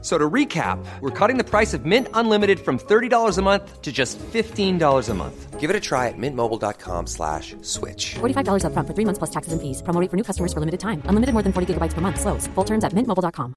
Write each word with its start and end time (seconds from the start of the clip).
So 0.00 0.16
to 0.16 0.30
recap, 0.30 0.78
we're 1.00 1.10
cutting 1.10 1.38
the 1.38 1.44
price 1.44 1.74
of 1.74 1.84
Mint 1.84 2.06
Unlimited 2.14 2.60
from 2.60 2.78
$30 2.78 3.36
a 3.36 3.42
month 3.42 3.82
to 3.82 3.90
just 3.90 4.16
$15 4.18 5.08
a 5.08 5.14
month. 5.14 5.58
Give 5.58 5.70
it 5.70 5.74
a 5.74 5.80
try 5.80 6.06
at 6.06 6.14
mintmobile.com 6.16 7.08
slash 7.08 7.56
switch. 7.62 8.14
$45 8.14 8.64
up 8.64 8.72
front 8.74 8.86
for 8.86 8.94
three 8.94 9.04
months 9.04 9.18
plus 9.18 9.30
taxes 9.30 9.52
and 9.52 9.60
fees. 9.60 9.82
Promo 9.82 10.00
rate 10.00 10.08
for 10.08 10.16
new 10.16 10.22
customers 10.22 10.52
for 10.52 10.60
limited 10.60 10.78
time. 10.78 11.02
Unlimited 11.06 11.32
more 11.32 11.42
than 11.42 11.52
40 11.52 11.74
gigabytes 11.74 11.94
per 11.94 12.00
month. 12.00 12.20
Slows. 12.20 12.46
Full 12.54 12.64
terms 12.64 12.84
at 12.84 12.92
mintmobile.com. 12.92 13.54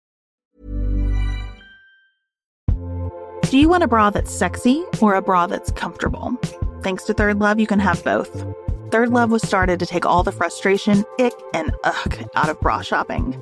Do 3.44 3.58
you 3.58 3.67
want 3.67 3.84
a 3.84 3.88
bra 3.88 4.09
that's 4.09 4.34
sexy 4.34 4.84
or 5.02 5.14
a 5.14 5.22
bra 5.22 5.45
that's 5.45 5.72
comfortable? 5.73 6.31
Thanks 6.81 7.03
to 7.03 7.14
Third 7.14 7.38
Love, 7.38 7.59
you 7.59 7.67
can 7.67 7.80
have 7.80 8.03
both. 8.03 8.45
Third 8.92 9.09
Love 9.09 9.30
was 9.30 9.42
started 9.44 9.78
to 9.80 9.86
take 9.86 10.05
all 10.05 10.23
the 10.23 10.31
frustration, 10.31 11.03
ick, 11.20 11.34
and 11.53 11.72
ugh 11.84 12.26
out 12.36 12.50
of 12.50 12.59
bra 12.62 12.81
shopping. 12.81 13.42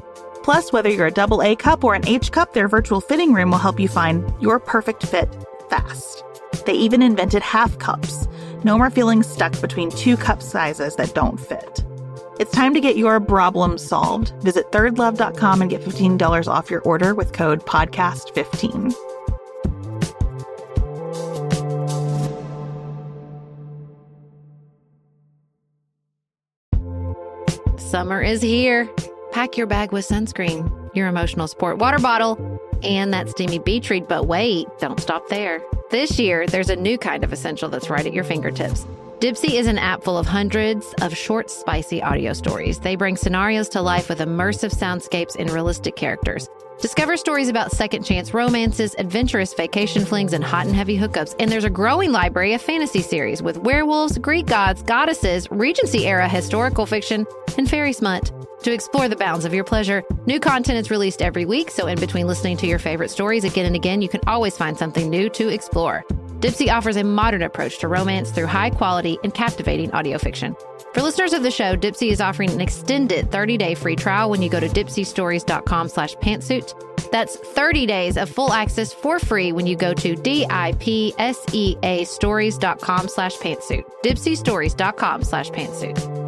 Plus, 0.43 0.71
whether 0.71 0.89
you're 0.89 1.07
a 1.07 1.11
double 1.11 1.41
A 1.41 1.55
cup 1.55 1.83
or 1.83 1.95
an 1.95 2.07
H 2.07 2.31
cup, 2.31 2.53
their 2.53 2.67
virtual 2.67 3.01
fitting 3.01 3.33
room 3.33 3.51
will 3.51 3.57
help 3.57 3.79
you 3.79 3.87
find 3.87 4.31
your 4.41 4.59
perfect 4.59 5.05
fit 5.05 5.29
fast. 5.69 6.23
They 6.65 6.73
even 6.73 7.01
invented 7.01 7.41
half 7.43 7.77
cups. 7.79 8.27
No 8.63 8.77
more 8.77 8.89
feeling 8.89 9.23
stuck 9.23 9.59
between 9.61 9.89
two 9.91 10.17
cup 10.17 10.41
sizes 10.41 10.95
that 10.95 11.13
don't 11.13 11.39
fit. 11.39 11.83
It's 12.39 12.51
time 12.51 12.73
to 12.73 12.79
get 12.79 12.97
your 12.97 13.19
problem 13.19 13.77
solved. 13.77 14.33
Visit 14.41 14.71
thirdlove.com 14.71 15.61
and 15.61 15.69
get 15.69 15.81
$15 15.81 16.47
off 16.47 16.71
your 16.71 16.81
order 16.81 17.13
with 17.13 17.33
code 17.33 17.65
PODCAST15. 17.65 18.95
Summer 27.79 28.21
is 28.21 28.41
here. 28.41 28.89
Pack 29.31 29.55
your 29.55 29.67
bag 29.67 29.93
with 29.93 30.05
sunscreen, 30.07 30.93
your 30.93 31.07
emotional 31.07 31.47
support 31.47 31.77
water 31.77 31.99
bottle, 31.99 32.59
and 32.83 33.13
that 33.13 33.29
steamy 33.29 33.59
beach 33.59 33.89
read. 33.89 34.07
But 34.07 34.27
wait, 34.27 34.67
don't 34.79 34.99
stop 34.99 35.29
there. 35.29 35.61
This 35.89 36.19
year, 36.19 36.45
there's 36.47 36.69
a 36.69 36.75
new 36.75 36.97
kind 36.97 37.23
of 37.23 37.31
essential 37.31 37.69
that's 37.69 37.89
right 37.89 38.05
at 38.05 38.13
your 38.13 38.25
fingertips. 38.25 38.85
Dipsea 39.19 39.51
is 39.51 39.67
an 39.67 39.77
app 39.77 40.03
full 40.03 40.17
of 40.17 40.25
hundreds 40.25 40.93
of 41.01 41.15
short, 41.15 41.49
spicy 41.49 42.01
audio 42.01 42.33
stories. 42.33 42.79
They 42.79 42.95
bring 42.95 43.15
scenarios 43.15 43.69
to 43.69 43.81
life 43.81 44.09
with 44.09 44.19
immersive 44.19 44.73
soundscapes 44.73 45.35
and 45.37 45.49
realistic 45.51 45.95
characters. 45.95 46.49
Discover 46.81 47.15
stories 47.17 47.47
about 47.47 47.71
second 47.71 48.03
chance 48.03 48.33
romances, 48.33 48.95
adventurous 48.97 49.53
vacation 49.53 50.03
flings, 50.03 50.33
and 50.33 50.43
hot 50.43 50.65
and 50.65 50.75
heavy 50.75 50.97
hookups. 50.97 51.35
And 51.39 51.51
there's 51.51 51.63
a 51.63 51.69
growing 51.69 52.11
library 52.11 52.53
of 52.53 52.61
fantasy 52.61 53.01
series 53.01 53.43
with 53.43 53.57
werewolves, 53.57 54.17
Greek 54.17 54.47
gods, 54.47 54.81
goddesses, 54.81 55.49
Regency 55.51 56.07
era 56.07 56.27
historical 56.27 56.87
fiction, 56.87 57.27
and 57.57 57.69
fairy 57.69 57.93
smut. 57.93 58.31
To 58.63 58.71
explore 58.71 59.09
the 59.09 59.15
bounds 59.15 59.43
of 59.43 59.55
your 59.55 59.63
pleasure, 59.63 60.03
new 60.27 60.39
content 60.39 60.77
is 60.77 60.91
released 60.91 61.23
every 61.23 61.45
week, 61.45 61.71
so 61.71 61.87
in 61.87 61.99
between 61.99 62.27
listening 62.27 62.57
to 62.57 62.67
your 62.67 62.77
favorite 62.77 63.09
stories 63.09 63.43
again 63.43 63.65
and 63.65 63.75
again, 63.75 64.03
you 64.03 64.09
can 64.09 64.21
always 64.27 64.55
find 64.55 64.77
something 64.77 65.09
new 65.09 65.29
to 65.29 65.47
explore. 65.47 66.05
Dipsea 66.41 66.71
offers 66.71 66.95
a 66.95 67.03
modern 67.03 67.41
approach 67.41 67.79
to 67.79 67.87
romance 67.87 68.29
through 68.29 68.45
high 68.45 68.69
quality 68.69 69.17
and 69.23 69.33
captivating 69.33 69.91
audio 69.93 70.19
fiction. 70.19 70.55
For 70.93 71.01
listeners 71.01 71.33
of 71.33 71.41
the 71.41 71.49
show, 71.49 71.75
Dipsea 71.75 72.11
is 72.11 72.21
offering 72.21 72.51
an 72.51 72.61
extended 72.61 73.31
30-day 73.31 73.73
free 73.73 73.95
trial 73.95 74.29
when 74.29 74.43
you 74.43 74.49
go 74.49 74.59
to 74.59 74.67
dipseastories.com 74.67 75.89
slash 75.89 76.15
pantsuit. 76.17 77.09
That's 77.11 77.37
30 77.37 77.87
days 77.87 78.15
of 78.15 78.29
full 78.29 78.53
access 78.53 78.93
for 78.93 79.17
free 79.17 79.53
when 79.53 79.65
you 79.65 79.75
go 79.75 79.95
to 79.95 80.15
D-I-P-S-E-A 80.15 82.03
stories.com 82.05 83.07
slash 83.07 83.37
pantsuit. 83.37 83.85
dipseastories.com 84.03 85.23
slash 85.23 85.49
pantsuit. 85.49 86.20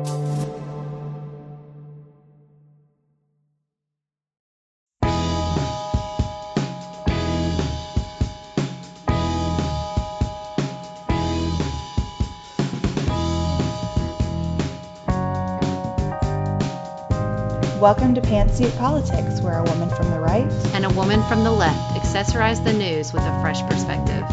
Welcome 17.83 18.15
to 18.15 18.21
Pantsuit 18.21 18.77
Politics, 18.77 19.41
where 19.41 19.59
a 19.59 19.63
woman 19.63 19.89
from 19.89 20.09
the 20.09 20.17
right 20.21 20.49
and 20.73 20.85
a 20.85 20.89
woman 20.95 21.21
from 21.27 21.43
the 21.43 21.51
left 21.51 21.99
accessorize 21.99 22.63
the 22.63 22.71
news 22.71 23.11
with 23.11 23.23
a 23.23 23.41
fresh 23.41 23.61
perspective. 23.63 24.23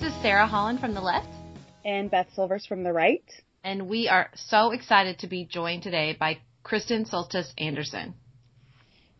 This 0.00 0.12
is 0.12 0.22
Sarah 0.22 0.48
Holland 0.48 0.80
from 0.80 0.94
the 0.94 1.00
left. 1.00 1.28
And 1.84 2.10
Beth 2.10 2.26
Silvers 2.34 2.66
from 2.66 2.82
the 2.82 2.92
right. 2.92 3.22
And 3.62 3.88
we 3.88 4.08
are 4.08 4.28
so 4.34 4.72
excited 4.72 5.20
to 5.20 5.28
be 5.28 5.44
joined 5.44 5.84
today 5.84 6.16
by 6.18 6.38
Kristen 6.64 7.04
Soltis 7.04 7.52
Anderson. 7.58 8.14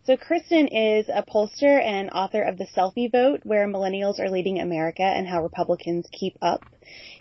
So 0.05 0.17
Kristen 0.17 0.67
is 0.67 1.09
a 1.09 1.23
pollster 1.23 1.81
and 1.81 2.11
author 2.11 2.43
of 2.43 2.59
The 2.59 2.67
Selfie 2.77 3.13
Vote, 3.13 3.43
where 3.45 3.69
millennials 3.69 4.19
are 4.19 4.29
leading 4.29 4.59
America 4.59 5.05
and 5.05 5.29
how 5.29 5.45
Republicans 5.45 6.09
keep 6.11 6.37
up. 6.43 6.65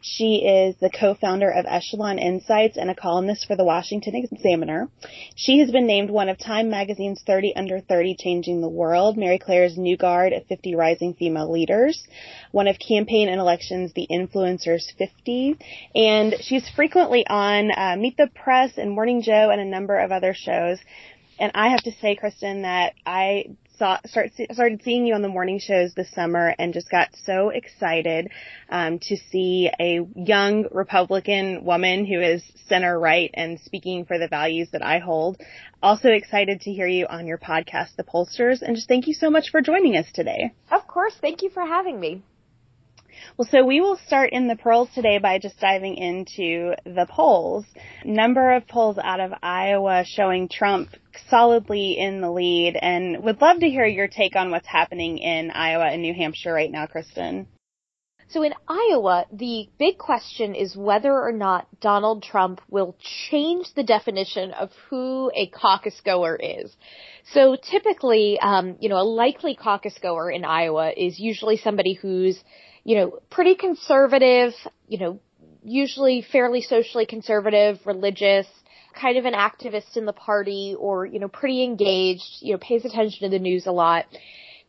She 0.02 0.38
is 0.38 0.76
the 0.78 0.90
co-founder 0.90 1.52
of 1.52 1.68
Echelon 1.68 2.18
Insights 2.18 2.78
and 2.78 2.90
a 2.90 2.96
columnist 2.96 3.46
for 3.46 3.56
the 3.56 3.64
Washington 3.64 4.16
Examiner. 4.16 4.90
She 5.36 5.60
has 5.60 5.70
been 5.70 5.86
named 5.86 6.10
one 6.10 6.28
of 6.28 6.40
Time 6.40 6.72
Magazine's 6.72 7.22
30 7.22 7.56
Under 7.56 7.80
30 7.82 8.16
Changing 8.20 8.62
the 8.62 8.68
World, 8.68 9.16
Marie 9.16 9.38
Claire's 9.38 9.78
New 9.78 9.96
Guard 9.96 10.34
of 10.34 10.48
50 10.48 10.74
Rising 10.74 11.14
Female 11.14 11.52
Leaders, 11.52 12.04
one 12.52 12.68
of 12.68 12.78
Campaign 12.80 13.30
and 13.30 13.40
Elections 13.40 13.94
The 13.94 14.08
Influencers 14.10 14.92
50, 14.98 15.56
and 15.94 16.36
she's 16.42 16.68
frequently 16.70 17.28
on 17.28 17.70
uh, 17.72 17.96
Meet 17.96 18.18
the 18.18 18.32
Press 18.34 18.72
and 18.78 18.90
Morning 18.90 19.22
Joe 19.22 19.52
and 19.52 19.62
a 19.62 19.66
number 19.66 20.00
of 20.00 20.12
other 20.12 20.34
shows. 20.34 20.80
And 21.42 21.52
I 21.56 21.70
have 21.70 21.82
to 21.86 21.92
say, 22.00 22.16
Kristen, 22.16 22.62
that 22.62 22.94
I 23.04 23.56
saw 23.76 23.98
start 24.06 24.30
started 24.52 24.84
seeing 24.84 25.08
you 25.08 25.16
on 25.16 25.24
the 25.24 25.28
morning 25.28 25.58
shows 25.58 25.92
this 25.96 26.12
summer 26.12 26.54
and 26.60 26.72
just 26.72 26.92
got 26.92 27.10
so 27.26 27.50
excited 27.50 28.30
um, 28.70 29.00
to 29.00 29.18
see 29.32 29.68
a 29.80 30.02
young 30.16 30.68
Republican 30.72 31.66
woman 31.66 32.06
who 32.06 32.22
is 32.22 32.44
center 32.68 32.98
right 33.00 33.32
and 33.34 33.60
speaking 33.62 34.06
for 34.06 34.20
the 34.20 34.28
values 34.28 34.70
that 34.72 34.86
I 34.86 35.00
hold. 35.00 35.42
Also 35.82 36.10
excited 36.10 36.62
to 36.62 36.72
hear 36.72 36.86
you 36.86 37.08
on 37.08 37.26
your 37.26 37.40
podcast, 37.40 37.96
The 37.98 38.04
Pollsters, 38.04 38.62
and 38.62 38.76
just 38.76 38.88
thank 38.88 39.08
you 39.08 39.16
so 39.16 39.32
much 39.32 39.50
for 39.50 39.62
joining 39.62 39.98
us 39.98 40.06
today. 40.14 40.54
Of 40.70 40.88
course, 40.88 41.16
thank 41.20 41.42
you 41.42 41.50
for 41.50 41.66
having 41.66 42.00
me. 42.00 42.22
Well, 43.38 43.48
so 43.50 43.66
we 43.66 43.82
will 43.82 43.98
start 44.06 44.32
in 44.32 44.48
the 44.48 44.56
pearls 44.56 44.90
today 44.94 45.18
by 45.18 45.40
just 45.40 45.60
diving 45.60 45.96
into 45.98 46.74
the 46.86 47.08
polls. 47.10 47.66
Number 48.04 48.54
of 48.54 48.68
polls 48.68 48.98
out 49.02 49.20
of 49.20 49.32
Iowa 49.42 50.04
showing 50.06 50.50
Trump 50.50 50.90
solidly 51.30 51.98
in 51.98 52.22
the 52.22 52.32
lead 52.32 52.78
and 52.82 53.24
would 53.24 53.42
love 53.42 53.60
to 53.60 53.70
hear 53.70 53.86
your 53.86 54.08
take 54.08 54.36
on 54.36 54.52
what's 54.52 54.68
happening 54.68 55.18
in 55.18 55.52
Iowa 55.52 55.86
and 55.86 56.02
New 56.02 56.14
Hampshire 56.14 56.54
right 56.54 56.72
now, 56.72 56.86
Kristen. 56.86 57.48
So 58.32 58.44
in 58.44 58.54
Iowa, 58.66 59.26
the 59.34 59.68
big 59.78 59.98
question 59.98 60.56
is 60.56 60.74
whether 60.74 61.12
or 61.12 61.34
not 61.34 61.68
Donald 61.82 62.24
Trump 62.24 62.62
will 62.70 62.96
change 63.30 63.74
the 63.76 63.84
definition 63.84 64.52
of 64.52 64.72
who 64.90 65.30
a 65.36 65.48
caucus 65.48 66.00
goer 66.06 66.38
is. 66.38 66.74
So 67.34 67.58
typically, 67.62 68.40
um, 68.40 68.78
you 68.80 68.88
know, 68.88 69.00
a 69.00 69.04
likely 69.04 69.56
caucus 69.56 69.98
goer 70.02 70.32
in 70.32 70.46
Iowa 70.46 70.94
is 70.96 71.20
usually 71.20 71.58
somebody 71.58 71.94
who's 71.94 72.42
you 72.84 72.96
know, 72.96 73.20
pretty 73.30 73.56
conservative, 73.56 74.54
you 74.88 75.00
know, 75.00 75.20
usually 75.64 76.26
fairly 76.32 76.62
socially 76.62 77.06
conservative, 77.06 77.80
religious, 77.86 78.48
kind 79.00 79.18
of 79.18 79.26
an 79.26 79.34
activist 79.34 79.96
in 79.96 80.06
the 80.06 80.14
party 80.14 80.76
or, 80.78 81.06
you 81.06 81.20
know, 81.20 81.28
pretty 81.28 81.64
engaged, 81.64 82.38
you 82.42 82.54
know, 82.54 82.58
pays 82.58 82.84
attention 82.86 83.20
to 83.22 83.30
the 83.30 83.40
news 83.40 83.68
a 83.68 83.72
lot. 83.72 84.06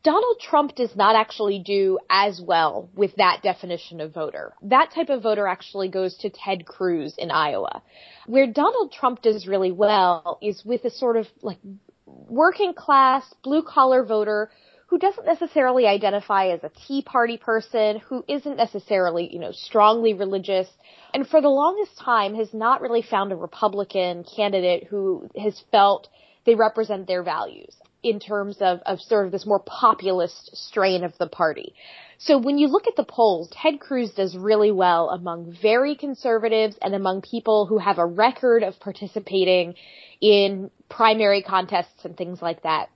Donald 0.04 0.40
Trump 0.40 0.74
does 0.74 0.94
not 0.96 1.14
actually 1.14 1.60
do 1.60 1.98
as 2.10 2.40
well 2.44 2.90
with 2.94 3.14
that 3.16 3.40
definition 3.42 4.00
of 4.00 4.12
voter. 4.12 4.52
That 4.62 4.90
type 4.92 5.10
of 5.10 5.22
voter 5.22 5.46
actually 5.46 5.88
goes 5.88 6.16
to 6.18 6.30
Ted 6.30 6.66
Cruz 6.66 7.14
in 7.16 7.30
Iowa. 7.30 7.82
Where 8.26 8.48
Donald 8.48 8.92
Trump 8.92 9.22
does 9.22 9.46
really 9.46 9.70
well 9.70 10.38
is 10.42 10.64
with 10.64 10.84
a 10.84 10.90
sort 10.90 11.16
of 11.16 11.28
like 11.40 11.58
working 12.04 12.74
class, 12.74 13.22
blue 13.44 13.62
collar 13.62 14.04
voter 14.04 14.50
who 14.92 14.98
doesn't 14.98 15.24
necessarily 15.24 15.86
identify 15.86 16.48
as 16.48 16.62
a 16.62 16.70
Tea 16.86 17.00
Party 17.00 17.38
person, 17.38 17.98
who 18.10 18.22
isn't 18.28 18.58
necessarily, 18.58 19.26
you 19.32 19.38
know, 19.38 19.50
strongly 19.50 20.12
religious, 20.12 20.68
and 21.14 21.26
for 21.26 21.40
the 21.40 21.48
longest 21.48 21.98
time 21.98 22.34
has 22.34 22.52
not 22.52 22.82
really 22.82 23.00
found 23.00 23.32
a 23.32 23.36
Republican 23.36 24.22
candidate 24.36 24.84
who 24.90 25.30
has 25.34 25.58
felt 25.70 26.08
they 26.44 26.54
represent 26.54 27.06
their 27.06 27.22
values 27.22 27.74
in 28.02 28.20
terms 28.20 28.58
of, 28.60 28.80
of 28.84 29.00
sort 29.00 29.24
of 29.24 29.32
this 29.32 29.46
more 29.46 29.60
populist 29.64 30.54
strain 30.54 31.04
of 31.04 31.16
the 31.16 31.26
party. 31.26 31.72
So 32.18 32.36
when 32.36 32.58
you 32.58 32.68
look 32.68 32.86
at 32.86 32.94
the 32.94 33.02
polls, 33.02 33.48
Ted 33.50 33.80
Cruz 33.80 34.10
does 34.10 34.36
really 34.36 34.72
well 34.72 35.08
among 35.08 35.56
very 35.62 35.96
conservatives 35.96 36.76
and 36.82 36.94
among 36.94 37.22
people 37.22 37.64
who 37.64 37.78
have 37.78 37.96
a 37.96 38.04
record 38.04 38.62
of 38.62 38.78
participating 38.78 39.72
in 40.20 40.70
primary 40.90 41.40
contests 41.40 42.04
and 42.04 42.14
things 42.14 42.42
like 42.42 42.64
that. 42.64 42.90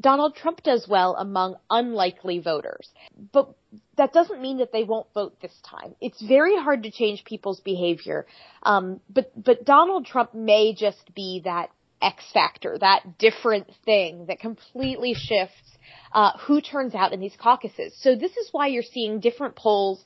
Donald 0.00 0.36
Trump 0.36 0.62
does 0.62 0.86
well 0.88 1.16
among 1.16 1.56
unlikely 1.70 2.38
voters. 2.38 2.88
But 3.32 3.54
that 3.96 4.12
doesn't 4.12 4.40
mean 4.40 4.58
that 4.58 4.72
they 4.72 4.84
won't 4.84 5.06
vote 5.14 5.40
this 5.40 5.58
time. 5.68 5.94
It's 6.00 6.20
very 6.20 6.56
hard 6.56 6.82
to 6.82 6.90
change 6.90 7.24
people's 7.24 7.60
behavior. 7.60 8.26
Um, 8.62 9.00
but, 9.08 9.32
but 9.42 9.64
Donald 9.64 10.06
Trump 10.06 10.34
may 10.34 10.74
just 10.74 11.14
be 11.14 11.42
that 11.44 11.70
X 12.02 12.22
factor, 12.32 12.76
that 12.78 13.18
different 13.18 13.70
thing 13.84 14.26
that 14.26 14.38
completely 14.38 15.14
shifts 15.14 15.78
uh, 16.12 16.32
who 16.46 16.60
turns 16.60 16.94
out 16.94 17.12
in 17.12 17.20
these 17.20 17.36
caucuses. 17.40 17.96
So 18.00 18.14
this 18.14 18.36
is 18.36 18.48
why 18.52 18.68
you're 18.68 18.82
seeing 18.82 19.20
different 19.20 19.56
polls 19.56 20.04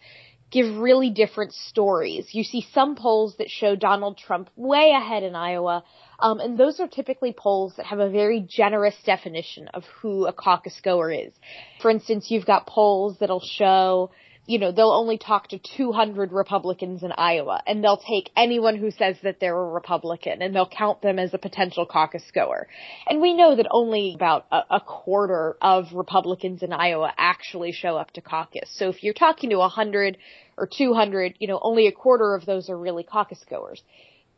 give 0.51 0.79
really 0.79 1.11
different 1.11 1.53
stories. 1.53 2.29
You 2.33 2.43
see 2.43 2.67
some 2.73 2.97
polls 2.97 3.37
that 3.39 3.49
show 3.49 3.77
Donald 3.77 4.19
Trump 4.19 4.51
way 4.57 4.93
ahead 4.97 5.23
in 5.23 5.35
Iowa, 5.35 5.85
um, 6.21 6.41
and 6.41 6.59
those 6.59 6.81
are 6.81 6.89
typically 6.89 7.33
polls 7.33 7.75
that 7.77 7.87
have 7.87 7.99
a 7.99 8.11
very 8.11 8.41
generous 8.41 8.95
definition 9.05 9.69
of 9.69 9.85
who 10.01 10.27
a 10.27 10.33
caucus 10.33 10.79
goer 10.83 11.11
is. 11.11 11.33
For 11.81 11.91
instance, 11.91 12.31
you've 12.31 12.47
got 12.47 12.67
polls 12.67 13.17
that'll 13.21 13.41
show 13.41 14.11
you 14.51 14.59
know, 14.59 14.73
they'll 14.73 14.91
only 14.91 15.17
talk 15.17 15.47
to 15.49 15.61
200 15.77 16.33
Republicans 16.33 17.05
in 17.05 17.13
Iowa 17.13 17.63
and 17.69 17.85
they'll 17.85 18.03
take 18.05 18.31
anyone 18.37 18.77
who 18.77 18.91
says 18.91 19.15
that 19.23 19.39
they're 19.39 19.57
a 19.57 19.71
Republican 19.71 20.43
and 20.43 20.53
they'll 20.53 20.69
count 20.69 21.03
them 21.03 21.21
as 21.21 21.33
a 21.33 21.39
potential 21.39 21.87
caucus 21.87 22.25
goer. 22.35 22.67
And 23.09 23.21
we 23.21 23.33
know 23.33 23.55
that 23.55 23.69
only 23.71 24.15
about 24.17 24.47
a, 24.51 24.63
a 24.71 24.81
quarter 24.81 25.57
of 25.63 25.93
Republicans 25.93 26.65
in 26.65 26.73
Iowa 26.73 27.13
actually 27.17 27.71
show 27.71 27.97
up 27.97 28.11
to 28.15 28.21
caucus. 28.21 28.69
So 28.73 28.89
if 28.89 29.05
you're 29.05 29.15
talking 29.15 29.51
to 29.51 29.59
100 29.59 30.19
or 30.57 30.67
200, 30.67 31.37
you 31.39 31.47
know, 31.47 31.61
only 31.63 31.87
a 31.87 31.93
quarter 31.93 32.35
of 32.35 32.45
those 32.45 32.69
are 32.69 32.77
really 32.77 33.05
caucus 33.05 33.45
goers. 33.49 33.81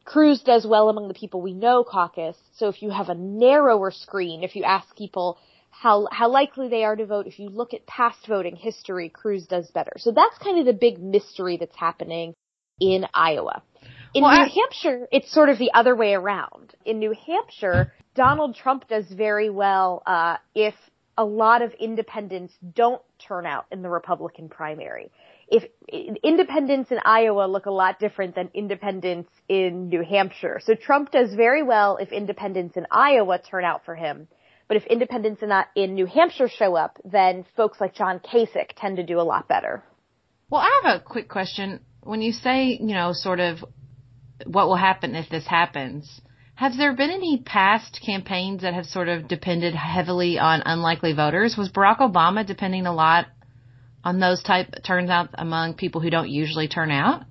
Cruz 0.05 0.43
does 0.43 0.67
well 0.67 0.89
among 0.89 1.09
the 1.09 1.15
people 1.15 1.41
we 1.41 1.55
know 1.55 1.85
caucus. 1.85 2.37
So 2.57 2.69
if 2.69 2.83
you 2.83 2.91
have 2.91 3.09
a 3.09 3.15
narrower 3.15 3.91
screen, 3.91 4.43
if 4.43 4.57
you 4.57 4.65
ask 4.65 4.97
people, 4.97 5.39
how 5.71 6.07
how 6.13 6.29
likely 6.31 6.69
they 6.69 6.85
are 6.85 6.95
to 6.95 7.07
vote. 7.07 7.27
If 7.27 7.39
you 7.39 7.49
look 7.49 7.75
at 7.75 7.87
past 7.87 8.27
voting 8.29 8.57
history, 8.57 9.09
Cruz 9.09 9.47
does 9.47 9.71
better. 9.71 9.93
So 9.97 10.13
that's 10.13 10.39
kind 10.39 10.59
of 10.59 10.67
the 10.67 10.73
big 10.73 11.03
mystery 11.03 11.57
that's 11.57 11.77
happening 11.77 12.35
in 12.81 13.07
Iowa. 13.15 13.63
In 14.15 14.23
well, 14.23 14.33
New 14.33 14.45
I- 14.45 14.49
Hampshire, 14.49 15.09
it's 15.11 15.33
sort 15.33 15.49
of 15.49 15.59
the 15.59 15.73
other 15.75 15.97
way 15.97 16.15
around. 16.15 16.75
In 16.85 16.99
New 16.99 17.15
Hampshire, 17.27 17.93
Donald 18.15 18.55
Trump 18.55 18.87
does 18.89 19.07
very 19.11 19.51
well 19.51 20.03
uh, 20.07 20.37
if 20.55 20.75
a 21.17 21.25
lot 21.25 21.63
of 21.63 21.73
independents 21.75 22.55
don't 22.75 23.03
turn 23.27 23.47
out 23.47 23.67
in 23.71 23.83
the 23.83 23.89
Republican 23.89 24.49
primary. 24.49 25.11
If 25.53 25.65
independents 26.23 26.91
in 26.91 26.99
Iowa 27.05 27.47
look 27.47 27.67
a 27.67 27.71
lot 27.71 27.99
different 27.99 28.35
than 28.35 28.51
independents 28.55 29.31
in 29.49 29.89
New 29.89 30.03
Hampshire. 30.03 30.61
So 30.65 30.75
Trump 30.75 31.11
does 31.11 31.35
very 31.35 31.63
well 31.63 31.99
if 31.99 32.11
independents 32.11 32.77
in 32.77 32.87
Iowa 32.91 33.39
turn 33.39 33.65
out 33.65 33.85
for 33.85 33.95
him 33.95 34.29
but 34.73 34.79
if 34.79 34.87
independents 34.87 35.43
in, 35.43 35.53
uh, 35.53 35.65
in 35.77 35.93
New 35.93 36.07
Hampshire 36.07 36.49
show 36.49 36.75
up, 36.75 36.99
then 37.05 37.45
folks 37.59 37.79
like 37.79 37.95
John 37.95 38.21
Kasich 38.21 38.71
tend 38.75 38.97
to 38.97 39.03
do 39.03 39.21
a 39.21 39.23
lot 39.23 39.47
better. 39.47 39.85
Well, 40.49 40.63
I 40.63 40.81
have 40.83 40.97
a 40.97 41.05
quick 41.05 41.29
question. 41.29 41.81
When 42.03 42.23
you 42.23 42.33
say, 42.33 42.79
you 42.81 42.95
know, 42.95 43.13
sort 43.13 43.39
of 43.39 43.63
what 44.47 44.69
will 44.69 44.77
happen 44.77 45.15
if 45.15 45.29
this 45.29 45.47
happens, 45.47 46.23
have 46.55 46.75
there 46.79 46.97
been 46.97 47.11
any 47.11 47.43
past 47.45 48.01
campaigns 48.03 48.63
that 48.63 48.73
have 48.73 48.87
sort 48.87 49.09
of 49.09 49.29
depended 49.29 49.75
heavily 49.75 50.39
on 50.39 50.63
unlikely 50.65 51.13
voters? 51.13 51.55
Was 51.59 51.71
Barack 51.71 51.99
Obama 51.99 52.47
depending 52.47 52.87
a 52.87 52.95
lot 52.95 53.27
on 54.05 54.21
those 54.21 54.43
type 54.43 54.75
turns 54.85 55.11
out 55.11 55.31
among 55.35 55.75
people 55.75 56.01
who 56.01 56.11
don't 56.11 56.29
usually 56.29 56.69
turn 56.69 56.91
out? 56.91 57.25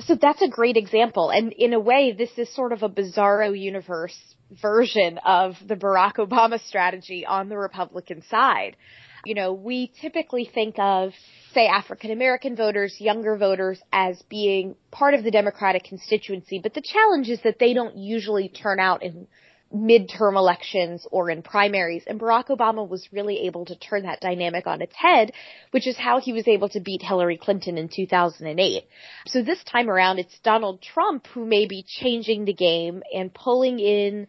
So 0.00 0.16
that's 0.20 0.42
a 0.42 0.48
great 0.48 0.76
example. 0.76 1.30
And 1.30 1.52
in 1.52 1.72
a 1.72 1.80
way, 1.80 2.12
this 2.16 2.30
is 2.36 2.52
sort 2.54 2.72
of 2.72 2.82
a 2.82 2.88
bizarro 2.88 3.58
universe 3.58 4.16
version 4.60 5.18
of 5.24 5.54
the 5.66 5.76
Barack 5.76 6.14
Obama 6.16 6.64
strategy 6.66 7.24
on 7.24 7.48
the 7.48 7.56
Republican 7.56 8.22
side. 8.28 8.76
You 9.24 9.34
know, 9.34 9.52
we 9.52 9.92
typically 10.00 10.50
think 10.52 10.74
of, 10.78 11.12
say, 11.54 11.66
African 11.66 12.10
American 12.10 12.56
voters, 12.56 12.96
younger 12.98 13.36
voters 13.36 13.80
as 13.92 14.20
being 14.28 14.74
part 14.90 15.14
of 15.14 15.24
the 15.24 15.30
Democratic 15.30 15.84
constituency, 15.84 16.60
but 16.62 16.74
the 16.74 16.82
challenge 16.82 17.28
is 17.28 17.40
that 17.42 17.58
they 17.58 17.72
don't 17.72 17.96
usually 17.96 18.48
turn 18.48 18.80
out 18.80 19.02
in 19.02 19.26
midterm 19.74 20.36
elections 20.36 21.06
or 21.10 21.30
in 21.30 21.42
primaries. 21.42 22.04
And 22.06 22.20
Barack 22.20 22.46
Obama 22.46 22.88
was 22.88 23.08
really 23.12 23.46
able 23.46 23.64
to 23.66 23.76
turn 23.76 24.04
that 24.04 24.20
dynamic 24.20 24.66
on 24.66 24.80
its 24.80 24.94
head, 24.94 25.32
which 25.72 25.86
is 25.86 25.96
how 25.96 26.20
he 26.20 26.32
was 26.32 26.46
able 26.46 26.68
to 26.70 26.80
beat 26.80 27.02
Hillary 27.02 27.36
Clinton 27.36 27.76
in 27.76 27.88
2008. 27.88 28.84
So 29.26 29.42
this 29.42 29.62
time 29.64 29.90
around, 29.90 30.18
it's 30.18 30.38
Donald 30.40 30.80
Trump 30.80 31.26
who 31.28 31.44
may 31.44 31.66
be 31.66 31.84
changing 31.86 32.44
the 32.44 32.52
game 32.52 33.02
and 33.12 33.34
pulling 33.34 33.80
in 33.80 34.28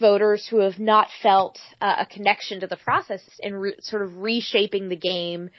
voters 0.00 0.46
who 0.46 0.60
have 0.60 0.78
not 0.78 1.08
felt 1.22 1.58
uh, 1.80 1.96
a 2.00 2.06
connection 2.06 2.60
to 2.60 2.66
the 2.66 2.76
process 2.76 3.22
and 3.42 3.60
re- 3.60 3.76
sort 3.80 4.02
of 4.02 4.18
reshaping 4.18 4.88
the 4.88 4.96
game 4.96 5.50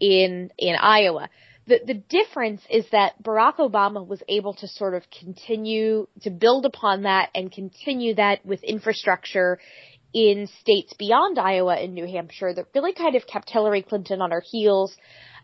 in 0.00 0.50
in 0.58 0.76
Iowa 0.76 1.30
the 1.66 1.80
the 1.84 1.94
difference 1.94 2.62
is 2.70 2.86
that 2.92 3.22
Barack 3.22 3.56
Obama 3.56 4.06
was 4.06 4.22
able 4.28 4.54
to 4.54 4.68
sort 4.68 4.94
of 4.94 5.02
continue 5.10 6.06
to 6.22 6.30
build 6.30 6.64
upon 6.64 7.02
that 7.02 7.30
and 7.34 7.50
continue 7.50 8.14
that 8.14 8.44
with 8.46 8.62
infrastructure 8.62 9.58
in 10.14 10.48
states 10.60 10.94
beyond 10.98 11.38
Iowa 11.38 11.74
and 11.74 11.94
New 11.94 12.06
Hampshire 12.06 12.54
that 12.54 12.66
really 12.74 12.94
kind 12.94 13.16
of 13.16 13.26
kept 13.26 13.50
Hillary 13.50 13.82
Clinton 13.82 14.22
on 14.22 14.30
her 14.30 14.42
heels, 14.50 14.96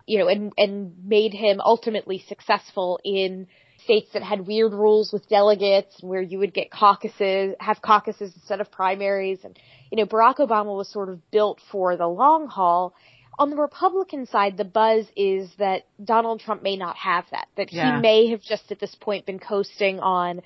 you 0.07 0.19
know, 0.19 0.29
and 0.29 0.53
and 0.57 0.95
made 1.05 1.33
him 1.33 1.61
ultimately 1.61 2.25
successful 2.29 3.01
in 3.05 3.49
states 3.85 4.11
that 4.13 4.23
had 4.23 4.47
weird 4.47 4.73
rules 4.73 5.12
with 5.12 5.29
delegates 5.29 5.97
where 6.02 6.23
you 6.23 6.38
would 6.38 6.55
get 6.55 6.71
caucuses, 6.71 7.55
have 7.59 7.83
caucuses 7.83 8.33
instead 8.37 8.61
of 8.61 8.71
primaries. 8.71 9.41
And 9.43 9.59
you 9.91 9.97
know, 9.97 10.07
Barack 10.07 10.37
Obama 10.37 10.76
was 10.76 10.91
sort 10.91 11.09
of 11.09 11.31
built 11.33 11.61
for 11.73 11.97
the 11.97 12.07
long 12.07 12.47
haul 12.47 12.95
on 13.39 13.51
the 13.51 13.57
Republican 13.57 14.27
side, 14.27 14.57
the 14.57 14.65
buzz 14.65 15.07
is 15.17 15.51
that 15.59 15.87
Donald 16.03 16.41
Trump 16.41 16.62
may 16.62 16.77
not 16.77 16.97
have 16.97 17.25
that, 17.31 17.49
that 17.57 17.73
yeah. 17.73 17.97
he 17.97 18.03
may 18.03 18.31
have 18.31 18.43
just 18.43 18.71
at 18.71 18.79
this 18.79 18.95
point 19.01 19.27
been 19.27 19.39
coasting 19.39 20.01
on 20.01 20.43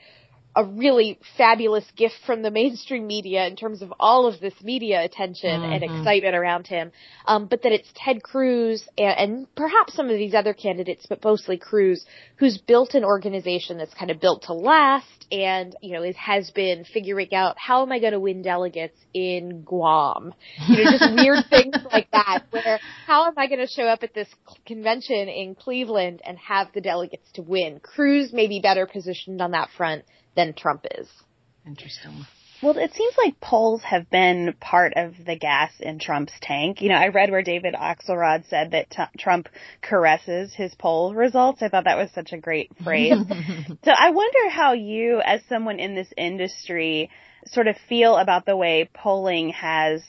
a 0.57 0.65
really 0.65 1.19
fabulous 1.37 1.85
gift 1.97 2.15
from 2.25 2.41
the 2.41 2.51
mainstream 2.51 3.07
media 3.07 3.47
in 3.47 3.57
terms 3.57 3.83
of 3.83 3.93
all 4.01 4.27
of 4.27 4.41
this 4.41 4.55
media 4.63 5.05
attention 5.05 5.51
mm-hmm. 5.51 5.71
and 5.71 5.85
excitement 5.85 6.35
around 6.35 6.67
him. 6.67 6.91
Um, 7.27 7.47
but 7.47 7.63
that 7.63 7.73
it's 7.73 7.89
Ted 7.95 8.23
Cruz 8.23 8.89
and, 8.97 9.19
and, 9.19 9.55
perhaps 9.55 9.95
some 9.95 10.09
of 10.09 10.17
these 10.17 10.33
other 10.33 10.55
candidates, 10.55 11.05
but 11.07 11.23
mostly 11.23 11.59
Cruz, 11.59 12.07
who's 12.37 12.57
built 12.57 12.95
an 12.95 13.05
organization 13.05 13.77
that's 13.77 13.93
kind 13.93 14.11
of 14.11 14.19
built 14.19 14.45
to 14.45 14.55
last 14.55 15.27
and, 15.31 15.77
you 15.83 15.93
know, 15.93 16.03
it 16.03 16.17
has 16.17 16.51
been 16.53 16.85
figuring 16.85 17.35
out 17.35 17.57
how 17.59 17.83
am 17.83 17.93
I 17.93 17.99
going 17.99 18.13
to 18.13 18.21
win 18.21 18.43
delegates 18.43 18.99
in 19.13 19.63
Guam? 19.63 20.33
You 20.69 20.85
know, 20.85 20.91
just 20.91 21.15
weird 21.17 21.45
things 21.51 21.77
like 21.93 22.11
that 22.13 22.45
where 22.51 22.79
how 23.07 23.27
am 23.27 23.35
I 23.37 23.47
going 23.47 23.61
to 23.61 23.67
show 23.67 23.85
up 23.85 24.03
at 24.03 24.15
this 24.15 24.29
convention 24.65 25.29
in 25.29 25.55
Cleveland 25.55 26.23
and 26.25 26.39
have 26.39 26.69
the 26.73 26.81
delegates 26.81 27.31
to 27.35 27.43
win? 27.43 27.81
Cruz 27.81 28.33
may 28.33 28.47
be 28.47 28.61
better 28.61 28.87
positioned 28.87 29.43
on 29.43 29.51
that 29.51 29.69
front 29.77 30.05
than 30.37 30.55
Trump 30.55 30.87
is. 30.99 31.09
Interesting. 31.67 32.27
Well, 32.63 32.79
it 32.79 32.95
seems 32.95 33.15
like 33.23 33.39
polls 33.41 33.83
have 33.83 34.09
been 34.09 34.55
part 34.61 34.95
of 34.97 35.15
the 35.27 35.37
gas 35.37 35.73
in 35.79 35.99
Trump's 35.99 36.33
tank. 36.41 36.81
You 36.81 36.89
know, 36.89 36.95
I 36.95 37.09
read 37.09 37.31
where 37.31 37.43
David 37.43 37.75
Axelrod 37.75 38.49
said 38.49 38.71
that 38.71 38.89
t- 38.89 39.19
Trump 39.19 39.49
caresses 39.83 40.55
his 40.55 40.75
poll 40.75 41.15
results. 41.15 41.63
I 41.63 41.69
thought 41.69 41.85
that 41.85 41.99
was 41.99 42.11
such 42.13 42.33
a 42.33 42.39
great 42.39 42.71
phrase. 42.83 43.19
so 43.85 43.91
I 43.91 44.11
wonder 44.11 44.49
how 44.49 44.73
you, 44.73 45.21
as 45.23 45.43
someone 45.49 45.79
in 45.79 45.95
this 45.95 46.13
industry, 46.17 47.11
sort 47.47 47.67
of 47.67 47.77
feel 47.89 48.17
about 48.17 48.47
the 48.47 48.57
way 48.57 48.89
polling 48.95 49.51
has 49.51 50.03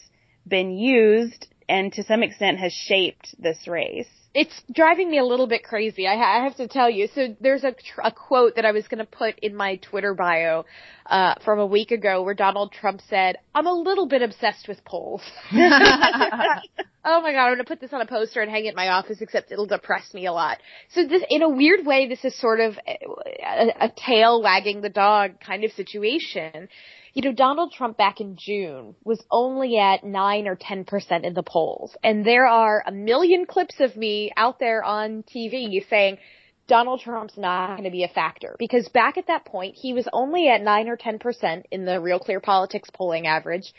been 0.48 0.72
used 0.72 1.48
and 1.68 1.92
to 1.94 2.04
some 2.04 2.24
extent 2.24 2.60
has 2.60 2.72
shaped 2.72 3.36
this 3.40 3.68
race 3.68 4.08
it's 4.38 4.62
driving 4.72 5.10
me 5.10 5.18
a 5.18 5.26
little 5.26 5.48
bit 5.48 5.64
crazy. 5.64 6.08
I, 6.08 6.16
ha- 6.16 6.38
I 6.38 6.44
have 6.44 6.56
to 6.58 6.68
tell 6.68 6.92
you. 6.92 7.08
So 7.16 7.36
there's 7.42 7.64
a, 7.64 7.72
tr- 7.72 8.02
a 8.04 8.12
quote 8.12 8.56
that 8.56 8.66
I 8.66 8.72
was 8.72 8.88
going 8.88 9.00
to 9.00 9.06
put 9.06 9.40
in 9.40 9.56
my 9.56 9.78
Twitter 9.78 10.14
bio 10.14 10.64
uh, 11.08 11.34
from 11.44 11.58
a 11.58 11.66
week 11.66 11.90
ago 11.90 12.22
where 12.22 12.36
Donald 12.36 12.72
Trump 12.72 13.02
said, 13.10 13.38
"I'm 13.56 13.66
a 13.66 13.74
little 13.74 14.06
bit 14.06 14.22
obsessed 14.22 14.68
with 14.68 14.86
polls." 14.86 15.24
oh 15.52 15.58
my 15.58 17.32
god, 17.32 17.46
I'm 17.46 17.56
going 17.56 17.58
to 17.58 17.64
put 17.64 17.82
this 17.82 17.94
on 17.94 18.02
a 18.02 18.06
poster 18.06 18.40
and 18.40 18.52
hang 18.52 18.66
it 18.66 18.70
in 18.70 18.76
my 18.76 18.90
office. 18.90 19.18
Except 19.22 19.52
it'll 19.52 19.66
depress 19.66 20.14
me 20.14 20.28
a 20.28 20.32
lot. 20.32 20.60
So 20.94 21.08
this, 21.08 21.24
in 21.32 21.42
a 21.42 21.50
weird 21.50 21.84
way, 21.84 22.08
this 22.08 22.24
is 22.24 22.40
sort 22.40 22.60
of 22.60 22.78
a, 22.88 23.86
a 23.86 23.90
tail 23.90 24.44
wagging 24.44 24.82
the 24.82 24.90
dog 24.90 25.40
kind 25.40 25.64
of 25.64 25.72
situation 25.72 26.70
you 27.18 27.24
know, 27.24 27.34
Donald 27.34 27.72
Trump 27.72 27.98
back 27.98 28.22
in 28.22 28.36
June 28.38 28.94
was 29.04 29.20
only 29.32 29.80
at 29.80 30.04
9 30.04 30.48
or 30.48 30.56
10% 30.56 31.24
in 31.24 31.34
the 31.34 31.42
polls. 31.42 31.98
And 32.04 32.24
there 32.24 32.46
are 32.46 32.84
a 32.86 32.92
million 32.92 33.48
clips 33.48 33.80
of 33.80 33.98
me 33.98 34.32
out 34.38 34.60
there 34.60 34.84
on 34.84 35.24
TV 35.24 35.84
saying, 35.90 36.20
Donald 36.68 37.00
Trump's 37.00 37.36
not 37.36 37.70
going 37.70 37.86
to 37.86 37.90
be 37.90 38.04
a 38.04 38.08
factor 38.08 38.56
because 38.60 38.88
back 38.90 39.18
at 39.18 39.26
that 39.28 39.46
point 39.46 39.74
he 39.76 39.94
was 39.94 40.08
only 40.14 40.48
at 40.48 40.62
9 40.62 40.90
or 40.90 40.96
10% 40.96 41.64
in 41.72 41.86
the 41.86 42.00
Real 42.00 42.20
Clear 42.20 42.40
Politics 42.40 42.90
polling 42.94 43.26
average 43.26 43.74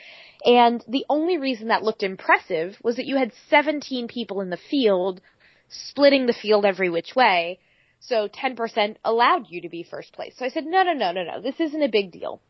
and 0.45 0.83
the 0.89 1.05
only 1.09 1.39
reason 1.39 1.69
that 1.69 1.85
looked 1.85 2.03
impressive 2.03 2.77
was 2.83 2.97
that 2.97 3.07
you 3.07 3.17
had 3.19 3.31
17 3.51 4.09
people 4.09 4.41
in 4.41 4.51
the 4.51 4.59
field 4.71 5.21
splitting 5.69 6.27
the 6.27 6.33
field 6.33 6.65
every 6.65 6.89
which 6.89 7.15
way 7.15 7.61
so 8.01 8.27
10% 8.27 8.97
allowed 9.05 9.47
you 9.49 9.61
to 9.61 9.69
be 9.69 9.83
first 9.83 10.13
place. 10.13 10.35
So 10.39 10.45
I 10.45 10.49
said 10.49 10.65
no 10.65 10.83
no 10.83 10.95
no 10.95 11.13
no 11.13 11.25
no 11.25 11.43
this 11.43 11.61
isn't 11.61 11.83
a 11.83 11.89
big 11.89 12.11
deal. 12.11 12.41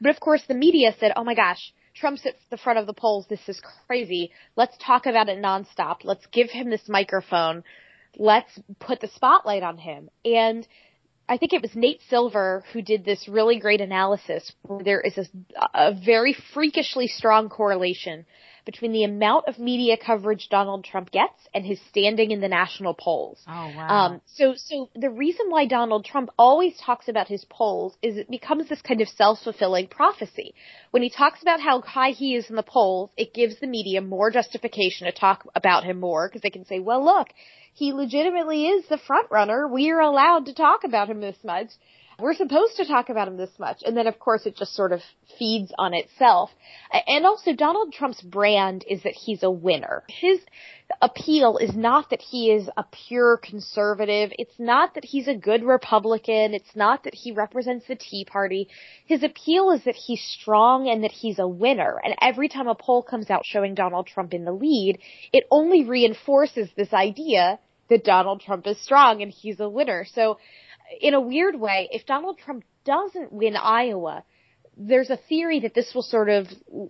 But 0.00 0.10
of 0.10 0.20
course 0.20 0.42
the 0.46 0.54
media 0.54 0.94
said, 0.98 1.12
oh 1.16 1.24
my 1.24 1.34
gosh, 1.34 1.72
Trump's 1.94 2.24
at 2.26 2.34
the 2.50 2.56
front 2.56 2.78
of 2.78 2.86
the 2.86 2.94
polls. 2.94 3.26
This 3.28 3.48
is 3.48 3.60
crazy. 3.86 4.32
Let's 4.56 4.76
talk 4.78 5.06
about 5.06 5.28
it 5.28 5.42
nonstop. 5.42 5.98
Let's 6.04 6.26
give 6.26 6.50
him 6.50 6.70
this 6.70 6.88
microphone. 6.88 7.64
Let's 8.16 8.50
put 8.78 9.00
the 9.00 9.08
spotlight 9.08 9.62
on 9.62 9.78
him. 9.78 10.08
And 10.24 10.66
I 11.28 11.36
think 11.36 11.52
it 11.52 11.62
was 11.62 11.74
Nate 11.74 12.00
Silver 12.08 12.64
who 12.72 12.82
did 12.82 13.04
this 13.04 13.28
really 13.28 13.58
great 13.58 13.80
analysis 13.80 14.52
where 14.62 14.82
there 14.82 15.00
is 15.00 15.16
a, 15.16 15.26
a 15.74 15.94
very 15.94 16.36
freakishly 16.54 17.06
strong 17.06 17.48
correlation 17.48 18.26
between 18.64 18.92
the 18.92 19.04
amount 19.04 19.46
of 19.48 19.58
media 19.58 19.96
coverage 19.96 20.48
Donald 20.50 20.84
Trump 20.84 21.10
gets 21.10 21.48
and 21.54 21.64
his 21.64 21.80
standing 21.88 22.30
in 22.30 22.40
the 22.40 22.48
national 22.48 22.94
polls. 22.94 23.42
Oh 23.48 23.72
wow. 23.76 23.88
Um, 23.88 24.20
so, 24.26 24.54
so 24.56 24.88
the 24.94 25.10
reason 25.10 25.46
why 25.48 25.66
Donald 25.66 26.04
Trump 26.04 26.30
always 26.38 26.76
talks 26.78 27.08
about 27.08 27.28
his 27.28 27.44
polls 27.44 27.96
is 28.02 28.16
it 28.16 28.30
becomes 28.30 28.68
this 28.68 28.82
kind 28.82 29.00
of 29.00 29.08
self-fulfilling 29.08 29.88
prophecy. 29.88 30.54
When 30.90 31.02
he 31.02 31.10
talks 31.10 31.42
about 31.42 31.60
how 31.60 31.80
high 31.80 32.10
he 32.10 32.34
is 32.34 32.50
in 32.50 32.56
the 32.56 32.62
polls, 32.62 33.10
it 33.16 33.34
gives 33.34 33.58
the 33.60 33.66
media 33.66 34.00
more 34.00 34.30
justification 34.30 35.06
to 35.06 35.12
talk 35.12 35.46
about 35.54 35.84
him 35.84 36.00
more 36.00 36.28
because 36.28 36.42
they 36.42 36.50
can 36.50 36.66
say, 36.66 36.78
well, 36.78 37.04
look, 37.04 37.28
he 37.72 37.92
legitimately 37.92 38.66
is 38.66 38.86
the 38.88 38.98
front 38.98 39.30
runner. 39.30 39.66
We 39.66 39.90
are 39.90 40.00
allowed 40.00 40.46
to 40.46 40.54
talk 40.54 40.84
about 40.84 41.08
him 41.08 41.20
this 41.20 41.38
much 41.44 41.68
we're 42.20 42.34
supposed 42.34 42.76
to 42.76 42.86
talk 42.86 43.08
about 43.08 43.28
him 43.28 43.36
this 43.36 43.50
much. 43.58 43.82
And 43.84 43.96
then 43.96 44.06
of 44.06 44.18
course 44.18 44.46
it 44.46 44.56
just 44.56 44.74
sort 44.74 44.92
of 44.92 45.00
feeds 45.38 45.72
on 45.78 45.94
itself. 45.94 46.50
And 47.06 47.26
also 47.26 47.54
Donald 47.54 47.92
Trump's 47.92 48.20
brand 48.20 48.84
is 48.88 49.02
that 49.02 49.14
he's 49.14 49.42
a 49.42 49.50
winner. 49.50 50.04
His 50.08 50.40
appeal 51.00 51.56
is 51.58 51.74
not 51.74 52.10
that 52.10 52.20
he 52.20 52.50
is 52.50 52.68
a 52.76 52.84
pure 53.08 53.36
conservative. 53.36 54.32
It's 54.38 54.58
not 54.58 54.94
that 54.94 55.04
he's 55.04 55.28
a 55.28 55.34
good 55.34 55.62
Republican. 55.62 56.54
It's 56.54 56.74
not 56.74 57.04
that 57.04 57.14
he 57.14 57.32
represents 57.32 57.86
the 57.86 57.96
Tea 57.96 58.24
Party. 58.24 58.68
His 59.06 59.22
appeal 59.22 59.70
is 59.70 59.84
that 59.84 59.94
he's 59.94 60.22
strong 60.22 60.88
and 60.88 61.04
that 61.04 61.12
he's 61.12 61.38
a 61.38 61.48
winner. 61.48 62.00
And 62.02 62.14
every 62.20 62.48
time 62.48 62.68
a 62.68 62.74
poll 62.74 63.02
comes 63.02 63.30
out 63.30 63.42
showing 63.44 63.74
Donald 63.74 64.06
Trump 64.06 64.34
in 64.34 64.44
the 64.44 64.52
lead, 64.52 64.98
it 65.32 65.44
only 65.50 65.84
reinforces 65.84 66.68
this 66.76 66.92
idea 66.92 67.58
that 67.88 68.04
Donald 68.04 68.40
Trump 68.40 68.66
is 68.66 68.80
strong 68.80 69.20
and 69.20 69.32
he's 69.32 69.60
a 69.60 69.68
winner. 69.68 70.06
So 70.14 70.38
in 71.00 71.14
a 71.14 71.20
weird 71.20 71.58
way, 71.58 71.88
if 71.92 72.06
Donald 72.06 72.38
Trump 72.38 72.64
doesn't 72.84 73.32
win 73.32 73.56
Iowa, 73.56 74.24
there's 74.76 75.10
a 75.10 75.16
theory 75.28 75.60
that 75.60 75.74
this 75.74 75.92
will 75.94 76.02
sort 76.02 76.30
of 76.30 76.46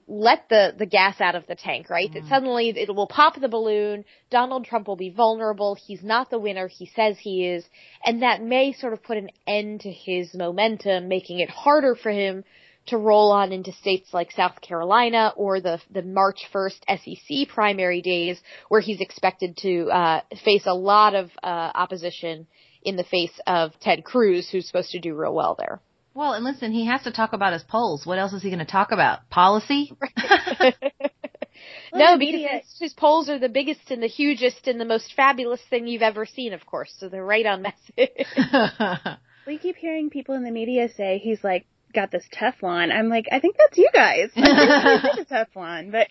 let 0.07 0.49
the, 0.49 0.75
the 0.78 0.87
gas 0.87 1.21
out 1.21 1.35
of 1.35 1.47
the 1.49 1.57
tank, 1.57 1.90
right? 1.90 2.09
Mm. 2.11 2.14
That 2.14 2.28
suddenly 2.28 2.69
it 2.69 2.95
will 2.95 3.09
pop 3.09 3.40
the 3.40 3.49
balloon. 3.49 4.04
Donald 4.30 4.64
Trump 4.64 4.87
will 4.87 4.97
be 4.97 5.11
vulnerable. 5.11 5.75
He's 5.75 6.02
not 6.02 6.30
the 6.30 6.38
winner 6.38 6.69
he 6.69 6.90
says 6.95 7.16
he 7.19 7.47
is. 7.47 7.64
And 8.04 8.23
that 8.23 8.42
may 8.42 8.73
sort 8.73 8.92
of 8.92 9.02
put 9.02 9.16
an 9.16 9.30
end 9.47 9.80
to 9.80 9.90
his 9.90 10.33
momentum, 10.35 11.09
making 11.09 11.40
it 11.40 11.50
harder 11.50 11.97
for 11.97 12.11
him 12.11 12.45
to 12.87 12.97
roll 12.97 13.33
on 13.33 13.52
into 13.52 13.73
states 13.73 14.09
like 14.12 14.30
South 14.33 14.61
Carolina 14.61 15.33
or 15.37 15.61
the 15.61 15.80
the 15.90 16.02
March 16.02 16.40
1st 16.52 16.80
SEC 16.88 17.49
primary 17.49 18.02
days 18.02 18.40
where 18.69 18.80
he's 18.80 19.00
expected 19.00 19.57
to 19.59 19.88
uh, 19.90 20.21
face 20.45 20.62
a 20.66 20.75
lot 20.75 21.14
of 21.14 21.30
uh, 21.42 21.71
opposition 21.75 22.47
in 22.82 22.96
the 22.96 23.04
face 23.04 23.38
of 23.46 23.72
Ted 23.80 24.04
Cruz, 24.04 24.49
who's 24.49 24.66
supposed 24.66 24.90
to 24.90 25.00
do 25.00 25.14
real 25.14 25.34
well 25.34 25.56
there. 25.58 25.80
Well, 26.14 26.32
and 26.32 26.44
listen, 26.44 26.72
he 26.72 26.87
has 26.87 27.02
to 27.02 27.12
talk 27.12 27.32
about 27.32 27.52
his 27.52 27.62
polls. 27.62 28.04
What 28.04 28.18
else 28.18 28.32
is 28.32 28.42
he 28.42 28.50
going 28.50 28.58
to 28.58 28.64
talk 28.64 28.90
about? 28.90 29.28
Policy? 29.30 29.92
no, 31.94 32.18
because 32.18 32.40
his, 32.50 32.78
his 32.80 32.92
polls 32.94 33.28
are 33.28 33.38
the 33.38 33.49
biggest 33.49 33.90
and 33.90 34.02
the 34.02 34.08
hugest 34.08 34.66
and 34.66 34.80
the 34.80 34.84
most 34.84 35.14
fabulous 35.14 35.60
thing 35.70 35.87
you've 35.87 36.02
ever 36.02 36.26
seen, 36.26 36.52
of 36.52 36.66
course. 36.66 36.92
So 36.99 37.08
they're 37.08 37.25
right 37.25 37.46
on 37.46 37.62
message. 37.62 38.26
we 39.46 39.58
keep 39.58 39.76
hearing 39.76 40.10
people 40.10 40.34
in 40.34 40.42
the 40.42 40.50
media 40.50 40.88
say 40.96 41.18
he's 41.18 41.44
like 41.44 41.66
got 41.94 42.10
this 42.10 42.25
Teflon. 42.32 42.92
I'm 42.92 43.08
like, 43.08 43.26
I 43.30 43.40
think 43.40 43.56
that's 43.56 43.78
you 43.78 43.88
guys. 43.92 44.30
I 44.37 45.00
think 45.02 45.30
a 45.30 45.34
Teflon, 45.34 45.92
but 45.92 46.08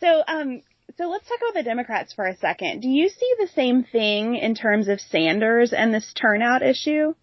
so 0.00 0.22
um 0.26 0.62
so 0.96 1.08
let's 1.08 1.28
talk 1.28 1.38
about 1.38 1.54
the 1.54 1.62
Democrats 1.64 2.12
for 2.12 2.26
a 2.26 2.36
second. 2.36 2.80
Do 2.80 2.88
you 2.88 3.08
see 3.08 3.34
the 3.38 3.48
same 3.48 3.84
thing 3.84 4.36
in 4.36 4.54
terms 4.54 4.88
of 4.88 5.00
Sanders 5.00 5.72
and 5.72 5.92
this 5.92 6.12
turnout 6.12 6.62
issue? 6.62 7.14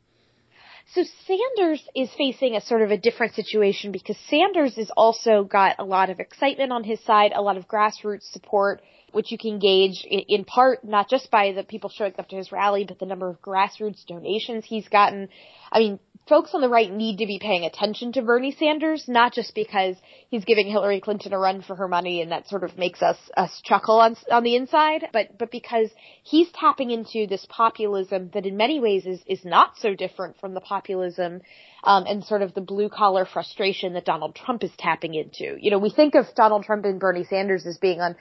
So 0.94 1.04
Sanders 1.26 1.88
is 1.96 2.10
facing 2.18 2.56
a 2.56 2.62
sort 2.62 2.82
of 2.82 2.92
a 2.92 2.98
different 2.98 3.34
situation 3.34 3.94
because 3.94 4.18
Sanders 4.30 4.76
has 4.76 4.92
also 4.98 5.44
got 5.44 5.78
a 5.80 5.86
lot 5.86 6.10
of 6.10 6.20
excitement 6.20 6.74
on 6.74 6.84
his 6.84 7.00
side, 7.06 7.32
a 7.34 7.42
lot 7.42 7.56
of 7.56 7.68
grassroots 7.68 8.30
support, 8.32 8.82
which 9.12 9.32
you 9.32 9.38
can 9.38 9.60
gauge 9.60 10.06
in 10.06 10.46
part 10.46 10.84
not 10.84 11.10
just 11.10 11.30
by 11.32 11.52
the 11.52 11.64
people 11.64 11.90
showing 11.90 12.14
up 12.18 12.28
to 12.30 12.36
his 12.36 12.52
rally, 12.52 12.86
but 12.86 13.00
the 13.00 13.06
number 13.06 13.30
of 13.30 13.42
grassroots 13.42 14.06
donations 14.06 14.66
he's 14.66 14.88
gotten. 14.88 15.30
I 15.72 15.80
mean, 15.80 16.00
folks 16.28 16.52
on 16.54 16.62
the 16.62 16.70
right 16.70 16.92
need 16.92 17.18
to 17.18 17.26
be 17.26 17.40
paying 17.40 17.66
attention 17.66 18.14
to 18.14 18.22
Bernie 18.22 18.56
Sanders, 18.58 19.06
not 19.08 19.34
just 19.34 19.56
because 19.56 19.96
he's 20.30 20.46
giving 20.46 20.68
Hillary 20.68 21.02
Clinton 21.02 21.34
a 21.34 21.40
run 21.40 21.62
for 21.62 21.76
her 21.76 21.88
money 21.88 22.22
and 22.22 22.32
that 22.32 22.48
sort 22.48 22.64
of 22.64 22.78
makes 22.78 23.02
us, 23.02 23.18
us 23.36 23.62
chuckle 23.64 24.00
on, 24.00 24.16
on 24.32 24.44
the 24.44 24.56
inside, 24.56 25.08
but, 25.14 25.38
but 25.38 25.52
because 25.52 25.90
he's 26.24 26.50
tapping 26.52 26.92
into 26.92 27.28
this 27.28 27.46
populism 27.50 28.30
that 28.34 28.46
in 28.46 28.58
many 28.58 28.80
ways 28.80 29.06
is, 29.06 29.22
is 29.26 29.44
not 29.44 29.78
so 29.78 29.96
different 29.96 30.40
from 30.40 30.54
the 30.54 30.62
populism 30.62 31.42
um, 31.84 32.06
and 32.08 32.24
sort 32.24 32.42
of 32.42 32.54
the 32.54 32.62
blue 32.62 32.90
collar 32.90 33.26
frustration 33.26 33.94
that 33.94 34.06
Donald 34.06 34.36
Trump 34.36 34.64
is 34.64 34.72
tapping 34.78 35.14
into. 35.14 35.58
You 35.60 35.72
know, 35.72 35.80
we 35.80 35.90
think 35.90 36.16
of 36.16 36.26
Donald 36.36 36.64
Trump 36.64 36.86
and 36.86 37.00
Bernie 37.00 37.26
Sanders 37.26 37.66
as 37.66 37.78
being 37.78 38.02
on 38.02 38.16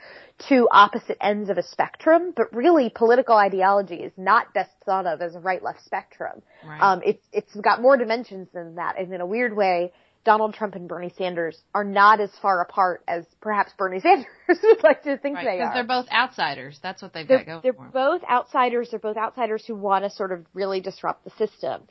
two 0.47 0.67
opposite 0.71 1.17
ends 1.21 1.49
of 1.49 1.57
a 1.57 1.63
spectrum, 1.63 2.33
but 2.35 2.53
really 2.53 2.91
political 2.93 3.35
ideology 3.35 3.95
is 3.95 4.11
not 4.17 4.53
best 4.53 4.71
thought 4.85 5.05
of 5.05 5.21
as 5.21 5.35
a 5.35 5.39
right 5.39 5.63
left 5.63 5.83
spectrum. 5.85 6.41
Right. 6.65 6.81
Um, 6.81 7.01
it's 7.05 7.25
it's 7.31 7.55
got 7.55 7.81
more 7.81 7.97
dimensions 7.97 8.47
than 8.53 8.75
that, 8.75 8.97
and 8.97 9.13
in 9.13 9.21
a 9.21 9.25
weird 9.25 9.55
way. 9.55 9.91
Donald 10.23 10.53
Trump 10.53 10.75
and 10.75 10.87
Bernie 10.87 11.11
Sanders 11.17 11.59
are 11.73 11.83
not 11.83 12.19
as 12.19 12.29
far 12.43 12.61
apart 12.61 13.03
as 13.07 13.25
perhaps 13.41 13.71
Bernie 13.75 13.99
Sanders 14.01 14.27
would 14.47 14.83
like 14.83 15.01
to 15.01 15.17
think 15.17 15.37
right, 15.37 15.45
they 15.45 15.49
are. 15.49 15.57
Because 15.57 15.73
they're 15.73 15.83
both 15.83 16.07
outsiders. 16.11 16.79
That's 16.83 17.01
what 17.01 17.11
they've 17.11 17.27
they're, 17.27 17.39
got 17.39 17.45
going 17.47 17.59
They're 17.63 17.73
for 17.73 17.89
both 17.91 18.21
outsiders. 18.29 18.89
They're 18.91 18.99
both 18.99 19.17
outsiders 19.17 19.65
who 19.65 19.75
want 19.75 20.03
to 20.03 20.11
sort 20.11 20.31
of 20.31 20.45
really 20.53 20.79
disrupt 20.79 21.23
the 21.23 21.31
system. 21.31 21.81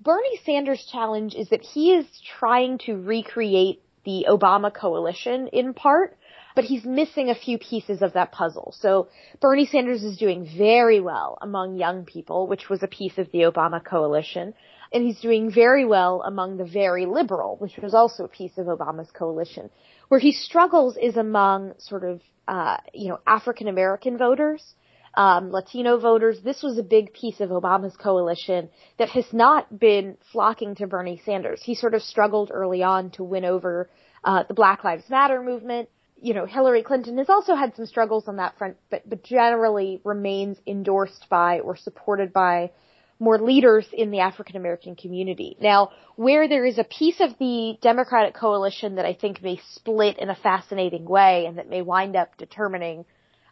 Bernie 0.00 0.40
Sanders' 0.44 0.86
challenge 0.90 1.34
is 1.34 1.48
that 1.50 1.62
he 1.62 1.92
is 1.92 2.06
trying 2.38 2.78
to 2.78 2.94
recreate 2.94 3.82
the 4.04 4.26
Obama 4.28 4.72
coalition 4.72 5.48
in 5.48 5.74
part, 5.74 6.16
but 6.54 6.64
he's 6.64 6.84
missing 6.84 7.30
a 7.30 7.34
few 7.34 7.58
pieces 7.58 8.02
of 8.02 8.12
that 8.12 8.32
puzzle. 8.32 8.74
So 8.78 9.08
Bernie 9.40 9.66
Sanders 9.66 10.04
is 10.04 10.16
doing 10.16 10.48
very 10.56 11.00
well 11.00 11.38
among 11.40 11.76
young 11.76 12.04
people, 12.04 12.46
which 12.46 12.68
was 12.68 12.82
a 12.82 12.88
piece 12.88 13.18
of 13.18 13.30
the 13.32 13.40
Obama 13.40 13.84
coalition. 13.84 14.54
And 14.92 15.04
he's 15.04 15.20
doing 15.20 15.50
very 15.50 15.84
well 15.84 16.22
among 16.24 16.56
the 16.56 16.64
very 16.64 17.06
liberal, 17.06 17.56
which 17.56 17.76
was 17.82 17.94
also 17.94 18.24
a 18.24 18.28
piece 18.28 18.56
of 18.58 18.66
Obama's 18.66 19.10
coalition. 19.10 19.70
Where 20.08 20.20
he 20.20 20.32
struggles 20.32 20.96
is 20.96 21.16
among 21.16 21.74
sort 21.78 22.04
of, 22.04 22.20
uh, 22.46 22.76
you 22.92 23.08
know, 23.08 23.18
African 23.26 23.66
American 23.66 24.18
voters 24.18 24.74
um, 25.16 25.50
Latino 25.50 25.98
voters. 25.98 26.40
This 26.40 26.62
was 26.62 26.78
a 26.78 26.82
big 26.82 27.12
piece 27.12 27.40
of 27.40 27.50
Obama's 27.50 27.96
coalition 27.96 28.68
that 28.98 29.10
has 29.10 29.26
not 29.32 29.78
been 29.78 30.16
flocking 30.32 30.74
to 30.76 30.86
Bernie 30.86 31.20
Sanders. 31.24 31.62
He 31.62 31.74
sort 31.74 31.94
of 31.94 32.02
struggled 32.02 32.50
early 32.52 32.82
on 32.82 33.10
to 33.12 33.24
win 33.24 33.44
over 33.44 33.90
uh, 34.24 34.44
the 34.48 34.54
Black 34.54 34.84
Lives 34.84 35.08
Matter 35.08 35.42
movement. 35.42 35.88
You 36.20 36.34
know, 36.34 36.46
Hillary 36.46 36.82
Clinton 36.82 37.18
has 37.18 37.28
also 37.28 37.54
had 37.54 37.76
some 37.76 37.86
struggles 37.86 38.28
on 38.28 38.36
that 38.36 38.56
front, 38.56 38.76
but 38.90 39.08
but 39.08 39.22
generally 39.22 40.00
remains 40.04 40.56
endorsed 40.66 41.26
by 41.28 41.60
or 41.60 41.76
supported 41.76 42.32
by 42.32 42.70
more 43.20 43.38
leaders 43.38 43.86
in 43.92 44.10
the 44.10 44.20
African 44.20 44.56
American 44.56 44.96
community. 44.96 45.56
Now, 45.60 45.90
where 46.16 46.48
there 46.48 46.64
is 46.64 46.78
a 46.78 46.84
piece 46.84 47.20
of 47.20 47.38
the 47.38 47.78
Democratic 47.80 48.34
coalition 48.34 48.96
that 48.96 49.06
I 49.06 49.14
think 49.14 49.42
may 49.42 49.60
split 49.72 50.18
in 50.18 50.30
a 50.30 50.34
fascinating 50.34 51.04
way 51.04 51.46
and 51.46 51.58
that 51.58 51.68
may 51.68 51.82
wind 51.82 52.16
up 52.16 52.36
determining 52.36 53.04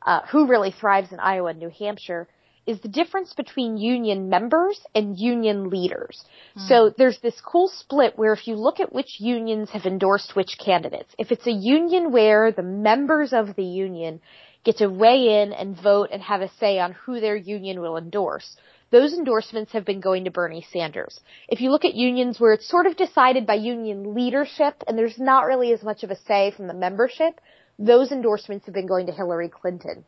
uh, 0.05 0.21
who 0.31 0.47
really 0.47 0.73
thrives 0.73 1.13
in 1.13 1.21
Iowa 1.21 1.51
and 1.51 1.59
New 1.59 1.71
Hampshire 1.71 2.29
is 2.67 2.81
the 2.81 2.89
difference 2.89 3.33
between 3.35 3.77
union 3.77 4.29
members 4.29 4.81
and 4.95 5.19
union 5.19 5.69
leaders. 5.69 6.25
Mm. 6.57 6.69
So 6.69 6.95
there's 6.97 7.19
this 7.21 7.41
cool 7.41 7.69
split 7.69 8.17
where 8.17 8.33
if 8.33 8.47
you 8.47 8.55
look 8.55 8.79
at 8.79 8.93
which 8.93 9.21
unions 9.21 9.71
have 9.71 9.85
endorsed 9.85 10.37
which 10.37 10.59
candidates, 10.65 11.13
if 11.19 11.33
it's 11.33 11.47
a 11.47 11.53
union 11.53 12.13
where 12.13 12.53
the 12.53 12.63
members 12.63 13.33
of 13.33 13.57
the 13.57 13.65
union 13.65 14.21
get 14.65 14.77
to 14.77 14.87
weigh 14.87 15.43
in 15.43 15.53
and 15.53 15.81
vote 15.81 16.11
and 16.13 16.23
have 16.23 16.41
a 16.41 16.51
say 16.61 16.79
on 16.79 16.93
who 16.93 17.19
their 17.19 17.35
union 17.35 17.81
will 17.81 17.97
endorse, 17.97 18.57
those 18.93 19.13
endorsements 19.13 19.73
have 19.73 19.85
been 19.85 20.01
going 20.01 20.25
to 20.25 20.31
Bernie 20.31 20.67
Sanders. 20.71 21.19
If 21.49 21.61
you 21.61 21.71
look 21.71 21.85
at 21.85 21.95
unions 21.95 22.39
where 22.39 22.53
it's 22.53 22.69
sort 22.69 22.87
of 22.87 22.97
decided 22.97 23.47
by 23.47 23.55
union 23.55 24.15
leadership 24.15 24.85
and 24.87 24.97
there's 24.97 25.19
not 25.19 25.47
really 25.47 25.73
as 25.73 25.83
much 25.83 26.05
of 26.05 26.11
a 26.11 26.17
say 26.29 26.53
from 26.53 26.69
the 26.69 26.75
membership, 26.75 27.41
those 27.79 28.13
endorsements 28.13 28.67
have 28.67 28.75
been 28.75 28.87
going 28.87 29.07
to 29.07 29.13
Hillary 29.13 29.49
Clinton. 29.49 30.05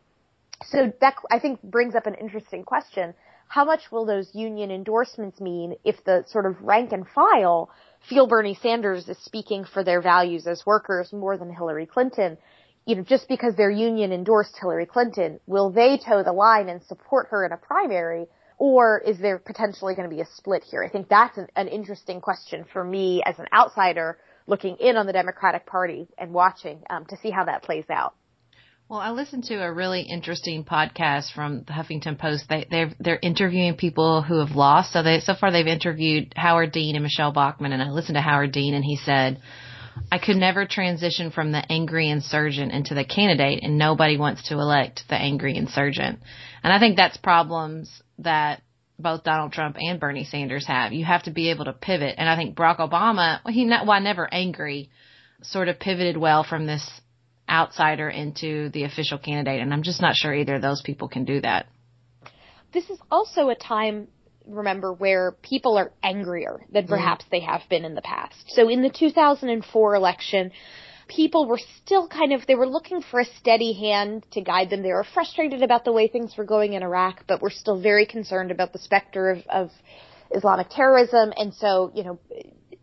So 0.66 0.92
that, 1.00 1.16
I 1.30 1.38
think, 1.38 1.62
brings 1.62 1.94
up 1.94 2.06
an 2.06 2.14
interesting 2.14 2.64
question. 2.64 3.14
How 3.48 3.64
much 3.64 3.90
will 3.90 4.06
those 4.06 4.34
union 4.34 4.70
endorsements 4.70 5.40
mean 5.40 5.76
if 5.84 6.02
the 6.04 6.24
sort 6.28 6.46
of 6.46 6.60
rank 6.62 6.92
and 6.92 7.06
file 7.06 7.70
feel 8.08 8.26
Bernie 8.26 8.58
Sanders 8.60 9.08
is 9.08 9.18
speaking 9.18 9.64
for 9.64 9.84
their 9.84 10.00
values 10.00 10.46
as 10.46 10.64
workers 10.64 11.12
more 11.12 11.36
than 11.36 11.52
Hillary 11.52 11.86
Clinton? 11.86 12.38
You 12.86 12.96
know, 12.96 13.02
just 13.02 13.28
because 13.28 13.56
their 13.56 13.70
union 13.70 14.12
endorsed 14.12 14.56
Hillary 14.60 14.86
Clinton, 14.86 15.40
will 15.46 15.70
they 15.70 15.98
toe 15.98 16.22
the 16.22 16.32
line 16.32 16.68
and 16.68 16.82
support 16.84 17.28
her 17.30 17.44
in 17.44 17.52
a 17.52 17.56
primary? 17.56 18.26
Or 18.58 19.02
is 19.04 19.18
there 19.18 19.38
potentially 19.38 19.94
going 19.94 20.08
to 20.08 20.14
be 20.14 20.22
a 20.22 20.26
split 20.36 20.64
here? 20.64 20.84
I 20.84 20.88
think 20.88 21.08
that's 21.08 21.36
an, 21.38 21.48
an 21.56 21.68
interesting 21.68 22.20
question 22.20 22.64
for 22.72 22.84
me 22.84 23.22
as 23.26 23.38
an 23.38 23.46
outsider 23.52 24.18
looking 24.46 24.76
in 24.76 24.96
on 24.96 25.06
the 25.06 25.12
Democratic 25.12 25.66
Party 25.66 26.08
and 26.18 26.32
watching 26.32 26.82
um, 26.90 27.04
to 27.06 27.16
see 27.16 27.30
how 27.30 27.44
that 27.44 27.62
plays 27.62 27.84
out. 27.90 28.14
Well, 28.88 29.00
I 29.00 29.12
listened 29.12 29.44
to 29.44 29.62
a 29.62 29.72
really 29.72 30.02
interesting 30.02 30.62
podcast 30.62 31.32
from 31.32 31.64
the 31.64 31.72
Huffington 31.72 32.18
Post. 32.18 32.44
They 32.50 32.66
they're 32.70 32.92
they're 33.00 33.18
interviewing 33.20 33.76
people 33.76 34.20
who 34.20 34.44
have 34.44 34.54
lost. 34.54 34.92
So 34.92 35.02
they 35.02 35.20
so 35.20 35.34
far 35.34 35.50
they've 35.50 35.66
interviewed 35.66 36.34
Howard 36.36 36.72
Dean 36.72 36.94
and 36.94 37.02
Michele 37.02 37.32
Bachmann, 37.32 37.72
and 37.72 37.82
I 37.82 37.90
listened 37.90 38.16
to 38.16 38.20
Howard 38.20 38.52
Dean, 38.52 38.74
and 38.74 38.84
he 38.84 38.96
said, 38.96 39.40
"I 40.12 40.18
could 40.18 40.36
never 40.36 40.66
transition 40.66 41.30
from 41.30 41.50
the 41.50 41.64
angry 41.72 42.10
insurgent 42.10 42.72
into 42.72 42.92
the 42.92 43.06
candidate, 43.06 43.60
and 43.62 43.78
nobody 43.78 44.18
wants 44.18 44.48
to 44.48 44.54
elect 44.54 45.04
the 45.08 45.16
angry 45.16 45.56
insurgent." 45.56 46.18
And 46.62 46.70
I 46.70 46.78
think 46.78 46.96
that's 46.96 47.16
problems 47.16 48.02
that 48.18 48.60
both 48.98 49.24
Donald 49.24 49.52
Trump 49.52 49.76
and 49.78 49.98
Bernie 49.98 50.24
Sanders 50.24 50.66
have. 50.66 50.92
You 50.92 51.04
have 51.04 51.24
to 51.24 51.30
be 51.30 51.50
able 51.50 51.64
to 51.66 51.72
pivot, 51.72 52.14
and 52.18 52.28
I 52.28 52.36
think 52.36 52.56
Barack 52.56 52.78
Obama, 52.78 53.40
well, 53.44 53.54
he 53.54 53.64
not, 53.64 53.86
well, 53.86 54.00
never 54.00 54.32
angry, 54.32 54.90
sort 55.42 55.68
of 55.68 55.78
pivoted 55.78 56.16
well 56.16 56.44
from 56.44 56.66
this 56.66 56.88
outsider 57.48 58.08
into 58.08 58.70
the 58.70 58.84
official 58.84 59.18
candidate. 59.18 59.60
And 59.60 59.72
I'm 59.72 59.82
just 59.82 60.00
not 60.00 60.14
sure 60.14 60.34
either 60.34 60.56
of 60.56 60.62
those 60.62 60.82
people 60.82 61.08
can 61.08 61.24
do 61.24 61.40
that. 61.40 61.66
This 62.72 62.88
is 62.90 62.98
also 63.10 63.50
a 63.50 63.54
time, 63.54 64.08
remember, 64.46 64.92
where 64.92 65.32
people 65.32 65.76
are 65.76 65.92
angrier 66.02 66.64
than 66.70 66.84
mm-hmm. 66.84 66.94
perhaps 66.94 67.24
mm. 67.26 67.30
they 67.30 67.40
have 67.40 67.62
been 67.68 67.84
in 67.84 67.94
the 67.94 68.02
past. 68.02 68.44
So 68.48 68.68
in 68.68 68.82
the 68.82 68.90
2004 68.90 69.94
election, 69.94 70.52
people 71.08 71.46
were 71.46 71.60
still 71.82 72.08
kind 72.08 72.32
of, 72.32 72.46
they 72.46 72.54
were 72.54 72.68
looking 72.68 73.02
for 73.02 73.20
a 73.20 73.24
steady 73.40 73.72
hand 73.72 74.24
to 74.32 74.40
guide 74.40 74.70
them. 74.70 74.82
They 74.82 74.92
were 74.92 75.06
frustrated 75.14 75.62
about 75.62 75.84
the 75.84 75.92
way 75.92 76.08
things 76.08 76.36
were 76.36 76.44
going 76.44 76.72
in 76.72 76.82
Iraq, 76.82 77.24
but 77.26 77.42
were 77.42 77.50
still 77.50 77.80
very 77.80 78.06
concerned 78.06 78.50
about 78.50 78.72
the 78.72 78.78
specter 78.78 79.30
of, 79.30 79.38
of 79.48 79.70
Islamic 80.30 80.68
terrorism. 80.70 81.32
And 81.36 81.54
so, 81.54 81.92
you 81.94 82.04
know, 82.04 82.18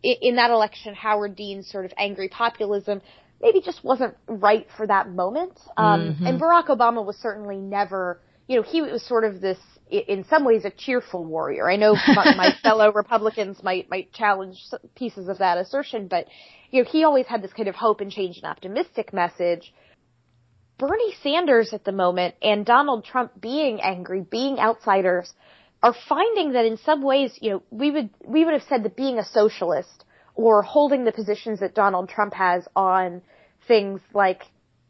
in 0.02 0.36
that 0.36 0.50
election, 0.50 0.94
Howard 0.94 1.36
Dean's 1.36 1.70
sort 1.70 1.84
of 1.84 1.92
angry 1.96 2.28
populism 2.28 3.02
maybe 3.40 3.60
just 3.60 3.82
wasn't 3.84 4.16
right 4.28 4.66
for 4.76 4.86
that 4.86 5.10
moment. 5.10 5.58
Um, 5.76 6.00
mm-hmm. 6.00 6.26
and 6.26 6.40
Barack 6.40 6.68
Obama 6.68 7.04
was 7.04 7.16
certainly 7.16 7.56
never, 7.56 8.20
you 8.46 8.56
know, 8.56 8.62
he 8.62 8.82
was 8.82 9.04
sort 9.06 9.24
of 9.24 9.40
this, 9.40 9.58
in 9.92 10.24
some 10.24 10.44
ways, 10.44 10.64
a 10.64 10.70
cheerful 10.70 11.24
warrior. 11.24 11.70
I 11.70 11.76
know 11.76 11.94
my, 11.94 12.34
my 12.34 12.54
fellow 12.62 12.92
Republicans 12.92 13.62
might, 13.62 13.90
might 13.90 14.12
challenge 14.12 14.58
pieces 14.94 15.28
of 15.28 15.38
that 15.38 15.58
assertion, 15.58 16.08
but, 16.08 16.26
you 16.70 16.82
know, 16.82 16.88
he 16.90 17.04
always 17.04 17.26
had 17.26 17.42
this 17.42 17.52
kind 17.52 17.68
of 17.68 17.74
hope 17.74 18.00
and 18.00 18.10
change 18.10 18.36
and 18.38 18.46
optimistic 18.46 19.12
message. 19.12 19.72
Bernie 20.78 21.14
Sanders 21.22 21.72
at 21.72 21.84
the 21.84 21.92
moment 21.92 22.34
and 22.42 22.64
Donald 22.64 23.04
Trump 23.04 23.38
being 23.40 23.80
angry, 23.82 24.22
being 24.22 24.58
outsiders, 24.58 25.32
are 25.82 25.94
finding 26.08 26.52
that 26.52 26.64
in 26.64 26.78
some 26.78 27.02
ways, 27.02 27.36
you 27.40 27.50
know, 27.50 27.62
we 27.70 27.90
would, 27.90 28.10
we 28.24 28.44
would 28.44 28.54
have 28.54 28.62
said 28.68 28.84
that 28.84 28.96
being 28.96 29.18
a 29.18 29.24
socialist 29.24 30.04
or 30.34 30.62
holding 30.62 31.04
the 31.04 31.12
positions 31.12 31.60
that 31.60 31.74
Donald 31.74 32.08
Trump 32.08 32.32
has 32.32 32.66
on 32.74 33.20
things 33.68 34.00
like 34.14 34.42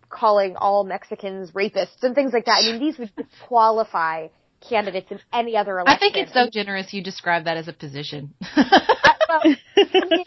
calling 0.09 0.55
all 0.57 0.85
Mexicans 0.85 1.51
rapists 1.53 2.03
and 2.03 2.15
things 2.15 2.33
like 2.33 2.45
that. 2.45 2.62
I 2.62 2.73
mean, 2.73 2.81
these 2.81 2.99
would 2.99 3.11
qualify 3.49 4.29
candidates 4.68 5.11
in 5.11 5.20
any 5.33 5.57
other 5.57 5.79
election. 5.79 5.96
I 5.96 5.98
think 5.98 6.16
it's 6.16 6.33
so 6.33 6.48
generous 6.53 6.92
you 6.92 7.03
describe 7.03 7.44
that 7.44 7.57
as 7.57 7.68
a 7.68 7.72
position. 7.72 8.35
I, 8.42 8.61
uh, 9.05 9.14
well, 9.29 9.40
I, 9.77 10.05
mean, 10.11 10.25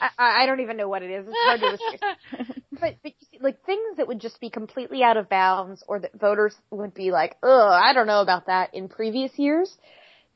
I, 0.00 0.42
I, 0.42 0.46
don't 0.46 0.60
even 0.60 0.76
know 0.76 0.88
what 0.88 1.02
it 1.02 1.10
is. 1.10 1.26
It's 1.28 1.36
hard 1.36 1.60
to 1.60 2.54
but, 2.80 2.96
but 3.02 3.12
see, 3.30 3.38
like 3.40 3.64
things 3.64 3.96
that 3.96 4.08
would 4.08 4.20
just 4.20 4.40
be 4.40 4.50
completely 4.50 5.02
out 5.02 5.16
of 5.16 5.28
bounds 5.28 5.82
or 5.88 6.00
that 6.00 6.18
voters 6.18 6.54
would 6.70 6.94
be 6.94 7.10
like, 7.10 7.36
ugh, 7.42 7.72
I 7.72 7.92
don't 7.92 8.06
know 8.06 8.20
about 8.20 8.46
that 8.46 8.74
in 8.74 8.88
previous 8.88 9.38
years 9.38 9.76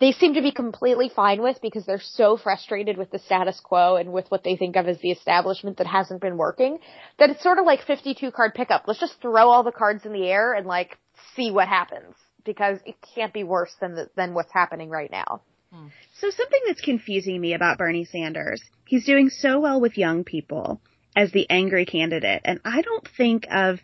they 0.01 0.13
seem 0.13 0.35
to 0.35 0.43
be 0.43 0.53
completely 0.53 1.11
fine 1.15 1.43
with 1.43 1.61
because 1.61 1.85
they're 1.85 2.01
so 2.01 2.37
frustrated 2.37 2.97
with 2.97 3.11
the 3.11 3.19
status 3.19 3.61
quo 3.61 3.97
and 3.97 4.13
with 4.13 4.31
what 4.31 4.45
they 4.45 4.57
think 4.57 4.77
of 4.77 4.87
as 4.87 4.99
the 5.01 5.11
establishment 5.11 5.79
that 5.79 5.87
hasn't 5.87 6.21
been 6.21 6.37
working 6.37 6.79
that 7.19 7.31
it's 7.31 7.43
sort 7.43 7.59
of 7.59 7.67
like 7.67 7.85
52 7.85 8.31
card 8.31 8.55
pickup. 8.55 8.85
Let's 8.87 9.01
just 9.01 9.21
throw 9.21 9.49
all 9.49 9.65
the 9.65 9.73
cards 9.73 10.07
in 10.07 10.13
the 10.13 10.29
air 10.29 10.53
and 10.55 10.67
like 10.67 10.99
see 11.35 11.51
what 11.51 11.69
happens 11.69 12.15
because 12.49 12.79
it 12.87 12.97
can't 13.15 13.33
be 13.33 13.45
worse 13.45 13.75
than 13.81 13.95
the, 13.95 14.11
than 14.17 14.33
what's 14.33 14.53
happening 14.53 14.89
right 14.89 15.11
now. 15.11 15.43
Hmm. 15.73 15.89
So 16.19 16.31
something 16.31 16.61
that's 16.67 16.81
confusing 16.81 17.41
me 17.41 17.53
about 17.53 17.77
Bernie 17.79 18.07
Sanders, 18.07 18.63
he's 18.87 19.05
doing 19.05 19.29
so 19.29 19.61
well 19.61 19.81
with 19.81 19.99
young 19.99 20.25
people 20.25 20.81
as 21.15 21.31
the 21.33 21.49
angry 21.51 21.85
candidate 21.85 22.43
and 22.45 22.61
I 22.65 22.81
don't 22.83 23.07
think 23.17 23.47
of 23.51 23.81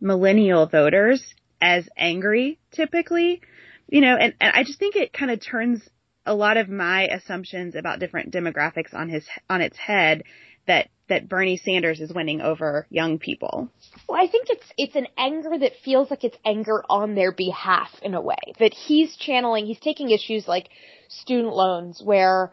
millennial 0.00 0.66
voters 0.66 1.34
as 1.60 1.88
angry 1.96 2.58
typically 2.72 3.40
you 3.88 4.02
know, 4.02 4.16
and, 4.16 4.34
and 4.40 4.52
I 4.54 4.64
just 4.64 4.78
think 4.78 4.96
it 4.96 5.12
kind 5.12 5.30
of 5.30 5.40
turns 5.40 5.82
a 6.26 6.34
lot 6.34 6.58
of 6.58 6.68
my 6.68 7.04
assumptions 7.06 7.74
about 7.74 8.00
different 8.00 8.32
demographics 8.32 8.92
on 8.92 9.08
his 9.08 9.26
on 9.48 9.62
its 9.62 9.78
head 9.78 10.24
that 10.68 10.88
that 11.08 11.28
Bernie 11.28 11.56
Sanders 11.56 12.00
is 12.00 12.12
winning 12.12 12.40
over 12.40 12.86
young 12.90 13.18
people. 13.18 13.70
Well, 14.08 14.22
I 14.22 14.28
think 14.28 14.48
it's 14.50 14.66
it's 14.76 14.94
an 14.94 15.08
anger 15.16 15.58
that 15.58 15.72
feels 15.84 16.10
like 16.10 16.22
it's 16.22 16.36
anger 16.44 16.84
on 16.88 17.14
their 17.14 17.32
behalf 17.32 17.90
in 18.02 18.14
a 18.14 18.20
way. 18.20 18.36
That 18.60 18.72
he's 18.72 19.16
channeling, 19.16 19.66
he's 19.66 19.80
taking 19.80 20.10
issues 20.10 20.46
like 20.46 20.68
student 21.08 21.54
loans 21.54 22.00
where 22.02 22.52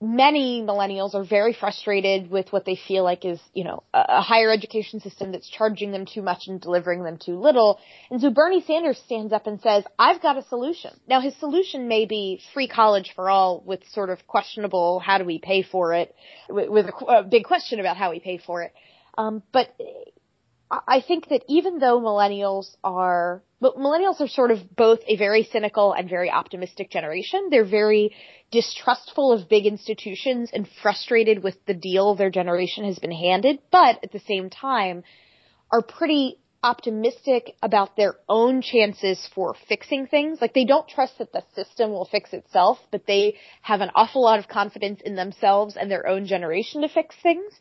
many 0.00 0.60
millennials 0.60 1.14
are 1.14 1.24
very 1.24 1.54
frustrated 1.54 2.30
with 2.30 2.52
what 2.52 2.64
they 2.64 2.76
feel 2.76 3.02
like 3.02 3.24
is, 3.24 3.40
you 3.54 3.64
know, 3.64 3.82
a, 3.94 4.20
higher 4.20 4.50
education 4.50 5.00
system 5.00 5.32
that's 5.32 5.48
charging 5.48 5.90
them 5.90 6.04
too 6.04 6.22
much 6.22 6.48
and 6.48 6.60
delivering 6.60 7.02
them 7.02 7.16
too 7.16 7.38
little. 7.38 7.78
And 8.10 8.20
so 8.20 8.30
Bernie 8.30 8.62
Sanders 8.62 9.00
stands 9.06 9.32
up 9.32 9.46
and 9.46 9.60
says, 9.60 9.84
I've 9.98 10.20
got 10.20 10.36
a 10.36 10.42
solution. 10.44 10.90
Now 11.08 11.20
his 11.20 11.34
solution 11.36 11.88
may 11.88 12.04
be 12.04 12.40
free 12.52 12.68
college 12.68 13.12
for 13.14 13.30
all 13.30 13.62
with 13.64 13.80
sort 13.88 14.10
of 14.10 14.26
questionable, 14.26 14.98
how 14.98 15.18
do 15.18 15.24
we 15.24 15.38
pay 15.38 15.62
for 15.62 15.94
it, 15.94 16.14
with, 16.48 16.68
with 16.68 16.86
a, 16.86 17.04
a, 17.06 17.22
big 17.22 17.44
question 17.44 17.80
about 17.80 17.96
how 17.96 18.10
we 18.10 18.20
pay 18.20 18.38
for 18.38 18.62
it. 18.62 18.72
Um, 19.16 19.42
but 19.50 19.74
I 20.70 21.00
think 21.06 21.28
that 21.28 21.44
even 21.48 21.78
though 21.78 22.00
millennials 22.00 22.76
are, 22.82 23.42
but 23.60 23.76
millennials 23.76 24.20
are 24.20 24.28
sort 24.28 24.50
of 24.50 24.74
both 24.74 24.98
a 25.06 25.16
very 25.16 25.44
cynical 25.44 25.92
and 25.92 26.08
very 26.08 26.30
optimistic 26.30 26.90
generation. 26.90 27.48
They're 27.50 27.64
very 27.64 28.14
distrustful 28.50 29.32
of 29.32 29.48
big 29.48 29.66
institutions 29.66 30.50
and 30.52 30.68
frustrated 30.82 31.42
with 31.42 31.64
the 31.66 31.74
deal 31.74 32.14
their 32.14 32.30
generation 32.30 32.84
has 32.84 32.98
been 32.98 33.12
handed, 33.12 33.60
but 33.70 34.00
at 34.02 34.12
the 34.12 34.20
same 34.20 34.50
time 34.50 35.04
are 35.70 35.82
pretty 35.82 36.38
optimistic 36.62 37.54
about 37.62 37.96
their 37.96 38.16
own 38.28 38.60
chances 38.60 39.28
for 39.34 39.54
fixing 39.68 40.06
things. 40.08 40.40
Like 40.40 40.52
they 40.52 40.64
don't 40.64 40.88
trust 40.88 41.18
that 41.18 41.32
the 41.32 41.44
system 41.54 41.90
will 41.90 42.06
fix 42.06 42.32
itself, 42.32 42.78
but 42.90 43.06
they 43.06 43.36
have 43.62 43.82
an 43.82 43.90
awful 43.94 44.22
lot 44.22 44.40
of 44.40 44.48
confidence 44.48 45.00
in 45.04 45.14
themselves 45.14 45.76
and 45.76 45.88
their 45.88 46.08
own 46.08 46.26
generation 46.26 46.82
to 46.82 46.88
fix 46.88 47.14
things. 47.22 47.52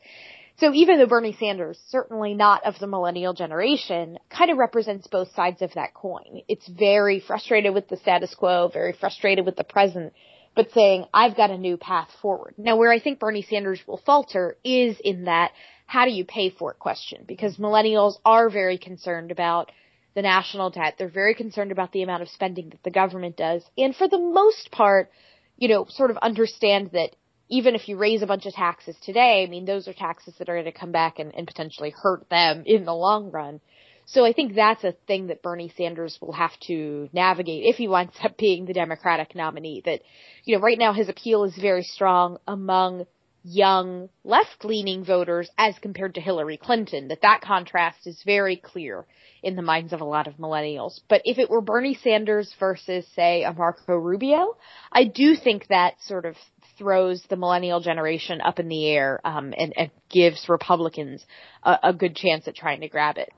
So 0.57 0.73
even 0.73 0.99
though 0.99 1.05
Bernie 1.05 1.35
Sanders, 1.37 1.77
certainly 1.89 2.33
not 2.33 2.65
of 2.65 2.79
the 2.79 2.87
millennial 2.87 3.33
generation, 3.33 4.17
kind 4.29 4.51
of 4.51 4.57
represents 4.57 5.07
both 5.07 5.33
sides 5.33 5.61
of 5.61 5.73
that 5.73 5.93
coin. 5.93 6.41
It's 6.47 6.67
very 6.67 7.19
frustrated 7.19 7.73
with 7.73 7.89
the 7.89 7.97
status 7.97 8.33
quo, 8.33 8.69
very 8.69 8.93
frustrated 8.93 9.45
with 9.45 9.57
the 9.57 9.65
present, 9.65 10.13
but 10.55 10.71
saying, 10.71 11.05
I've 11.13 11.35
got 11.35 11.51
a 11.51 11.57
new 11.57 11.75
path 11.75 12.09
forward. 12.21 12.55
Now 12.57 12.77
where 12.77 12.91
I 12.91 12.99
think 12.99 13.19
Bernie 13.19 13.41
Sanders 13.41 13.81
will 13.85 14.01
falter 14.05 14.55
is 14.63 14.97
in 15.03 15.25
that, 15.25 15.51
how 15.87 16.05
do 16.05 16.11
you 16.11 16.23
pay 16.23 16.49
for 16.49 16.71
it 16.71 16.79
question? 16.79 17.25
Because 17.27 17.57
millennials 17.57 18.15
are 18.23 18.49
very 18.49 18.77
concerned 18.77 19.31
about 19.31 19.73
the 20.15 20.21
national 20.21 20.69
debt. 20.69 20.95
They're 20.97 21.09
very 21.09 21.35
concerned 21.35 21.73
about 21.73 21.91
the 21.91 22.01
amount 22.01 22.21
of 22.21 22.29
spending 22.29 22.69
that 22.69 22.83
the 22.83 22.91
government 22.91 23.35
does. 23.35 23.61
And 23.77 23.93
for 23.93 24.07
the 24.07 24.17
most 24.17 24.71
part, 24.71 25.11
you 25.57 25.67
know, 25.67 25.85
sort 25.89 26.11
of 26.11 26.17
understand 26.17 26.91
that 26.93 27.15
even 27.49 27.75
if 27.75 27.87
you 27.87 27.97
raise 27.97 28.21
a 28.21 28.27
bunch 28.27 28.45
of 28.45 28.53
taxes 28.53 28.95
today, 29.03 29.43
I 29.43 29.49
mean, 29.49 29.65
those 29.65 29.87
are 29.87 29.93
taxes 29.93 30.33
that 30.39 30.49
are 30.49 30.55
going 30.55 30.65
to 30.65 30.71
come 30.71 30.91
back 30.91 31.19
and, 31.19 31.33
and 31.35 31.47
potentially 31.47 31.93
hurt 31.95 32.29
them 32.29 32.63
in 32.65 32.85
the 32.85 32.93
long 32.93 33.31
run. 33.31 33.59
So 34.07 34.23
I 34.23 34.33
think 34.33 34.53
that's 34.53 34.83
a 34.83 34.93
thing 35.07 35.27
that 35.27 35.41
Bernie 35.41 35.73
Sanders 35.75 36.17
will 36.21 36.33
have 36.33 36.57
to 36.67 37.09
navigate 37.11 37.63
if 37.65 37.75
he 37.75 37.87
winds 37.87 38.13
up 38.23 38.37
being 38.37 38.65
the 38.65 38.73
Democratic 38.73 39.35
nominee. 39.35 39.81
That, 39.85 40.01
you 40.43 40.55
know, 40.55 40.61
right 40.61 40.77
now 40.77 40.93
his 40.93 41.09
appeal 41.09 41.43
is 41.43 41.55
very 41.55 41.83
strong 41.83 42.37
among 42.47 43.05
young 43.47 44.09
left-leaning 44.23 45.05
voters 45.05 45.49
as 45.57 45.77
compared 45.79 46.15
to 46.15 46.21
Hillary 46.21 46.57
Clinton. 46.57 47.09
That 47.09 47.21
that 47.21 47.41
contrast 47.41 48.07
is 48.07 48.21
very 48.25 48.57
clear 48.57 49.05
in 49.43 49.55
the 49.55 49.61
minds 49.61 49.93
of 49.93 50.01
a 50.01 50.05
lot 50.05 50.27
of 50.27 50.37
millennials. 50.37 50.99
But 51.07 51.21
if 51.25 51.37
it 51.37 51.49
were 51.49 51.61
Bernie 51.61 51.97
Sanders 52.03 52.51
versus, 52.59 53.07
say, 53.15 53.43
a 53.43 53.53
Marco 53.53 53.95
Rubio, 53.95 54.57
I 54.91 55.03
do 55.03 55.35
think 55.35 55.67
that 55.67 56.01
sort 56.01 56.25
of 56.25 56.35
throws 56.77 57.23
the 57.29 57.35
millennial 57.35 57.79
generation 57.79 58.41
up 58.41 58.59
in 58.59 58.67
the 58.67 58.87
air 58.87 59.19
um, 59.23 59.53
and, 59.57 59.73
and, 59.77 59.91
gives 60.09 60.47
Republicans 60.47 61.25
a, 61.63 61.77
a 61.83 61.93
good 61.93 62.15
chance 62.15 62.47
at 62.47 62.55
trying 62.55 62.81
to 62.81 62.87
grab 62.87 63.17
it. 63.17 63.29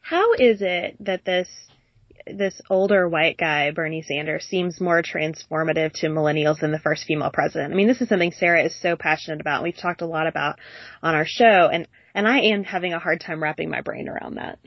How 0.00 0.32
is 0.34 0.62
it 0.62 0.96
that 1.00 1.24
this 1.24 1.48
this 2.26 2.60
older 2.70 3.08
white 3.08 3.36
guy, 3.36 3.70
Bernie 3.70 4.02
Sanders, 4.02 4.44
seems 4.44 4.80
more 4.80 5.02
transformative 5.02 5.92
to 5.94 6.08
millennials 6.08 6.60
than 6.60 6.70
the 6.70 6.78
first 6.78 7.04
female 7.04 7.30
president. 7.32 7.72
I 7.72 7.76
mean, 7.76 7.88
this 7.88 8.00
is 8.00 8.08
something 8.08 8.32
Sarah 8.32 8.64
is 8.64 8.80
so 8.80 8.96
passionate 8.96 9.40
about. 9.40 9.62
We've 9.62 9.76
talked 9.76 10.02
a 10.02 10.06
lot 10.06 10.26
about 10.26 10.58
on 11.02 11.14
our 11.14 11.26
show, 11.26 11.68
and 11.72 11.88
and 12.14 12.28
I 12.28 12.40
am 12.40 12.64
having 12.64 12.92
a 12.92 12.98
hard 12.98 13.20
time 13.20 13.42
wrapping 13.42 13.70
my 13.70 13.80
brain 13.80 14.08
around 14.08 14.36
that. 14.36 14.58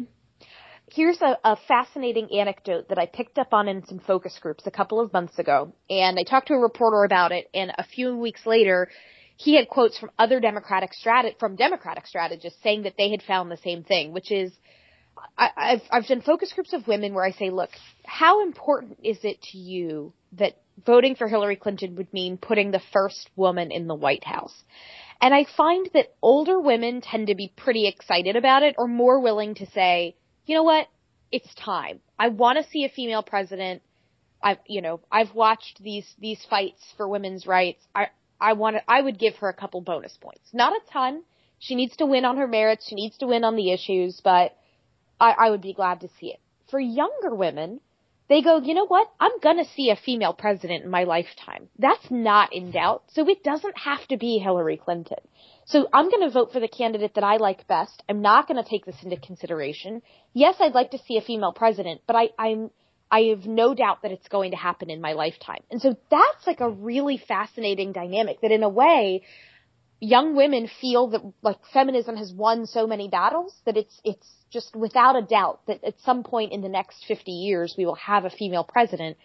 Here's 0.95 1.21
a, 1.21 1.37
a 1.43 1.57
fascinating 1.67 2.29
anecdote 2.39 2.87
that 2.87 2.97
I 2.97 3.05
picked 3.05 3.37
up 3.37 3.53
on 3.53 3.67
in 3.67 3.85
some 3.85 3.99
focus 3.99 4.39
groups 4.41 4.65
a 4.65 4.71
couple 4.71 5.01
of 5.01 5.11
months 5.11 5.37
ago, 5.37 5.73
and 5.89 6.17
I 6.17 6.23
talked 6.23 6.47
to 6.47 6.53
a 6.53 6.57
reporter 6.57 7.03
about 7.03 7.33
it, 7.33 7.49
and 7.53 7.73
a 7.77 7.83
few 7.83 8.15
weeks 8.15 8.45
later, 8.45 8.87
he 9.35 9.57
had 9.57 9.67
quotes 9.67 9.97
from 9.99 10.11
other 10.17 10.39
Democratic 10.39 10.91
strat- 10.93 11.37
from 11.37 11.57
Democratic 11.57 12.07
strategists 12.07 12.63
saying 12.63 12.83
that 12.83 12.93
they 12.97 13.11
had 13.11 13.21
found 13.23 13.51
the 13.51 13.57
same 13.57 13.83
thing, 13.83 14.13
which 14.13 14.31
is 14.31 14.53
I, 15.37 15.49
I've 15.57 15.81
I've 15.91 16.07
done 16.07 16.21
focus 16.21 16.53
groups 16.53 16.71
of 16.71 16.87
women 16.87 17.13
where 17.13 17.25
I 17.25 17.31
say, 17.31 17.49
look, 17.49 17.71
how 18.05 18.41
important 18.41 18.99
is 19.03 19.17
it 19.23 19.41
to 19.51 19.57
you 19.57 20.13
that 20.37 20.53
voting 20.85 21.15
for 21.15 21.27
Hillary 21.27 21.57
Clinton 21.57 21.97
would 21.97 22.13
mean 22.13 22.37
putting 22.37 22.71
the 22.71 22.81
first 22.93 23.29
woman 23.35 23.69
in 23.69 23.87
the 23.87 23.95
White 23.95 24.23
House? 24.23 24.63
And 25.19 25.33
I 25.33 25.45
find 25.57 25.89
that 25.93 26.13
older 26.21 26.57
women 26.57 27.01
tend 27.01 27.27
to 27.27 27.35
be 27.35 27.51
pretty 27.53 27.85
excited 27.85 28.37
about 28.37 28.63
it 28.63 28.75
or 28.77 28.87
more 28.87 29.19
willing 29.19 29.55
to 29.55 29.65
say, 29.71 30.15
you 30.45 30.55
know 30.55 30.63
what, 30.63 30.87
it's 31.31 31.53
time. 31.55 31.99
I 32.17 32.29
want 32.29 32.57
to 32.63 32.69
see 32.69 32.85
a 32.85 32.89
female 32.89 33.23
president. 33.23 33.81
I've, 34.41 34.59
you 34.67 34.81
know, 34.81 34.99
I've 35.11 35.33
watched 35.33 35.81
these, 35.81 36.05
these 36.19 36.43
fights 36.49 36.81
for 36.97 37.07
women's 37.07 37.47
rights. 37.47 37.83
I, 37.95 38.07
I 38.39 38.53
want 38.53 38.77
I 38.87 39.01
would 39.01 39.17
give 39.17 39.35
her 39.37 39.49
a 39.49 39.53
couple 39.53 39.81
bonus 39.81 40.15
points. 40.21 40.47
Not 40.53 40.73
a 40.73 40.91
ton. 40.91 41.23
She 41.59 41.75
needs 41.75 41.95
to 41.97 42.05
win 42.05 42.25
on 42.25 42.37
her 42.37 42.47
merits. 42.47 42.87
She 42.87 42.95
needs 42.95 43.17
to 43.17 43.27
win 43.27 43.43
on 43.43 43.55
the 43.55 43.71
issues, 43.71 44.21
but 44.23 44.55
I, 45.19 45.31
I 45.31 45.49
would 45.49 45.61
be 45.61 45.73
glad 45.73 46.01
to 46.01 46.09
see 46.19 46.27
it. 46.27 46.39
For 46.69 46.79
younger 46.79 47.33
women, 47.33 47.79
they 48.27 48.41
go, 48.41 48.59
you 48.59 48.73
know 48.73 48.87
what? 48.87 49.07
I'm 49.19 49.39
gonna 49.41 49.65
see 49.75 49.89
a 49.89 49.95
female 49.95 50.33
president 50.33 50.83
in 50.83 50.89
my 50.89 51.03
lifetime. 51.03 51.69
That's 51.77 52.09
not 52.09 52.53
in 52.53 52.71
doubt. 52.71 53.03
So 53.09 53.27
it 53.29 53.43
doesn't 53.43 53.77
have 53.77 54.07
to 54.07 54.17
be 54.17 54.39
Hillary 54.39 54.77
Clinton. 54.77 55.19
So 55.65 55.87
I'm 55.93 56.09
gonna 56.09 56.31
vote 56.31 56.51
for 56.51 56.59
the 56.59 56.67
candidate 56.67 57.15
that 57.15 57.23
I 57.23 57.37
like 57.37 57.67
best. 57.67 58.03
I'm 58.09 58.21
not 58.21 58.47
gonna 58.47 58.63
take 58.63 58.85
this 58.85 59.03
into 59.03 59.17
consideration. 59.17 60.01
Yes, 60.33 60.55
I'd 60.59 60.73
like 60.73 60.91
to 60.91 60.99
see 60.99 61.17
a 61.17 61.21
female 61.21 61.53
president, 61.53 62.01
but 62.07 62.15
I, 62.15 62.29
I'm, 62.37 62.71
I 63.11 63.21
have 63.35 63.45
no 63.45 63.75
doubt 63.75 64.01
that 64.01 64.11
it's 64.11 64.27
going 64.27 64.51
to 64.51 64.57
happen 64.57 64.89
in 64.89 65.01
my 65.01 65.13
lifetime. 65.13 65.61
And 65.69 65.81
so 65.81 65.95
that's 66.09 66.47
like 66.47 66.61
a 66.61 66.69
really 66.69 67.17
fascinating 67.17 67.91
dynamic 67.91 68.41
that 68.41 68.51
in 68.51 68.63
a 68.63 68.69
way, 68.69 69.21
young 69.99 70.35
women 70.35 70.69
feel 70.81 71.09
that 71.09 71.21
like 71.41 71.57
feminism 71.73 72.15
has 72.17 72.31
won 72.33 72.65
so 72.65 72.85
many 72.85 73.07
battles 73.07 73.53
that 73.65 73.77
it's 73.77 73.99
it's 74.03 74.27
just 74.51 74.75
without 74.75 75.15
a 75.15 75.21
doubt 75.21 75.61
that 75.67 75.83
at 75.83 75.99
some 76.01 76.23
point 76.23 76.51
in 76.51 76.61
the 76.61 76.69
next 76.69 77.05
50 77.07 77.31
years 77.31 77.75
we 77.77 77.85
will 77.85 77.95
have 77.95 78.25
a 78.25 78.29
female 78.29 78.63
president. 78.63 79.17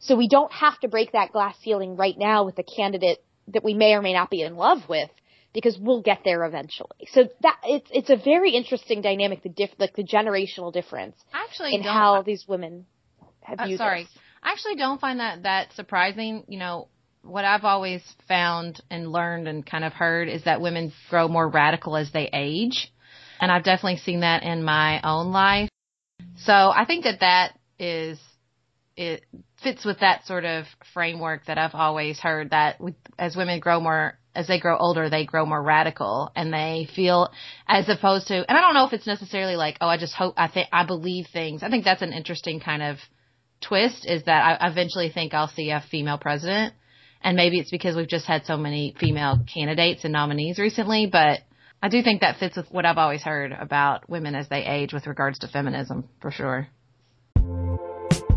So 0.00 0.16
we 0.16 0.28
don't 0.28 0.52
have 0.52 0.78
to 0.80 0.88
break 0.88 1.12
that 1.12 1.32
glass 1.32 1.56
ceiling 1.62 1.96
right 1.96 2.16
now 2.18 2.44
with 2.44 2.58
a 2.58 2.62
candidate 2.62 3.24
that 3.48 3.64
we 3.64 3.74
may 3.74 3.94
or 3.94 4.02
may 4.02 4.12
not 4.12 4.30
be 4.30 4.42
in 4.42 4.56
love 4.56 4.88
with 4.88 5.10
because 5.52 5.78
we'll 5.78 6.02
get 6.02 6.20
there 6.24 6.44
eventually. 6.44 7.08
So 7.12 7.28
that 7.42 7.58
it's 7.64 7.90
it's 7.92 8.10
a 8.10 8.16
very 8.16 8.50
interesting 8.50 9.02
dynamic 9.02 9.42
the 9.42 9.48
diff 9.48 9.70
like 9.78 9.94
the 9.94 10.04
generational 10.04 10.72
difference 10.72 11.16
actually 11.32 11.74
in 11.74 11.82
how 11.82 12.22
these 12.22 12.46
women 12.48 12.86
have 13.42 13.60
uh, 13.60 13.64
used 13.64 13.78
sorry. 13.78 14.04
this. 14.04 14.18
I 14.42 14.52
actually 14.52 14.76
don't 14.76 15.00
find 15.00 15.20
that 15.20 15.44
that 15.44 15.72
surprising. 15.74 16.44
You 16.48 16.58
know, 16.58 16.88
what 17.24 17.44
I've 17.44 17.64
always 17.64 18.02
found 18.28 18.82
and 18.90 19.10
learned 19.10 19.48
and 19.48 19.64
kind 19.64 19.84
of 19.84 19.92
heard 19.92 20.28
is 20.28 20.44
that 20.44 20.60
women 20.60 20.92
grow 21.08 21.28
more 21.28 21.48
radical 21.48 21.96
as 21.96 22.12
they 22.12 22.28
age. 22.32 22.92
And 23.40 23.50
I've 23.50 23.64
definitely 23.64 23.98
seen 23.98 24.20
that 24.20 24.42
in 24.42 24.62
my 24.62 25.00
own 25.02 25.32
life. 25.32 25.68
So 26.36 26.52
I 26.52 26.84
think 26.86 27.04
that 27.04 27.20
that 27.20 27.58
is, 27.78 28.18
it 28.96 29.24
fits 29.62 29.84
with 29.84 30.00
that 30.00 30.26
sort 30.26 30.44
of 30.44 30.66
framework 30.92 31.46
that 31.46 31.58
I've 31.58 31.74
always 31.74 32.18
heard 32.20 32.50
that 32.50 32.80
as 33.18 33.36
women 33.36 33.58
grow 33.60 33.80
more, 33.80 34.18
as 34.34 34.46
they 34.46 34.60
grow 34.60 34.76
older, 34.76 35.08
they 35.08 35.24
grow 35.24 35.46
more 35.46 35.62
radical 35.62 36.30
and 36.36 36.52
they 36.52 36.88
feel 36.94 37.30
as 37.66 37.88
opposed 37.88 38.28
to, 38.28 38.34
and 38.34 38.58
I 38.58 38.60
don't 38.60 38.74
know 38.74 38.86
if 38.86 38.92
it's 38.92 39.06
necessarily 39.06 39.56
like, 39.56 39.78
oh, 39.80 39.88
I 39.88 39.96
just 39.96 40.14
hope, 40.14 40.34
I 40.36 40.48
think, 40.48 40.68
I 40.72 40.86
believe 40.86 41.26
things. 41.32 41.62
I 41.62 41.70
think 41.70 41.84
that's 41.84 42.02
an 42.02 42.12
interesting 42.12 42.60
kind 42.60 42.82
of 42.82 42.98
twist 43.60 44.06
is 44.06 44.24
that 44.24 44.60
I 44.60 44.68
eventually 44.68 45.10
think 45.10 45.34
I'll 45.34 45.48
see 45.48 45.70
a 45.70 45.84
female 45.90 46.18
president 46.18 46.74
and 47.24 47.36
maybe 47.36 47.58
it's 47.58 47.70
because 47.70 47.96
we've 47.96 48.06
just 48.06 48.26
had 48.26 48.44
so 48.44 48.56
many 48.56 48.94
female 49.00 49.40
candidates 49.52 50.04
and 50.04 50.12
nominees 50.12 50.58
recently, 50.58 51.06
but 51.10 51.40
I 51.82 51.88
do 51.88 52.02
think 52.02 52.20
that 52.20 52.38
fits 52.38 52.56
with 52.56 52.70
what 52.70 52.84
I've 52.84 52.98
always 52.98 53.22
heard 53.22 53.52
about 53.52 54.08
women 54.08 54.34
as 54.34 54.48
they 54.48 54.64
age 54.64 54.92
with 54.92 55.06
regards 55.06 55.38
to 55.40 55.48
feminism, 55.48 56.04
for 56.20 56.30
sure. 56.30 56.68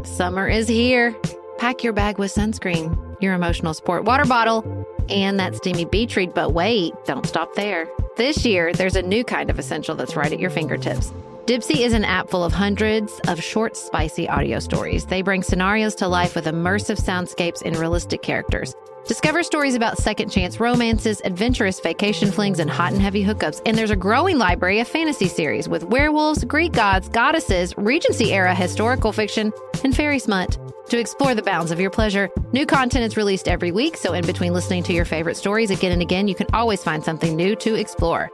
Summer 0.04 0.48
is 0.48 0.70
here. 0.70 1.16
Pack 1.58 1.84
your 1.84 1.92
bag 1.94 2.18
with 2.18 2.34
sunscreen, 2.34 3.22
your 3.22 3.34
emotional 3.34 3.74
sport 3.74 4.06
water 4.06 4.26
bottle, 4.26 4.86
and 5.10 5.38
that 5.40 5.56
steamy 5.56 5.86
beach 5.86 6.16
read. 6.16 6.34
But 6.34 6.54
wait, 6.54 6.94
don't 7.06 7.26
stop 7.26 7.56
there. 7.56 7.88
This 8.16 8.46
year, 8.46 8.72
there's 8.74 8.96
a 8.96 9.02
new 9.02 9.24
kind 9.24 9.50
of 9.50 9.60
essential 9.60 9.96
that's 9.96 10.16
right 10.16 10.32
at 10.32 10.40
your 10.40 10.50
fingertips. 10.50 11.12
Dipsea 11.48 11.78
is 11.78 11.94
an 11.94 12.04
app 12.04 12.30
full 12.30 12.44
of 12.44 12.52
hundreds 12.52 13.22
of 13.30 13.42
short, 13.42 13.78
spicy 13.78 14.28
audio 14.28 14.60
stories. 14.60 15.06
They 15.06 15.22
bring 15.22 15.42
scenarios 15.42 15.96
to 15.96 16.08
life 16.10 16.36
with 16.36 16.44
immersive 16.44 17.00
soundscapes 17.00 17.62
and 17.62 17.78
realistic 17.78 18.22
characters. 18.22 18.76
Discover 19.06 19.44
stories 19.44 19.74
about 19.74 19.98
second 19.98 20.30
chance 20.30 20.60
romances, 20.60 21.22
adventurous 21.24 21.80
vacation 21.80 22.34
flings, 22.34 22.60
and 22.60 22.70
hot 22.70 22.92
and 22.92 23.02
heavy 23.02 23.24
hookups. 23.24 23.62
And 23.66 23.78
there's 23.78 23.92
a 23.92 23.96
growing 23.96 24.38
library 24.38 24.82
of 24.82 24.90
fantasy 24.90 25.30
series 25.30 25.70
with 25.70 25.86
werewolves, 25.86 26.44
Greek 26.44 26.74
gods, 26.74 27.08
goddesses, 27.08 27.74
Regency 27.78 28.34
era 28.34 28.54
historical 28.54 29.14
fiction, 29.14 29.54
and 29.86 29.96
fairy 29.96 30.20
smut. 30.20 30.58
To 30.90 31.00
explore 31.00 31.34
the 31.34 31.42
bounds 31.42 31.72
of 31.72 31.80
your 31.80 31.92
pleasure, 31.92 32.30
new 32.52 32.66
content 32.66 33.06
is 33.06 33.16
released 33.16 33.48
every 33.48 33.72
week, 33.72 33.96
so 33.96 34.12
in 34.12 34.26
between 34.26 34.52
listening 34.52 34.84
to 34.84 34.94
your 34.94 35.06
favorite 35.06 35.38
stories 35.38 35.72
again 35.72 35.94
and 35.94 36.02
again, 36.02 36.28
you 36.28 36.36
can 36.36 36.48
always 36.52 36.84
find 36.84 37.06
something 37.06 37.38
new 37.38 37.56
to 37.56 37.76
explore. 37.76 38.34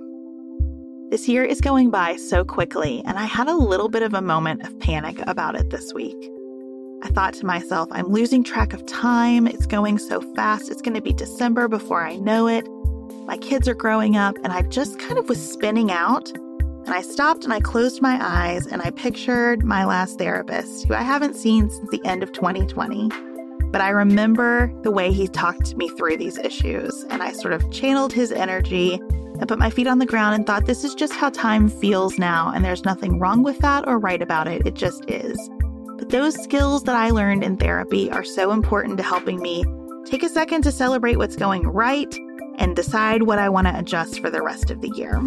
This 1.11 1.27
year 1.27 1.43
is 1.43 1.59
going 1.59 1.89
by 1.89 2.15
so 2.15 2.45
quickly, 2.45 3.03
and 3.05 3.19
I 3.19 3.25
had 3.25 3.49
a 3.49 3.53
little 3.53 3.89
bit 3.89 4.01
of 4.01 4.13
a 4.13 4.21
moment 4.21 4.65
of 4.65 4.79
panic 4.79 5.21
about 5.27 5.55
it 5.55 5.69
this 5.69 5.93
week. 5.93 6.15
I 7.03 7.09
thought 7.09 7.33
to 7.33 7.45
myself, 7.45 7.89
I'm 7.91 8.07
losing 8.07 8.45
track 8.45 8.71
of 8.71 8.85
time. 8.85 9.45
It's 9.45 9.65
going 9.65 9.97
so 9.97 10.21
fast. 10.35 10.71
It's 10.71 10.81
going 10.81 10.93
to 10.93 11.01
be 11.01 11.11
December 11.11 11.67
before 11.67 12.01
I 12.01 12.15
know 12.15 12.47
it. 12.47 12.65
My 13.25 13.35
kids 13.35 13.67
are 13.67 13.73
growing 13.73 14.15
up, 14.15 14.37
and 14.41 14.53
I 14.53 14.61
just 14.61 14.99
kind 14.99 15.17
of 15.17 15.27
was 15.27 15.45
spinning 15.45 15.91
out. 15.91 16.31
And 16.31 16.91
I 16.91 17.01
stopped 17.01 17.43
and 17.43 17.51
I 17.51 17.59
closed 17.59 18.01
my 18.01 18.17
eyes 18.21 18.65
and 18.65 18.81
I 18.81 18.91
pictured 18.91 19.65
my 19.65 19.83
last 19.83 20.17
therapist, 20.17 20.87
who 20.87 20.93
I 20.93 21.01
haven't 21.01 21.35
seen 21.35 21.69
since 21.69 21.89
the 21.89 22.03
end 22.05 22.23
of 22.23 22.31
2020. 22.31 23.09
But 23.65 23.81
I 23.81 23.89
remember 23.89 24.73
the 24.83 24.91
way 24.91 25.11
he 25.11 25.27
talked 25.27 25.75
me 25.75 25.89
through 25.89 26.15
these 26.15 26.37
issues, 26.37 27.03
and 27.09 27.21
I 27.21 27.33
sort 27.33 27.53
of 27.53 27.69
channeled 27.69 28.13
his 28.13 28.31
energy 28.31 29.01
and 29.41 29.49
put 29.49 29.59
my 29.59 29.71
feet 29.71 29.87
on 29.87 29.97
the 29.97 30.05
ground 30.05 30.35
and 30.35 30.45
thought, 30.45 30.67
this 30.67 30.83
is 30.83 30.93
just 30.93 31.13
how 31.13 31.31
time 31.31 31.67
feels 31.67 32.19
now, 32.19 32.51
and 32.53 32.63
there's 32.63 32.85
nothing 32.85 33.17
wrong 33.17 33.41
with 33.41 33.57
that 33.59 33.87
or 33.87 33.97
right 33.97 34.21
about 34.21 34.47
it. 34.47 34.61
It 34.67 34.75
just 34.75 35.03
is. 35.09 35.35
But 35.97 36.09
those 36.09 36.35
skills 36.35 36.83
that 36.83 36.95
I 36.95 37.09
learned 37.09 37.43
in 37.43 37.57
therapy 37.57 38.09
are 38.11 38.23
so 38.23 38.51
important 38.51 38.97
to 38.97 39.03
helping 39.03 39.41
me 39.41 39.65
take 40.05 40.21
a 40.21 40.29
second 40.29 40.61
to 40.61 40.71
celebrate 40.71 41.17
what's 41.17 41.35
going 41.35 41.63
right 41.63 42.15
and 42.59 42.75
decide 42.75 43.23
what 43.23 43.39
I 43.39 43.49
want 43.49 43.65
to 43.65 43.77
adjust 43.77 44.19
for 44.19 44.29
the 44.29 44.43
rest 44.43 44.69
of 44.69 44.81
the 44.81 44.89
year. 44.89 45.19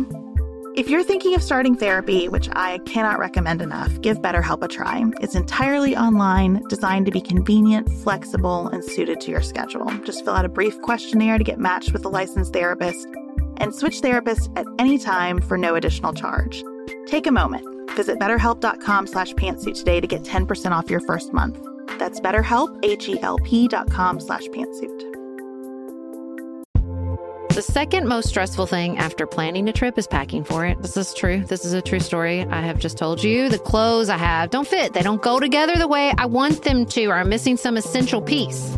If 0.76 0.88
you're 0.88 1.02
thinking 1.02 1.34
of 1.34 1.42
starting 1.42 1.76
therapy, 1.76 2.28
which 2.28 2.48
I 2.52 2.78
cannot 2.86 3.18
recommend 3.18 3.62
enough, 3.62 4.00
give 4.00 4.18
BetterHelp 4.18 4.62
a 4.62 4.68
try. 4.68 5.04
It's 5.20 5.34
entirely 5.34 5.96
online, 5.96 6.62
designed 6.68 7.06
to 7.06 7.12
be 7.12 7.20
convenient, 7.20 7.88
flexible, 7.88 8.68
and 8.68 8.84
suited 8.84 9.20
to 9.22 9.32
your 9.32 9.42
schedule. 9.42 9.86
Just 10.04 10.24
fill 10.24 10.34
out 10.34 10.44
a 10.44 10.48
brief 10.48 10.80
questionnaire 10.82 11.38
to 11.38 11.44
get 11.44 11.58
matched 11.58 11.92
with 11.92 12.04
a 12.04 12.08
licensed 12.08 12.52
therapist 12.52 13.08
and 13.58 13.74
switch 13.74 14.00
therapists 14.00 14.50
at 14.56 14.66
any 14.78 14.98
time 14.98 15.40
for 15.40 15.58
no 15.58 15.74
additional 15.74 16.12
charge. 16.12 16.64
Take 17.06 17.26
a 17.26 17.32
moment. 17.32 17.66
Visit 17.92 18.18
betterhelp.com 18.18 19.06
slash 19.06 19.32
pantsuit 19.34 19.76
today 19.76 20.00
to 20.00 20.06
get 20.06 20.22
10% 20.22 20.72
off 20.72 20.90
your 20.90 21.00
first 21.00 21.32
month. 21.32 21.58
That's 21.98 22.20
betterhelp, 22.20 22.78
H-E-L-P 22.82 23.68
dot 23.68 23.90
com 23.90 24.20
slash 24.20 24.46
pantsuit. 24.46 25.14
The 27.54 27.62
second 27.62 28.08
most 28.08 28.28
stressful 28.28 28.66
thing 28.66 28.98
after 28.98 29.28
planning 29.28 29.68
a 29.68 29.72
trip 29.72 29.96
is 29.96 30.08
packing 30.08 30.42
for 30.42 30.66
it. 30.66 30.82
This 30.82 30.96
is 30.96 31.14
true. 31.14 31.44
This 31.44 31.64
is 31.64 31.72
a 31.72 31.80
true 31.80 32.00
story. 32.00 32.42
I 32.42 32.62
have 32.62 32.80
just 32.80 32.98
told 32.98 33.22
you 33.22 33.48
the 33.48 33.60
clothes 33.60 34.08
I 34.08 34.16
have 34.16 34.50
don't 34.50 34.66
fit. 34.66 34.92
They 34.92 35.02
don't 35.02 35.22
go 35.22 35.38
together 35.38 35.76
the 35.76 35.86
way 35.86 36.12
I 36.18 36.26
want 36.26 36.64
them 36.64 36.84
to, 36.86 37.06
or 37.06 37.14
I'm 37.14 37.28
missing 37.28 37.56
some 37.56 37.76
essential 37.76 38.20
piece. 38.20 38.76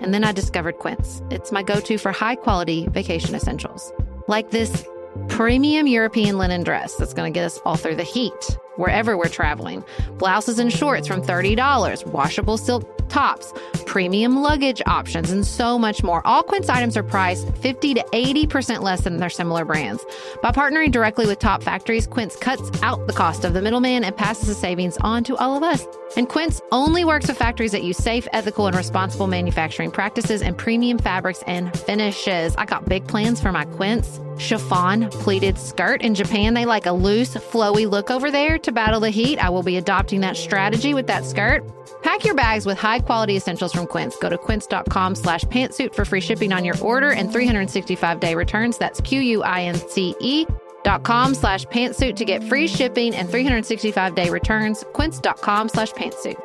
And 0.00 0.12
then 0.12 0.24
I 0.24 0.32
discovered 0.32 0.78
Quince. 0.78 1.22
It's 1.30 1.50
my 1.50 1.62
go 1.62 1.80
to 1.80 1.96
for 1.96 2.12
high 2.12 2.34
quality 2.34 2.86
vacation 2.88 3.34
essentials, 3.34 3.90
like 4.28 4.50
this 4.50 4.86
premium 5.26 5.86
European 5.86 6.38
linen 6.38 6.62
dress 6.62 6.94
that's 6.94 7.14
going 7.14 7.32
to 7.32 7.36
get 7.36 7.44
us 7.44 7.58
all 7.64 7.76
through 7.76 7.96
the 7.96 8.04
heat 8.04 8.58
wherever 8.78 9.16
we're 9.16 9.28
traveling. 9.28 9.84
Blouses 10.18 10.58
and 10.58 10.72
shorts 10.72 11.06
from 11.06 11.22
$30, 11.22 12.06
washable 12.06 12.56
silk 12.56 12.86
tops, 13.08 13.52
premium 13.86 14.42
luggage 14.42 14.82
options, 14.86 15.30
and 15.30 15.46
so 15.46 15.78
much 15.78 16.02
more. 16.02 16.26
All 16.26 16.42
Quince 16.42 16.68
items 16.68 16.96
are 16.96 17.02
priced 17.02 17.54
50 17.56 17.94
to 17.94 18.04
80% 18.12 18.82
less 18.82 19.02
than 19.02 19.16
their 19.16 19.30
similar 19.30 19.64
brands. 19.64 20.04
By 20.42 20.52
partnering 20.52 20.92
directly 20.92 21.26
with 21.26 21.38
top 21.38 21.62
factories, 21.62 22.06
Quince 22.06 22.36
cuts 22.36 22.70
out 22.82 23.06
the 23.06 23.12
cost 23.12 23.44
of 23.44 23.54
the 23.54 23.62
middleman 23.62 24.04
and 24.04 24.16
passes 24.16 24.48
the 24.48 24.54
savings 24.54 24.96
on 24.98 25.24
to 25.24 25.36
all 25.36 25.56
of 25.56 25.62
us. 25.62 25.86
And 26.16 26.28
Quince 26.28 26.60
only 26.72 27.04
works 27.04 27.28
with 27.28 27.36
factories 27.36 27.72
that 27.72 27.82
use 27.82 27.98
safe, 27.98 28.28
ethical, 28.32 28.66
and 28.66 28.76
responsible 28.76 29.26
manufacturing 29.26 29.90
practices 29.90 30.42
and 30.42 30.56
premium 30.56 30.98
fabrics 30.98 31.42
and 31.46 31.76
finishes. 31.76 32.54
I 32.56 32.64
got 32.64 32.88
big 32.88 33.06
plans 33.06 33.40
for 33.40 33.52
my 33.52 33.64
Quince 33.64 34.20
chiffon 34.38 35.10
pleated 35.10 35.58
skirt. 35.58 36.02
In 36.02 36.14
Japan, 36.14 36.54
they 36.54 36.64
like 36.64 36.86
a 36.86 36.92
loose, 36.92 37.34
flowy 37.34 37.90
look 37.90 38.10
over 38.10 38.30
there 38.30 38.58
to 38.68 38.72
battle 38.72 39.00
the 39.00 39.10
heat. 39.10 39.38
I 39.42 39.48
will 39.48 39.62
be 39.62 39.78
adopting 39.78 40.20
that 40.20 40.36
strategy 40.36 40.94
with 40.94 41.06
that 41.06 41.24
skirt. 41.24 41.62
Pack 42.02 42.24
your 42.24 42.34
bags 42.34 42.66
with 42.66 42.78
high 42.78 43.00
quality 43.00 43.34
essentials 43.34 43.72
from 43.72 43.86
Quince. 43.86 44.16
Go 44.16 44.28
to 44.28 44.38
quince.com 44.38 45.14
slash 45.14 45.44
pantsuit 45.44 45.94
for 45.94 46.04
free 46.04 46.20
shipping 46.20 46.52
on 46.52 46.64
your 46.64 46.78
order 46.82 47.10
and 47.10 47.32
365 47.32 48.20
day 48.20 48.34
returns. 48.34 48.78
That's 48.78 49.00
Q-U-I-N-C-E 49.00 50.46
dot 50.84 51.02
com 51.02 51.34
slash 51.34 51.66
pantsuit 51.66 52.14
to 52.16 52.24
get 52.24 52.44
free 52.44 52.68
shipping 52.68 53.14
and 53.14 53.28
365 53.28 54.14
day 54.14 54.30
returns. 54.30 54.84
Quince.com 54.92 55.68
slash 55.68 55.92
pantsuit. 55.92 56.38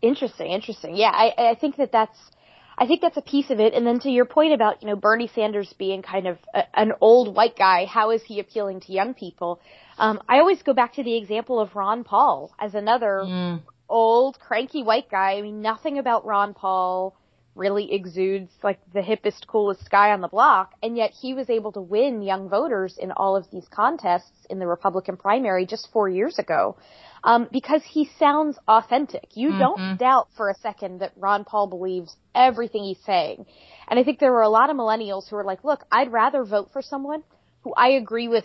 Interesting, 0.00 0.52
interesting. 0.52 0.96
Yeah, 0.96 1.12
I, 1.14 1.34
I 1.38 1.54
think 1.54 1.76
that 1.76 1.90
that's, 1.90 2.30
I 2.76 2.86
think 2.86 3.00
that's 3.00 3.16
a 3.16 3.22
piece 3.22 3.50
of 3.50 3.60
it. 3.60 3.74
And 3.74 3.86
then 3.86 4.00
to 4.00 4.10
your 4.10 4.24
point 4.24 4.52
about, 4.52 4.82
you 4.82 4.88
know, 4.88 4.96
Bernie 4.96 5.30
Sanders 5.34 5.72
being 5.78 6.02
kind 6.02 6.26
of 6.26 6.38
a, 6.52 6.64
an 6.78 6.92
old 7.00 7.34
white 7.34 7.56
guy, 7.56 7.86
how 7.86 8.10
is 8.10 8.22
he 8.22 8.40
appealing 8.40 8.80
to 8.80 8.92
young 8.92 9.14
people? 9.14 9.60
Um, 9.98 10.20
I 10.28 10.38
always 10.38 10.62
go 10.62 10.72
back 10.72 10.94
to 10.94 11.04
the 11.04 11.16
example 11.16 11.60
of 11.60 11.76
Ron 11.76 12.04
Paul 12.04 12.52
as 12.58 12.74
another 12.74 13.22
mm. 13.24 13.62
old 13.88 14.38
cranky 14.40 14.82
white 14.82 15.10
guy. 15.10 15.34
I 15.34 15.42
mean, 15.42 15.62
nothing 15.62 15.98
about 15.98 16.26
Ron 16.26 16.54
Paul 16.54 17.16
really 17.54 17.92
exudes 17.92 18.50
like 18.64 18.80
the 18.92 19.00
hippest, 19.00 19.46
coolest 19.46 19.88
guy 19.90 20.10
on 20.10 20.20
the 20.20 20.28
block. 20.28 20.72
And 20.82 20.96
yet 20.96 21.12
he 21.12 21.34
was 21.34 21.48
able 21.48 21.70
to 21.72 21.80
win 21.80 22.22
young 22.22 22.48
voters 22.48 22.98
in 22.98 23.12
all 23.12 23.36
of 23.36 23.48
these 23.52 23.66
contests 23.70 24.46
in 24.50 24.58
the 24.58 24.66
Republican 24.66 25.16
primary 25.16 25.64
just 25.66 25.88
four 25.92 26.08
years 26.08 26.38
ago 26.38 26.76
um, 27.24 27.48
because 27.50 27.82
he 27.82 28.10
sounds 28.18 28.58
authentic. 28.68 29.24
You 29.34 29.48
mm-hmm. 29.48 29.58
don't 29.58 29.96
doubt 29.96 30.28
for 30.36 30.50
a 30.50 30.54
second 30.56 31.00
that 31.00 31.12
Ron 31.16 31.44
Paul 31.44 31.66
believes 31.66 32.14
everything 32.34 32.84
he's 32.84 33.02
saying. 33.04 33.46
And 33.88 33.98
I 33.98 34.04
think 34.04 34.20
there 34.20 34.30
were 34.30 34.42
a 34.42 34.48
lot 34.48 34.70
of 34.70 34.76
millennials 34.76 35.28
who 35.28 35.36
were 35.36 35.44
like, 35.44 35.64
look, 35.64 35.84
I'd 35.90 36.12
rather 36.12 36.44
vote 36.44 36.68
for 36.72 36.82
someone 36.82 37.22
who 37.62 37.72
I 37.74 37.92
agree 37.92 38.28
with 38.28 38.44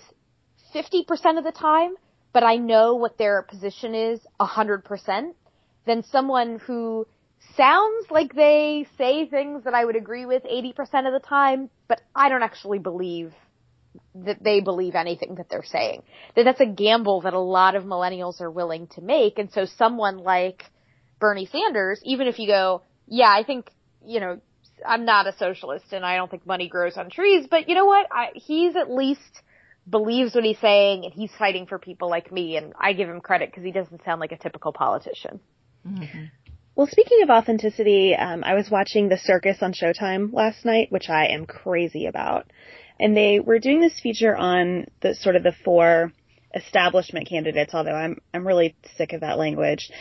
50% 0.73 1.37
of 1.37 1.43
the 1.43 1.51
time, 1.51 1.95
but 2.31 2.43
I 2.43 2.55
know 2.55 2.95
what 2.95 3.17
their 3.17 3.41
position 3.41 3.93
is 3.95 4.21
100% 4.39 5.33
than 5.85 6.03
someone 6.03 6.59
who 6.59 7.05
sounds 7.57 8.05
like 8.09 8.33
they 8.33 8.87
say 8.97 9.25
things 9.25 9.65
that 9.65 9.73
I 9.73 9.83
would 9.83 9.97
agree 9.97 10.25
with 10.25 10.43
80% 10.43 10.79
of 11.05 11.13
the 11.13 11.21
time, 11.27 11.69
but 11.89 11.99
I 12.15 12.29
don't 12.29 12.43
actually 12.43 12.79
believe 12.79 13.33
that 14.15 14.43
they 14.43 14.59
believe 14.59 14.95
anything 14.95 15.35
that 15.35 15.49
they're 15.49 15.63
saying. 15.63 16.03
That 16.35 16.43
that's 16.43 16.59
a 16.59 16.65
gamble 16.65 17.21
that 17.21 17.33
a 17.33 17.39
lot 17.39 17.75
of 17.75 17.83
millennials 17.83 18.41
are 18.41 18.51
willing 18.51 18.87
to 18.95 19.01
make. 19.01 19.37
And 19.39 19.51
so 19.51 19.65
someone 19.65 20.17
like 20.17 20.63
Bernie 21.19 21.49
Sanders, 21.51 21.99
even 22.03 22.27
if 22.27 22.39
you 22.39 22.47
go, 22.47 22.83
yeah, 23.07 23.29
I 23.29 23.43
think, 23.43 23.69
you 24.05 24.19
know, 24.19 24.39
I'm 24.85 25.05
not 25.05 25.27
a 25.27 25.35
socialist 25.37 25.91
and 25.91 26.05
I 26.05 26.15
don't 26.15 26.31
think 26.31 26.45
money 26.45 26.69
grows 26.69 26.97
on 26.97 27.09
trees, 27.09 27.47
but 27.49 27.67
you 27.67 27.75
know 27.75 27.85
what? 27.85 28.07
I, 28.11 28.29
he's 28.35 28.75
at 28.75 28.89
least 28.89 29.41
believes 29.89 30.35
what 30.35 30.43
he's 30.43 30.59
saying 30.59 31.03
and 31.05 31.13
he's 31.13 31.31
fighting 31.37 31.65
for 31.65 31.79
people 31.79 32.09
like 32.09 32.31
me 32.31 32.55
and 32.57 32.73
I 32.79 32.93
give 32.93 33.09
him 33.09 33.21
credit 33.21 33.49
because 33.49 33.63
he 33.63 33.71
doesn't 33.71 34.03
sound 34.05 34.21
like 34.21 34.31
a 34.31 34.37
typical 34.37 34.71
politician. 34.71 35.39
Mm-hmm. 35.85 36.25
Well, 36.75 36.87
speaking 36.87 37.23
of 37.23 37.29
authenticity, 37.29 38.15
um, 38.15 38.43
I 38.43 38.53
was 38.53 38.69
watching 38.69 39.09
The 39.09 39.17
Circus 39.17 39.57
on 39.61 39.73
Showtime 39.73 40.31
last 40.31 40.63
night, 40.63 40.91
which 40.91 41.09
I 41.09 41.25
am 41.27 41.45
crazy 41.45 42.05
about 42.05 42.49
and 42.99 43.15
they 43.15 43.39
were 43.39 43.59
doing 43.59 43.79
this 43.79 43.99
feature 43.99 44.35
on 44.35 44.85
the 45.01 45.15
sort 45.15 45.35
of 45.35 45.43
the 45.43 45.53
four 45.63 46.11
establishment 46.53 47.27
candidates, 47.27 47.73
although 47.73 47.95
I'm 47.95 48.17
I'm 48.33 48.47
really 48.47 48.75
sick 48.97 49.13
of 49.13 49.21
that 49.21 49.37
language. 49.37 49.91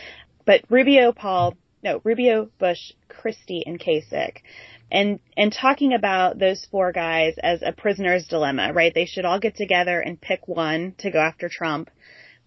But 0.45 0.63
Rubio, 0.69 1.11
Paul, 1.11 1.55
no, 1.83 2.01
Rubio, 2.03 2.49
Bush, 2.59 2.91
Christie, 3.07 3.63
and 3.65 3.79
Kasich. 3.79 4.37
And 4.91 5.19
and 5.37 5.53
talking 5.53 5.93
about 5.93 6.39
those 6.39 6.65
four 6.71 6.91
guys 6.91 7.35
as 7.41 7.61
a 7.61 7.71
prisoner's 7.71 8.27
dilemma, 8.27 8.73
right? 8.73 8.93
They 8.93 9.05
should 9.05 9.25
all 9.25 9.39
get 9.39 9.55
together 9.55 9.99
and 9.99 10.19
pick 10.19 10.47
one 10.47 10.95
to 10.99 11.11
go 11.11 11.19
after 11.19 11.47
Trump, 11.47 11.91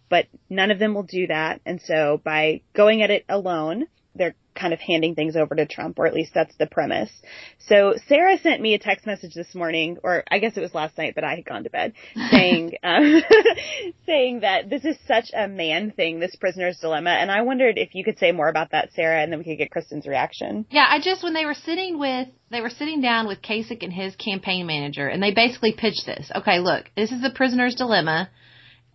but 0.08 0.26
none 0.50 0.70
of 0.70 0.78
them 0.78 0.94
will 0.94 1.04
do 1.04 1.28
that. 1.28 1.60
And 1.64 1.80
so 1.80 2.20
by 2.22 2.62
going 2.74 3.02
at 3.02 3.10
it 3.10 3.24
alone, 3.28 3.86
they're 4.16 4.34
kind 4.54 4.72
of 4.72 4.80
handing 4.80 5.14
things 5.14 5.36
over 5.36 5.54
to 5.54 5.66
Trump, 5.66 5.98
or 5.98 6.06
at 6.06 6.14
least 6.14 6.32
that's 6.34 6.54
the 6.56 6.66
premise. 6.66 7.10
So 7.58 7.94
Sarah 8.08 8.38
sent 8.38 8.60
me 8.60 8.74
a 8.74 8.78
text 8.78 9.06
message 9.06 9.34
this 9.34 9.54
morning, 9.54 9.98
or 10.02 10.24
I 10.30 10.38
guess 10.38 10.56
it 10.56 10.60
was 10.60 10.74
last 10.74 10.98
night, 10.98 11.14
but 11.14 11.24
I 11.24 11.36
had 11.36 11.44
gone 11.44 11.64
to 11.64 11.70
bed, 11.70 11.94
saying 12.30 12.72
um, 12.82 13.22
saying 14.06 14.40
that 14.40 14.68
this 14.68 14.84
is 14.84 14.96
such 15.06 15.30
a 15.34 15.48
man 15.48 15.90
thing, 15.90 16.20
this 16.20 16.36
prisoner's 16.36 16.78
dilemma, 16.78 17.10
and 17.10 17.30
I 17.30 17.42
wondered 17.42 17.78
if 17.78 17.94
you 17.94 18.04
could 18.04 18.18
say 18.18 18.32
more 18.32 18.48
about 18.48 18.72
that, 18.72 18.92
Sarah, 18.94 19.22
and 19.22 19.32
then 19.32 19.38
we 19.38 19.44
could 19.44 19.58
get 19.58 19.70
Kristen's 19.70 20.06
reaction. 20.06 20.66
Yeah, 20.70 20.86
I 20.88 21.00
just 21.00 21.22
when 21.22 21.34
they 21.34 21.46
were 21.46 21.54
sitting 21.54 21.98
with 21.98 22.28
they 22.50 22.60
were 22.60 22.70
sitting 22.70 23.00
down 23.00 23.26
with 23.26 23.42
Kasich 23.42 23.82
and 23.82 23.92
his 23.92 24.14
campaign 24.16 24.66
manager, 24.66 25.08
and 25.08 25.22
they 25.22 25.32
basically 25.32 25.72
pitched 25.72 26.06
this. 26.06 26.30
Okay, 26.34 26.58
look, 26.58 26.90
this 26.96 27.10
is 27.10 27.22
the 27.22 27.30
prisoner's 27.30 27.74
dilemma. 27.74 28.30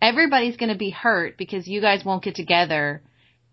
Everybody's 0.00 0.56
going 0.56 0.72
to 0.72 0.78
be 0.78 0.90
hurt 0.90 1.36
because 1.36 1.66
you 1.66 1.80
guys 1.80 2.04
won't 2.04 2.22
get 2.22 2.36
together 2.36 3.02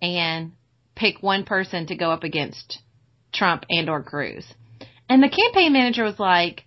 and 0.02 0.52
pick 0.96 1.22
one 1.22 1.44
person 1.44 1.88
to 1.88 1.96
go 1.96 2.12
up 2.12 2.24
against 2.24 2.80
Trump 3.34 3.66
and 3.70 3.90
or 3.90 4.04
Cruz. 4.04 4.46
And 5.10 5.22
the 5.22 5.30
campaign 5.30 5.74
manager 5.74 6.04
was 6.04 6.20
like, 6.20 6.66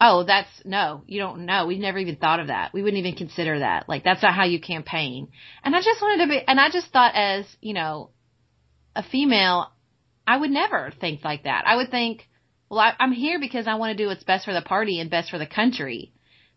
"Oh, 0.00 0.24
that's 0.24 0.48
no, 0.64 1.02
you 1.06 1.20
don't 1.20 1.44
know. 1.44 1.66
We've 1.66 1.78
never 1.78 1.98
even 1.98 2.16
thought 2.16 2.40
of 2.40 2.46
that. 2.46 2.72
We 2.72 2.82
wouldn't 2.82 3.04
even 3.04 3.16
consider 3.16 3.58
that. 3.58 3.88
Like 3.88 4.04
that's 4.04 4.22
not 4.22 4.34
how 4.34 4.44
you 4.44 4.60
campaign." 4.60 5.28
And 5.64 5.76
I 5.76 5.80
just 5.80 6.00
wanted 6.00 6.24
to 6.24 6.30
be 6.30 6.40
and 6.46 6.58
I 6.60 6.70
just 6.70 6.88
thought 6.88 7.14
as, 7.14 7.44
you 7.60 7.74
know, 7.74 8.10
a 8.94 9.02
female, 9.02 9.72
I 10.26 10.36
would 10.36 10.50
never 10.50 10.92
think 11.00 11.24
like 11.24 11.44
that. 11.44 11.64
I 11.66 11.76
would 11.76 11.90
think, 11.90 12.28
well, 12.70 12.80
I, 12.80 12.94
I'm 12.98 13.12
here 13.12 13.38
because 13.38 13.66
I 13.66 13.74
want 13.74 13.96
to 13.96 14.02
do 14.02 14.08
what's 14.08 14.24
best 14.24 14.44
for 14.44 14.54
the 14.54 14.62
party 14.62 15.00
and 15.00 15.10
best 15.10 15.30
for 15.30 15.38
the 15.38 15.46
country, 15.46 16.12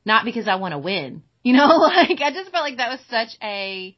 not 0.06 0.24
because 0.24 0.48
I 0.48 0.56
want 0.56 0.74
to 0.74 0.80
win. 0.80 1.24
You 1.46 1.54
know, 1.54 1.68
like 1.78 2.22
I 2.22 2.32
just 2.34 2.50
felt 2.50 2.64
like 2.64 2.78
that 2.78 2.90
was 2.90 3.00
such 3.08 3.38
a 3.40 3.96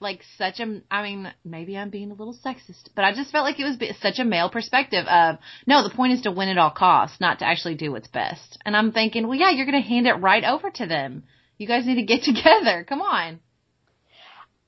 like 0.00 0.20
such 0.36 0.60
a 0.60 0.82
I 0.90 1.02
mean 1.02 1.32
maybe 1.44 1.76
I'm 1.76 1.90
being 1.90 2.10
a 2.10 2.14
little 2.14 2.36
sexist, 2.44 2.90
but 2.94 3.04
I 3.04 3.14
just 3.14 3.32
felt 3.32 3.44
like 3.44 3.58
it 3.58 3.64
was 3.64 3.96
such 4.00 4.18
a 4.18 4.24
male 4.24 4.50
perspective 4.50 5.06
of 5.06 5.38
no, 5.66 5.82
the 5.82 5.94
point 5.94 6.12
is 6.12 6.22
to 6.22 6.30
win 6.30 6.48
at 6.48 6.58
all 6.58 6.70
costs, 6.70 7.20
not 7.20 7.38
to 7.40 7.46
actually 7.46 7.74
do 7.74 7.92
what's 7.92 8.08
best. 8.08 8.58
And 8.64 8.76
I'm 8.76 8.92
thinking, 8.92 9.26
well, 9.26 9.38
yeah, 9.38 9.50
you're 9.50 9.66
going 9.66 9.82
to 9.82 9.88
hand 9.88 10.06
it 10.06 10.14
right 10.14 10.44
over 10.44 10.70
to 10.70 10.86
them. 10.86 11.24
You 11.58 11.66
guys 11.66 11.86
need 11.86 11.96
to 11.96 12.02
get 12.02 12.22
together. 12.24 12.84
Come 12.84 13.00
on. 13.00 13.40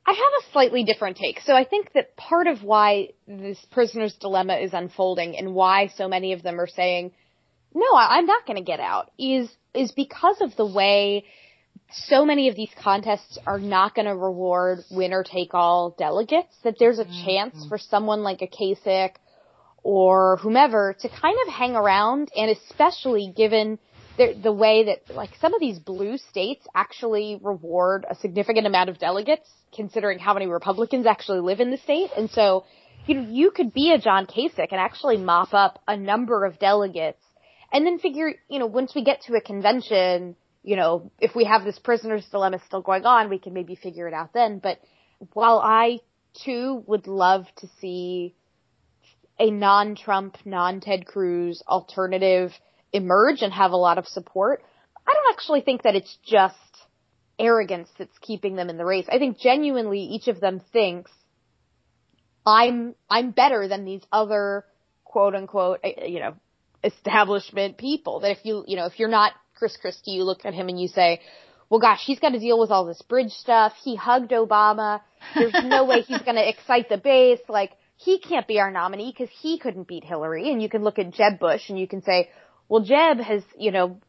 I 0.06 0.12
have 0.12 0.18
a 0.48 0.52
slightly 0.52 0.84
different 0.84 1.18
take. 1.18 1.40
So 1.40 1.54
I 1.54 1.64
think 1.64 1.92
that 1.92 2.16
part 2.16 2.46
of 2.46 2.62
why 2.62 3.10
this 3.26 3.58
prisoner's 3.70 4.14
dilemma 4.14 4.54
is 4.56 4.72
unfolding 4.72 5.36
and 5.36 5.54
why 5.54 5.88
so 5.88 6.08
many 6.08 6.32
of 6.32 6.42
them 6.42 6.58
are 6.58 6.66
saying, 6.66 7.12
no, 7.74 7.86
I'm 7.94 8.24
not 8.24 8.46
going 8.46 8.56
to 8.56 8.64
get 8.64 8.80
out 8.80 9.10
is, 9.18 9.50
is 9.74 9.92
because 9.92 10.40
of 10.40 10.56
the 10.56 10.64
way 10.64 11.26
so 11.90 12.24
many 12.24 12.48
of 12.48 12.56
these 12.56 12.70
contests 12.82 13.38
are 13.46 13.58
not 13.58 13.94
going 13.94 14.06
to 14.06 14.14
reward 14.14 14.80
winner 14.90 15.24
take 15.24 15.54
all 15.54 15.94
delegates 15.98 16.54
that 16.62 16.76
there's 16.78 16.98
a 16.98 17.04
mm-hmm. 17.04 17.24
chance 17.24 17.66
for 17.68 17.78
someone 17.78 18.22
like 18.22 18.42
a 18.42 18.46
Kasich 18.46 19.14
or 19.82 20.36
whomever 20.42 20.94
to 21.00 21.08
kind 21.08 21.36
of 21.46 21.52
hang 21.52 21.74
around 21.74 22.30
and 22.36 22.50
especially 22.50 23.32
given 23.34 23.78
the, 24.18 24.38
the 24.42 24.52
way 24.52 24.84
that 24.84 25.14
like 25.14 25.30
some 25.40 25.54
of 25.54 25.60
these 25.60 25.78
blue 25.78 26.18
states 26.18 26.66
actually 26.74 27.38
reward 27.42 28.04
a 28.10 28.14
significant 28.16 28.66
amount 28.66 28.90
of 28.90 28.98
delegates 28.98 29.48
considering 29.74 30.18
how 30.18 30.34
many 30.34 30.46
Republicans 30.46 31.06
actually 31.06 31.40
live 31.40 31.60
in 31.60 31.70
the 31.70 31.76
state. 31.78 32.10
And 32.16 32.28
so, 32.30 32.64
you 33.06 33.14
know, 33.14 33.30
you 33.30 33.50
could 33.50 33.72
be 33.72 33.92
a 33.92 33.98
John 33.98 34.26
Kasich 34.26 34.68
and 34.70 34.80
actually 34.80 35.16
mop 35.16 35.54
up 35.54 35.80
a 35.86 35.96
number 35.96 36.44
of 36.44 36.58
delegates 36.58 37.22
and 37.72 37.86
then 37.86 37.98
figure, 37.98 38.34
you 38.48 38.58
know, 38.58 38.66
once 38.66 38.94
we 38.94 39.04
get 39.04 39.22
to 39.22 39.34
a 39.34 39.40
convention, 39.40 40.36
you 40.68 40.76
know, 40.76 41.10
if 41.18 41.34
we 41.34 41.44
have 41.44 41.64
this 41.64 41.78
prisoner's 41.78 42.26
dilemma 42.26 42.60
still 42.66 42.82
going 42.82 43.06
on, 43.06 43.30
we 43.30 43.38
can 43.38 43.54
maybe 43.54 43.74
figure 43.74 44.06
it 44.06 44.12
out 44.12 44.34
then. 44.34 44.58
But 44.58 44.78
while 45.32 45.60
I 45.60 46.00
too 46.44 46.84
would 46.86 47.06
love 47.06 47.46
to 47.60 47.68
see 47.80 48.34
a 49.38 49.50
non-Trump, 49.50 50.36
non-Ted 50.44 51.06
Cruz 51.06 51.62
alternative 51.66 52.52
emerge 52.92 53.40
and 53.40 53.50
have 53.50 53.70
a 53.70 53.78
lot 53.78 53.96
of 53.96 54.06
support, 54.08 54.62
I 55.06 55.14
don't 55.14 55.34
actually 55.34 55.62
think 55.62 55.84
that 55.84 55.94
it's 55.94 56.18
just 56.22 56.54
arrogance 57.38 57.88
that's 57.98 58.18
keeping 58.20 58.54
them 58.54 58.68
in 58.68 58.76
the 58.76 58.84
race. 58.84 59.06
I 59.10 59.16
think 59.16 59.38
genuinely 59.38 60.00
each 60.00 60.28
of 60.28 60.38
them 60.38 60.60
thinks 60.70 61.10
I'm 62.44 62.94
I'm 63.08 63.30
better 63.30 63.68
than 63.68 63.86
these 63.86 64.02
other 64.12 64.66
quote 65.04 65.34
unquote 65.34 65.80
eh, 65.82 66.08
you 66.08 66.20
know 66.20 66.34
establishment 66.84 67.78
people. 67.78 68.20
That 68.20 68.32
if 68.32 68.44
you 68.44 68.64
you 68.66 68.76
know 68.76 68.84
if 68.84 68.98
you're 68.98 69.08
not 69.08 69.32
Chris 69.58 69.76
Christie, 69.76 70.12
you 70.12 70.24
look 70.24 70.44
at 70.44 70.54
him 70.54 70.68
and 70.68 70.80
you 70.80 70.88
say, 70.88 71.20
well, 71.68 71.80
gosh, 71.80 72.02
he's 72.04 72.18
got 72.18 72.30
to 72.30 72.38
deal 72.38 72.58
with 72.58 72.70
all 72.70 72.84
this 72.86 73.02
bridge 73.02 73.32
stuff. 73.32 73.74
He 73.82 73.96
hugged 73.96 74.30
Obama. 74.30 75.00
There's 75.34 75.54
no 75.64 75.84
way 75.84 76.00
he's 76.00 76.22
going 76.22 76.36
to 76.36 76.48
excite 76.48 76.88
the 76.88 76.96
base. 76.96 77.40
Like 77.48 77.72
he 77.96 78.18
can't 78.18 78.46
be 78.46 78.60
our 78.60 78.70
nominee 78.70 79.12
because 79.16 79.32
he 79.40 79.58
couldn't 79.58 79.88
beat 79.88 80.04
Hillary. 80.04 80.50
And 80.50 80.62
you 80.62 80.68
can 80.68 80.82
look 80.82 80.98
at 80.98 81.12
Jeb 81.12 81.38
Bush 81.38 81.68
and 81.68 81.78
you 81.78 81.86
can 81.86 82.02
say, 82.02 82.30
well, 82.68 82.82
Jeb 82.82 83.18
has 83.18 83.42
you 83.58 83.70
know 83.70 84.00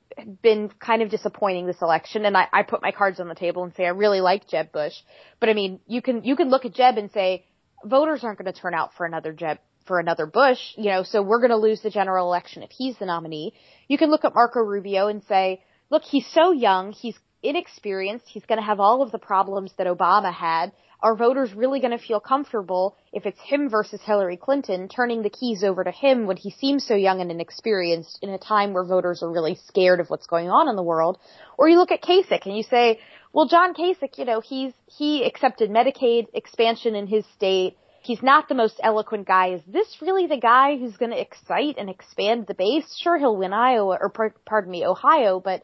been 0.41 0.69
kind 0.79 1.01
of 1.01 1.09
disappointing 1.09 1.65
this 1.65 1.81
election, 1.81 2.25
and 2.25 2.35
I, 2.35 2.47
I 2.51 2.63
put 2.63 2.81
my 2.81 2.91
cards 2.91 3.19
on 3.19 3.27
the 3.27 3.35
table 3.35 3.63
and 3.63 3.73
say 3.75 3.85
I 3.85 3.89
really 3.89 4.21
like 4.21 4.47
Jeb 4.47 4.71
Bush. 4.71 4.93
But 5.39 5.49
I 5.49 5.53
mean, 5.53 5.79
you 5.88 6.01
can 6.01 6.23
you 6.23 6.35
can 6.35 6.49
look 6.49 6.65
at 6.65 6.73
Jeb 6.73 6.97
and 6.97 7.12
say 7.12 7.45
voters 7.83 8.23
aren't 8.23 8.38
going 8.38 8.51
to 8.51 8.59
turn 8.59 8.73
out 8.73 8.93
for 8.95 9.05
another 9.05 9.33
Jeb 9.33 9.59
for 9.89 9.99
another 9.99 10.28
Bush, 10.28 10.60
you 10.78 10.91
know, 10.91 11.02
so 11.02 11.23
we're 11.23 11.39
going 11.39 11.49
to 11.49 11.58
lose 11.58 11.82
the 11.82 11.89
general 11.89 12.28
election 12.28 12.62
if 12.62 12.69
he's 12.69 12.95
the 12.99 13.08
nominee. 13.08 13.54
You 13.88 13.97
can 13.97 14.12
look 14.12 14.23
at 14.23 14.36
Marco 14.36 14.60
Rubio 14.60 15.08
and 15.08 15.23
say, 15.23 15.63
look, 15.89 16.04
he's 16.04 16.28
so 16.32 16.52
young, 16.52 16.91
he's 16.91 17.17
inexperienced, 17.41 18.25
he's 18.28 18.45
going 18.45 18.60
to 18.60 18.65
have 18.65 18.80
all 18.80 19.02
of 19.02 19.12
the 19.12 19.17
problems 19.17 19.73
that 19.80 19.88
Obama 19.88 20.32
had 20.32 20.71
are 21.02 21.15
voters 21.15 21.54
really 21.54 21.80
going 21.80 21.97
to 21.97 22.06
feel 22.06 22.19
comfortable 22.19 22.95
if 23.13 23.25
it's 23.25 23.39
him 23.41 23.69
versus 23.69 23.99
Hillary 24.04 24.38
Clinton, 24.38 24.89
turning 24.89 25.23
the 25.23 25.30
keys 25.32 25.63
over 25.63 25.84
to 25.84 25.91
him 25.91 26.28
when 26.28 26.38
he 26.38 26.52
seems 26.52 26.86
so 26.86 26.93
young 26.93 27.19
and 27.19 27.32
inexperienced 27.32 28.19
in 28.21 28.30
a 28.30 28.38
time 28.38 28.73
where 28.73 28.84
voters 28.84 29.23
are 29.23 29.32
really 29.32 29.58
scared 29.67 29.99
of 29.99 30.10
what's 30.10 30.28
going 30.28 30.49
on 30.49 30.69
in 30.69 30.75
the 30.75 30.84
world? 30.84 31.17
Or 31.58 31.67
you 31.67 31.78
look 31.78 31.91
at 31.91 32.04
Kasich 32.04 32.45
and 32.45 32.56
you 32.56 32.63
say, 32.63 32.99
well, 33.32 33.47
John 33.47 33.73
Kasich, 33.73 34.17
you 34.17 34.25
know, 34.25 34.41
he's, 34.41 34.73
he 34.86 35.23
accepted 35.23 35.69
Medicaid 35.69 36.28
expansion 36.34 36.95
in 36.95 37.08
his 37.08 37.25
state. 37.36 37.78
He's 38.01 38.23
not 38.23 38.47
the 38.47 38.55
most 38.55 38.79
eloquent 38.81 39.27
guy. 39.27 39.53
Is 39.53 39.62
this 39.67 39.97
really 40.01 40.27
the 40.27 40.39
guy 40.39 40.77
who's 40.77 40.97
going 40.97 41.12
to 41.12 41.19
excite 41.19 41.77
and 41.77 41.89
expand 41.89 42.47
the 42.47 42.53
base? 42.53 42.97
Sure, 43.01 43.17
he'll 43.17 43.38
win 43.38 43.53
Iowa, 43.53 43.97
or 43.99 44.09
pardon 44.45 44.71
me, 44.71 44.85
Ohio, 44.85 45.39
but 45.39 45.63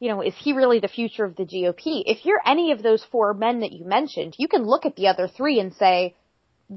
you 0.00 0.08
know, 0.08 0.20
is 0.20 0.34
he 0.38 0.52
really 0.52 0.80
the 0.80 0.88
future 0.88 1.24
of 1.24 1.36
the 1.36 1.44
GOP? 1.44 2.02
If 2.04 2.24
you're 2.24 2.40
any 2.44 2.72
of 2.72 2.82
those 2.82 3.04
four 3.10 3.32
men 3.32 3.60
that 3.60 3.72
you 3.72 3.84
mentioned, 3.84 4.34
you 4.38 4.48
can 4.48 4.64
look 4.64 4.84
at 4.84 4.96
the 4.96 5.08
other 5.08 5.28
three 5.28 5.58
and 5.60 5.72
say, 5.74 6.14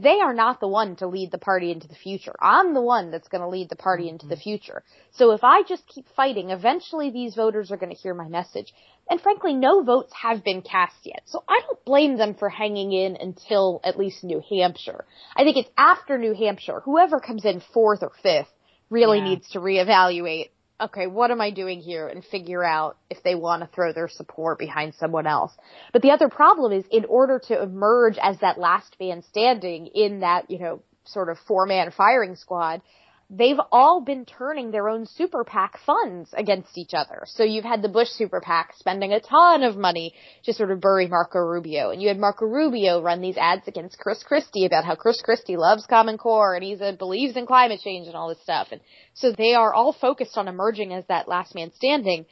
they 0.02 0.20
are 0.20 0.34
not 0.34 0.60
the 0.60 0.68
one 0.68 0.96
to 0.98 1.08
lead 1.08 1.32
the 1.32 1.38
party 1.38 1.72
into 1.72 1.88
the 1.88 1.96
future. 1.96 2.34
I'm 2.42 2.74
the 2.74 2.82
one 2.82 3.12
that's 3.12 3.28
going 3.28 3.42
to 3.42 3.48
lead 3.48 3.70
the 3.70 3.76
party 3.76 4.04
mm-hmm. 4.04 4.14
into 4.14 4.28
the 4.28 4.36
future. 4.36 4.84
So 5.12 5.32
if 5.32 5.44
I 5.44 5.64
just 5.64 5.88
keep 5.88 6.06
fighting, 6.16 6.52
eventually 6.52 7.10
these 7.10 7.36
voters 7.36 7.72
are 7.72 7.78
going 7.78 7.94
to 7.94 8.02
hear 8.02 8.14
my 8.14 8.28
message. 8.28 8.74
And 9.10 9.22
frankly, 9.22 9.54
no 9.54 9.84
votes 9.84 10.14
have 10.22 10.44
been 10.44 10.62
cast 10.62 10.98
yet. 11.04 11.24
So 11.26 11.44
I 11.48 11.62
don't 11.66 11.84
blame 11.86 12.18
them 12.18 12.36
for 12.36 12.50
hanging 12.50 12.92
in 12.92 13.16
until 13.16 13.80
at 13.84 13.98
least 13.98 14.24
New 14.24 14.42
Hampshire. 14.50 15.06
I 15.36 15.44
think 15.44 15.58
it's 15.58 15.70
after 15.78 16.18
New 16.18 16.34
Hampshire, 16.34 16.82
whoever 16.84 17.20
comes 17.20 17.46
in 17.46 17.62
fourth 17.74 18.04
or 18.04 18.12
fifth 18.22 18.52
really 18.90 19.20
yeah. 19.20 19.26
needs 19.26 19.50
to 19.52 19.60
reevaluate 19.60 20.50
okay, 20.80 21.08
what 21.08 21.32
am 21.32 21.42
I 21.42 21.52
doing 21.52 21.82
here 21.82 22.08
and 22.08 22.24
figure 22.24 22.64
out 22.64 22.98
if 23.10 23.24
they 23.24 23.36
want 23.36 23.64
to 23.64 23.70
throw 23.74 23.94
their 23.94 24.08
support 24.08 24.60
behind 24.60 24.94
someone 24.96 25.26
else. 25.26 25.52
But 25.92 26.02
the 26.02 26.12
other 26.12 26.30
problem 26.30 26.72
is 26.72 26.86
in 26.92 27.06
order 27.06 27.40
to 27.48 27.62
emerge 27.62 28.18
as 28.22 28.40
that 28.40 28.60
last 28.60 28.96
man 29.00 29.24
standing 29.30 29.88
in 29.88 30.20
that, 30.20 30.50
you 30.52 30.60
know, 30.60 30.82
sort 31.06 31.30
of 31.30 31.38
four 31.48 31.66
man 31.66 31.92
firing 31.92 32.36
squad, 32.36 32.82
they've 33.30 33.60
all 33.72 34.02
been 34.02 34.26
turning 34.26 34.72
their 34.72 34.88
own 34.88 35.06
super 35.06 35.44
PAC 35.44 35.80
funds 35.86 36.30
against 36.34 36.78
each 36.78 36.94
other. 36.94 37.24
So 37.26 37.44
you've 37.44 37.66
had 37.66 37.82
the 37.82 37.90
Bush 37.90 38.08
super 38.10 38.40
PAC 38.40 38.74
spending 38.78 39.12
a 39.12 39.20
ton 39.20 39.64
of 39.64 39.76
money 39.76 40.14
to 40.46 40.54
sort 40.54 40.72
of 40.72 40.80
bury 40.80 41.08
Marco 41.08 41.40
Rubio. 41.40 41.90
And 41.90 42.02
you 42.02 42.08
had 42.08 42.20
Marco 42.20 42.46
Rubio 42.46 43.02
run 43.02 43.22
these 43.22 43.38
ads 43.38 43.68
against 43.68 44.00
Chris 44.00 44.24
Christie 44.24 44.66
about 44.66 44.86
how 44.86 44.96
Chris 44.96 45.22
Christie 45.22 45.58
loves 45.58 45.86
Common 45.86 46.18
Core 46.18 46.56
and 46.56 46.64
he's 46.64 46.80
a, 46.80 46.94
believes 46.94 47.36
in 47.36 47.46
climate 47.46 47.82
change 47.84 48.08
and 48.08 48.16
all 48.16 48.30
this 48.30 48.42
stuff. 48.42 48.70
And 48.72 48.82
so 49.14 49.32
they 49.32 49.54
are 49.54 49.74
all 49.74 49.92
focused 49.92 50.38
on 50.38 50.48
emerging 50.48 50.94
as 50.94 51.06
that 51.08 51.28
last 51.28 51.54
man 51.54 51.72
standing. 51.76 52.26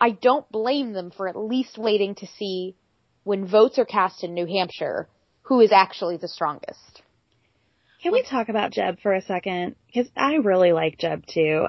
I 0.00 0.10
don't 0.10 0.50
blame 0.50 0.92
them 0.92 1.12
for 1.12 1.28
at 1.28 1.36
least 1.36 1.78
waiting 1.78 2.16
to 2.16 2.26
see 2.38 2.74
when 3.22 3.46
votes 3.46 3.78
are 3.78 3.84
cast 3.84 4.24
in 4.24 4.34
New 4.34 4.46
Hampshire 4.46 5.08
who 5.44 5.60
is 5.60 5.72
actually 5.72 6.16
the 6.16 6.28
strongest. 6.28 7.02
Can 8.04 8.12
we 8.12 8.22
talk 8.22 8.50
about 8.50 8.70
Jeb 8.70 9.00
for 9.00 9.14
a 9.14 9.22
second? 9.22 9.76
Because 9.86 10.10
I 10.14 10.34
really 10.34 10.72
like 10.72 10.98
Jeb 10.98 11.24
too. 11.26 11.66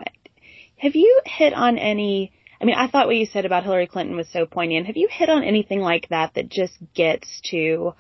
Have 0.76 0.94
you 0.94 1.22
hit 1.26 1.54
on 1.54 1.78
any? 1.78 2.34
I 2.60 2.66
mean, 2.66 2.76
I 2.76 2.88
thought 2.88 3.08
what 3.08 3.16
you 3.16 3.26
said 3.26 3.46
about 3.46 3.64
Hillary 3.64 3.88
Clinton 3.88 4.18
was 4.18 4.28
so 4.28 4.46
poignant. 4.46 4.88
Have 4.88 4.98
you 4.98 5.08
hit 5.10 5.30
on 5.30 5.46
anything 5.46 5.80
like 5.80 6.10
that 6.10 6.34
that 6.34 6.50
just 6.50 6.74
gets 6.94 7.40
to 7.52 7.94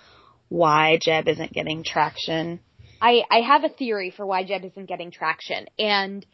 why 0.49 0.99
Jeb 1.01 1.29
isn't 1.29 1.53
getting 1.53 1.85
traction? 1.85 2.59
I, 3.01 3.23
I 3.31 3.39
have 3.39 3.63
a 3.63 3.69
theory 3.69 4.11
for 4.11 4.25
why 4.25 4.43
Jeb 4.43 4.65
isn't 4.65 4.85
getting 4.85 5.11
traction, 5.11 5.67
and 5.79 6.25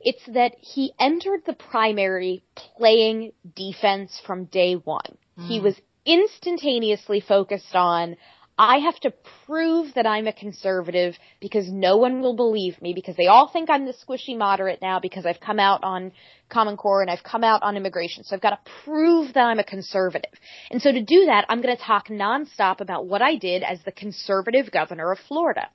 it's 0.00 0.24
that 0.28 0.52
he 0.58 0.94
entered 0.98 1.42
the 1.44 1.52
primary 1.52 2.44
playing 2.78 3.32
defense 3.54 4.18
from 4.26 4.46
day 4.46 4.74
one. 4.74 5.18
Mm. 5.38 5.48
He 5.48 5.60
was 5.60 5.78
instantaneously 6.06 7.20
focused 7.20 7.74
on, 7.74 8.16
I 8.58 8.78
have 8.78 9.00
to 9.00 9.12
prove 9.46 9.94
that 9.94 10.06
I'm 10.06 10.26
a 10.26 10.32
conservative 10.32 11.14
because 11.40 11.70
no 11.70 11.96
one 11.96 12.20
will 12.20 12.36
believe 12.36 12.80
me 12.82 12.92
because 12.92 13.16
they 13.16 13.26
all 13.26 13.48
think 13.48 13.70
I'm 13.70 13.86
the 13.86 13.94
squishy 13.94 14.36
moderate 14.36 14.82
now 14.82 15.00
because 15.00 15.24
I've 15.24 15.40
come 15.40 15.58
out 15.58 15.82
on 15.82 16.12
Common 16.50 16.76
Core 16.76 17.00
and 17.00 17.10
I've 17.10 17.22
come 17.22 17.44
out 17.44 17.62
on 17.62 17.78
immigration. 17.78 18.24
So 18.24 18.36
I've 18.36 18.42
got 18.42 18.50
to 18.50 18.70
prove 18.84 19.32
that 19.32 19.44
I'm 19.44 19.58
a 19.58 19.64
conservative. 19.64 20.32
And 20.70 20.82
so 20.82 20.92
to 20.92 21.02
do 21.02 21.24
that, 21.26 21.46
I'm 21.48 21.62
going 21.62 21.74
to 21.74 21.82
talk 21.82 22.08
nonstop 22.08 22.80
about 22.80 23.06
what 23.06 23.22
I 23.22 23.36
did 23.36 23.62
as 23.62 23.82
the 23.84 23.92
conservative 23.92 24.70
governor 24.70 25.10
of 25.10 25.18
Florida. 25.28 25.68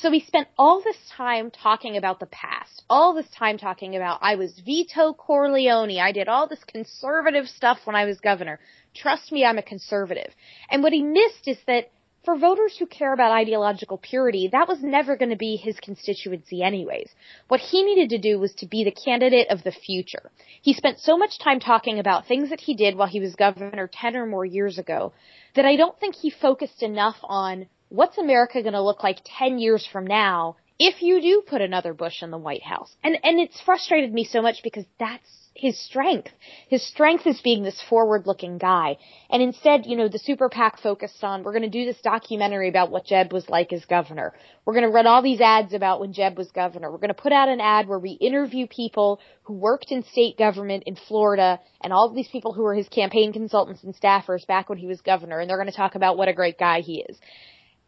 So 0.00 0.10
we 0.10 0.20
spent 0.20 0.48
all 0.56 0.82
this 0.82 0.96
time 1.14 1.50
talking 1.50 1.98
about 1.98 2.18
the 2.18 2.26
past, 2.26 2.82
all 2.88 3.14
this 3.14 3.28
time 3.38 3.58
talking 3.58 3.94
about 3.94 4.20
I 4.22 4.36
was 4.36 4.58
Veto 4.64 5.12
Corleone. 5.12 6.00
I 6.00 6.12
did 6.12 6.28
all 6.28 6.48
this 6.48 6.64
conservative 6.64 7.46
stuff 7.46 7.80
when 7.84 7.94
I 7.94 8.06
was 8.06 8.18
governor. 8.20 8.58
Trust 8.94 9.32
me, 9.32 9.44
I'm 9.44 9.58
a 9.58 9.62
conservative. 9.62 10.32
And 10.70 10.82
what 10.82 10.94
he 10.94 11.02
missed 11.02 11.46
is 11.46 11.58
that 11.66 11.90
for 12.24 12.36
voters 12.36 12.76
who 12.78 12.86
care 12.86 13.12
about 13.12 13.32
ideological 13.32 13.98
purity, 13.98 14.48
that 14.52 14.68
was 14.68 14.82
never 14.82 15.16
going 15.16 15.30
to 15.30 15.36
be 15.36 15.56
his 15.56 15.78
constituency 15.80 16.62
anyways. 16.62 17.10
What 17.48 17.60
he 17.60 17.82
needed 17.82 18.10
to 18.10 18.18
do 18.18 18.38
was 18.38 18.52
to 18.54 18.66
be 18.66 18.84
the 18.84 18.96
candidate 19.04 19.48
of 19.50 19.64
the 19.64 19.72
future. 19.72 20.30
He 20.60 20.72
spent 20.72 21.00
so 21.00 21.18
much 21.18 21.38
time 21.38 21.58
talking 21.60 21.98
about 21.98 22.26
things 22.26 22.50
that 22.50 22.60
he 22.60 22.74
did 22.74 22.96
while 22.96 23.08
he 23.08 23.20
was 23.20 23.34
governor 23.34 23.90
10 23.92 24.16
or 24.16 24.26
more 24.26 24.44
years 24.44 24.78
ago 24.78 25.12
that 25.56 25.66
I 25.66 25.76
don't 25.76 25.98
think 25.98 26.14
he 26.14 26.30
focused 26.30 26.82
enough 26.82 27.16
on 27.22 27.66
what's 27.88 28.18
America 28.18 28.62
going 28.62 28.72
to 28.72 28.82
look 28.82 29.02
like 29.02 29.18
10 29.38 29.58
years 29.58 29.86
from 29.90 30.06
now 30.06 30.56
if 30.78 31.02
you 31.02 31.20
do 31.20 31.42
put 31.46 31.60
another 31.60 31.92
Bush 31.92 32.22
in 32.22 32.30
the 32.30 32.38
White 32.38 32.62
House. 32.62 32.94
And, 33.04 33.18
and 33.22 33.38
it's 33.38 33.60
frustrated 33.60 34.12
me 34.12 34.24
so 34.24 34.42
much 34.42 34.62
because 34.62 34.84
that's 34.98 35.41
his 35.54 35.78
strength. 35.78 36.30
His 36.68 36.86
strength 36.86 37.26
is 37.26 37.40
being 37.42 37.62
this 37.62 37.80
forward 37.88 38.26
looking 38.26 38.56
guy. 38.56 38.96
And 39.28 39.42
instead, 39.42 39.84
you 39.84 39.96
know, 39.96 40.08
the 40.08 40.18
super 40.18 40.48
PAC 40.48 40.80
focused 40.80 41.22
on, 41.22 41.42
we're 41.42 41.52
going 41.52 41.62
to 41.62 41.68
do 41.68 41.84
this 41.84 42.00
documentary 42.02 42.68
about 42.68 42.90
what 42.90 43.04
Jeb 43.04 43.32
was 43.32 43.48
like 43.48 43.72
as 43.72 43.84
governor. 43.84 44.32
We're 44.64 44.72
going 44.72 44.86
to 44.86 44.92
run 44.92 45.06
all 45.06 45.22
these 45.22 45.40
ads 45.40 45.74
about 45.74 46.00
when 46.00 46.14
Jeb 46.14 46.38
was 46.38 46.50
governor. 46.52 46.90
We're 46.90 46.98
going 46.98 47.08
to 47.08 47.14
put 47.14 47.32
out 47.32 47.48
an 47.48 47.60
ad 47.60 47.86
where 47.86 47.98
we 47.98 48.12
interview 48.12 48.66
people 48.66 49.20
who 49.42 49.54
worked 49.54 49.92
in 49.92 50.04
state 50.04 50.38
government 50.38 50.84
in 50.86 50.96
Florida 50.96 51.60
and 51.82 51.92
all 51.92 52.08
of 52.08 52.14
these 52.14 52.28
people 52.28 52.54
who 52.54 52.62
were 52.62 52.74
his 52.74 52.88
campaign 52.88 53.32
consultants 53.32 53.84
and 53.84 53.94
staffers 53.94 54.46
back 54.46 54.70
when 54.70 54.78
he 54.78 54.86
was 54.86 55.02
governor. 55.02 55.38
And 55.38 55.50
they're 55.50 55.58
going 55.58 55.70
to 55.70 55.76
talk 55.76 55.96
about 55.96 56.16
what 56.16 56.28
a 56.28 56.34
great 56.34 56.58
guy 56.58 56.80
he 56.80 57.04
is. 57.08 57.18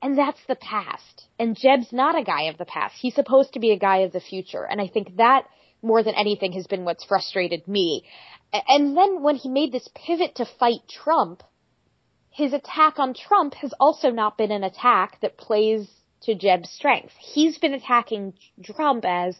And 0.03 0.19
that's 0.19 0.41
the 0.49 0.57
past. 0.57 1.29
And 1.39 1.57
Jeb's 1.57 1.93
not 1.93 2.19
a 2.19 2.25
guy 2.25 2.43
of 2.43 2.59
the 2.59 2.67
past. 2.67 2.97
He's 3.01 3.15
supposed 3.15 3.55
to 3.55 3.59
be 3.59 3.71
a 3.71 3.79
guy 3.79 3.99
of 3.99 4.13
the 4.13 4.21
future. 4.21 4.63
And 4.63 4.79
I 4.79 4.87
think 4.87 5.17
that 5.17 5.47
more 5.85 6.03
than 6.03 6.15
anything 6.15 6.53
has 6.53 6.67
been 6.67 6.85
what's 6.85 7.05
frustrated 7.05 7.69
me. 7.69 8.05
And 8.53 8.97
then 8.97 9.23
when 9.23 9.37
he 9.37 9.49
made 9.49 9.73
this 9.73 9.89
pivot 9.95 10.37
to 10.37 10.47
fight 10.59 10.81
Trump, 10.89 11.43
his 12.31 12.53
attack 12.53 12.99
on 12.99 13.15
Trump 13.15 13.55
has 13.55 13.73
also 13.79 14.11
not 14.11 14.37
been 14.37 14.51
an 14.51 14.65
attack 14.65 15.21
that 15.21 15.37
plays 15.37 15.89
to 16.23 16.35
Jeb's 16.35 16.71
strengths. 16.71 17.15
He's 17.19 17.59
been 17.59 17.75
attacking 17.75 18.35
Trump 18.63 19.05
as, 19.07 19.37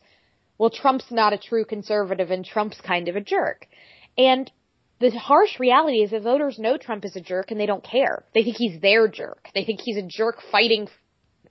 well, 0.59 0.71
Trump's 0.71 1.11
not 1.11 1.33
a 1.33 1.39
true 1.39 1.65
conservative 1.65 2.31
and 2.31 2.45
Trump's 2.45 2.81
kind 2.81 3.09
of 3.09 3.17
a 3.17 3.21
jerk. 3.21 3.67
And 4.17 4.51
the 5.01 5.11
harsh 5.11 5.59
reality 5.59 6.03
is 6.03 6.11
that 6.11 6.23
voters 6.23 6.59
know 6.59 6.77
Trump 6.77 7.05
is 7.05 7.17
a 7.17 7.21
jerk 7.21 7.51
and 7.51 7.59
they 7.59 7.67
don't 7.67 7.83
care. 7.83 8.25
They 8.33 8.45
think 8.45 8.57
he's 8.57 8.81
their 8.81 9.09
jerk. 9.09 9.49
They 9.55 9.65
think 9.65 9.81
he's 9.83 9.97
a 9.97 10.07
jerk 10.07 10.37
fighting 10.53 10.89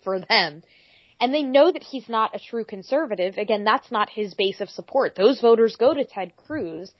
for 0.04 0.20
them. 0.20 0.64
And 1.24 1.34
they 1.34 1.44
know 1.44 1.72
that 1.72 1.84
he's 1.84 2.10
not 2.10 2.36
a 2.36 2.40
true 2.40 2.66
conservative. 2.66 3.38
Again, 3.38 3.64
that's 3.64 3.90
not 3.90 4.10
his 4.10 4.34
base 4.34 4.60
of 4.60 4.70
support. 4.70 5.16
Those 5.16 5.40
voters 5.40 5.78
go 5.78 5.94
to 5.94 6.04
Ted 6.04 6.36
Cruz. 6.36 6.92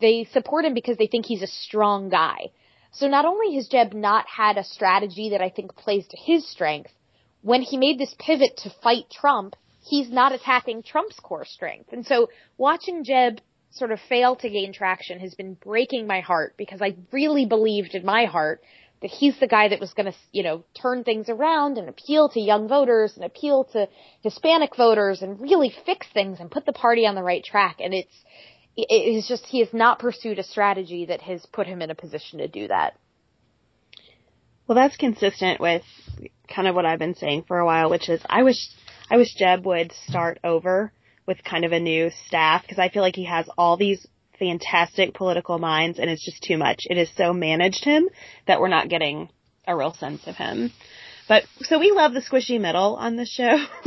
They 0.00 0.28
support 0.32 0.64
him 0.64 0.72
because 0.72 0.98
they 0.98 1.08
think 1.08 1.26
he's 1.26 1.42
a 1.42 1.48
strong 1.48 2.08
guy. 2.08 2.52
So 2.92 3.08
not 3.08 3.24
only 3.24 3.56
has 3.56 3.66
Jeb 3.66 3.92
not 3.92 4.24
had 4.28 4.56
a 4.56 4.62
strategy 4.62 5.30
that 5.30 5.42
I 5.42 5.50
think 5.50 5.74
plays 5.74 6.06
to 6.06 6.16
his 6.16 6.48
strength, 6.48 6.92
when 7.40 7.60
he 7.60 7.76
made 7.76 7.98
this 7.98 8.14
pivot 8.20 8.56
to 8.58 8.70
fight 8.84 9.10
Trump, 9.10 9.56
he's 9.80 10.12
not 10.12 10.30
attacking 10.30 10.84
Trump's 10.84 11.18
core 11.18 11.44
strength. 11.44 11.92
And 11.92 12.06
so 12.06 12.28
watching 12.56 13.02
Jeb 13.02 13.40
sort 13.72 13.90
of 13.90 13.98
fail 14.08 14.36
to 14.36 14.48
gain 14.48 14.72
traction 14.72 15.18
has 15.18 15.34
been 15.34 15.54
breaking 15.54 16.06
my 16.06 16.20
heart 16.20 16.54
because 16.56 16.80
I 16.80 16.94
really 17.10 17.46
believed 17.46 17.96
in 17.96 18.06
my 18.06 18.26
heart 18.26 18.62
that 19.02 19.10
he's 19.10 19.38
the 19.40 19.48
guy 19.48 19.68
that 19.68 19.80
was 19.80 19.92
going 19.92 20.06
to, 20.06 20.16
you 20.30 20.42
know, 20.42 20.64
turn 20.80 21.04
things 21.04 21.28
around 21.28 21.76
and 21.76 21.88
appeal 21.88 22.28
to 22.30 22.40
young 22.40 22.68
voters 22.68 23.12
and 23.16 23.24
appeal 23.24 23.64
to 23.72 23.88
Hispanic 24.22 24.76
voters 24.76 25.22
and 25.22 25.40
really 25.40 25.74
fix 25.84 26.06
things 26.14 26.38
and 26.40 26.50
put 26.50 26.64
the 26.64 26.72
party 26.72 27.04
on 27.04 27.14
the 27.14 27.22
right 27.22 27.44
track. 27.44 27.76
And 27.80 27.92
it's, 27.92 28.14
it 28.76 28.92
is 28.92 29.26
just, 29.26 29.44
he 29.44 29.58
has 29.58 29.74
not 29.74 29.98
pursued 29.98 30.38
a 30.38 30.44
strategy 30.44 31.06
that 31.06 31.20
has 31.22 31.44
put 31.46 31.66
him 31.66 31.82
in 31.82 31.90
a 31.90 31.94
position 31.94 32.38
to 32.38 32.48
do 32.48 32.68
that. 32.68 32.96
Well, 34.66 34.76
that's 34.76 34.96
consistent 34.96 35.60
with 35.60 35.82
kind 36.48 36.68
of 36.68 36.74
what 36.74 36.86
I've 36.86 37.00
been 37.00 37.16
saying 37.16 37.44
for 37.48 37.58
a 37.58 37.66
while, 37.66 37.90
which 37.90 38.08
is 38.08 38.20
I 38.24 38.44
wish, 38.44 38.68
I 39.10 39.16
wish 39.16 39.34
Jeb 39.34 39.66
would 39.66 39.92
start 40.08 40.38
over 40.44 40.92
with 41.26 41.42
kind 41.42 41.64
of 41.64 41.72
a 41.72 41.80
new 41.80 42.10
staff 42.26 42.62
because 42.62 42.78
I 42.78 42.88
feel 42.88 43.02
like 43.02 43.16
he 43.16 43.24
has 43.24 43.48
all 43.58 43.76
these 43.76 44.06
fantastic 44.42 45.14
political 45.14 45.58
minds 45.58 46.00
and 46.00 46.10
it's 46.10 46.24
just 46.24 46.42
too 46.42 46.58
much. 46.58 46.80
It 46.84 46.96
has 46.96 47.08
so 47.16 47.32
managed 47.32 47.84
him 47.84 48.08
that 48.46 48.60
we're 48.60 48.68
not 48.68 48.88
getting 48.88 49.28
a 49.68 49.76
real 49.76 49.94
sense 49.94 50.26
of 50.26 50.34
him. 50.34 50.72
But 51.28 51.44
so 51.60 51.78
we 51.78 51.92
love 51.92 52.12
the 52.12 52.20
squishy 52.20 52.60
middle 52.60 52.96
on 52.96 53.14
the 53.14 53.24
show. 53.24 53.44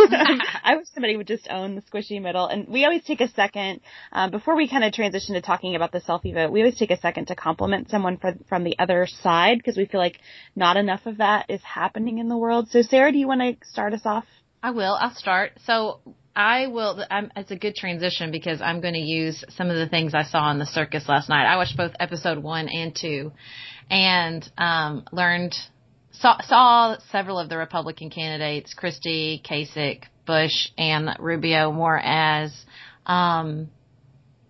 I 0.64 0.78
wish 0.78 0.88
somebody 0.94 1.18
would 1.18 1.28
just 1.28 1.50
own 1.50 1.76
the 1.76 1.82
squishy 1.82 2.22
middle. 2.22 2.48
And 2.48 2.70
we 2.70 2.86
always 2.86 3.04
take 3.04 3.20
a 3.20 3.28
second 3.28 3.82
um, 4.14 4.32
before 4.32 4.56
we 4.56 4.70
kind 4.70 4.86
of 4.86 4.94
transition 4.94 5.36
to 5.36 5.42
talking 5.42 5.76
about 5.76 5.92
the 5.92 6.00
selfie 6.00 6.34
vote. 6.34 6.52
We 6.52 6.62
always 6.62 6.80
take 6.80 6.92
a 6.92 7.00
second 7.00 7.28
to 7.28 7.36
compliment 7.36 7.90
someone 7.90 8.18
for, 8.18 8.36
from 8.48 8.64
the 8.64 8.80
other 8.80 9.06
side 9.22 9.58
because 9.58 9.76
we 9.76 9.86
feel 9.86 10.00
like 10.00 10.20
not 10.56 10.78
enough 10.78 11.06
of 11.06 11.18
that 11.18 11.48
is 11.50 11.62
happening 11.62 12.20
in 12.20 12.30
the 12.30 12.38
world. 12.38 12.70
So 12.70 12.82
Sarah, 12.82 13.12
do 13.12 13.18
you 13.18 13.28
want 13.28 13.42
to 13.42 13.58
start 13.68 13.94
us 13.94 14.06
off? 14.06 14.26
I 14.62 14.72
will. 14.72 14.98
I'll 15.00 15.14
start. 15.16 15.52
So 15.66 16.00
I 16.36 16.68
will. 16.68 17.04
I'm, 17.10 17.32
it's 17.36 17.52
a 17.52 17.56
good 17.56 17.76
transition 17.76 18.32
because 18.32 18.62
I'm 18.62 18.82
going 18.82 18.94
to 18.94 19.00
use 19.00 19.44
some 19.50 19.70
of 19.70 19.78
the 19.78 19.88
things 19.88 20.14
I 20.14 20.24
saw 20.24 20.52
in 20.52 20.60
the 20.60 20.66
circus 20.66 21.08
last 21.08 21.30
night. 21.30 21.46
I 21.46 21.58
watched 21.58 21.78
both 21.78 21.94
episode 22.00 22.40
one 22.40 22.68
and 22.68 22.96
two, 22.96 23.32
and 23.90 24.50
um, 24.58 25.06
learned 25.12 25.56
saw, 26.12 26.42
saw 26.42 26.98
several 27.12 27.40
of 27.40 27.50
the 27.50 27.58
Republican 27.58 28.10
candidates, 28.10 28.74
Christie, 28.74 29.42
Kasich, 29.48 30.04
Bush, 30.26 30.70
and 30.78 31.10
Rubio, 31.20 31.72
more 31.72 32.00
as 32.00 32.52
um, 33.06 33.70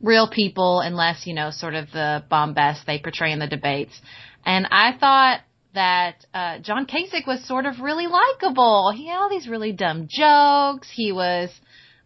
real 0.01 0.29
people 0.29 0.79
and 0.79 0.95
less, 0.95 1.25
you 1.25 1.33
know, 1.33 1.51
sort 1.51 1.73
of 1.73 1.91
the 1.91 2.23
bombast 2.29 2.85
they 2.85 2.99
portray 2.99 3.31
in 3.31 3.39
the 3.39 3.47
debates. 3.47 3.99
And 4.45 4.67
I 4.71 4.97
thought 4.97 5.41
that 5.75 6.25
uh, 6.33 6.59
John 6.59 6.87
Kasich 6.87 7.27
was 7.27 7.45
sort 7.47 7.65
of 7.65 7.79
really 7.79 8.07
likable. 8.07 8.91
He 8.95 9.07
had 9.07 9.17
all 9.17 9.29
these 9.29 9.47
really 9.47 9.71
dumb 9.71 10.07
jokes. 10.09 10.89
He 10.93 11.11
was 11.11 11.49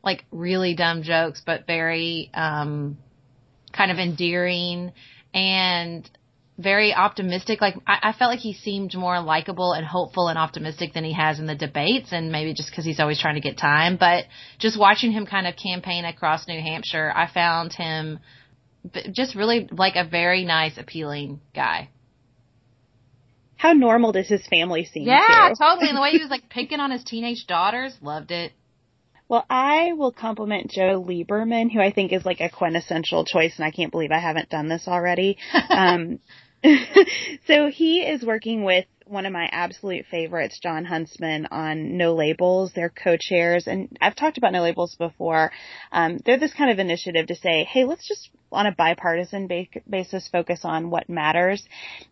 like 0.03 0.25
really 0.31 0.75
dumb 0.75 1.03
jokes, 1.03 1.41
but 1.45 1.65
very 1.65 2.29
um, 2.33 2.97
kind 3.71 3.91
of 3.91 3.97
endearing 3.97 4.91
and 5.33 6.09
very 6.57 6.93
optimistic. 6.93 7.61
Like 7.61 7.75
I, 7.87 8.09
I 8.09 8.13
felt 8.13 8.31
like 8.31 8.39
he 8.39 8.53
seemed 8.53 8.95
more 8.95 9.21
likable 9.21 9.73
and 9.73 9.85
hopeful 9.85 10.27
and 10.27 10.37
optimistic 10.37 10.93
than 10.93 11.03
he 11.03 11.13
has 11.13 11.39
in 11.39 11.45
the 11.45 11.55
debates, 11.55 12.09
and 12.11 12.31
maybe 12.31 12.53
just 12.53 12.69
because 12.69 12.85
he's 12.85 12.99
always 12.99 13.19
trying 13.19 13.35
to 13.35 13.41
get 13.41 13.57
time. 13.57 13.97
But 13.97 14.25
just 14.59 14.79
watching 14.79 15.11
him 15.11 15.25
kind 15.25 15.47
of 15.47 15.55
campaign 15.55 16.05
across 16.05 16.47
New 16.47 16.61
Hampshire, 16.61 17.11
I 17.15 17.31
found 17.31 17.73
him 17.73 18.19
just 19.11 19.35
really 19.35 19.69
like 19.71 19.95
a 19.95 20.07
very 20.07 20.45
nice, 20.45 20.77
appealing 20.77 21.41
guy. 21.53 21.89
How 23.59 23.73
normal 23.73 24.13
does 24.13 24.29
his 24.29 24.47
family 24.47 24.85
seem? 24.85 25.05
Yeah, 25.05 25.51
totally. 25.59 25.89
And 25.89 25.97
the 25.97 26.01
way 26.01 26.11
he 26.11 26.19
was 26.19 26.29
like 26.29 26.47
picking 26.47 26.79
on 26.79 26.91
his 26.91 27.03
teenage 27.03 27.45
daughters, 27.45 27.93
loved 28.01 28.31
it. 28.31 28.53
Well, 29.27 29.45
I 29.49 29.91
will 29.91 30.13
compliment 30.13 30.71
Joe 30.71 31.03
Lieberman, 31.05 31.69
who 31.69 31.81
I 31.81 31.91
think 31.91 32.13
is 32.13 32.25
like 32.25 32.39
a 32.39 32.49
quintessential 32.49 33.25
choice, 33.25 33.57
and 33.57 33.65
I 33.65 33.71
can't 33.71 33.91
believe 33.91 34.13
I 34.13 34.19
haven't 34.19 34.47
done 34.47 34.69
this 34.69 34.87
already. 34.87 35.37
um, 35.69 36.19
so 37.47 37.67
he 37.67 37.99
is 37.99 38.23
working 38.23 38.63
with 38.63 38.85
one 39.05 39.25
of 39.25 39.33
my 39.33 39.49
absolute 39.51 40.05
favorites, 40.09 40.57
Jon 40.63 40.85
Huntsman, 40.85 41.47
on 41.51 41.97
No 41.97 42.15
Labels. 42.15 42.71
They're 42.73 42.89
co-chairs, 42.89 43.67
and 43.67 43.97
I've 43.99 44.15
talked 44.15 44.37
about 44.37 44.53
No 44.53 44.61
Labels 44.61 44.95
before. 44.95 45.51
Um, 45.91 46.19
they're 46.25 46.39
this 46.39 46.53
kind 46.53 46.71
of 46.71 46.79
initiative 46.79 47.27
to 47.27 47.35
say, 47.35 47.65
hey, 47.65 47.83
let's 47.83 48.07
just 48.07 48.29
on 48.51 48.65
a 48.65 48.71
bipartisan 48.71 49.47
ba- 49.47 49.67
basis 49.89 50.27
focus 50.27 50.61
on 50.63 50.89
what 50.89 51.09
matters. 51.09 51.63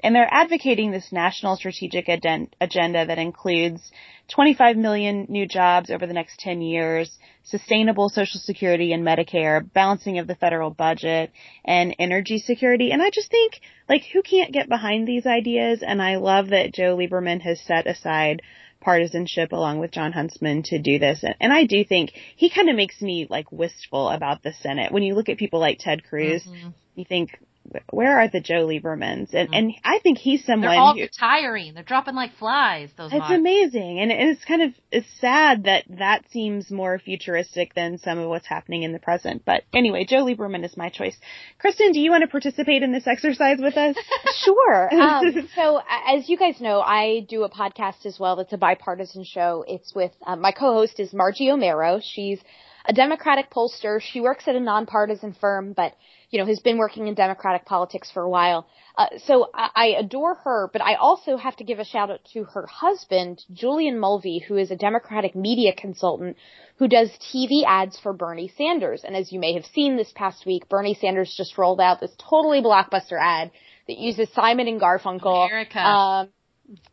And 0.02 0.16
they're 0.16 0.30
advocating 0.30 0.92
this 0.92 1.12
national 1.12 1.56
strategic 1.56 2.08
agenda 2.10 3.06
that 3.06 3.18
includes 3.18 3.92
25 4.30 4.76
million 4.76 5.26
new 5.30 5.48
jobs 5.48 5.90
over 5.90 6.06
the 6.06 6.14
next 6.14 6.40
10 6.40 6.62
years, 6.62 7.18
sustainable 7.44 8.10
social 8.10 8.40
security 8.42 8.92
and 8.92 9.06
Medicare, 9.06 9.62
balancing 9.74 10.20
of 10.20 10.28
the 10.28 10.36
federal 10.36 10.70
budget, 10.70 11.32
and 11.64 11.96
energy 11.98 12.38
security. 12.38 12.92
And 12.92 13.02
I 13.02 13.10
just 13.10 13.32
think, 13.32 13.54
like, 13.88 14.04
who 14.12 14.22
can't 14.22 14.52
get 14.52 14.68
behind 14.68 15.08
these 15.08 15.26
ideas? 15.26 15.82
And 15.82 16.02
I 16.02 16.18
love 16.18 16.50
that 16.50 16.74
Joe 16.74 16.98
Lieberman 16.98 17.42
has 17.42 17.62
set 17.62 17.88
aside 17.88 18.42
partisanship 18.80 19.52
along 19.52 19.80
with 19.80 19.92
Jon 19.92 20.12
Huntsman 20.12 20.64
to 20.64 20.80
do 20.80 21.00
this. 21.00 21.24
And, 21.24 21.36
and 21.40 21.54
I 21.54 21.66
do 21.66 21.84
think 21.84 22.12
he 22.36 22.50
kind 22.50 22.70
of 22.70 22.76
makes 22.76 23.02
me 23.02 23.28
like 23.30 23.52
wistful 23.52 24.10
about 24.10 24.44
the 24.44 24.54
Senate. 24.54 24.92
When 24.92 25.04
you 25.04 25.16
look 25.16 25.30
at 25.30 25.38
people 25.38 25.60
like 25.60 25.80
Ted 25.80 26.04
Cruz, 26.04 26.44
mm-hmm. 26.44 26.70
you 26.96 27.06
think, 27.06 27.38
where 27.90 28.20
are 28.20 28.28
the 28.28 28.40
Joe 28.40 28.68
Liebermans? 28.68 29.34
And, 29.34 29.50
mm-hmm. 29.50 29.54
and 29.54 29.74
I 29.84 30.00
think 30.00 30.18
he's 30.18 30.46
someone 30.46 30.70
They're 30.70 30.80
all 30.80 30.94
who, 30.94 31.02
retiring. 31.02 31.74
They're 31.74 31.84
dropping 31.84 32.16
like 32.16 32.36
flies. 32.38 32.90
Those 32.98 33.12
It's 33.14 33.30
amazing. 33.30 34.00
And, 34.00 34.12
and 34.12 34.30
it's 34.30 34.46
kind 34.46 34.62
of, 34.62 34.74
it's 34.92 35.08
sad 35.20 35.64
that 35.66 35.86
that 35.90 36.24
seems 36.32 36.72
more 36.72 37.00
futuristic 37.00 37.74
than 37.74 37.98
some 37.98 38.18
of 38.18 38.30
what's 38.30 38.48
happening 38.48 38.84
in 38.84 38.94
the 38.94 39.00
present. 39.00 39.44
But 39.46 39.64
anyway, 39.74 40.06
Joe 40.06 40.26
Lieberman 40.26 40.64
is 40.64 40.78
my 40.78 40.90
choice. 40.90 41.18
Kristen, 41.60 41.92
do 41.92 42.00
you 42.00 42.12
want 42.12 42.22
to 42.22 42.28
participate 42.28 42.84
in 42.84 42.92
this 42.92 43.08
exercise 43.08 43.58
with 43.60 43.78
us? 43.78 43.96
sure. 44.44 44.90
Um, 45.08 45.48
so 45.56 45.80
as 46.08 46.28
you 46.28 46.38
guys 46.38 46.60
know, 46.60 46.82
I 46.82 47.26
do 47.30 47.44
a 47.44 47.50
podcast 47.50 48.06
as 48.06 48.20
well. 48.20 48.36
That's 48.36 48.52
a 48.52 48.58
bipartisan 48.58 49.24
show. 49.24 49.64
It's 49.66 49.96
with, 49.96 50.12
um, 50.26 50.42
my 50.42 50.52
co-host 50.52 51.00
is 51.00 51.14
Margie 51.14 51.48
Omero. 51.48 52.02
She's 52.04 52.40
a 52.88 52.94
Democratic 52.94 53.50
pollster. 53.50 54.02
She 54.02 54.20
works 54.22 54.48
at 54.48 54.56
a 54.56 54.60
nonpartisan 54.60 55.34
firm, 55.34 55.74
but 55.74 55.94
you 56.30 56.40
know, 56.40 56.46
has 56.46 56.60
been 56.60 56.78
working 56.78 57.08
in 57.08 57.14
Democratic 57.14 57.66
politics 57.66 58.12
for 58.12 58.24
a 58.24 58.30
while. 58.30 58.68
Uh, 58.98 59.08
so 59.26 59.50
I, 59.54 59.70
I 59.76 59.86
adore 60.00 60.36
her, 60.44 60.70
but 60.74 60.82
I 60.82 60.96
also 60.96 61.38
have 61.38 61.56
to 61.58 61.64
give 61.64 61.80
a 61.80 61.86
shout 61.86 62.10
out 62.10 62.20
to 62.34 62.44
her 62.44 62.66
husband, 62.66 63.44
Julian 63.54 64.00
Mulvey, 64.00 64.40
who 64.40 64.58
is 64.58 64.72
a 64.72 64.76
Democratic 64.76 65.36
media 65.36 65.74
consultant 65.74 66.36
who 66.78 66.88
does 66.88 67.10
TV 67.34 67.64
ads 67.66 67.98
for 68.00 68.14
Bernie 68.14 68.52
Sanders. 68.58 69.04
And 69.04 69.16
as 69.16 69.32
you 69.32 69.40
may 69.40 69.54
have 69.54 69.66
seen 69.66 69.96
this 69.96 70.12
past 70.16 70.46
week, 70.46 70.68
Bernie 70.70 70.98
Sanders 71.00 71.34
just 71.36 71.58
rolled 71.58 71.80
out 71.80 72.00
this 72.00 72.16
totally 72.18 72.62
blockbuster 72.62 73.20
ad 73.20 73.52
that 73.88 73.98
uses 73.98 74.30
Simon 74.34 74.68
and 74.68 74.82
Garfunkel. 74.82 75.48
America. 75.48 75.80
Um, 75.80 76.30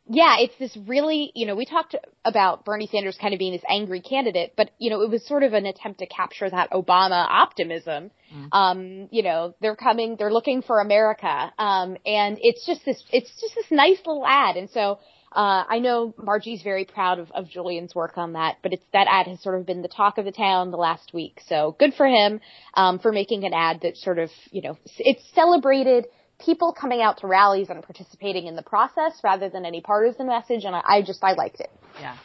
yeah, 0.07 0.37
it's 0.39 0.55
this 0.59 0.77
really, 0.87 1.33
you 1.35 1.47
know, 1.47 1.57
we 1.57 1.65
talked 1.65 1.97
about 2.25 2.65
Bernie 2.65 2.87
Sanders 2.87 3.19
kind 3.21 3.35
of 3.35 3.39
being 3.39 3.53
this 3.53 3.65
angry 3.69 4.01
candidate, 4.01 4.53
but, 4.57 4.71
you 4.79 4.91
know, 4.91 5.03
it 5.03 5.11
was 5.11 5.27
sort 5.27 5.43
of 5.43 5.53
an 5.53 5.67
attempt 5.67 5.99
to 5.99 6.07
capture 6.07 6.49
that 6.49 6.71
Obama 6.71 7.27
optimism. 7.29 8.11
Mm. 8.33 8.49
Um, 8.53 9.09
you 9.11 9.23
know, 9.23 9.55
they're 9.61 9.77
coming, 9.77 10.17
they're 10.17 10.33
looking 10.33 10.63
for 10.63 10.81
America. 10.81 11.53
Um, 11.59 11.97
and 12.07 12.39
it's 12.41 12.65
just 12.67 12.85
this, 12.85 13.03
it's 13.13 13.31
just 13.41 13.55
this 13.57 13.67
nice 13.71 13.99
little 14.07 14.27
ad. 14.27 14.57
And 14.57 14.71
so, 14.71 15.01
uh, 15.33 15.65
I 15.69 15.81
know 15.81 16.15
Margie's 16.17 16.63
very 16.63 16.85
proud 16.85 17.19
of, 17.19 17.33
of 17.33 17.49
Julian's 17.49 17.93
work 17.93 18.17
on 18.17 18.35
that, 18.35 18.59
but 18.63 18.73
it's, 18.73 18.85
that 18.93 19.09
ad 19.11 19.27
has 19.27 19.43
sort 19.43 19.59
of 19.59 19.67
been 19.67 19.83
the 19.83 19.89
talk 19.89 20.19
of 20.19 20.25
the 20.25 20.33
town 20.33 20.71
the 20.71 20.77
last 20.77 21.13
week. 21.13 21.41
So 21.49 21.75
good 21.81 21.95
for 21.95 22.07
him, 22.07 22.41
um, 22.75 23.01
for 23.01 23.11
making 23.11 23.45
an 23.45 23.53
ad 23.53 23.81
that 23.83 23.97
sort 23.97 24.21
of, 24.21 24.31
you 24.53 24.63
know, 24.63 24.79
it's 24.99 25.23
celebrated 25.35 26.07
people 26.39 26.73
coming 26.73 27.01
out 27.01 27.19
to 27.19 27.27
rallies 27.27 27.71
and 27.71 27.83
participating 27.83 28.47
in 28.47 28.57
the 28.57 28.63
process 28.63 29.21
rather 29.23 29.49
than 29.49 29.65
any 29.65 29.81
partisan 29.81 30.27
message. 30.27 30.65
And 30.65 30.75
I, 30.75 30.83
I 30.85 31.03
just, 31.03 31.23
I 31.23 31.33
liked 31.33 31.61
it. 31.61 31.71
Yeah. 32.01 32.17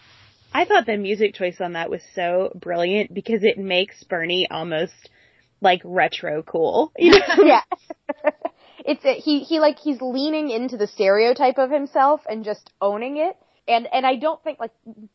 I 0.53 0.65
thought 0.65 0.85
the 0.85 0.97
music 0.97 1.35
choice 1.35 1.61
on 1.61 1.73
that 1.73 1.89
was 1.89 2.01
so 2.15 2.51
brilliant 2.55 3.13
because 3.13 3.43
it 3.43 3.57
makes 3.57 4.03
Bernie 4.03 4.47
almost 4.49 5.09
like 5.61 5.81
retro 5.83 6.41
cool. 6.41 6.91
You 6.97 7.11
know? 7.19 7.43
yeah. 7.45 7.61
it's 8.85 9.05
a, 9.05 9.13
he 9.13 9.41
he 9.41 9.59
like 9.59 9.77
he's 9.77 10.01
leaning 10.01 10.49
into 10.49 10.77
the 10.77 10.87
stereotype 10.87 11.57
of 11.57 11.69
himself 11.69 12.21
and 12.27 12.43
just 12.43 12.71
owning 12.81 13.17
it 13.17 13.37
And 13.67 13.87
and 13.93 14.05
I 14.05 14.15
don't 14.15 14.43
think 14.43 14.59
like 14.59 14.71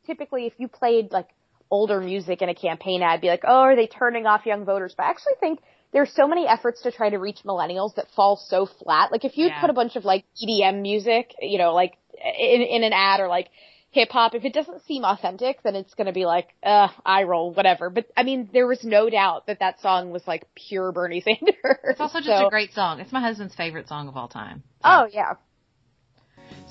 typically 0.06 0.46
if 0.46 0.52
you 0.58 0.68
played 0.68 1.10
like 1.10 1.28
older 1.70 2.00
music 2.00 2.40
in 2.40 2.48
a 2.48 2.54
campaign 2.54 3.02
ad, 3.02 3.20
be 3.20 3.26
like, 3.28 3.42
oh, 3.44 3.62
are 3.62 3.76
they 3.76 3.88
turning 3.88 4.26
off 4.26 4.46
young 4.46 4.64
voters? 4.64 4.94
But 4.96 5.04
I 5.04 5.10
actually 5.10 5.34
think 5.40 5.60
there's 5.94 6.12
so 6.12 6.28
many 6.28 6.46
efforts 6.46 6.82
to 6.82 6.92
try 6.92 7.08
to 7.08 7.18
reach 7.18 7.38
millennials 7.44 7.94
that 7.94 8.06
fall 8.14 8.36
so 8.36 8.66
flat. 8.66 9.10
Like 9.10 9.24
if 9.24 9.38
you 9.38 9.46
Yeah. 9.46 9.60
put 9.62 9.70
a 9.70 9.72
bunch 9.72 9.96
of 9.96 10.04
like 10.04 10.24
EDM 10.42 10.82
music, 10.82 11.32
you 11.40 11.56
know, 11.56 11.72
like 11.72 11.96
in 12.22 12.60
in 12.60 12.82
an 12.84 12.92
ad 12.92 13.20
or 13.20 13.28
like 13.28 13.48
hip 13.92 14.10
hop, 14.10 14.34
if 14.34 14.44
it 14.44 14.52
doesn't 14.52 14.84
seem 14.86 15.04
authentic, 15.04 15.62
then 15.62 15.76
it's 15.76 15.94
going 15.94 16.08
to 16.08 16.12
be 16.12 16.26
like, 16.26 16.48
uh, 16.64 16.88
eye 17.06 17.22
roll, 17.22 17.52
whatever. 17.54 17.90
But 17.90 18.06
I 18.16 18.24
mean, 18.24 18.50
there 18.52 18.66
was 18.66 18.82
no 18.84 19.08
doubt 19.08 19.46
that 19.46 19.60
that 19.60 19.80
song 19.80 20.10
was 20.10 20.26
like 20.26 20.46
pure 20.56 20.90
Bernie 20.90 21.20
Sanders. 21.24 21.54
It's 21.84 22.00
also 22.00 22.18
just 22.18 22.28
So- 22.28 22.48
a 22.48 22.50
great 22.50 22.72
song. 22.74 22.98
It's 23.00 23.12
my 23.12 23.20
husband's 23.20 23.54
favorite 23.54 23.86
song 23.88 24.08
of 24.08 24.16
all 24.16 24.28
time. 24.28 24.64
Oh 24.82 25.06
yeah. 25.12 25.34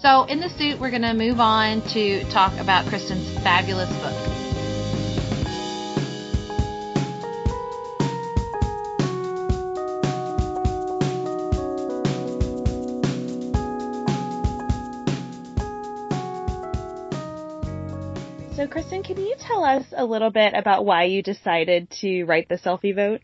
So 0.02 0.24
in 0.26 0.42
the 0.42 0.50
suit, 0.50 0.82
we're 0.82 0.90
going 0.92 1.02
to 1.04 1.14
move 1.14 1.40
on 1.40 1.82
to 1.94 2.30
talk 2.30 2.52
about 2.60 2.86
Kristen's 2.88 3.26
fabulous 3.42 3.90
book. 4.02 4.43
So, 18.64 18.70
Kristen, 18.70 19.04
can 19.04 19.18
you 19.18 19.36
tell 19.38 19.66
us 19.66 19.84
a 19.92 20.06
little 20.06 20.30
bit 20.30 20.54
about 20.54 20.86
why 20.86 21.04
you 21.04 21.22
decided 21.22 21.90
to 22.00 22.24
write 22.24 22.48
the 22.48 22.56
selfie 22.56 22.96
vote? 22.96 23.20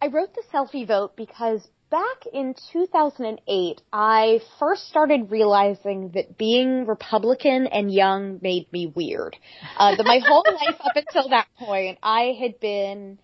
I 0.00 0.06
wrote 0.06 0.32
the 0.32 0.44
selfie 0.54 0.86
vote 0.86 1.16
because 1.16 1.68
back 1.90 2.24
in 2.32 2.54
2008, 2.72 3.82
I 3.92 4.38
first 4.60 4.86
started 4.86 5.32
realizing 5.32 6.10
that 6.10 6.38
being 6.38 6.86
Republican 6.86 7.66
and 7.66 7.92
young 7.92 8.38
made 8.40 8.72
me 8.72 8.86
weird. 8.86 9.36
Uh, 9.76 9.96
that 9.96 10.06
my 10.06 10.20
whole 10.24 10.44
life 10.68 10.80
up 10.84 10.94
until 10.94 11.30
that 11.30 11.48
point, 11.58 11.98
I 12.00 12.36
had 12.40 12.60
been 12.60 13.18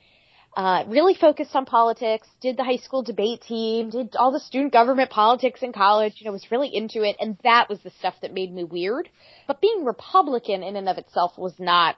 uh, 0.56 0.84
really 0.86 1.14
focused 1.14 1.54
on 1.56 1.64
politics, 1.64 2.28
did 2.40 2.56
the 2.56 2.64
high 2.64 2.76
school 2.76 3.02
debate 3.02 3.42
team, 3.42 3.90
did 3.90 4.14
all 4.16 4.30
the 4.30 4.40
student 4.40 4.72
government 4.72 5.10
politics 5.10 5.62
in 5.62 5.72
college, 5.72 6.14
you 6.18 6.26
know, 6.26 6.32
was 6.32 6.50
really 6.50 6.68
into 6.72 7.02
it, 7.02 7.16
and 7.18 7.36
that 7.42 7.68
was 7.68 7.80
the 7.80 7.90
stuff 7.98 8.14
that 8.22 8.32
made 8.32 8.52
me 8.52 8.62
weird. 8.62 9.08
But 9.46 9.60
being 9.60 9.84
Republican 9.84 10.62
in 10.62 10.76
and 10.76 10.88
of 10.88 10.98
itself 10.98 11.36
was 11.36 11.54
not 11.58 11.96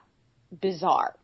bizarre. 0.61 1.15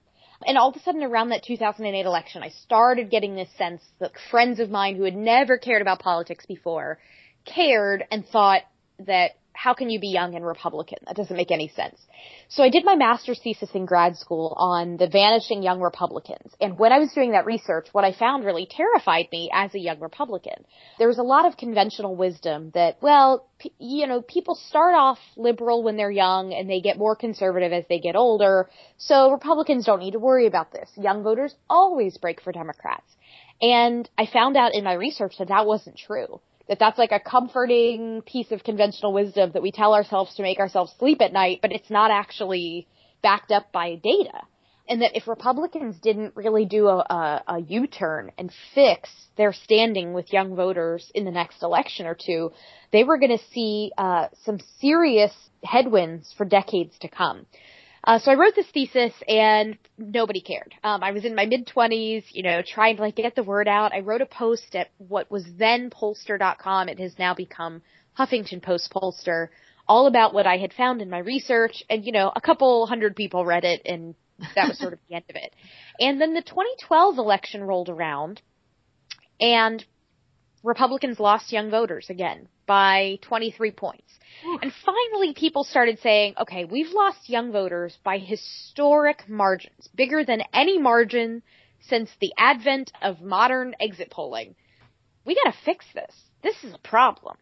And 0.45 0.57
all 0.57 0.69
of 0.69 0.75
a 0.75 0.79
sudden 0.79 1.03
around 1.03 1.29
that 1.29 1.43
2008 1.43 2.05
election, 2.05 2.43
I 2.43 2.49
started 2.49 3.09
getting 3.09 3.35
this 3.35 3.49
sense 3.57 3.81
that 3.99 4.11
friends 4.29 4.59
of 4.59 4.69
mine 4.69 4.95
who 4.95 5.03
had 5.03 5.15
never 5.15 5.57
cared 5.57 5.81
about 5.81 5.99
politics 5.99 6.45
before 6.45 6.99
cared 7.45 8.03
and 8.11 8.25
thought 8.27 8.61
that 8.99 9.31
how 9.53 9.73
can 9.73 9.89
you 9.89 9.99
be 9.99 10.09
young 10.09 10.35
and 10.35 10.45
Republican? 10.45 10.99
That 11.05 11.15
doesn't 11.15 11.35
make 11.35 11.51
any 11.51 11.69
sense. 11.69 11.99
So 12.49 12.63
I 12.63 12.69
did 12.69 12.85
my 12.85 12.95
master's 12.95 13.39
thesis 13.43 13.69
in 13.73 13.85
grad 13.85 14.17
school 14.17 14.53
on 14.57 14.97
the 14.97 15.07
vanishing 15.07 15.63
young 15.63 15.79
Republicans. 15.79 16.53
And 16.59 16.77
when 16.77 16.91
I 16.91 16.99
was 16.99 17.11
doing 17.13 17.31
that 17.31 17.45
research, 17.45 17.87
what 17.91 18.03
I 18.03 18.13
found 18.13 18.45
really 18.45 18.67
terrified 18.69 19.27
me 19.31 19.49
as 19.53 19.73
a 19.73 19.79
young 19.79 19.99
Republican. 19.99 20.65
There 20.99 21.07
was 21.07 21.17
a 21.17 21.23
lot 21.23 21.45
of 21.45 21.57
conventional 21.57 22.15
wisdom 22.15 22.71
that, 22.73 22.97
well, 23.01 23.47
p- 23.59 23.73
you 23.79 24.07
know, 24.07 24.21
people 24.21 24.55
start 24.55 24.95
off 24.95 25.19
liberal 25.37 25.83
when 25.83 25.97
they're 25.97 26.11
young 26.11 26.53
and 26.53 26.69
they 26.69 26.81
get 26.81 26.97
more 26.97 27.15
conservative 27.15 27.71
as 27.71 27.85
they 27.89 27.99
get 27.99 28.15
older. 28.15 28.69
So 28.97 29.31
Republicans 29.31 29.85
don't 29.85 29.99
need 29.99 30.11
to 30.11 30.19
worry 30.19 30.47
about 30.47 30.71
this. 30.71 30.89
Young 30.95 31.23
voters 31.23 31.55
always 31.69 32.17
break 32.17 32.41
for 32.41 32.51
Democrats. 32.51 33.05
And 33.61 34.09
I 34.17 34.25
found 34.25 34.57
out 34.57 34.73
in 34.73 34.83
my 34.83 34.93
research 34.93 35.35
that 35.39 35.47
that 35.47 35.65
wasn't 35.65 35.97
true. 35.97 36.41
That 36.67 36.79
that's 36.79 36.97
like 36.97 37.11
a 37.11 37.19
comforting 37.19 38.21
piece 38.21 38.51
of 38.51 38.63
conventional 38.63 39.13
wisdom 39.13 39.51
that 39.53 39.61
we 39.61 39.71
tell 39.71 39.93
ourselves 39.93 40.35
to 40.35 40.43
make 40.43 40.59
ourselves 40.59 40.93
sleep 40.97 41.21
at 41.21 41.33
night, 41.33 41.59
but 41.61 41.71
it's 41.71 41.89
not 41.89 42.09
actually 42.09 42.87
backed 43.21 43.51
up 43.51 43.71
by 43.71 43.95
data. 43.95 44.41
And 44.87 45.01
that 45.01 45.15
if 45.15 45.27
Republicans 45.27 45.95
didn't 46.01 46.35
really 46.35 46.65
do 46.65 46.87
a, 46.87 46.97
a, 46.97 47.43
a 47.47 47.59
U-turn 47.61 48.31
and 48.37 48.51
fix 48.75 49.09
their 49.37 49.53
standing 49.53 50.13
with 50.13 50.33
young 50.33 50.55
voters 50.55 51.09
in 51.15 51.23
the 51.23 51.31
next 51.31 51.63
election 51.63 52.05
or 52.05 52.15
two, 52.15 52.51
they 52.91 53.05
were 53.05 53.17
going 53.17 53.37
to 53.37 53.43
see 53.53 53.91
uh, 53.97 54.27
some 54.43 54.59
serious 54.79 55.31
headwinds 55.63 56.33
for 56.37 56.45
decades 56.45 56.97
to 56.99 57.07
come. 57.07 57.45
Uh, 58.03 58.19
so 58.19 58.31
I 58.31 58.35
wrote 58.35 58.53
this 58.55 58.69
thesis 58.73 59.13
and 59.27 59.77
nobody 59.97 60.41
cared. 60.41 60.75
Um, 60.83 61.03
I 61.03 61.11
was 61.11 61.23
in 61.23 61.35
my 61.35 61.45
mid 61.45 61.67
twenties, 61.67 62.23
you 62.31 62.43
know, 62.43 62.61
trying 62.61 62.97
to 62.97 63.01
like 63.01 63.15
get 63.15 63.35
the 63.35 63.43
word 63.43 63.67
out. 63.67 63.93
I 63.93 64.01
wrote 64.01 64.21
a 64.21 64.25
post 64.25 64.75
at 64.75 64.89
what 64.97 65.31
was 65.31 65.45
then 65.57 65.89
Pollster.com. 65.89 66.89
It 66.89 66.99
has 66.99 67.17
now 67.17 67.33
become 67.33 67.81
Huffington 68.17 68.61
Post 68.61 68.91
Pollster, 68.93 69.47
all 69.87 70.07
about 70.07 70.33
what 70.33 70.45
I 70.45 70.57
had 70.57 70.73
found 70.73 71.01
in 71.01 71.09
my 71.09 71.19
research. 71.19 71.83
And 71.89 72.05
you 72.05 72.11
know, 72.11 72.31
a 72.35 72.41
couple 72.41 72.85
hundred 72.87 73.15
people 73.15 73.45
read 73.45 73.63
it, 73.63 73.81
and 73.85 74.15
that 74.55 74.67
was 74.67 74.77
sort 74.77 74.93
of 74.93 74.99
the 75.07 75.15
end 75.15 75.25
of 75.29 75.37
it. 75.37 75.53
And 75.99 76.19
then 76.19 76.33
the 76.33 76.41
2012 76.41 77.17
election 77.17 77.63
rolled 77.63 77.87
around, 77.87 78.41
and 79.39 79.83
Republicans 80.63 81.19
lost 81.19 81.51
young 81.51 81.69
voters 81.69 82.09
again 82.09 82.47
by 82.65 83.19
23 83.21 83.71
points. 83.71 84.11
And 84.61 84.71
finally 84.85 85.33
people 85.33 85.63
started 85.63 85.99
saying, 85.99 86.35
okay, 86.41 86.65
we've 86.65 86.91
lost 86.91 87.29
young 87.29 87.51
voters 87.51 87.97
by 88.03 88.17
historic 88.17 89.27
margins, 89.29 89.89
bigger 89.93 90.23
than 90.23 90.41
any 90.53 90.79
margin 90.79 91.43
since 91.81 92.09
the 92.19 92.33
advent 92.37 92.91
of 93.01 93.21
modern 93.21 93.75
exit 93.79 94.09
polling. 94.09 94.55
We 95.25 95.35
gotta 95.35 95.55
fix 95.65 95.85
this. 95.93 96.15
This 96.41 96.55
is 96.63 96.73
a 96.73 96.87
problem. 96.87 97.37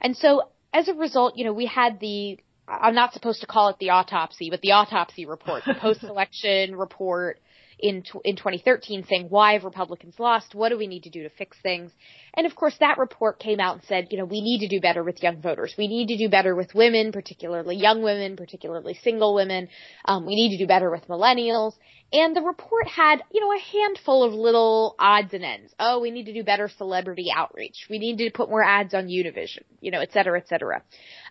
And 0.00 0.16
so 0.16 0.42
as 0.72 0.88
a 0.88 0.94
result, 0.94 1.36
you 1.36 1.44
know, 1.44 1.52
we 1.52 1.66
had 1.66 2.00
the, 2.00 2.38
I'm 2.66 2.94
not 2.94 3.12
supposed 3.12 3.40
to 3.40 3.46
call 3.46 3.68
it 3.68 3.76
the 3.78 3.90
autopsy, 3.90 4.50
but 4.50 4.60
the 4.60 4.72
autopsy 4.72 5.26
report, 5.26 5.64
the 5.66 5.74
post-election 5.80 6.76
report 6.76 7.40
in, 7.82 8.04
in 8.24 8.36
2013 8.36 9.04
saying 9.08 9.26
why 9.28 9.54
have 9.54 9.64
Republicans 9.64 10.14
lost? 10.18 10.54
What 10.54 10.68
do 10.68 10.78
we 10.78 10.86
need 10.86 11.04
to 11.04 11.10
do 11.10 11.22
to 11.22 11.30
fix 11.30 11.56
things? 11.62 11.90
And 12.34 12.46
of 12.46 12.54
course 12.54 12.76
that 12.80 12.98
report 12.98 13.38
came 13.38 13.60
out 13.60 13.76
and 13.76 13.84
said, 13.84 14.08
you 14.10 14.18
know, 14.18 14.24
we 14.24 14.40
need 14.40 14.60
to 14.60 14.68
do 14.68 14.80
better 14.80 15.02
with 15.02 15.22
young 15.22 15.40
voters. 15.40 15.74
We 15.76 15.88
need 15.88 16.08
to 16.08 16.16
do 16.16 16.28
better 16.28 16.54
with 16.54 16.74
women, 16.74 17.12
particularly 17.12 17.76
young 17.76 18.02
women, 18.02 18.36
particularly 18.36 18.94
single 19.02 19.34
women. 19.34 19.68
Um, 20.04 20.26
we 20.26 20.34
need 20.34 20.56
to 20.56 20.62
do 20.62 20.66
better 20.66 20.90
with 20.90 21.08
millennials. 21.08 21.74
And 22.12 22.34
the 22.34 22.42
report 22.42 22.88
had, 22.88 23.22
you 23.32 23.40
know, 23.40 23.52
a 23.52 23.60
handful 23.60 24.24
of 24.24 24.32
little 24.32 24.96
odds 24.98 25.32
and 25.32 25.44
ends. 25.44 25.72
Oh, 25.78 26.00
we 26.00 26.10
need 26.10 26.24
to 26.24 26.32
do 26.32 26.42
better 26.42 26.68
celebrity 26.68 27.28
outreach. 27.34 27.86
We 27.88 28.00
need 28.00 28.18
to 28.18 28.30
put 28.32 28.50
more 28.50 28.64
ads 28.64 28.94
on 28.94 29.06
Univision, 29.06 29.62
you 29.80 29.92
know, 29.92 30.00
et 30.00 30.10
cetera, 30.12 30.38
et 30.40 30.48
cetera. 30.48 30.82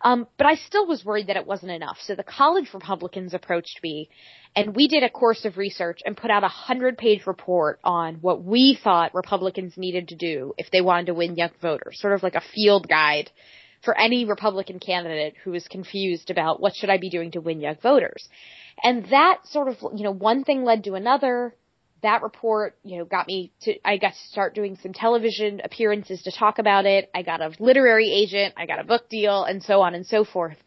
Um, 0.02 0.26
but 0.38 0.47
I 0.47 0.56
still 0.56 0.88
was 0.88 1.04
worried 1.04 1.28
that 1.28 1.36
it 1.36 1.45
wasn't 1.45 1.74
enough. 1.74 1.97
So 2.04 2.16
the 2.16 2.24
college 2.24 2.74
Republicans 2.74 3.34
approached 3.34 3.82
me 3.84 4.10
and 4.56 4.76
we 4.76 4.88
did 4.88 5.04
a 5.04 5.10
course 5.10 5.45
of 5.45 5.58
research 5.58 6.00
and 6.06 6.18
put 6.18 6.32
out 6.32 6.43
a 6.43 6.47
hundred 6.47 6.97
page 6.97 7.28
report 7.28 7.80
on 7.84 8.16
what 8.16 8.43
we 8.43 8.80
thought 8.82 9.14
Republicans 9.14 9.78
needed 9.78 10.08
to 10.08 10.16
do 10.16 10.54
if 10.58 10.72
they 10.72 10.82
wanted 10.90 11.06
to 11.06 11.14
win 11.14 11.36
young 11.36 11.52
voters, 11.62 12.00
sort 12.02 12.14
of 12.14 12.24
like 12.24 12.36
a 12.36 12.42
field 12.56 12.90
guide 12.90 13.30
for 13.86 13.98
any 13.98 14.26
Republican 14.26 14.80
candidate 14.80 15.36
who 15.44 15.54
is 15.54 15.68
confused 15.68 16.32
about 16.32 16.60
what 16.60 16.76
should 16.76 16.90
I 16.90 16.98
be 16.98 17.12
doing 17.12 17.32
to 17.32 17.42
win 17.42 17.62
young 17.62 17.78
voters. 17.82 18.28
And 18.84 19.06
that 19.12 19.38
sort 19.46 19.68
of, 19.68 19.76
you 19.96 20.04
know, 20.04 20.12
one 20.12 20.44
thing 20.44 20.64
led 20.64 20.84
to 20.86 20.96
another. 20.96 21.56
That 22.02 22.24
report, 22.24 22.76
you 22.84 22.98
know, 22.98 23.06
got 23.06 23.28
me 23.28 23.52
to, 23.64 23.76
I 23.86 23.98
got 23.98 24.14
to 24.14 24.28
start 24.32 24.56
doing 24.56 24.78
some 24.82 24.94
television 24.94 25.62
appearances 25.64 26.24
to 26.24 26.32
talk 26.32 26.58
about 26.58 26.86
it. 26.86 27.10
I 27.14 27.22
got 27.22 27.42
a 27.42 27.52
literary 27.60 28.10
agent. 28.12 28.56
I 28.58 28.66
got 28.66 28.80
a 28.80 28.86
book 28.86 29.10
deal 29.10 29.44
and 29.44 29.62
so 29.62 29.82
on 29.82 29.94
and 29.94 30.06
so 30.08 30.24
forth. 30.24 30.58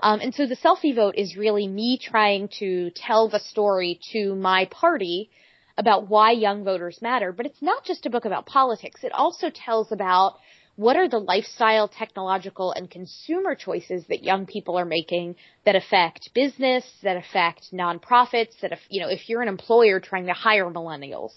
Um, 0.00 0.20
and 0.20 0.34
so 0.34 0.46
the 0.46 0.56
selfie 0.56 0.94
vote 0.94 1.14
is 1.16 1.36
really 1.36 1.68
me 1.68 1.98
trying 2.02 2.48
to 2.58 2.90
tell 2.96 3.28
the 3.28 3.40
story 3.40 4.00
to 4.12 4.34
my 4.34 4.64
party 4.70 5.30
about 5.78 6.08
why 6.08 6.32
young 6.32 6.64
voters 6.64 6.98
matter. 7.00 7.32
But 7.32 7.46
it's 7.46 7.62
not 7.62 7.84
just 7.84 8.04
a 8.04 8.10
book 8.10 8.24
about 8.24 8.46
politics. 8.46 9.04
It 9.04 9.12
also 9.12 9.48
tells 9.48 9.92
about 9.92 10.34
what 10.74 10.96
are 10.96 11.08
the 11.08 11.18
lifestyle, 11.18 11.88
technological, 11.88 12.72
and 12.72 12.90
consumer 12.90 13.54
choices 13.54 14.04
that 14.08 14.22
young 14.22 14.44
people 14.46 14.76
are 14.76 14.84
making 14.84 15.36
that 15.64 15.76
affect 15.76 16.30
business, 16.34 16.84
that 17.02 17.16
affect 17.16 17.72
nonprofits, 17.72 18.60
that 18.60 18.72
if, 18.72 18.80
you 18.88 19.00
know, 19.00 19.08
if 19.08 19.28
you're 19.28 19.42
an 19.42 19.48
employer 19.48 20.00
trying 20.00 20.26
to 20.26 20.32
hire 20.32 20.70
millennials, 20.70 21.30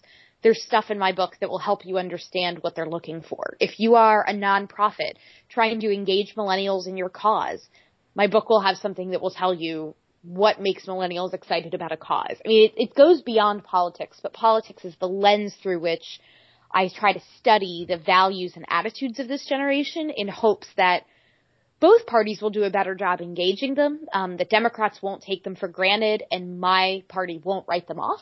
there's 0.44 0.62
stuff 0.64 0.90
in 0.90 0.98
my 0.98 1.12
book 1.12 1.34
that 1.40 1.50
will 1.50 1.60
help 1.60 1.86
you 1.86 1.98
understand 1.98 2.60
what 2.62 2.76
they're 2.76 2.90
looking 2.90 3.22
for. 3.22 3.56
If 3.60 3.80
you 3.80 3.96
are 3.96 4.26
a 4.28 4.34
nonprofit 4.34 5.14
trying 5.50 5.80
to 5.82 5.94
engage 5.94 6.36
millennials 6.36 6.88
in 6.88 6.98
your 6.98 7.10
cause, 7.10 7.68
my 8.16 8.28
book 8.28 8.50
will 8.50 8.62
have 8.62 8.78
something 8.78 9.12
that 9.12 9.22
will 9.22 9.32
tell 9.32 9.54
you 9.54 9.96
what 10.24 10.62
makes 10.62 10.86
millennials 10.86 11.34
excited 11.34 11.74
about 11.74 11.92
a 11.92 11.98
cause. 11.98 12.38
I 12.46 12.48
mean, 12.48 12.70
it, 12.70 12.82
it 12.82 12.96
goes 12.96 13.22
beyond 13.22 13.64
politics, 13.64 14.20
but 14.22 14.34
politics 14.34 14.86
is 14.86 14.96
the 15.00 15.08
lens 15.08 15.56
through 15.62 15.80
which 15.80 16.20
I 16.72 16.90
try 16.90 17.14
to 17.14 17.22
study 17.38 17.86
the 17.88 17.98
values 17.98 18.54
and 18.56 18.66
attitudes 18.70 19.20
of 19.20 19.28
this 19.28 19.46
generation 19.46 20.10
in 20.10 20.28
hopes 20.28 20.68
that 20.78 21.04
both 21.80 22.06
parties 22.06 22.42
will 22.42 22.52
do 22.52 22.64
a 22.64 22.70
better 22.70 22.94
job 22.94 23.22
engaging 23.22 23.74
them, 23.74 24.06
um, 24.14 24.38
that 24.38 24.50
Democrats 24.50 25.02
won't 25.02 25.24
take 25.24 25.44
them 25.44 25.56
for 25.56 25.68
granted, 25.68 26.24
and 26.32 26.60
my 26.60 27.04
party 27.10 27.42
won't 27.44 27.68
write 27.68 27.88
them 27.88 28.00
off. 28.00 28.22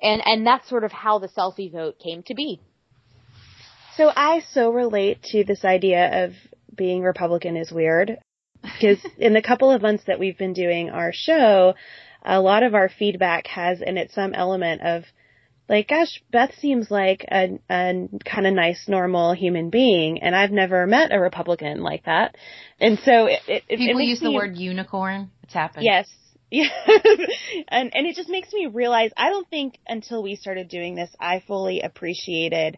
And, 0.00 0.22
and 0.24 0.46
that's 0.46 0.68
sort 0.68 0.84
of 0.84 0.92
how 0.92 1.18
the 1.18 1.28
selfie 1.28 1.70
vote 1.70 1.98
came 1.98 2.22
to 2.24 2.34
be. 2.34 2.60
So 3.96 4.10
I 4.14 4.40
so 4.52 4.70
relate 4.70 5.22
to 5.32 5.44
this 5.44 5.64
idea 5.64 6.24
of 6.24 6.32
being 6.74 7.02
Republican 7.02 7.56
is 7.56 7.70
weird. 7.70 8.18
Because 8.62 8.98
in 9.18 9.32
the 9.32 9.42
couple 9.42 9.70
of 9.70 9.82
months 9.82 10.04
that 10.06 10.18
we've 10.18 10.38
been 10.38 10.52
doing 10.52 10.90
our 10.90 11.12
show, 11.12 11.74
a 12.24 12.40
lot 12.40 12.62
of 12.62 12.74
our 12.74 12.88
feedback 12.88 13.46
has 13.48 13.80
in 13.80 13.96
it 13.98 14.12
some 14.12 14.34
element 14.34 14.82
of 14.82 15.04
like, 15.68 15.88
gosh, 15.88 16.22
Beth 16.30 16.52
seems 16.58 16.90
like 16.90 17.24
a, 17.30 17.58
a 17.70 18.08
kind 18.24 18.46
of 18.46 18.52
nice, 18.52 18.88
normal 18.88 19.32
human 19.32 19.70
being, 19.70 20.22
and 20.22 20.34
I've 20.34 20.50
never 20.50 20.86
met 20.86 21.12
a 21.12 21.20
Republican 21.20 21.82
like 21.82 22.04
that. 22.04 22.36
And 22.80 22.98
so 22.98 23.26
it, 23.26 23.40
it, 23.48 23.68
people 23.68 24.00
it 24.00 24.04
use 24.04 24.20
the 24.20 24.28
me, 24.28 24.34
word 24.34 24.56
unicorn. 24.56 25.30
It's 25.44 25.54
happened. 25.54 25.84
Yes. 25.84 26.08
Yeah. 26.54 26.68
and 27.68 27.96
and 27.96 28.06
it 28.06 28.14
just 28.14 28.28
makes 28.28 28.52
me 28.52 28.66
realize 28.66 29.10
I 29.16 29.30
don't 29.30 29.48
think 29.48 29.78
until 29.88 30.22
we 30.22 30.36
started 30.36 30.68
doing 30.68 30.94
this 30.94 31.08
I 31.18 31.42
fully 31.46 31.80
appreciated 31.80 32.76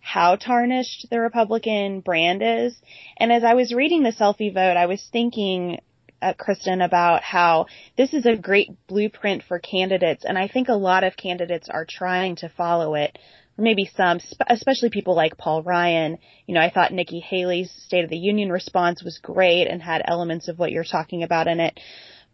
how 0.00 0.36
tarnished 0.36 1.06
the 1.10 1.20
Republican 1.20 2.00
brand 2.00 2.42
is. 2.42 2.74
And 3.16 3.32
as 3.32 3.44
I 3.44 3.54
was 3.54 3.72
reading 3.72 4.02
the 4.02 4.12
selfie 4.12 4.52
vote, 4.52 4.76
I 4.76 4.86
was 4.86 5.06
thinking 5.12 5.80
uh, 6.22 6.34
Kristen 6.34 6.80
about 6.80 7.22
how 7.22 7.66
this 7.96 8.12
is 8.12 8.26
a 8.26 8.36
great 8.36 8.70
blueprint 8.86 9.42
for 9.42 9.58
candidates, 9.58 10.24
and 10.24 10.36
I 10.36 10.48
think 10.48 10.68
a 10.68 10.74
lot 10.74 11.04
of 11.04 11.16
candidates 11.16 11.68
are 11.68 11.86
trying 11.88 12.36
to 12.36 12.48
follow 12.48 12.94
it. 12.94 13.18
Or 13.58 13.62
maybe 13.62 13.90
some, 13.96 14.20
especially 14.48 14.90
people 14.90 15.14
like 15.14 15.36
Paul 15.36 15.62
Ryan. 15.62 16.18
You 16.46 16.54
know, 16.54 16.60
I 16.60 16.70
thought 16.70 16.92
Nikki 16.92 17.20
Haley's 17.20 17.70
State 17.70 18.04
of 18.04 18.10
the 18.10 18.16
Union 18.16 18.50
response 18.50 19.02
was 19.02 19.18
great 19.18 19.66
and 19.66 19.82
had 19.82 20.02
elements 20.04 20.48
of 20.48 20.58
what 20.58 20.72
you're 20.72 20.84
talking 20.84 21.22
about 21.22 21.46
in 21.46 21.60
it. 21.60 21.78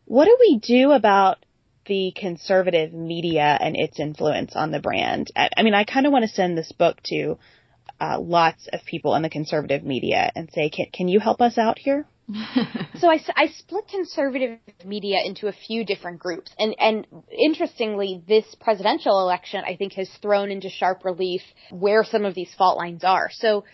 What 0.05 0.27
do 0.27 0.37
we 0.39 0.59
do 0.59 0.93
about 0.93 1.39
the 1.87 2.13
conservative 2.17 2.93
media 2.93 3.57
and 3.61 3.77
its 3.77 3.99
influence 3.99 4.55
on 4.55 4.71
the 4.71 4.81
brand? 4.81 5.31
I, 5.37 5.63
mean, 5.63 5.75
I 5.75 5.85
kind 5.85 6.07
of 6.07 6.13
want 6.13 6.25
to 6.25 6.29
send 6.29 6.57
this 6.57 6.73
book 6.73 6.99
to 7.07 7.39
uh, 8.01 8.19
lots 8.21 8.69
of 8.73 8.85
people 8.85 9.15
in 9.15 9.23
the 9.23 9.31
conservative 9.31 9.85
media 9.85 10.31
and 10.35 10.51
say, 10.53 10.71
can, 10.71 10.87
can 10.93 11.09
you 11.09 11.21
help 11.21 11.41
us 11.41 11.59
out 11.59 11.79
here? 11.79 12.07
so 12.99 13.09
I, 13.09 13.21
I 13.37 13.49
split 13.49 13.85
conservative 13.89 14.59
media 14.85 15.19
into 15.25 15.47
a 15.47 15.53
few 15.53 15.85
different 15.85 16.19
groups. 16.19 16.51
And, 16.59 16.75
and 16.79 17.07
interestingly, 17.31 18.23
this 18.27 18.45
presidential 18.61 19.21
election, 19.21 19.63
I 19.65 19.77
think, 19.77 19.93
has 19.95 20.11
thrown 20.21 20.51
into 20.51 20.69
sharp 20.69 21.05
relief 21.05 21.43
where 21.71 22.05
some 22.05 22.25
of 22.25 22.35
these 22.35 22.53
fault 22.55 22.79
lines 22.79 23.05
are. 23.05 23.31
So, 23.33 23.65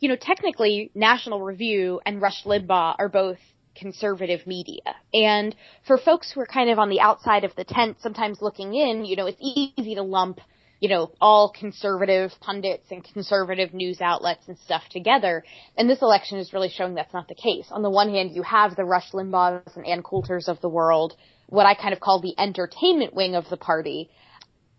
you 0.00 0.08
know, 0.08 0.16
technically, 0.16 0.90
National 0.94 1.42
Review 1.42 2.00
and 2.06 2.20
Rush 2.20 2.44
Limbaugh 2.44 2.96
are 2.98 3.08
both 3.10 3.38
conservative 3.74 4.46
media. 4.46 4.82
And 5.12 5.54
for 5.86 5.98
folks 5.98 6.30
who 6.30 6.40
are 6.40 6.46
kind 6.46 6.70
of 6.70 6.78
on 6.78 6.88
the 6.88 7.00
outside 7.00 7.44
of 7.44 7.54
the 7.56 7.64
tent, 7.64 7.98
sometimes 8.00 8.40
looking 8.40 8.74
in, 8.74 9.04
you 9.04 9.16
know, 9.16 9.26
it's 9.26 9.40
easy 9.40 9.94
to 9.94 10.02
lump 10.02 10.40
you 10.82 10.88
know, 10.88 11.12
all 11.20 11.48
conservative 11.56 12.32
pundits 12.40 12.90
and 12.90 13.04
conservative 13.04 13.72
news 13.72 14.00
outlets 14.00 14.42
and 14.48 14.58
stuff 14.58 14.82
together. 14.90 15.44
And 15.78 15.88
this 15.88 16.02
election 16.02 16.38
is 16.38 16.52
really 16.52 16.70
showing 16.70 16.96
that's 16.96 17.14
not 17.14 17.28
the 17.28 17.36
case. 17.36 17.68
On 17.70 17.82
the 17.82 17.88
one 17.88 18.10
hand, 18.10 18.32
you 18.34 18.42
have 18.42 18.74
the 18.74 18.84
Rush 18.84 19.12
Limbaughs 19.12 19.76
and 19.76 19.86
Ann 19.86 20.02
Coulters 20.02 20.48
of 20.48 20.60
the 20.60 20.68
world, 20.68 21.14
what 21.46 21.66
I 21.66 21.76
kind 21.76 21.92
of 21.92 22.00
call 22.00 22.20
the 22.20 22.34
entertainment 22.36 23.14
wing 23.14 23.36
of 23.36 23.48
the 23.48 23.56
party, 23.56 24.10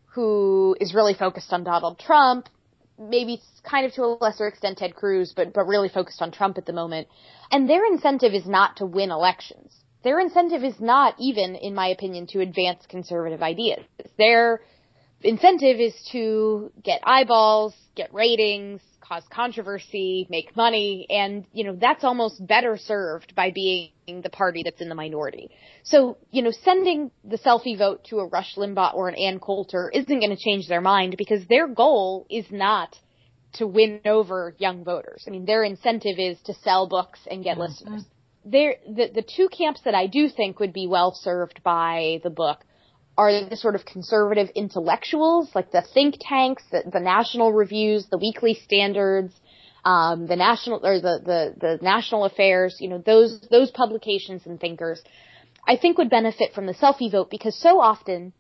who 0.07 0.75
is 0.81 0.93
really 0.93 1.13
focused 1.13 1.53
on 1.53 1.63
Donald 1.63 1.97
Trump, 1.99 2.49
maybe 2.99 3.41
kind 3.63 3.85
of 3.85 3.93
to 3.93 4.01
a 4.03 4.17
lesser 4.19 4.47
extent 4.47 4.79
Ted 4.79 4.95
Cruz, 4.95 5.31
but, 5.33 5.53
but 5.53 5.67
really 5.67 5.87
focused 5.87 6.21
on 6.21 6.31
Trump 6.31 6.57
at 6.57 6.65
the 6.65 6.73
moment. 6.73 7.07
And 7.53 7.69
their 7.69 7.85
incentive 7.85 8.33
is 8.33 8.47
not 8.47 8.77
to 8.77 8.85
win 8.87 9.11
elections. 9.11 9.71
Their 10.03 10.19
incentive 10.19 10.63
is 10.63 10.79
not 10.79 11.13
even, 11.19 11.53
in 11.55 11.75
my 11.75 11.89
opinion, 11.89 12.25
to 12.31 12.39
advance 12.39 12.83
conservative 12.89 13.43
ideas. 13.43 13.85
Their 14.17 14.61
incentive 15.21 15.79
is 15.79 15.93
to 16.13 16.71
get 16.83 17.01
eyeballs, 17.03 17.75
get 17.95 18.11
ratings, 18.11 18.81
cause 19.01 19.21
controversy, 19.31 20.25
make 20.31 20.57
money, 20.57 21.05
and, 21.11 21.45
you 21.53 21.63
know, 21.63 21.75
that's 21.79 22.03
almost 22.03 22.45
better 22.45 22.75
served 22.75 23.35
by 23.35 23.51
being 23.51 23.91
the 24.23 24.31
party 24.31 24.63
that's 24.63 24.81
in 24.81 24.89
the 24.89 24.95
minority. 24.95 25.51
So, 25.83 26.17
you 26.31 26.41
know, 26.41 26.51
sending 26.63 27.11
the 27.23 27.37
selfie 27.37 27.77
vote 27.77 28.05
to 28.05 28.17
a 28.17 28.27
Rush 28.27 28.55
Limbaugh 28.55 28.95
or 28.95 29.09
an 29.09 29.15
Ann 29.15 29.39
Coulter 29.39 29.91
isn't 29.93 30.07
going 30.19 30.35
to 30.35 30.43
change 30.43 30.67
their 30.67 30.81
mind 30.81 31.17
because 31.19 31.45
their 31.45 31.67
goal 31.67 32.25
is 32.31 32.45
not 32.49 32.97
to 33.53 33.67
win 33.67 34.01
over 34.05 34.55
young 34.57 34.83
voters. 34.83 35.23
I 35.27 35.31
mean, 35.31 35.45
their 35.45 35.63
incentive 35.63 36.17
is 36.17 36.39
to 36.45 36.53
sell 36.53 36.87
books 36.87 37.19
and 37.29 37.43
get 37.43 37.53
mm-hmm. 37.53 37.61
listeners. 37.61 38.05
There, 38.45 38.75
the, 38.85 39.09
the 39.13 39.21
two 39.23 39.47
camps 39.49 39.81
that 39.85 39.95
I 39.95 40.07
do 40.07 40.27
think 40.29 40.59
would 40.59 40.73
be 40.73 40.87
well 40.87 41.13
served 41.13 41.63
by 41.63 42.19
the 42.23 42.29
book 42.29 42.59
are 43.17 43.47
the 43.47 43.55
sort 43.55 43.75
of 43.75 43.85
conservative 43.85 44.49
intellectuals, 44.55 45.49
like 45.53 45.71
the 45.71 45.83
think 45.93 46.15
tanks, 46.19 46.63
the, 46.71 46.83
the 46.91 46.99
national 46.99 47.53
reviews, 47.53 48.07
the 48.09 48.17
weekly 48.17 48.55
standards, 48.55 49.33
um, 49.85 50.27
the 50.27 50.35
national 50.35 50.85
or 50.85 50.99
the, 50.99 51.19
the 51.23 51.53
the 51.59 51.79
national 51.81 52.25
affairs, 52.25 52.77
you 52.79 52.89
know, 52.89 52.97
those 52.97 53.39
those 53.51 53.69
publications 53.71 54.41
and 54.45 54.59
thinkers, 54.59 55.01
I 55.67 55.77
think 55.77 55.97
would 55.97 56.09
benefit 56.09 56.53
from 56.53 56.65
the 56.65 56.73
selfie 56.73 57.11
vote 57.11 57.29
because 57.29 57.59
so 57.59 57.79
often 57.79 58.33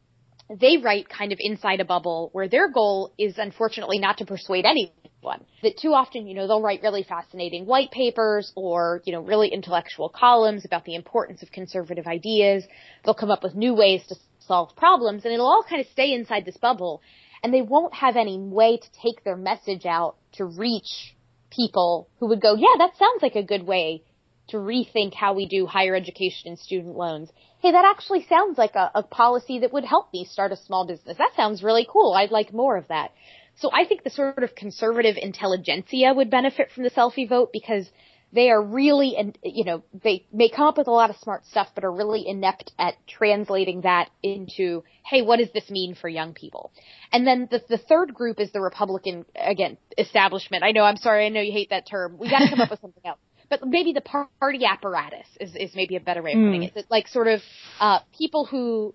they 0.49 0.77
write 0.77 1.09
kind 1.09 1.31
of 1.31 1.37
inside 1.41 1.79
a 1.79 1.85
bubble 1.85 2.29
where 2.33 2.47
their 2.47 2.69
goal 2.69 3.13
is 3.17 3.37
unfortunately 3.37 3.99
not 3.99 4.17
to 4.17 4.25
persuade 4.25 4.65
anyone. 4.65 5.45
That 5.61 5.77
too 5.77 5.93
often, 5.93 6.27
you 6.27 6.35
know, 6.35 6.47
they'll 6.47 6.61
write 6.61 6.81
really 6.83 7.03
fascinating 7.03 7.65
white 7.65 7.91
papers 7.91 8.51
or, 8.55 9.01
you 9.05 9.13
know, 9.13 9.21
really 9.21 9.47
intellectual 9.47 10.09
columns 10.09 10.65
about 10.65 10.83
the 10.83 10.95
importance 10.95 11.41
of 11.41 11.51
conservative 11.51 12.07
ideas. 12.07 12.65
They'll 13.03 13.13
come 13.13 13.31
up 13.31 13.41
with 13.41 13.55
new 13.55 13.73
ways 13.73 14.05
to 14.07 14.15
solve 14.39 14.75
problems 14.75 15.23
and 15.23 15.33
it'll 15.33 15.47
all 15.47 15.65
kind 15.67 15.81
of 15.81 15.87
stay 15.91 16.13
inside 16.13 16.43
this 16.43 16.57
bubble 16.57 17.01
and 17.41 17.53
they 17.53 17.61
won't 17.61 17.93
have 17.93 18.17
any 18.17 18.37
way 18.37 18.77
to 18.77 18.87
take 19.01 19.23
their 19.23 19.37
message 19.37 19.85
out 19.85 20.15
to 20.33 20.45
reach 20.45 21.15
people 21.51 22.09
who 22.19 22.27
would 22.27 22.41
go, 22.41 22.55
yeah, 22.55 22.75
that 22.77 22.97
sounds 22.97 23.21
like 23.21 23.35
a 23.35 23.43
good 23.43 23.63
way 23.63 24.03
to 24.49 24.57
rethink 24.57 25.13
how 25.13 25.33
we 25.33 25.47
do 25.47 25.65
higher 25.65 25.95
education 25.95 26.47
and 26.47 26.59
student 26.59 26.97
loans. 26.97 27.29
Hey, 27.63 27.71
that 27.71 27.85
actually 27.85 28.25
sounds 28.27 28.57
like 28.57 28.75
a, 28.75 28.91
a 28.93 29.03
policy 29.03 29.59
that 29.59 29.71
would 29.71 29.85
help 29.85 30.11
me 30.11 30.25
start 30.25 30.51
a 30.51 30.57
small 30.57 30.85
business. 30.85 31.17
That 31.17 31.31
sounds 31.37 31.63
really 31.63 31.87
cool. 31.89 32.11
I'd 32.11 32.29
like 32.29 32.51
more 32.51 32.75
of 32.75 32.89
that. 32.89 33.13
So 33.55 33.69
I 33.71 33.85
think 33.85 34.03
the 34.03 34.09
sort 34.09 34.43
of 34.43 34.53
conservative 34.53 35.15
intelligentsia 35.15 36.13
would 36.13 36.29
benefit 36.29 36.71
from 36.71 36.83
the 36.83 36.89
selfie 36.89 37.29
vote 37.29 37.51
because 37.53 37.89
they 38.33 38.49
are 38.49 38.61
really, 38.61 39.15
and 39.15 39.37
you 39.43 39.63
know, 39.63 39.81
they 40.03 40.25
may 40.33 40.49
come 40.49 40.67
up 40.67 40.77
with 40.77 40.87
a 40.87 40.91
lot 40.91 41.09
of 41.09 41.15
smart 41.21 41.45
stuff, 41.45 41.69
but 41.73 41.85
are 41.85 41.91
really 41.93 42.27
inept 42.27 42.73
at 42.77 42.95
translating 43.07 43.81
that 43.81 44.09
into, 44.21 44.83
hey, 45.05 45.21
what 45.21 45.37
does 45.37 45.51
this 45.53 45.69
mean 45.69 45.95
for 45.95 46.09
young 46.09 46.33
people? 46.33 46.69
And 47.13 47.25
then 47.25 47.47
the 47.49 47.63
the 47.69 47.77
third 47.77 48.13
group 48.13 48.41
is 48.41 48.51
the 48.51 48.59
Republican 48.59 49.23
again 49.37 49.77
establishment. 49.97 50.65
I 50.65 50.71
know, 50.71 50.83
I'm 50.83 50.97
sorry, 50.97 51.27
I 51.27 51.29
know 51.29 51.39
you 51.39 51.53
hate 51.53 51.69
that 51.69 51.87
term. 51.87 52.17
We 52.17 52.29
got 52.29 52.39
to 52.39 52.49
come 52.49 52.59
up 52.59 52.71
with 52.71 52.81
something 52.81 53.03
else. 53.05 53.19
But 53.49 53.65
maybe 53.65 53.93
the 53.93 54.01
party 54.01 54.65
apparatus 54.65 55.27
is 55.39 55.55
is 55.55 55.71
maybe 55.75 55.95
a 55.95 55.99
better 55.99 56.21
way 56.21 56.31
of 56.31 56.37
putting 56.37 56.61
mm. 56.61 56.67
it. 56.67 56.73
It's 56.75 56.91
like 56.91 57.07
sort 57.07 57.27
of 57.27 57.41
uh, 57.79 57.99
people 58.17 58.45
who 58.45 58.93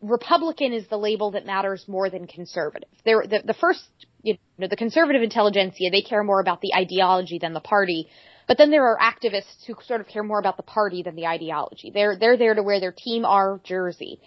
Republican 0.00 0.72
is 0.72 0.86
the 0.88 0.96
label 0.96 1.32
that 1.32 1.46
matters 1.46 1.84
more 1.88 2.08
than 2.10 2.26
conservative. 2.26 2.88
They're 3.04 3.26
the, 3.26 3.42
the 3.44 3.54
first, 3.54 3.82
you 4.22 4.38
know, 4.58 4.68
the 4.68 4.76
conservative 4.76 5.22
intelligentsia, 5.22 5.90
they 5.90 6.02
care 6.02 6.22
more 6.22 6.40
about 6.40 6.60
the 6.60 6.74
ideology 6.74 7.38
than 7.38 7.52
the 7.52 7.60
party. 7.60 8.08
But 8.46 8.58
then 8.58 8.70
there 8.70 8.86
are 8.86 8.98
activists 8.98 9.66
who 9.66 9.74
sort 9.84 10.00
of 10.00 10.06
care 10.06 10.22
more 10.22 10.38
about 10.38 10.56
the 10.56 10.62
party 10.62 11.02
than 11.02 11.16
the 11.16 11.26
ideology. 11.26 11.90
They're 11.92 12.16
they're 12.16 12.36
there 12.36 12.54
to 12.54 12.62
wear 12.62 12.78
their 12.78 12.94
team 12.96 13.24
R 13.24 13.60
jersey. 13.64 14.20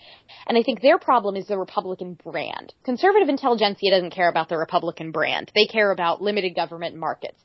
And 0.45 0.57
I 0.57 0.63
think 0.63 0.81
their 0.81 0.99
problem 0.99 1.37
is 1.37 1.47
the 1.47 1.57
Republican 1.57 2.17
brand. 2.21 2.73
Conservative 2.83 3.29
intelligentsia 3.29 3.91
doesn't 3.91 4.11
care 4.11 4.29
about 4.29 4.49
the 4.49 4.57
Republican 4.57 5.11
brand. 5.11 5.51
They 5.55 5.67
care 5.67 5.91
about 5.91 6.21
limited 6.21 6.53
government 6.53 6.93
and 6.93 6.99
markets. 6.99 7.39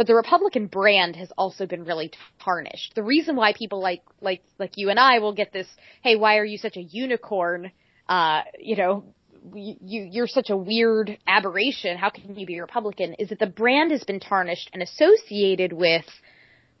But 0.00 0.06
the 0.06 0.14
Republican 0.14 0.66
brand 0.66 1.14
has 1.16 1.30
also 1.36 1.66
been 1.66 1.84
really 1.84 2.10
tarnished. 2.42 2.94
The 2.94 3.02
reason 3.02 3.36
why 3.36 3.52
people 3.52 3.82
like 3.82 4.00
like 4.22 4.42
like 4.58 4.70
you 4.76 4.88
and 4.88 4.98
I 4.98 5.18
will 5.18 5.34
get 5.34 5.52
this, 5.52 5.66
hey, 6.02 6.16
why 6.16 6.38
are 6.38 6.44
you 6.46 6.56
such 6.56 6.78
a 6.78 6.82
unicorn? 6.82 7.70
Uh, 8.08 8.40
you 8.58 8.76
know, 8.76 9.04
you 9.52 9.76
you're 9.82 10.26
such 10.26 10.48
a 10.48 10.56
weird 10.56 11.18
aberration. 11.26 11.98
How 11.98 12.08
can 12.08 12.34
you 12.34 12.46
be 12.46 12.56
a 12.56 12.62
Republican? 12.62 13.12
Is 13.18 13.28
that 13.28 13.40
the 13.40 13.46
brand 13.46 13.90
has 13.90 14.02
been 14.02 14.20
tarnished 14.20 14.70
and 14.72 14.82
associated 14.82 15.74
with 15.74 16.06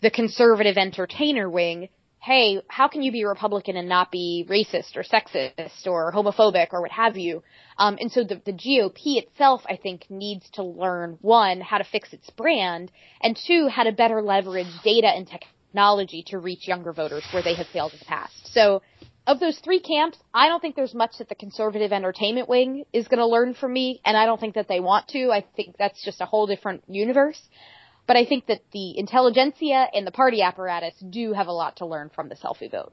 the 0.00 0.10
conservative 0.10 0.78
entertainer 0.78 1.50
wing. 1.50 1.90
Hey, 2.22 2.60
how 2.68 2.88
can 2.88 3.00
you 3.02 3.12
be 3.12 3.22
a 3.22 3.28
Republican 3.28 3.78
and 3.78 3.88
not 3.88 4.12
be 4.12 4.46
racist 4.46 4.94
or 4.94 5.02
sexist 5.02 5.86
or 5.86 6.12
homophobic 6.12 6.68
or 6.72 6.82
what 6.82 6.90
have 6.90 7.16
you? 7.16 7.42
Um, 7.78 7.96
and 7.98 8.12
so 8.12 8.24
the, 8.24 8.42
the 8.44 8.52
GOP 8.52 9.16
itself, 9.16 9.62
I 9.66 9.76
think, 9.76 10.04
needs 10.10 10.46
to 10.50 10.62
learn 10.62 11.16
one 11.22 11.62
how 11.62 11.78
to 11.78 11.84
fix 11.84 12.12
its 12.12 12.28
brand, 12.28 12.92
and 13.22 13.38
two 13.46 13.68
how 13.68 13.84
to 13.84 13.92
better 13.92 14.20
leverage 14.20 14.66
data 14.84 15.06
and 15.06 15.26
technology 15.26 16.22
to 16.26 16.36
reach 16.36 16.68
younger 16.68 16.92
voters 16.92 17.24
where 17.32 17.42
they 17.42 17.54
have 17.54 17.68
failed 17.68 17.94
in 17.94 18.00
the 18.00 18.04
past. 18.04 18.52
So 18.52 18.82
of 19.26 19.40
those 19.40 19.58
three 19.58 19.80
camps, 19.80 20.18
I 20.34 20.48
don't 20.48 20.60
think 20.60 20.76
there's 20.76 20.94
much 20.94 21.12
that 21.20 21.30
the 21.30 21.34
conservative 21.34 21.90
entertainment 21.90 22.50
wing 22.50 22.84
is 22.92 23.08
going 23.08 23.20
to 23.20 23.26
learn 23.26 23.54
from 23.54 23.72
me, 23.72 24.02
and 24.04 24.14
I 24.14 24.26
don't 24.26 24.38
think 24.38 24.56
that 24.56 24.68
they 24.68 24.80
want 24.80 25.08
to. 25.08 25.30
I 25.30 25.46
think 25.56 25.76
that's 25.78 26.04
just 26.04 26.20
a 26.20 26.26
whole 26.26 26.46
different 26.46 26.84
universe. 26.86 27.40
But 28.06 28.16
I 28.16 28.24
think 28.24 28.46
that 28.46 28.62
the 28.72 28.98
intelligentsia 28.98 29.88
and 29.94 30.06
the 30.06 30.10
party 30.10 30.42
apparatus 30.42 30.94
do 30.98 31.32
have 31.32 31.46
a 31.46 31.52
lot 31.52 31.76
to 31.76 31.86
learn 31.86 32.10
from 32.10 32.28
the 32.28 32.34
selfie 32.34 32.70
vote. 32.70 32.92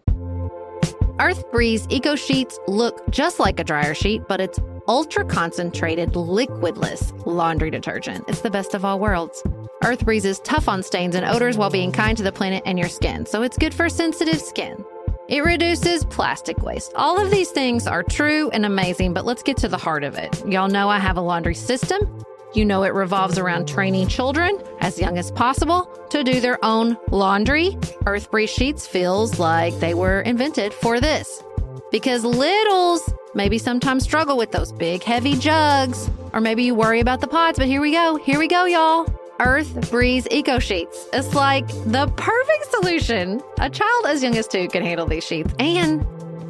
Earth 1.20 1.50
Breeze 1.52 1.88
Eco 1.90 2.16
Sheets 2.16 2.60
look 2.68 3.10
just 3.10 3.40
like 3.40 3.60
a 3.60 3.64
dryer 3.64 3.96
sheet, 3.96 4.22
but 4.28 4.40
it's 4.40 4.60
ultra 4.88 5.26
concentrated, 5.26 6.12
liquidless 6.12 7.26
laundry 7.26 7.72
detergent. 7.72 8.24
It's 8.28 8.42
the 8.42 8.52
best 8.52 8.76
of 8.76 8.86
all 8.86 9.00
worlds. 9.00 9.42
Earth 9.84 10.06
Breeze 10.06 10.26
is 10.26 10.40
tough 10.42 10.68
on 10.68 10.84
stains 10.84 11.16
and 11.16 11.26
odors 11.26 11.58
while 11.58 11.72
being 11.72 11.92
kind 11.92 12.16
to 12.18 12.24
the 12.24 12.32
planet 12.32 12.62
and 12.66 12.78
your 12.78 12.90
skin, 12.90 13.26
so 13.26 13.42
it's 13.42 13.58
good 13.58 13.74
for 13.74 13.90
sensitive 13.90 14.40
skin. 14.40 14.84
It 15.28 15.44
reduces 15.44 16.06
plastic 16.06 16.62
waste. 16.62 16.94
All 16.96 17.20
of 17.20 17.32
these 17.32 17.50
things 17.50 17.86
are 17.86 18.04
true 18.04 18.50
and 18.52 18.66
amazing, 18.66 19.14
but 19.14 19.26
let's 19.26 19.44
get 19.44 19.58
to 19.58 19.68
the 19.68 19.78
heart 19.78 20.04
of 20.04 20.16
it. 20.18 20.42
Y'all 20.48 20.70
know 20.70 20.88
I 20.88 21.00
have 21.00 21.18
a 21.18 21.22
laundry 21.22 21.56
system. 21.56 22.24
You 22.54 22.66
know 22.66 22.84
it 22.84 22.94
revolves 22.94 23.38
around 23.38 23.68
training 23.68 24.08
children 24.08 24.58
as 24.80 25.00
young 25.00 25.18
as 25.18 25.32
possible 25.32 25.86
to 26.10 26.24
do 26.24 26.40
their 26.40 26.64
own 26.64 26.98
laundry. 27.12 27.78
Earth 28.06 28.32
Breeze 28.32 28.50
Sheets 28.50 28.88
feels 28.88 29.40
like 29.40 29.78
they 29.80 29.94
were 29.94 30.22
invented 30.22 30.74
for 30.74 31.00
this. 31.00 31.44
Because 31.92 32.24
littles 32.24 33.14
maybe 33.34 33.58
sometimes 33.58 34.04
struggle 34.04 34.38
with 34.38 34.52
those 34.52 34.72
big 34.72 35.04
heavy 35.04 35.36
jugs, 35.36 36.10
or 36.34 36.42
maybe 36.42 36.64
you 36.64 36.74
worry 36.74 37.00
about 37.00 37.22
the 37.22 37.28
pods, 37.28 37.60
but 37.60 37.68
here 37.68 37.82
we 37.82 37.92
go. 37.92 38.16
Here 38.16 38.40
we 38.40 38.48
go, 38.48 38.66
y'all. 38.66 39.08
Earth 39.40 39.92
Breeze 39.92 40.28
Eco 40.32 40.58
Sheets. 40.58 41.08
It's 41.14 41.36
like 41.36 41.68
the 41.68 42.12
perfect 42.18 42.72
solution. 42.72 43.42
A 43.60 43.70
child 43.70 44.06
as 44.08 44.24
young 44.24 44.36
as 44.36 44.48
two 44.48 44.68
can 44.68 44.84
handle 44.84 45.06
these 45.06 45.24
sheets. 45.24 45.54
And 45.60 46.06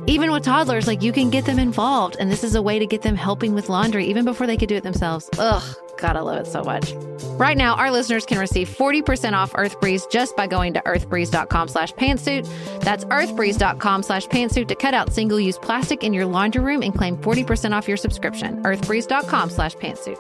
even 0.08 0.32
with 0.32 0.44
toddlers, 0.44 0.88
like 0.88 1.04
you 1.04 1.12
can 1.12 1.30
get 1.30 1.46
them 1.46 1.60
involved. 1.60 2.16
And 2.20 2.32
this 2.32 2.44
is 2.44 2.56
a 2.56 2.62
way 2.62 2.80
to 2.80 2.86
get 2.86 3.02
them 3.02 3.16
helping 3.16 3.54
with 3.54 3.70
laundry 3.70 4.06
even 4.06 4.26
before 4.26 4.48
they 4.48 4.58
could 4.58 4.70
do 4.70 4.76
it 4.76 4.84
themselves. 4.84 5.30
Ugh, 5.38 5.76
I 6.02 6.20
love 6.20 6.38
it 6.38 6.48
so 6.48 6.64
much. 6.64 6.94
Right 7.38 7.58
now, 7.58 7.76
our 7.76 7.92
listeners 7.92 8.26
can 8.26 8.40
receive 8.40 8.70
40% 8.70 9.34
off 9.34 9.52
Earth 9.56 9.80
Breeze 9.80 10.06
just 10.08 10.36
by 10.36 10.48
going 10.48 10.74
to 10.74 10.82
earthbreeze.com 10.82 11.68
slash 11.68 11.94
pantsuit. 11.94 12.48
That's 12.82 13.04
earthbreeze.com 13.06 14.04
slash 14.04 14.28
pantsuit 14.28 14.68
to 14.70 14.76
cut 14.76 14.94
out 14.94 15.14
single-use 15.14 15.58
plastic 15.60 16.04
in 16.04 16.14
your 16.14 16.26
laundry 16.26 16.64
room 16.64 16.82
and 16.82 16.96
claim 16.96 17.18
40% 17.18 17.74
off 17.74 17.88
your 17.88 17.98
subscription. 17.98 18.64
earthbreeze.com 18.64 19.50
slash 19.50 19.76
pantsuit. 19.76 20.18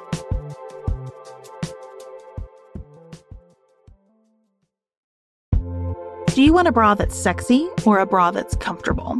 Do 6.35 6.43
you 6.43 6.53
want 6.53 6.67
a 6.67 6.71
bra 6.71 6.93
that's 6.93 7.15
sexy 7.15 7.67
or 7.83 7.97
a 7.97 8.05
bra 8.05 8.29
that's 8.29 8.55
comfortable? 8.57 9.19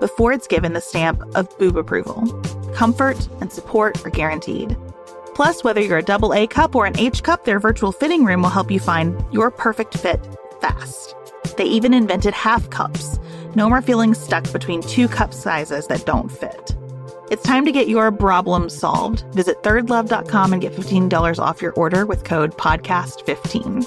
before 0.00 0.32
it's 0.32 0.46
given 0.46 0.72
the 0.72 0.80
stamp 0.80 1.22
of 1.34 1.58
boob 1.58 1.76
approval. 1.76 2.26
Comfort 2.74 3.28
and 3.40 3.52
support 3.52 4.04
are 4.04 4.10
guaranteed. 4.10 4.76
Plus, 5.34 5.64
whether 5.64 5.80
you're 5.80 5.98
a 5.98 6.02
double 6.02 6.32
A 6.32 6.46
cup 6.46 6.74
or 6.74 6.86
an 6.86 6.98
H 6.98 7.22
cup, 7.22 7.44
their 7.44 7.58
virtual 7.58 7.92
fitting 7.92 8.24
room 8.24 8.42
will 8.42 8.50
help 8.50 8.70
you 8.70 8.80
find 8.80 9.24
your 9.32 9.50
perfect 9.50 9.96
fit 9.96 10.20
fast. 10.60 11.14
They 11.56 11.64
even 11.64 11.94
invented 11.94 12.34
half 12.34 12.70
cups. 12.70 13.18
No 13.54 13.68
more 13.68 13.82
feeling 13.82 14.14
stuck 14.14 14.50
between 14.52 14.82
two 14.82 15.08
cup 15.08 15.32
sizes 15.34 15.86
that 15.88 16.06
don't 16.06 16.30
fit. 16.30 16.76
It's 17.30 17.42
time 17.42 17.64
to 17.64 17.72
get 17.72 17.88
your 17.88 18.12
problem 18.12 18.68
solved. 18.68 19.24
Visit 19.34 19.62
thirdlove.com 19.62 20.52
and 20.52 20.62
get 20.62 20.72
$15 20.72 21.38
off 21.38 21.62
your 21.62 21.72
order 21.72 22.06
with 22.06 22.24
code 22.24 22.56
PODCAST15. 22.56 23.86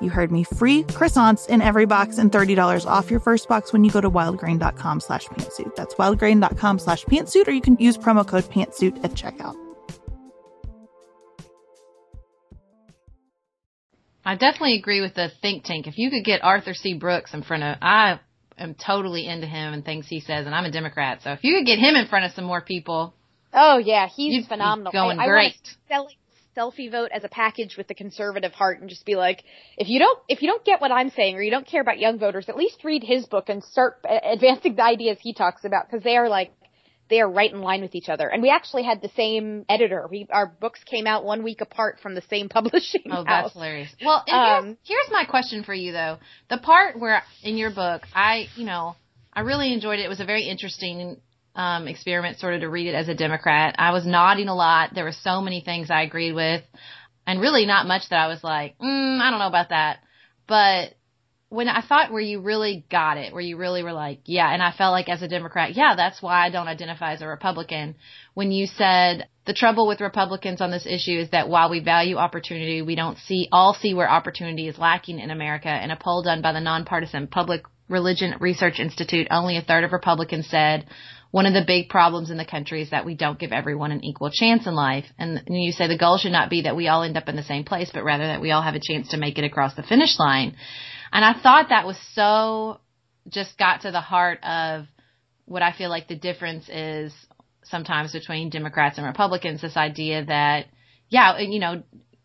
You 0.00 0.10
heard 0.10 0.30
me. 0.32 0.44
Free 0.44 0.82
croissants 0.84 1.48
in 1.48 1.62
every 1.62 1.86
box 1.86 2.18
and 2.18 2.30
$30 2.30 2.86
off 2.86 3.10
your 3.10 3.20
first 3.20 3.48
box 3.48 3.72
when 3.72 3.84
you 3.84 3.90
go 3.90 4.00
to 4.00 4.10
wildgrain.com 4.10 5.00
slash 5.00 5.26
pantsuit. 5.26 5.74
That's 5.76 5.94
wildgrain.com 5.94 6.78
slash 6.78 7.04
pantsuit, 7.04 7.48
or 7.48 7.52
you 7.52 7.60
can 7.60 7.76
use 7.78 7.96
promo 7.96 8.26
code 8.26 8.44
pantsuit 8.44 9.04
at 9.04 9.12
checkout. 9.12 9.56
I 14.24 14.36
definitely 14.36 14.78
agree 14.78 15.00
with 15.00 15.14
the 15.14 15.30
think 15.42 15.64
tank. 15.64 15.86
If 15.86 15.98
you 15.98 16.10
could 16.10 16.24
get 16.24 16.42
Arthur 16.42 16.72
C. 16.74 16.94
Brooks 16.94 17.34
in 17.34 17.42
front 17.42 17.62
of, 17.62 17.76
I 17.82 18.20
am 18.56 18.74
totally 18.74 19.26
into 19.26 19.46
him 19.46 19.74
and 19.74 19.84
things 19.84 20.06
he 20.08 20.20
says, 20.20 20.46
and 20.46 20.54
I'm 20.54 20.64
a 20.64 20.70
Democrat. 20.70 21.20
So 21.22 21.32
if 21.32 21.40
you 21.44 21.56
could 21.58 21.66
get 21.66 21.78
him 21.78 21.94
in 21.94 22.06
front 22.08 22.24
of 22.24 22.32
some 22.32 22.44
more 22.44 22.62
people, 22.62 23.14
Oh 23.54 23.78
yeah, 23.78 24.08
he's 24.08 24.34
You'd 24.34 24.42
be 24.42 24.48
phenomenal. 24.48 24.92
going 24.92 25.20
I, 25.20 25.24
I 25.24 25.28
great. 25.28 25.54
Want 25.90 26.10
to 26.10 26.23
selfie 26.56 26.90
vote 26.90 27.10
as 27.12 27.24
a 27.24 27.28
package 27.28 27.76
with 27.76 27.88
the 27.88 27.94
conservative 27.94 28.52
heart 28.52 28.80
and 28.80 28.88
just 28.88 29.04
be 29.04 29.16
like, 29.16 29.42
if 29.76 29.88
you 29.88 29.98
don't, 29.98 30.18
if 30.28 30.42
you 30.42 30.48
don't 30.48 30.64
get 30.64 30.80
what 30.80 30.92
I'm 30.92 31.10
saying 31.10 31.36
or 31.36 31.42
you 31.42 31.50
don't 31.50 31.66
care 31.66 31.80
about 31.80 31.98
young 31.98 32.18
voters, 32.18 32.48
at 32.48 32.56
least 32.56 32.84
read 32.84 33.02
his 33.02 33.26
book 33.26 33.48
and 33.48 33.62
start 33.64 33.98
advancing 34.04 34.76
the 34.76 34.82
ideas 34.84 35.18
he 35.20 35.34
talks 35.34 35.64
about 35.64 35.90
because 35.90 36.04
they 36.04 36.16
are 36.16 36.28
like, 36.28 36.52
they 37.10 37.20
are 37.20 37.30
right 37.30 37.52
in 37.52 37.60
line 37.60 37.82
with 37.82 37.94
each 37.94 38.08
other. 38.08 38.26
And 38.28 38.42
we 38.42 38.48
actually 38.50 38.82
had 38.82 39.02
the 39.02 39.10
same 39.14 39.66
editor. 39.68 40.06
We, 40.10 40.26
our 40.30 40.46
books 40.46 40.80
came 40.84 41.06
out 41.06 41.22
one 41.24 41.42
week 41.42 41.60
apart 41.60 41.98
from 42.02 42.14
the 42.14 42.22
same 42.30 42.48
publishing 42.50 43.02
Oh, 43.10 43.16
house. 43.16 43.26
that's 43.26 43.52
hilarious. 43.52 43.90
Well, 44.02 44.24
Um, 44.26 44.64
here's, 44.64 44.76
here's 44.84 45.10
my 45.12 45.24
question 45.24 45.64
for 45.64 45.74
you 45.74 45.92
though. 45.92 46.16
The 46.48 46.58
part 46.58 46.98
where 46.98 47.22
in 47.42 47.56
your 47.58 47.70
book, 47.70 48.02
I, 48.14 48.46
you 48.56 48.64
know, 48.64 48.96
I 49.32 49.40
really 49.40 49.72
enjoyed 49.72 49.98
it. 49.98 50.04
It 50.06 50.08
was 50.08 50.20
a 50.20 50.24
very 50.24 50.44
interesting 50.44 51.20
um, 51.54 51.86
experiment, 51.88 52.38
sort 52.38 52.54
of 52.54 52.60
to 52.60 52.68
read 52.68 52.86
it 52.86 52.94
as 52.94 53.08
a 53.08 53.14
Democrat. 53.14 53.76
I 53.78 53.92
was 53.92 54.06
nodding 54.06 54.48
a 54.48 54.54
lot. 54.54 54.94
There 54.94 55.04
were 55.04 55.12
so 55.12 55.40
many 55.40 55.60
things 55.60 55.90
I 55.90 56.02
agreed 56.02 56.32
with, 56.32 56.62
and 57.26 57.40
really 57.40 57.66
not 57.66 57.86
much 57.86 58.08
that 58.10 58.18
I 58.18 58.26
was 58.26 58.42
like, 58.42 58.78
mm, 58.78 59.20
I 59.20 59.30
don't 59.30 59.38
know 59.38 59.46
about 59.46 59.70
that. 59.70 59.98
But 60.46 60.94
when 61.54 61.68
I 61.68 61.82
thought 61.82 62.10
where 62.10 62.20
you 62.20 62.40
really 62.40 62.84
got 62.90 63.16
it, 63.16 63.32
where 63.32 63.42
you 63.42 63.56
really 63.56 63.84
were 63.84 63.92
like, 63.92 64.20
yeah, 64.24 64.52
and 64.52 64.60
I 64.60 64.72
felt 64.72 64.90
like 64.90 65.08
as 65.08 65.22
a 65.22 65.28
Democrat, 65.28 65.76
yeah, 65.76 65.94
that's 65.96 66.20
why 66.20 66.44
I 66.44 66.50
don't 66.50 66.66
identify 66.66 67.12
as 67.12 67.22
a 67.22 67.28
Republican. 67.28 67.94
When 68.34 68.50
you 68.50 68.66
said 68.66 69.28
the 69.46 69.54
trouble 69.54 69.86
with 69.86 70.00
Republicans 70.00 70.60
on 70.60 70.72
this 70.72 70.86
issue 70.86 71.20
is 71.20 71.30
that 71.30 71.48
while 71.48 71.70
we 71.70 71.78
value 71.78 72.16
opportunity, 72.16 72.82
we 72.82 72.96
don't 72.96 73.18
see 73.18 73.48
all 73.52 73.74
see 73.74 73.94
where 73.94 74.10
opportunity 74.10 74.66
is 74.66 74.78
lacking 74.78 75.20
in 75.20 75.30
America. 75.30 75.82
In 75.82 75.92
a 75.92 75.96
poll 75.96 76.22
done 76.22 76.42
by 76.42 76.52
the 76.52 76.60
nonpartisan 76.60 77.28
Public 77.28 77.62
Religion 77.88 78.34
Research 78.40 78.80
Institute, 78.80 79.28
only 79.30 79.56
a 79.56 79.62
third 79.62 79.84
of 79.84 79.92
Republicans 79.92 80.48
said 80.48 80.86
one 81.34 81.46
of 81.46 81.52
the 81.52 81.64
big 81.66 81.88
problems 81.88 82.30
in 82.30 82.36
the 82.36 82.44
country 82.44 82.80
is 82.80 82.90
that 82.90 83.04
we 83.04 83.16
don't 83.16 83.40
give 83.40 83.50
everyone 83.50 83.90
an 83.90 84.04
equal 84.04 84.30
chance 84.30 84.68
in 84.68 84.74
life. 84.76 85.04
And 85.18 85.42
you 85.48 85.72
say 85.72 85.88
the 85.88 85.98
goal 85.98 86.16
should 86.16 86.30
not 86.30 86.48
be 86.48 86.62
that 86.62 86.76
we 86.76 86.86
all 86.86 87.02
end 87.02 87.16
up 87.16 87.28
in 87.28 87.34
the 87.34 87.42
same 87.42 87.64
place, 87.64 87.90
but 87.92 88.04
rather 88.04 88.24
that 88.24 88.40
we 88.40 88.52
all 88.52 88.62
have 88.62 88.76
a 88.76 88.80
chance 88.80 89.08
to 89.08 89.16
make 89.16 89.36
it 89.36 89.42
across 89.42 89.74
the 89.74 89.82
finish 89.82 90.16
line. 90.20 90.54
And 91.12 91.24
I 91.24 91.32
thought 91.32 91.70
that 91.70 91.88
was 91.88 91.98
so 92.12 92.78
just 93.26 93.58
got 93.58 93.80
to 93.80 93.90
the 93.90 94.00
heart 94.00 94.44
of 94.44 94.84
what 95.44 95.60
I 95.60 95.72
feel 95.72 95.90
like 95.90 96.06
the 96.06 96.14
difference 96.14 96.68
is 96.68 97.12
sometimes 97.64 98.12
between 98.12 98.48
Democrats 98.48 98.96
and 98.98 99.04
Republicans. 99.04 99.60
This 99.60 99.76
idea 99.76 100.24
that, 100.26 100.66
yeah, 101.08 101.40
you 101.40 101.58
know, 101.58 101.82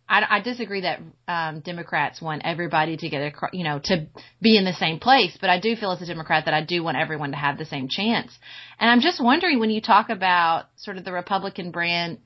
I, 0.09 0.37
I 0.37 0.41
disagree 0.41 0.81
that 0.81 0.99
um, 1.27 1.59
Democrats 1.59 2.19
want 2.19 2.41
everybody 2.43 2.97
to 2.97 3.09
get, 3.09 3.21
a, 3.21 3.31
you 3.53 3.63
know, 3.63 3.79
to 3.85 4.07
be 4.41 4.57
in 4.57 4.65
the 4.65 4.73
same 4.73 4.99
place. 4.99 5.37
But 5.39 5.51
I 5.51 5.59
do 5.59 5.75
feel 5.75 5.91
as 5.91 6.01
a 6.01 6.07
Democrat 6.07 6.45
that 6.45 6.53
I 6.53 6.63
do 6.63 6.83
want 6.83 6.97
everyone 6.97 7.31
to 7.31 7.37
have 7.37 7.59
the 7.59 7.65
same 7.65 7.87
chance. 7.89 8.37
And 8.79 8.89
I'm 8.89 9.01
just 9.01 9.23
wondering 9.23 9.59
when 9.59 9.69
you 9.69 9.81
talk 9.81 10.09
about 10.09 10.65
sort 10.77 10.97
of 10.97 11.05
the 11.05 11.13
Republican 11.13 11.69
brand, 11.69 12.17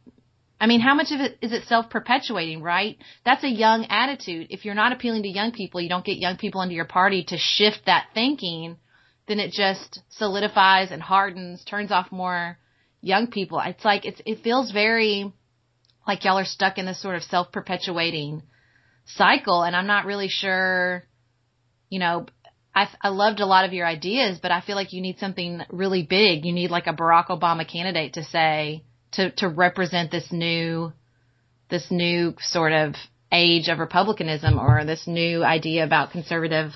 I 0.61 0.67
mean, 0.67 0.79
how 0.79 0.95
much 0.95 1.11
of 1.11 1.19
it 1.19 1.37
is 1.41 1.51
it 1.51 1.65
self-perpetuating, 1.65 2.61
right? 2.61 2.97
That's 3.25 3.43
a 3.43 3.49
young 3.49 3.85
attitude. 3.89 4.47
If 4.49 4.63
you're 4.63 4.75
not 4.75 4.93
appealing 4.93 5.23
to 5.23 5.29
young 5.29 5.51
people, 5.51 5.81
you 5.81 5.89
don't 5.89 6.05
get 6.05 6.17
young 6.17 6.37
people 6.37 6.61
into 6.61 6.75
your 6.75 6.85
party 6.85 7.25
to 7.25 7.37
shift 7.37 7.81
that 7.85 8.07
thinking, 8.13 8.77
then 9.27 9.39
it 9.39 9.51
just 9.51 9.99
solidifies 10.09 10.91
and 10.91 11.01
hardens, 11.01 11.65
turns 11.65 11.91
off 11.91 12.13
more 12.13 12.57
young 13.01 13.27
people. 13.27 13.61
It's 13.65 13.83
like 13.83 14.05
it's 14.05 14.21
it 14.25 14.41
feels 14.41 14.71
very 14.71 15.33
like 16.07 16.23
y'all 16.23 16.39
are 16.39 16.45
stuck 16.45 16.77
in 16.77 16.85
this 16.85 17.01
sort 17.01 17.15
of 17.15 17.23
self-perpetuating 17.23 18.43
cycle 19.05 19.63
and 19.63 19.75
I'm 19.75 19.87
not 19.87 20.05
really 20.05 20.29
sure, 20.29 21.03
you 21.89 21.99
know, 21.99 22.25
I, 22.75 22.87
I 23.01 23.09
loved 23.09 23.39
a 23.39 23.45
lot 23.45 23.65
of 23.65 23.73
your 23.73 23.85
ideas, 23.85 24.39
but 24.41 24.51
I 24.51 24.61
feel 24.61 24.75
like 24.75 24.93
you 24.93 25.01
need 25.01 25.19
something 25.19 25.61
really 25.69 26.03
big. 26.03 26.43
You 26.43 26.53
need 26.53 26.71
like 26.71 26.87
a 26.87 26.93
Barack 26.93 27.27
Obama 27.27 27.69
candidate 27.69 28.13
to 28.13 28.23
say, 28.23 28.83
to, 29.13 29.29
to 29.37 29.47
represent 29.47 30.09
this 30.09 30.31
new, 30.31 30.91
this 31.69 31.91
new 31.91 32.33
sort 32.39 32.73
of 32.73 32.95
age 33.31 33.67
of 33.67 33.79
republicanism 33.79 34.57
or 34.57 34.85
this 34.85 35.05
new 35.05 35.43
idea 35.43 35.83
about 35.83 36.11
conservative 36.11 36.71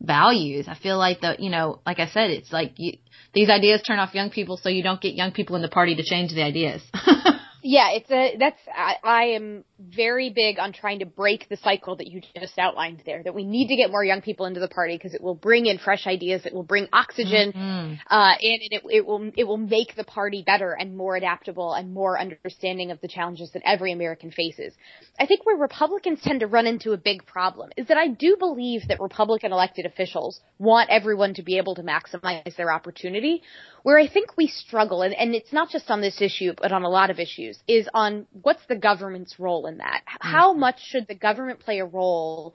values. 0.00 0.66
I 0.66 0.74
feel 0.74 0.98
like 0.98 1.20
the, 1.20 1.36
you 1.38 1.50
know, 1.50 1.80
like 1.84 1.98
I 1.98 2.06
said, 2.06 2.30
it's 2.30 2.52
like 2.52 2.72
you, 2.76 2.94
these 3.34 3.50
ideas 3.50 3.82
turn 3.82 3.98
off 3.98 4.14
young 4.14 4.30
people 4.30 4.56
so 4.56 4.68
you 4.70 4.82
don't 4.82 5.00
get 5.00 5.14
young 5.14 5.32
people 5.32 5.56
in 5.56 5.62
the 5.62 5.68
party 5.68 5.94
to 5.96 6.02
change 6.02 6.32
the 6.32 6.42
ideas. 6.42 6.82
Yeah, 7.66 7.92
it's 7.92 8.10
a 8.10 8.36
that's 8.38 8.60
I, 8.70 8.96
I 9.02 9.22
am 9.28 9.64
very 9.80 10.28
big 10.28 10.58
on 10.58 10.74
trying 10.74 10.98
to 10.98 11.06
break 11.06 11.48
the 11.48 11.56
cycle 11.56 11.96
that 11.96 12.06
you 12.06 12.20
just 12.38 12.58
outlined 12.58 13.02
there. 13.06 13.22
That 13.22 13.34
we 13.34 13.46
need 13.46 13.68
to 13.68 13.76
get 13.76 13.90
more 13.90 14.04
young 14.04 14.20
people 14.20 14.44
into 14.44 14.60
the 14.60 14.68
party 14.68 14.98
because 14.98 15.14
it 15.14 15.22
will 15.22 15.34
bring 15.34 15.64
in 15.64 15.78
fresh 15.78 16.06
ideas. 16.06 16.44
It 16.44 16.52
will 16.52 16.62
bring 16.62 16.88
oxygen, 16.92 17.52
mm-hmm. 17.52 17.94
uh, 18.10 18.32
and 18.32 18.60
it, 18.70 18.82
it 18.90 19.06
will 19.06 19.30
it 19.34 19.44
will 19.44 19.56
make 19.56 19.96
the 19.96 20.04
party 20.04 20.44
better 20.46 20.72
and 20.72 20.94
more 20.94 21.16
adaptable 21.16 21.72
and 21.72 21.94
more 21.94 22.20
understanding 22.20 22.90
of 22.90 23.00
the 23.00 23.08
challenges 23.08 23.50
that 23.52 23.62
every 23.64 23.92
American 23.92 24.30
faces. 24.30 24.74
I 25.18 25.24
think 25.24 25.46
where 25.46 25.56
Republicans 25.56 26.20
tend 26.22 26.40
to 26.40 26.46
run 26.46 26.66
into 26.66 26.92
a 26.92 26.98
big 26.98 27.24
problem 27.24 27.70
is 27.78 27.86
that 27.86 27.96
I 27.96 28.08
do 28.08 28.36
believe 28.38 28.88
that 28.88 29.00
Republican 29.00 29.52
elected 29.52 29.86
officials 29.86 30.38
want 30.58 30.90
everyone 30.90 31.32
to 31.34 31.42
be 31.42 31.56
able 31.56 31.76
to 31.76 31.82
maximize 31.82 32.54
their 32.56 32.70
opportunity. 32.70 33.42
Where 33.84 33.98
I 33.98 34.08
think 34.08 34.38
we 34.38 34.46
struggle, 34.46 35.02
and, 35.02 35.12
and 35.12 35.34
it's 35.34 35.52
not 35.52 35.68
just 35.68 35.90
on 35.90 36.00
this 36.00 36.22
issue, 36.22 36.54
but 36.56 36.72
on 36.72 36.84
a 36.84 36.88
lot 36.88 37.10
of 37.10 37.20
issues, 37.20 37.58
is 37.68 37.86
on 37.92 38.26
what's 38.32 38.64
the 38.66 38.76
government's 38.76 39.38
role 39.38 39.66
in 39.66 39.76
that? 39.76 40.00
How 40.06 40.52
mm-hmm. 40.52 40.60
much 40.60 40.80
should 40.82 41.06
the 41.06 41.14
government 41.14 41.60
play 41.60 41.80
a 41.80 41.84
role 41.84 42.54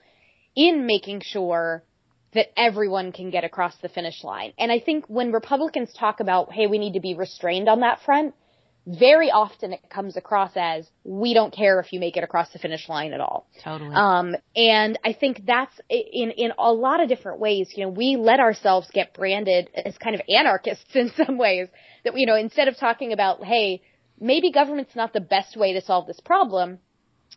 in 0.55 0.87
making 0.87 1.21
sure 1.21 1.83
that 2.33 2.47
everyone 2.59 3.11
can 3.11 3.29
get 3.29 3.43
across 3.43 3.77
the 3.77 3.89
finish 3.89 4.23
line? 4.23 4.53
And 4.57 4.71
I 4.71 4.79
think 4.79 5.05
when 5.07 5.31
Republicans 5.31 5.93
talk 5.93 6.19
about, 6.19 6.51
hey, 6.51 6.65
we 6.65 6.79
need 6.79 6.93
to 6.93 6.99
be 6.99 7.13
restrained 7.13 7.69
on 7.69 7.81
that 7.81 8.01
front, 8.01 8.33
very 8.89 9.29
often 9.29 9.71
it 9.71 9.87
comes 9.89 10.17
across 10.17 10.51
as 10.55 10.89
we 11.03 11.35
don't 11.35 11.53
care 11.53 11.79
if 11.79 11.93
you 11.93 11.99
make 11.99 12.17
it 12.17 12.23
across 12.23 12.49
the 12.51 12.59
finish 12.59 12.89
line 12.89 13.13
at 13.13 13.19
all. 13.19 13.47
Totally. 13.63 13.93
Um, 13.93 14.35
and 14.55 14.97
I 15.05 15.13
think 15.13 15.45
that's 15.45 15.79
in 15.89 16.31
in 16.31 16.51
a 16.57 16.73
lot 16.73 16.99
of 16.99 17.07
different 17.07 17.39
ways. 17.39 17.69
You 17.75 17.83
know, 17.83 17.89
we 17.89 18.15
let 18.15 18.39
ourselves 18.39 18.87
get 18.91 19.13
branded 19.13 19.69
as 19.75 19.95
kind 19.99 20.15
of 20.15 20.21
anarchists 20.27 20.89
in 20.95 21.11
some 21.15 21.37
ways. 21.37 21.67
That 22.03 22.17
you 22.17 22.25
know, 22.25 22.35
instead 22.35 22.67
of 22.67 22.77
talking 22.77 23.13
about 23.13 23.43
hey, 23.43 23.83
maybe 24.19 24.51
government's 24.51 24.95
not 24.95 25.13
the 25.13 25.21
best 25.21 25.55
way 25.55 25.73
to 25.73 25.81
solve 25.81 26.07
this 26.07 26.19
problem, 26.19 26.79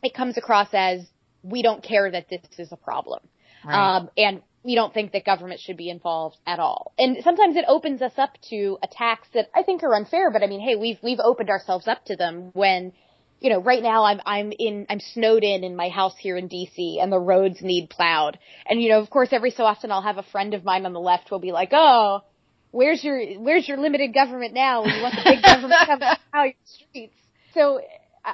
it 0.03 0.15
comes 0.15 0.39
across 0.39 0.69
as 0.73 1.01
we 1.43 1.61
don't 1.61 1.83
care 1.83 2.11
that 2.11 2.31
this 2.31 2.41
is 2.59 2.73
a 2.73 2.77
problem. 2.77 3.21
Right. 3.65 3.97
Um, 3.97 4.11
and 4.17 4.43
we 4.65 4.75
don't 4.75 4.95
think 4.95 5.13
that 5.13 5.25
government 5.25 5.61
should 5.61 5.77
be 5.77 5.91
involved 5.91 6.37
at 6.47 6.59
all. 6.59 6.93
And 6.99 7.19
sometimes 7.25 7.57
it 7.57 7.65
opens 7.67 8.01
us 8.01 8.13
up 8.17 8.37
to 8.51 8.79
attacks 8.83 9.29
that 9.35 9.51
I 9.55 9.63
think 9.63 9.83
are 9.83 9.95
unfair, 9.95 10.31
but 10.31 10.43
I 10.43 10.47
mean, 10.47 10.61
hey, 10.61 10.77
we've, 10.77 10.99
we've 11.03 11.19
opened 11.19 11.51
ourselves 11.51 11.89
up 11.89 12.05
to 12.07 12.17
them 12.17 12.51
when, 12.53 12.93
you 13.41 13.51
know, 13.51 13.61
right 13.61 13.83
now 13.83 14.05
I'm, 14.05 14.21
I'm 14.25 14.53
in, 14.57 14.87
I'm 14.89 15.01
snowed 15.01 15.43
in 15.43 15.65
in 15.65 15.75
my 15.75 15.89
house 15.89 16.15
here 16.17 16.37
in 16.37 16.49
DC 16.49 17.03
and 17.03 17.11
the 17.11 17.19
roads 17.19 17.61
need 17.61 17.91
plowed. 17.91 18.39
And, 18.67 18.81
you 18.81 18.89
know, 18.91 19.01
of 19.01 19.11
course, 19.11 19.31
every 19.33 19.51
so 19.51 19.65
often 19.65 19.91
I'll 19.91 20.03
have 20.03 20.19
a 20.19 20.23
friend 20.23 20.55
of 20.55 20.65
mine 20.65 20.87
on 20.87 20.93
the 20.93 21.01
left 21.01 21.33
will 21.33 21.41
be 21.41 21.53
like, 21.53 21.71
oh, 21.73 22.21
where's 22.71 23.03
your, 23.03 23.21
where's 23.41 23.67
your 23.67 23.79
limited 23.79 24.15
government 24.15 24.55
now? 24.55 24.85
You 24.85 25.03
want 25.03 25.17
the 25.17 25.23
big 25.25 25.43
government 25.43 25.75
to 25.81 25.87
come 25.87 26.03
out 26.35 26.45
your 26.45 26.55
streets. 26.65 27.17
So 27.55 27.81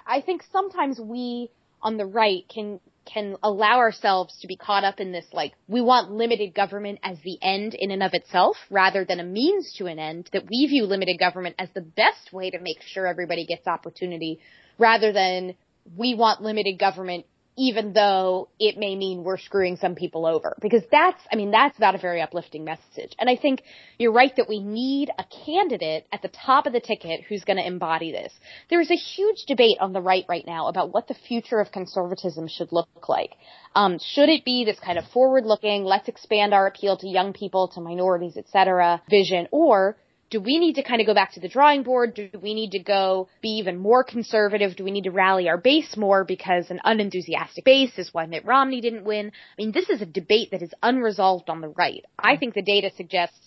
I 0.07 0.20
think 0.20 0.45
sometimes 0.53 1.01
we 1.01 1.51
on 1.81 1.97
the 1.97 2.07
right 2.07 2.45
can 2.53 2.81
can 3.13 3.37
allow 3.43 3.79
ourselves 3.79 4.37
to 4.41 4.47
be 4.47 4.57
caught 4.57 4.85
up 4.85 5.01
in 5.01 5.13
this 5.13 5.25
like 5.33 5.53
we 5.67 5.81
want 5.81 6.11
limited 6.11 6.55
government 6.55 6.99
as 7.03 7.19
the 7.25 7.39
end 7.43 7.75
in 7.75 7.91
and 7.91 8.03
of 8.03 8.13
itself 8.15 8.57
rather 8.71 9.05
than 9.05 9.21
a 9.21 9.25
means 9.25 9.75
to 9.79 9.87
an 9.87 9.99
end 9.99 10.29
that 10.33 10.45
we 10.49 10.67
view 10.67 10.85
limited 10.85 11.19
government 11.19 11.55
as 11.59 11.69
the 11.75 11.81
best 11.81 12.33
way 12.33 12.51
to 12.51 12.59
make 12.61 12.83
sure 12.83 13.07
everybody 13.07 13.47
gets 13.47 13.67
opportunity 13.67 14.41
rather 14.79 15.13
than 15.13 15.55
we 15.97 16.15
want 16.15 16.43
limited 16.43 16.79
government 16.79 17.25
even 17.59 17.93
though 17.93 18.49
it 18.59 18.79
may 18.79 18.95
mean 18.95 19.25
we're 19.25 19.37
screwing 19.37 19.77
some 19.77 19.97
people 19.97 20.25
over. 20.25 20.57
Because 20.63 20.83
that's, 20.91 21.21
I 21.31 21.37
mean, 21.37 21.51
that's 21.51 21.79
not 21.79 21.95
a 21.95 21.99
very 21.99 22.23
uplifting 22.23 22.65
message. 22.65 23.15
And 23.19 23.29
I 23.29 23.37
think 23.37 23.63
you're 23.99 24.13
right 24.13 24.35
that 24.37 24.49
we 24.49 24.61
need 24.61 25.11
a 25.19 25.25
candidate 25.45 26.07
at 26.13 26.23
the 26.23 26.29
top 26.29 26.67
of 26.67 26.73
the 26.73 26.81
ticket 26.81 27.25
who's 27.29 27.45
going 27.45 27.57
to 27.57 27.67
embody 27.67 28.13
this. 28.13 28.33
There's 28.71 28.91
a 28.91 28.95
huge 28.95 29.45
debate 29.47 29.79
on 29.81 29.93
the 29.93 30.01
right 30.01 30.25
right 30.29 30.47
now 30.47 30.69
about 30.69 30.95
what 30.95 31.09
the 31.09 31.15
future 31.15 31.59
of 31.59 31.73
conservatism 31.73 32.47
should 32.47 32.71
look 32.71 33.09
like. 33.09 33.33
Um, 33.75 33.99
should 33.99 34.29
it 34.29 34.45
be 34.45 34.65
this 34.65 34.79
kind 34.79 34.99
of 34.99 35.05
forward-looking, 35.09 35.85
let's 35.85 36.09
expand 36.09 36.55
our 36.55 36.69
appeal 36.69 36.97
to 36.99 37.09
young 37.09 37.33
people, 37.33 37.69
to 37.69 37.81
minorities, 37.81 38.37
etc. 38.37 39.03
vision, 39.11 39.49
or 39.51 39.97
do 40.31 40.41
we 40.41 40.59
need 40.59 40.74
to 40.74 40.83
kind 40.83 41.01
of 41.01 41.07
go 41.07 41.14
back 41.14 41.33
to 41.33 41.41
the 41.41 41.49
drawing 41.49 41.83
board? 41.83 42.14
Do 42.14 42.29
we 42.41 42.53
need 42.53 42.72
to 42.72 42.79
go 42.81 43.29
be 43.41 43.59
even 43.59 43.79
more 43.79 44.05
conservative? 44.05 44.76
Do 44.76 44.85
we 44.85 44.91
need 44.91 45.05
to 45.05 45.11
rally 45.11 45.49
our 45.49 45.57
base 45.57 45.97
more 45.97 46.24
because 46.24 46.70
an 46.70 46.81
unenthusiastic 46.85 47.64
base 47.64 47.93
is 47.97 48.12
why 48.12 48.26
Mitt 48.26 48.45
Romney 48.45 48.81
didn't 48.81 49.05
win? 49.05 49.29
I 49.29 49.55
mean, 49.57 49.72
this 49.72 49.89
is 49.89 50.03
a 50.03 50.07
debate 50.07 50.51
that 50.51 50.62
is 50.62 50.74
unresolved 50.83 51.49
on 51.49 51.61
the 51.61 51.68
right. 51.68 52.05
I 52.18 52.37
think 52.37 52.55
the 52.55 52.62
data 52.62 52.91
suggests 52.97 53.39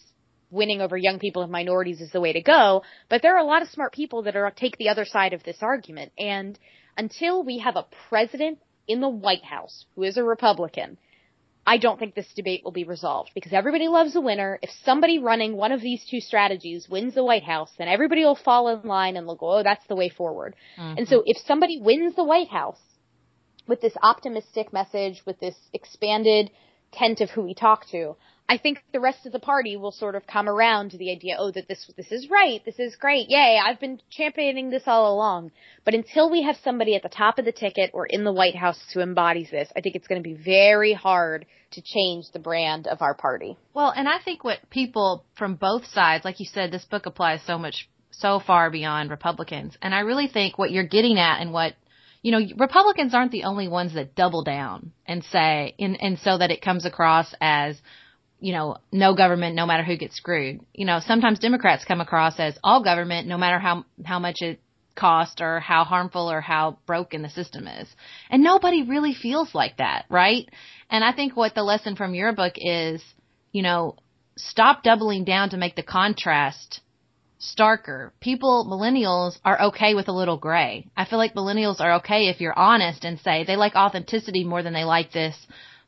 winning 0.49 0.81
over 0.81 0.97
young 0.97 1.19
people 1.19 1.43
and 1.43 1.51
minorities 1.51 2.01
is 2.01 2.11
the 2.11 2.19
way 2.19 2.33
to 2.33 2.41
go, 2.41 2.83
but 3.09 3.21
there 3.21 3.35
are 3.35 3.43
a 3.43 3.47
lot 3.47 3.61
of 3.61 3.69
smart 3.69 3.93
people 3.93 4.23
that 4.23 4.35
are 4.35 4.51
take 4.51 4.77
the 4.77 4.89
other 4.89 5.05
side 5.05 5.33
of 5.33 5.43
this 5.43 5.57
argument. 5.61 6.11
And 6.17 6.57
until 6.97 7.43
we 7.43 7.59
have 7.59 7.75
a 7.75 7.85
president 8.09 8.59
in 8.87 9.01
the 9.01 9.09
White 9.09 9.45
House 9.45 9.85
who 9.95 10.03
is 10.03 10.17
a 10.17 10.23
Republican 10.23 10.97
I 11.65 11.77
don't 11.77 11.99
think 11.99 12.15
this 12.15 12.31
debate 12.35 12.61
will 12.63 12.71
be 12.71 12.83
resolved 12.83 13.31
because 13.35 13.53
everybody 13.53 13.87
loves 13.87 14.15
a 14.15 14.21
winner. 14.21 14.57
If 14.63 14.71
somebody 14.83 15.19
running 15.19 15.55
one 15.55 15.71
of 15.71 15.81
these 15.81 16.03
two 16.09 16.19
strategies 16.19 16.89
wins 16.89 17.13
the 17.13 17.23
White 17.23 17.43
House, 17.43 17.71
then 17.77 17.87
everybody 17.87 18.23
will 18.23 18.35
fall 18.35 18.67
in 18.69 18.87
line 18.87 19.15
and 19.15 19.27
they'll 19.27 19.35
go, 19.35 19.59
oh, 19.59 19.63
that's 19.63 19.85
the 19.87 19.95
way 19.95 20.09
forward. 20.09 20.55
Mm-hmm. 20.79 20.97
And 20.97 21.07
so 21.07 21.23
if 21.25 21.37
somebody 21.45 21.79
wins 21.79 22.15
the 22.15 22.23
White 22.23 22.49
House 22.49 22.79
with 23.67 23.79
this 23.79 23.93
optimistic 24.01 24.73
message, 24.73 25.21
with 25.25 25.39
this 25.39 25.55
expanded 25.71 26.49
tent 26.91 27.21
of 27.21 27.29
who 27.29 27.43
we 27.43 27.53
talk 27.53 27.87
to, 27.91 28.15
I 28.51 28.57
think 28.57 28.83
the 28.91 28.99
rest 28.99 29.25
of 29.25 29.31
the 29.31 29.39
party 29.39 29.77
will 29.77 29.93
sort 29.93 30.13
of 30.13 30.27
come 30.27 30.49
around 30.49 30.91
to 30.91 30.97
the 30.97 31.09
idea, 31.09 31.37
oh, 31.39 31.51
that 31.51 31.69
this 31.69 31.89
this 31.95 32.11
is 32.11 32.29
right, 32.29 32.61
this 32.65 32.79
is 32.79 32.97
great, 32.97 33.27
yay! 33.29 33.57
I've 33.65 33.79
been 33.79 34.01
championing 34.09 34.69
this 34.69 34.83
all 34.87 35.13
along. 35.15 35.51
But 35.85 35.93
until 35.93 36.29
we 36.29 36.43
have 36.43 36.57
somebody 36.61 36.93
at 36.97 37.01
the 37.01 37.07
top 37.07 37.39
of 37.39 37.45
the 37.45 37.53
ticket 37.53 37.91
or 37.93 38.05
in 38.05 38.25
the 38.25 38.33
White 38.33 38.57
House 38.57 38.77
who 38.93 38.99
embodies 38.99 39.49
this, 39.51 39.69
I 39.73 39.79
think 39.79 39.95
it's 39.95 40.05
going 40.05 40.21
to 40.21 40.29
be 40.29 40.35
very 40.35 40.91
hard 40.91 41.45
to 41.71 41.81
change 41.81 42.25
the 42.33 42.39
brand 42.39 42.87
of 42.87 43.01
our 43.01 43.13
party. 43.13 43.55
Well, 43.73 43.93
and 43.95 44.09
I 44.09 44.19
think 44.19 44.43
what 44.43 44.69
people 44.69 45.23
from 45.37 45.55
both 45.55 45.85
sides, 45.85 46.25
like 46.25 46.41
you 46.41 46.45
said, 46.45 46.71
this 46.71 46.83
book 46.83 47.05
applies 47.05 47.41
so 47.47 47.57
much, 47.57 47.87
so 48.09 48.41
far 48.45 48.69
beyond 48.69 49.11
Republicans, 49.11 49.77
and 49.81 49.95
I 49.95 50.01
really 50.01 50.27
think 50.27 50.57
what 50.57 50.71
you're 50.71 50.83
getting 50.83 51.17
at 51.17 51.39
and 51.39 51.53
what 51.53 51.75
you 52.21 52.33
know, 52.33 52.41
Republicans 52.57 53.13
aren't 53.13 53.31
the 53.31 53.45
only 53.45 53.69
ones 53.69 53.93
that 53.93 54.13
double 54.13 54.43
down 54.43 54.91
and 55.07 55.23
say, 55.23 55.73
and, 55.79 55.97
and 56.01 56.19
so 56.19 56.37
that 56.37 56.51
it 56.51 56.61
comes 56.61 56.85
across 56.85 57.33
as, 57.39 57.81
you 58.41 58.53
know, 58.53 58.77
no 58.91 59.15
government, 59.15 59.55
no 59.55 59.67
matter 59.67 59.83
who 59.83 59.95
gets 59.95 60.17
screwed. 60.17 60.59
You 60.73 60.85
know, 60.85 60.99
sometimes 61.05 61.39
Democrats 61.39 61.85
come 61.85 62.01
across 62.01 62.39
as 62.39 62.57
all 62.63 62.83
government, 62.83 63.27
no 63.27 63.37
matter 63.37 63.59
how 63.59 63.85
how 64.03 64.19
much 64.19 64.37
it 64.41 64.59
costs 64.95 65.39
or 65.39 65.59
how 65.59 65.83
harmful 65.83 66.29
or 66.29 66.41
how 66.41 66.77
broken 66.85 67.21
the 67.21 67.29
system 67.29 67.67
is. 67.67 67.87
And 68.29 68.43
nobody 68.43 68.83
really 68.83 69.13
feels 69.13 69.53
like 69.53 69.77
that, 69.77 70.05
right? 70.09 70.49
And 70.89 71.03
I 71.03 71.13
think 71.13 71.37
what 71.37 71.55
the 71.55 71.63
lesson 71.63 71.95
from 71.95 72.15
your 72.15 72.33
book 72.33 72.53
is, 72.57 73.01
you 73.51 73.61
know, 73.61 73.95
stop 74.37 74.83
doubling 74.83 75.23
down 75.23 75.51
to 75.51 75.57
make 75.57 75.75
the 75.75 75.83
contrast 75.83 76.81
starker. 77.39 78.11
People, 78.19 78.67
millennials 78.69 79.37
are 79.45 79.67
okay 79.67 79.93
with 79.93 80.07
a 80.07 80.13
little 80.13 80.37
gray. 80.37 80.87
I 80.97 81.05
feel 81.05 81.19
like 81.19 81.35
millennials 81.35 81.79
are 81.79 81.93
okay 81.95 82.27
if 82.27 82.41
you're 82.41 82.57
honest 82.57 83.05
and 83.05 83.19
say 83.19 83.43
they 83.43 83.55
like 83.55 83.75
authenticity 83.75 84.43
more 84.43 84.63
than 84.63 84.73
they 84.73 84.83
like 84.83 85.11
this 85.11 85.35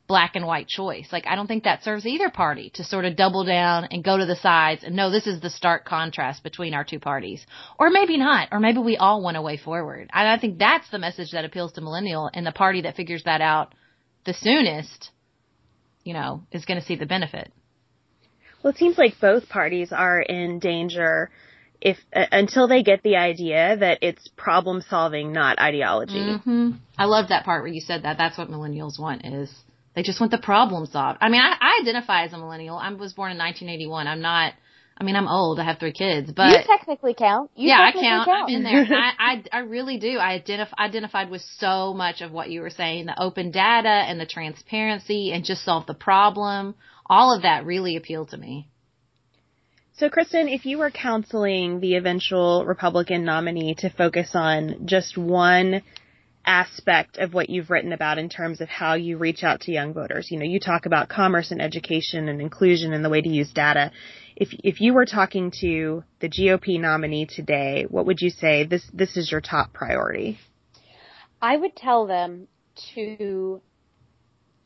black 0.06 0.36
and 0.36 0.46
white 0.46 0.68
choice. 0.68 1.08
Like 1.12 1.26
I 1.26 1.34
don't 1.34 1.46
think 1.46 1.64
that 1.64 1.82
serves 1.82 2.06
either 2.06 2.30
party 2.30 2.70
to 2.74 2.84
sort 2.84 3.04
of 3.04 3.16
double 3.16 3.44
down 3.44 3.84
and 3.84 4.04
go 4.04 4.18
to 4.18 4.26
the 4.26 4.36
sides 4.36 4.84
and 4.84 4.94
no, 4.94 5.10
this 5.10 5.26
is 5.26 5.40
the 5.40 5.50
stark 5.50 5.84
contrast 5.84 6.42
between 6.42 6.74
our 6.74 6.84
two 6.84 7.00
parties. 7.00 7.44
Or 7.78 7.90
maybe 7.90 8.16
not, 8.16 8.48
or 8.52 8.60
maybe 8.60 8.78
we 8.78 8.96
all 8.96 9.22
want 9.22 9.36
a 9.36 9.42
way 9.42 9.56
forward. 9.56 10.10
And 10.12 10.28
I 10.28 10.38
think 10.38 10.58
that's 10.58 10.90
the 10.90 10.98
message 10.98 11.32
that 11.32 11.44
appeals 11.44 11.72
to 11.72 11.80
millennial 11.80 12.30
and 12.32 12.46
the 12.46 12.52
party 12.52 12.82
that 12.82 12.96
figures 12.96 13.24
that 13.24 13.40
out 13.40 13.74
the 14.24 14.34
soonest, 14.34 15.10
you 16.02 16.12
know, 16.12 16.42
is 16.50 16.64
going 16.64 16.80
to 16.80 16.86
see 16.86 16.96
the 16.96 17.06
benefit. 17.06 17.52
Well, 18.62 18.72
it 18.72 18.78
seems 18.78 18.96
like 18.96 19.20
both 19.20 19.48
parties 19.48 19.92
are 19.92 20.20
in 20.20 20.58
danger 20.58 21.30
if 21.80 21.98
uh, 22.16 22.24
until 22.32 22.66
they 22.66 22.82
get 22.82 23.02
the 23.02 23.16
idea 23.16 23.76
that 23.76 23.98
it's 24.00 24.26
problem 24.36 24.82
solving, 24.88 25.32
not 25.32 25.58
ideology. 25.58 26.14
Mm-hmm. 26.14 26.70
I 26.96 27.04
love 27.04 27.28
that 27.28 27.44
part 27.44 27.62
where 27.62 27.72
you 27.72 27.82
said 27.82 28.04
that. 28.04 28.16
That's 28.16 28.38
what 28.38 28.50
millennials 28.50 28.98
want 28.98 29.26
is 29.26 29.54
they 29.94 30.02
just 30.02 30.20
want 30.20 30.32
the 30.32 30.38
problem 30.38 30.86
solved. 30.86 31.18
I 31.20 31.28
mean, 31.28 31.40
I, 31.40 31.54
I 31.60 31.80
identify 31.82 32.24
as 32.24 32.32
a 32.32 32.38
millennial. 32.38 32.76
I 32.76 32.92
was 32.92 33.12
born 33.12 33.32
in 33.32 33.38
1981. 33.38 34.06
I'm 34.06 34.20
not. 34.20 34.54
I 34.96 35.02
mean, 35.02 35.16
I'm 35.16 35.26
old. 35.26 35.58
I 35.58 35.64
have 35.64 35.78
three 35.80 35.92
kids, 35.92 36.30
but 36.30 36.50
you 36.50 36.58
technically 36.66 37.14
count. 37.14 37.50
You 37.56 37.68
yeah, 37.68 37.78
technically 37.78 38.08
I 38.08 38.10
count. 38.10 38.26
count. 38.26 38.50
I'm 38.50 38.56
in 38.56 38.62
there. 38.62 38.86
I, 38.96 39.12
I 39.18 39.44
I 39.52 39.58
really 39.60 39.98
do. 39.98 40.18
I 40.18 40.38
identif- 40.38 40.74
identified 40.78 41.30
with 41.30 41.42
so 41.58 41.94
much 41.94 42.20
of 42.20 42.30
what 42.30 42.50
you 42.50 42.60
were 42.60 42.70
saying, 42.70 43.06
the 43.06 43.20
open 43.20 43.50
data 43.50 43.88
and 43.88 44.20
the 44.20 44.26
transparency, 44.26 45.32
and 45.32 45.44
just 45.44 45.64
solve 45.64 45.86
the 45.86 45.94
problem. 45.94 46.74
All 47.06 47.34
of 47.34 47.42
that 47.42 47.66
really 47.66 47.96
appealed 47.96 48.30
to 48.30 48.36
me. 48.36 48.68
So, 49.96 50.10
Kristen, 50.10 50.48
if 50.48 50.66
you 50.66 50.78
were 50.78 50.90
counseling 50.90 51.78
the 51.78 51.94
eventual 51.94 52.64
Republican 52.64 53.24
nominee 53.24 53.76
to 53.76 53.90
focus 53.90 54.30
on 54.34 54.86
just 54.86 55.16
one 55.16 55.82
aspect 56.46 57.18
of 57.18 57.32
what 57.32 57.50
you've 57.50 57.70
written 57.70 57.92
about 57.92 58.18
in 58.18 58.28
terms 58.28 58.60
of 58.60 58.68
how 58.68 58.94
you 58.94 59.16
reach 59.16 59.42
out 59.42 59.60
to 59.62 59.72
young 59.72 59.92
voters. 59.92 60.28
You 60.30 60.38
know, 60.38 60.44
you 60.44 60.60
talk 60.60 60.86
about 60.86 61.08
commerce 61.08 61.50
and 61.50 61.60
education 61.60 62.28
and 62.28 62.40
inclusion 62.40 62.92
and 62.92 63.04
the 63.04 63.10
way 63.10 63.20
to 63.20 63.28
use 63.28 63.52
data. 63.52 63.90
If 64.36 64.48
if 64.64 64.80
you 64.80 64.94
were 64.94 65.06
talking 65.06 65.52
to 65.60 66.04
the 66.20 66.28
GOP 66.28 66.80
nominee 66.80 67.26
today, 67.26 67.86
what 67.88 68.06
would 68.06 68.20
you 68.20 68.30
say 68.30 68.64
this 68.64 68.84
this 68.92 69.16
is 69.16 69.30
your 69.30 69.40
top 69.40 69.72
priority? 69.72 70.38
I 71.40 71.56
would 71.56 71.76
tell 71.76 72.06
them 72.06 72.48
to 72.94 73.60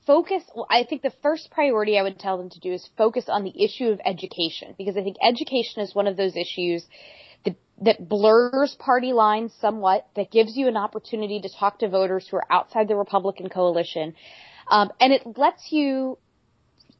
focus 0.07 0.43
well, 0.55 0.67
I 0.71 0.85
think 0.85 1.03
the 1.03 1.13
first 1.23 1.51
priority 1.51 1.99
I 1.99 2.03
would 2.03 2.19
tell 2.19 2.39
them 2.39 2.51
to 2.51 2.61
do 2.61 2.73
is 2.73 2.89
focus 2.97 3.27
on 3.29 3.45
the 3.45 3.63
issue 3.63 3.89
of 3.89 4.01
education 4.05 4.75
because 4.79 4.97
I 4.97 5.03
think 5.03 5.17
education 5.23 5.83
is 5.83 5.95
one 5.95 6.07
of 6.07 6.17
those 6.17 6.35
issues 6.35 6.87
that, 7.83 8.09
blurs 8.09 8.77
party 8.79 9.13
lines 9.13 9.53
somewhat, 9.61 10.07
that 10.17 10.31
gives 10.31 10.57
you 10.57 10.69
an 10.69 10.77
opportunity 10.77 11.41
to 11.41 11.49
talk 11.49 11.79
to 11.81 11.89
voters 11.89 12.27
who 12.29 12.37
are 12.37 12.47
outside 12.51 12.89
the 12.89 12.97
Republican 12.97 13.49
coalition. 13.49 14.15
Um, 14.71 14.91
and 15.01 15.13
it 15.13 15.23
lets 15.37 15.73
you 15.73 16.19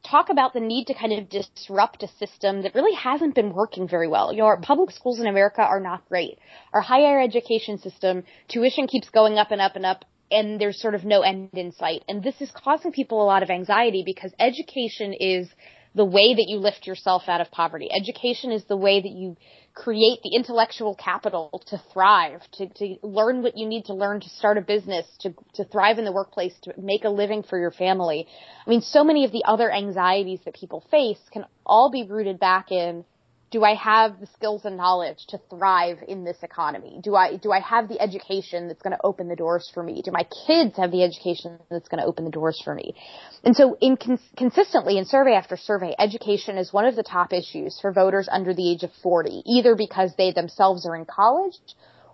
talk 0.03 0.29
about 0.29 0.53
the 0.53 0.59
need 0.59 0.85
to 0.87 0.93
kind 0.93 1.13
of 1.13 1.29
disrupt 1.29 2.03
a 2.03 2.07
system 2.07 2.61
that 2.63 2.73
really 2.73 2.95
hasn't 2.95 3.35
been 3.35 3.53
working 3.53 3.87
very 3.87 4.07
well. 4.07 4.31
You 4.31 4.39
know, 4.39 4.45
our 4.45 4.59
public 4.59 4.91
schools 4.91 5.19
in 5.19 5.27
America 5.27 5.61
are 5.61 5.79
not 5.79 6.07
great. 6.07 6.39
Our 6.73 6.81
higher 6.81 7.19
education 7.21 7.77
system, 7.79 8.23
tuition 8.47 8.87
keeps 8.87 9.09
going 9.09 9.37
up 9.37 9.51
and 9.51 9.61
up 9.61 9.75
and 9.75 9.85
up, 9.85 10.05
and 10.31 10.59
there's 10.59 10.81
sort 10.81 10.95
of 10.95 11.03
no 11.03 11.21
end 11.21 11.49
in 11.53 11.71
sight. 11.73 12.03
And 12.07 12.23
this 12.23 12.39
is 12.39 12.51
causing 12.51 12.91
people 12.91 13.21
a 13.21 13.25
lot 13.25 13.43
of 13.43 13.49
anxiety 13.49 14.03
because 14.05 14.31
education 14.39 15.13
is 15.13 15.49
the 15.95 16.05
way 16.05 16.33
that 16.33 16.45
you 16.47 16.57
lift 16.57 16.85
yourself 16.85 17.23
out 17.27 17.41
of 17.41 17.51
poverty. 17.51 17.89
Education 17.91 18.51
is 18.51 18.63
the 18.65 18.77
way 18.77 19.01
that 19.01 19.11
you 19.11 19.35
create 19.73 20.21
the 20.23 20.35
intellectual 20.35 20.95
capital 20.95 21.63
to 21.67 21.81
thrive, 21.93 22.41
to, 22.53 22.67
to 22.67 22.95
learn 23.01 23.41
what 23.41 23.57
you 23.57 23.67
need 23.67 23.85
to 23.85 23.93
learn 23.93 24.19
to 24.19 24.29
start 24.29 24.57
a 24.57 24.61
business, 24.61 25.05
to, 25.19 25.33
to 25.53 25.63
thrive 25.63 25.97
in 25.97 26.05
the 26.05 26.11
workplace, 26.11 26.53
to 26.63 26.73
make 26.77 27.05
a 27.05 27.09
living 27.09 27.43
for 27.43 27.57
your 27.57 27.71
family. 27.71 28.27
I 28.65 28.69
mean, 28.69 28.81
so 28.81 29.03
many 29.03 29.25
of 29.25 29.31
the 29.31 29.43
other 29.45 29.71
anxieties 29.71 30.39
that 30.45 30.53
people 30.53 30.83
face 30.91 31.19
can 31.31 31.45
all 31.65 31.89
be 31.91 32.03
rooted 32.03 32.39
back 32.39 32.71
in 32.71 33.05
do 33.51 33.63
I 33.63 33.73
have 33.73 34.19
the 34.19 34.27
skills 34.27 34.63
and 34.65 34.77
knowledge 34.77 35.25
to 35.29 35.39
thrive 35.49 35.99
in 36.07 36.23
this 36.23 36.37
economy? 36.43 36.99
Do 37.03 37.15
I 37.15 37.37
do 37.37 37.51
I 37.51 37.59
have 37.59 37.87
the 37.87 37.99
education 37.99 38.67
that's 38.67 38.81
going 38.81 38.95
to 38.95 39.03
open 39.03 39.27
the 39.27 39.35
doors 39.35 39.69
for 39.73 39.81
me? 39.81 40.01
Do 40.03 40.11
my 40.11 40.27
kids 40.47 40.77
have 40.77 40.91
the 40.91 41.03
education 41.03 41.59
that's 41.69 41.87
going 41.87 42.01
to 42.01 42.07
open 42.07 42.25
the 42.25 42.31
doors 42.31 42.61
for 42.63 42.75
me? 42.75 42.95
And 43.43 43.55
so, 43.55 43.77
in 43.81 43.97
consistently 44.37 44.97
in 44.97 45.05
survey 45.05 45.33
after 45.33 45.57
survey, 45.57 45.95
education 45.97 46.57
is 46.57 46.71
one 46.71 46.85
of 46.85 46.95
the 46.95 47.03
top 47.03 47.33
issues 47.33 47.79
for 47.81 47.91
voters 47.91 48.29
under 48.31 48.53
the 48.53 48.71
age 48.71 48.83
of 48.83 48.91
40, 49.01 49.43
either 49.45 49.75
because 49.75 50.13
they 50.17 50.31
themselves 50.31 50.85
are 50.85 50.95
in 50.95 51.05
college 51.05 51.57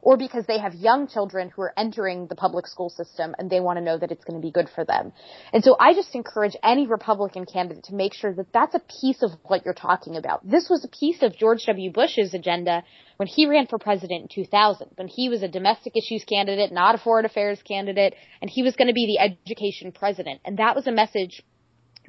or 0.05 0.17
because 0.17 0.45
they 0.45 0.59
have 0.59 0.75
young 0.75 1.07
children 1.07 1.49
who 1.49 1.63
are 1.63 1.73
entering 1.75 2.27
the 2.27 2.35
public 2.35 2.67
school 2.67 2.91
system 2.91 3.33
and 3.39 3.49
they 3.49 3.59
want 3.59 3.79
to 3.79 3.83
know 3.83 3.97
that 3.97 4.11
it's 4.11 4.23
going 4.23 4.39
to 4.39 4.45
be 4.45 4.51
good 4.51 4.69
for 4.75 4.85
them. 4.85 5.11
And 5.51 5.63
so 5.63 5.75
I 5.79 5.95
just 5.95 6.13
encourage 6.13 6.55
any 6.63 6.85
Republican 6.85 7.45
candidate 7.51 7.85
to 7.85 7.95
make 7.95 8.13
sure 8.13 8.31
that 8.35 8.53
that's 8.53 8.75
a 8.75 8.81
piece 9.01 9.23
of 9.23 9.31
what 9.45 9.65
you're 9.65 9.73
talking 9.73 10.15
about. 10.15 10.47
This 10.47 10.69
was 10.69 10.85
a 10.85 10.87
piece 10.87 11.23
of 11.23 11.35
George 11.35 11.65
W. 11.65 11.91
Bush's 11.91 12.35
agenda 12.35 12.83
when 13.17 13.27
he 13.27 13.47
ran 13.47 13.65
for 13.65 13.79
president 13.79 14.21
in 14.21 14.43
2000, 14.43 14.91
when 14.95 15.07
he 15.07 15.27
was 15.27 15.41
a 15.41 15.47
domestic 15.47 15.93
issues 15.97 16.23
candidate, 16.23 16.71
not 16.71 16.93
a 16.93 16.99
foreign 16.99 17.25
affairs 17.25 17.59
candidate, 17.67 18.13
and 18.41 18.51
he 18.51 18.61
was 18.61 18.75
going 18.75 18.89
to 18.89 18.93
be 18.93 19.07
the 19.07 19.35
education 19.49 19.91
president. 19.91 20.39
And 20.45 20.59
that 20.59 20.75
was 20.75 20.85
a 20.85 20.91
message 20.91 21.41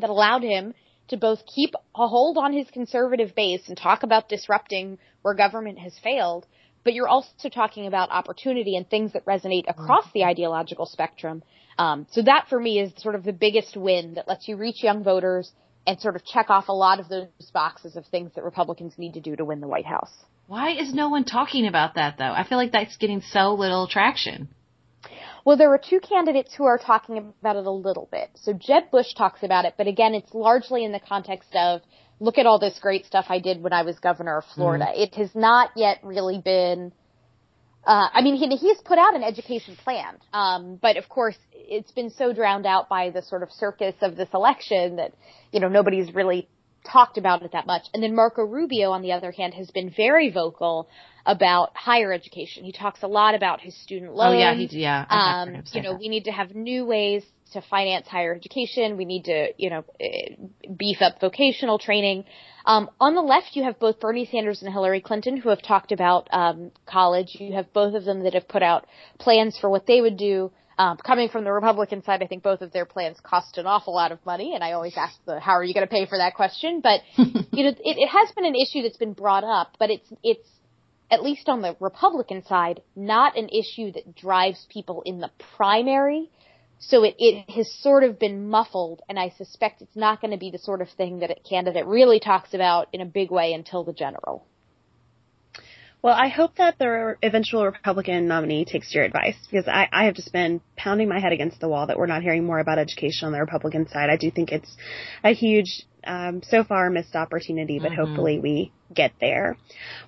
that 0.00 0.10
allowed 0.10 0.42
him 0.42 0.74
to 1.08 1.16
both 1.16 1.38
keep 1.46 1.74
a 1.74 2.06
hold 2.06 2.36
on 2.36 2.52
his 2.52 2.68
conservative 2.70 3.34
base 3.34 3.62
and 3.68 3.76
talk 3.76 4.02
about 4.02 4.28
disrupting 4.28 4.98
where 5.22 5.34
government 5.34 5.78
has 5.78 5.98
failed, 6.02 6.46
but 6.86 6.94
you're 6.94 7.08
also 7.08 7.48
talking 7.52 7.88
about 7.88 8.10
opportunity 8.10 8.76
and 8.76 8.88
things 8.88 9.12
that 9.12 9.26
resonate 9.26 9.64
across 9.66 10.04
the 10.14 10.22
ideological 10.22 10.86
spectrum. 10.86 11.42
Um, 11.78 12.06
so 12.12 12.22
that 12.22 12.46
for 12.48 12.60
me 12.60 12.78
is 12.78 12.92
sort 12.96 13.16
of 13.16 13.24
the 13.24 13.32
biggest 13.32 13.76
win 13.76 14.14
that 14.14 14.28
lets 14.28 14.46
you 14.46 14.56
reach 14.56 14.84
young 14.84 15.02
voters 15.02 15.50
and 15.84 16.00
sort 16.00 16.14
of 16.14 16.24
check 16.24 16.48
off 16.48 16.68
a 16.68 16.72
lot 16.72 17.00
of 17.00 17.08
those 17.08 17.26
boxes 17.52 17.96
of 17.96 18.06
things 18.06 18.30
that 18.36 18.44
Republicans 18.44 18.94
need 18.98 19.14
to 19.14 19.20
do 19.20 19.34
to 19.34 19.44
win 19.44 19.60
the 19.60 19.66
White 19.66 19.84
House. 19.84 20.12
Why 20.46 20.76
is 20.76 20.94
no 20.94 21.08
one 21.08 21.24
talking 21.24 21.66
about 21.66 21.96
that 21.96 22.18
though? 22.18 22.32
I 22.32 22.46
feel 22.48 22.56
like 22.56 22.70
that's 22.70 22.96
getting 22.98 23.20
so 23.20 23.54
little 23.54 23.88
traction. 23.88 24.48
Well, 25.44 25.56
there 25.56 25.72
are 25.72 25.78
two 25.78 25.98
candidates 25.98 26.54
who 26.54 26.66
are 26.66 26.78
talking 26.78 27.18
about 27.18 27.56
it 27.56 27.66
a 27.66 27.70
little 27.70 28.08
bit. 28.12 28.30
So 28.34 28.52
Jeb 28.52 28.92
Bush 28.92 29.12
talks 29.14 29.42
about 29.42 29.64
it, 29.64 29.74
but 29.76 29.88
again, 29.88 30.14
it's 30.14 30.32
largely 30.32 30.84
in 30.84 30.92
the 30.92 31.00
context 31.00 31.52
of 31.56 31.82
look 32.20 32.38
at 32.38 32.46
all 32.46 32.58
this 32.58 32.78
great 32.80 33.06
stuff 33.06 33.26
I 33.28 33.38
did 33.38 33.62
when 33.62 33.72
I 33.72 33.82
was 33.82 33.98
governor 33.98 34.38
of 34.38 34.44
Florida. 34.54 34.86
Mm. 34.86 35.02
It 35.02 35.14
has 35.16 35.34
not 35.34 35.70
yet 35.76 35.98
really 36.02 36.40
been. 36.42 36.92
Uh, 37.86 38.08
I 38.12 38.22
mean, 38.22 38.34
he, 38.36 38.48
he's 38.56 38.78
put 38.78 38.98
out 38.98 39.14
an 39.14 39.22
education 39.22 39.76
plan, 39.76 40.16
um, 40.32 40.78
but 40.80 40.96
of 40.96 41.08
course, 41.08 41.36
it's 41.52 41.92
been 41.92 42.10
so 42.10 42.32
drowned 42.32 42.66
out 42.66 42.88
by 42.88 43.10
the 43.10 43.22
sort 43.22 43.42
of 43.42 43.50
circus 43.52 43.94
of 44.00 44.16
this 44.16 44.28
election 44.34 44.96
that 44.96 45.12
you 45.52 45.60
know 45.60 45.68
nobody's 45.68 46.12
really 46.14 46.48
talked 46.90 47.18
about 47.18 47.42
it 47.42 47.52
that 47.52 47.66
much. 47.66 47.82
And 47.94 48.02
then 48.02 48.14
Marco 48.14 48.42
Rubio, 48.42 48.90
on 48.90 49.02
the 49.02 49.12
other 49.12 49.30
hand, 49.30 49.54
has 49.54 49.70
been 49.70 49.90
very 49.90 50.30
vocal 50.30 50.88
about 51.24 51.76
higher 51.76 52.12
education. 52.12 52.64
He 52.64 52.72
talks 52.72 53.02
a 53.02 53.08
lot 53.08 53.34
about 53.34 53.60
his 53.60 53.76
student 53.82 54.14
loans. 54.14 54.34
Oh 54.34 54.38
yeah, 54.38 54.54
he 54.54 54.68
yeah. 54.70 55.04
Um, 55.08 55.62
you 55.72 55.82
know, 55.82 55.92
that. 55.92 56.00
we 56.00 56.08
need 56.08 56.24
to 56.24 56.32
have 56.32 56.54
new 56.54 56.84
ways 56.86 57.24
to 57.52 57.62
finance 57.62 58.06
higher 58.08 58.34
education. 58.34 58.96
We 58.96 59.04
need 59.04 59.24
to, 59.24 59.48
you 59.56 59.70
know, 59.70 59.84
eh, 60.00 60.34
beef 60.76 60.98
up 61.00 61.20
vocational 61.20 61.78
training. 61.78 62.24
Um, 62.64 62.90
on 63.00 63.14
the 63.14 63.22
left, 63.22 63.50
you 63.54 63.62
have 63.62 63.78
both 63.78 64.00
Bernie 64.00 64.28
Sanders 64.30 64.62
and 64.62 64.72
Hillary 64.72 65.00
Clinton 65.00 65.36
who 65.36 65.50
have 65.50 65.62
talked 65.62 65.92
about 65.92 66.28
um, 66.32 66.72
college. 66.84 67.36
You 67.38 67.54
have 67.54 67.72
both 67.72 67.94
of 67.94 68.04
them 68.04 68.24
that 68.24 68.34
have 68.34 68.48
put 68.48 68.62
out 68.62 68.86
plans 69.18 69.56
for 69.58 69.70
what 69.70 69.86
they 69.86 70.00
would 70.00 70.16
do. 70.16 70.50
Um, 70.78 70.98
coming 70.98 71.30
from 71.30 71.44
the 71.44 71.52
Republican 71.52 72.04
side, 72.04 72.22
I 72.22 72.26
think 72.26 72.42
both 72.42 72.60
of 72.60 72.70
their 72.70 72.84
plans 72.84 73.16
cost 73.22 73.56
an 73.56 73.66
awful 73.66 73.94
lot 73.94 74.12
of 74.12 74.18
money, 74.26 74.54
and 74.54 74.62
I 74.62 74.72
always 74.72 74.94
ask 74.94 75.14
the 75.24 75.40
"How 75.40 75.52
are 75.52 75.64
you 75.64 75.72
going 75.72 75.86
to 75.86 75.90
pay 75.90 76.04
for 76.04 76.18
that?" 76.18 76.34
question. 76.34 76.82
But 76.82 77.00
you 77.16 77.64
know, 77.64 77.70
it, 77.70 77.78
it 77.82 78.08
has 78.08 78.30
been 78.32 78.44
an 78.44 78.54
issue 78.54 78.82
that's 78.82 78.98
been 78.98 79.14
brought 79.14 79.44
up, 79.44 79.76
but 79.78 79.88
it's 79.90 80.12
it's 80.22 80.46
at 81.10 81.22
least 81.22 81.48
on 81.48 81.62
the 81.62 81.76
Republican 81.80 82.44
side, 82.44 82.82
not 82.94 83.38
an 83.38 83.48
issue 83.48 83.92
that 83.92 84.14
drives 84.14 84.66
people 84.70 85.02
in 85.06 85.20
the 85.20 85.30
primary. 85.56 86.30
So 86.78 87.04
it, 87.04 87.14
it 87.18 87.50
has 87.50 87.72
sort 87.80 88.04
of 88.04 88.18
been 88.18 88.48
muffled, 88.48 89.02
and 89.08 89.18
I 89.18 89.30
suspect 89.30 89.82
it's 89.82 89.96
not 89.96 90.20
going 90.20 90.32
to 90.32 90.36
be 90.36 90.50
the 90.50 90.58
sort 90.58 90.82
of 90.82 90.88
thing 90.90 91.20
that 91.20 91.30
a 91.30 91.36
candidate 91.48 91.86
really 91.86 92.20
talks 92.20 92.54
about 92.54 92.88
in 92.92 93.00
a 93.00 93.06
big 93.06 93.30
way 93.30 93.52
until 93.54 93.82
the 93.82 93.92
general. 93.92 94.46
Well, 96.02 96.14
I 96.14 96.28
hope 96.28 96.56
that 96.56 96.78
the 96.78 97.16
eventual 97.22 97.64
Republican 97.64 98.28
nominee 98.28 98.64
takes 98.64 98.94
your 98.94 99.02
advice 99.02 99.34
because 99.50 99.66
I, 99.66 99.88
I 99.90 100.04
have 100.04 100.14
just 100.14 100.32
been 100.32 100.60
pounding 100.76 101.08
my 101.08 101.18
head 101.18 101.32
against 101.32 101.58
the 101.58 101.68
wall 101.68 101.86
that 101.88 101.98
we're 101.98 102.06
not 102.06 102.22
hearing 102.22 102.44
more 102.44 102.60
about 102.60 102.78
education 102.78 103.26
on 103.26 103.32
the 103.32 103.40
Republican 103.40 103.88
side. 103.88 104.10
I 104.10 104.16
do 104.16 104.30
think 104.30 104.52
it's 104.52 104.76
a 105.24 105.32
huge, 105.32 105.84
um, 106.06 106.42
so 106.48 106.64
far 106.64 106.90
missed 106.90 107.16
opportunity, 107.16 107.78
but 107.78 107.92
mm-hmm. 107.92 108.04
hopefully 108.04 108.38
we 108.38 108.72
get 108.94 109.12
there. 109.20 109.56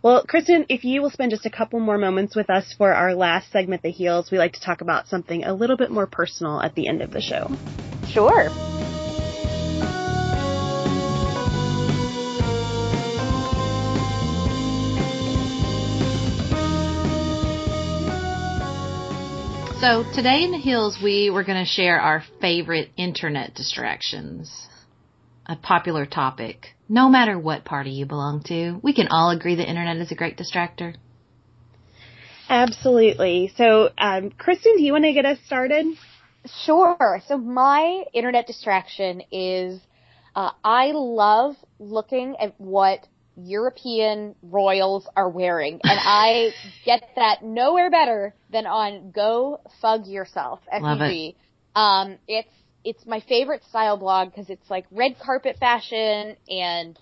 Well, 0.02 0.24
Kristen, 0.26 0.66
if 0.68 0.84
you 0.84 1.02
will 1.02 1.10
spend 1.10 1.30
just 1.30 1.46
a 1.46 1.50
couple 1.50 1.80
more 1.80 1.98
moments 1.98 2.36
with 2.36 2.48
us 2.50 2.74
for 2.76 2.92
our 2.92 3.14
last 3.14 3.50
segment, 3.50 3.82
The 3.82 3.90
Heels, 3.90 4.30
we 4.30 4.38
like 4.38 4.52
to 4.54 4.60
talk 4.60 4.80
about 4.80 5.08
something 5.08 5.44
a 5.44 5.54
little 5.54 5.76
bit 5.76 5.90
more 5.90 6.06
personal 6.06 6.60
at 6.60 6.74
the 6.74 6.88
end 6.88 7.02
of 7.02 7.10
the 7.10 7.20
show. 7.20 7.50
Sure. 8.08 8.48
So 19.80 20.02
today 20.12 20.42
in 20.42 20.50
the 20.50 20.58
heels, 20.58 20.98
we 21.00 21.30
were 21.30 21.44
going 21.44 21.64
to 21.64 21.70
share 21.70 22.00
our 22.00 22.24
favorite 22.40 22.90
internet 22.96 23.54
distractions. 23.54 24.50
A 25.48 25.56
popular 25.56 26.04
topic. 26.04 26.74
No 26.88 27.08
matter 27.08 27.38
what 27.38 27.64
party 27.64 27.90
you 27.90 28.06
belong 28.06 28.42
to, 28.44 28.78
we 28.82 28.92
can 28.92 29.08
all 29.08 29.30
agree 29.30 29.54
the 29.54 29.68
internet 29.68 29.96
is 29.96 30.12
a 30.12 30.14
great 30.14 30.36
distractor. 30.36 30.94
Absolutely. 32.48 33.52
So, 33.56 33.90
um, 33.98 34.30
Kristen, 34.30 34.76
do 34.76 34.82
you 34.82 34.92
want 34.92 35.04
to 35.04 35.12
get 35.12 35.26
us 35.26 35.38
started? 35.46 35.86
Sure. 36.64 37.20
So 37.26 37.36
my 37.36 38.04
internet 38.14 38.46
distraction 38.46 39.22
is 39.30 39.80
uh, 40.34 40.50
I 40.64 40.92
love 40.92 41.56
looking 41.78 42.36
at 42.40 42.54
what 42.58 43.06
European 43.36 44.34
royals 44.42 45.06
are 45.16 45.28
wearing, 45.28 45.80
and 45.82 45.98
I 46.00 46.52
get 46.84 47.02
that 47.16 47.42
nowhere 47.42 47.90
better 47.90 48.34
than 48.50 48.66
on 48.66 49.10
Go 49.10 49.60
Fug 49.80 50.06
Yourself. 50.06 50.60
Love 50.72 50.98
FUG. 50.98 51.34
Um, 51.74 52.18
it's 52.26 52.48
it's 52.84 53.06
my 53.06 53.20
favorite 53.20 53.62
style 53.64 53.96
blog 53.96 54.30
because 54.30 54.50
it's 54.50 54.70
like 54.70 54.86
red 54.90 55.18
carpet 55.18 55.56
fashion 55.58 56.36
and 56.48 56.98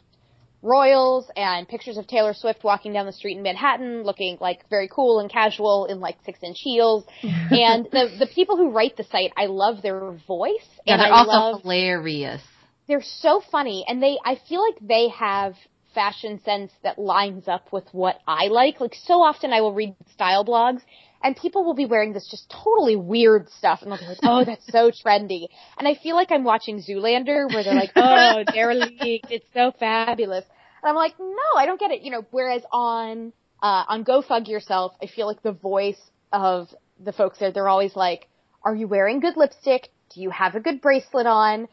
royals 0.62 1.30
and 1.36 1.68
pictures 1.68 1.96
of 1.96 2.06
Taylor 2.06 2.34
Swift 2.34 2.64
walking 2.64 2.92
down 2.92 3.06
the 3.06 3.12
street 3.12 3.36
in 3.36 3.42
Manhattan 3.42 4.02
looking 4.02 4.38
like 4.40 4.68
very 4.68 4.88
cool 4.88 5.20
and 5.20 5.30
casual 5.30 5.86
in 5.86 6.00
like 6.00 6.16
six 6.24 6.38
inch 6.42 6.58
heels. 6.60 7.04
and 7.22 7.86
the 7.92 8.16
the 8.18 8.28
people 8.34 8.56
who 8.56 8.70
write 8.70 8.96
the 8.96 9.04
site, 9.04 9.32
I 9.36 9.46
love 9.46 9.82
their 9.82 10.12
voice. 10.26 10.66
Yeah, 10.84 10.94
and 10.94 11.02
they're 11.02 11.12
I 11.12 11.18
also 11.18 11.30
love 11.30 11.62
hilarious. 11.62 12.42
they're 12.88 13.02
so 13.02 13.40
funny 13.52 13.84
and 13.86 14.02
they 14.02 14.18
I 14.24 14.40
feel 14.48 14.62
like 14.62 14.76
they 14.80 15.08
have 15.08 15.54
fashion 15.94 16.40
sense 16.44 16.72
that 16.82 16.98
lines 16.98 17.48
up 17.48 17.72
with 17.72 17.84
what 17.92 18.18
I 18.26 18.48
like. 18.48 18.80
Like 18.80 18.94
so 18.94 19.22
often 19.22 19.52
I 19.52 19.60
will 19.60 19.72
read 19.72 19.94
style 20.12 20.44
blogs 20.44 20.80
and 21.22 21.36
people 21.36 21.64
will 21.64 21.74
be 21.74 21.86
wearing 21.86 22.12
this 22.12 22.28
just 22.30 22.48
totally 22.50 22.96
weird 22.96 23.48
stuff 23.50 23.82
and 23.82 23.90
they'll 23.90 23.98
be 23.98 24.06
like, 24.06 24.18
"Oh, 24.22 24.44
that's 24.44 24.66
so 24.70 24.90
trendy." 25.04 25.48
And 25.78 25.86
I 25.88 25.94
feel 25.94 26.14
like 26.16 26.30
I'm 26.30 26.44
watching 26.44 26.80
Zoolander 26.82 27.52
where 27.52 27.64
they're 27.64 27.74
like, 27.74 27.92
"Oh, 27.96 28.44
derelict, 28.52 29.26
it's 29.30 29.46
so 29.54 29.72
fabulous." 29.78 30.44
And 30.82 30.90
I'm 30.90 30.96
like, 30.96 31.18
"No, 31.18 31.56
I 31.56 31.66
don't 31.66 31.80
get 31.80 31.90
it." 31.90 32.02
You 32.02 32.10
know, 32.12 32.24
whereas 32.30 32.62
on 32.72 33.32
uh 33.62 33.84
on 33.88 34.02
Go 34.02 34.22
Fug 34.22 34.48
Yourself, 34.48 34.92
I 35.02 35.06
feel 35.06 35.26
like 35.26 35.42
the 35.42 35.52
voice 35.52 36.00
of 36.32 36.68
the 37.02 37.12
folks 37.12 37.38
there, 37.38 37.50
they're 37.52 37.68
always 37.68 37.96
like, 37.96 38.28
"Are 38.64 38.74
you 38.74 38.86
wearing 38.88 39.20
good 39.20 39.36
lipstick? 39.36 39.88
Do 40.14 40.20
you 40.20 40.30
have 40.30 40.54
a 40.54 40.60
good 40.60 40.80
bracelet 40.80 41.26
on? 41.26 41.68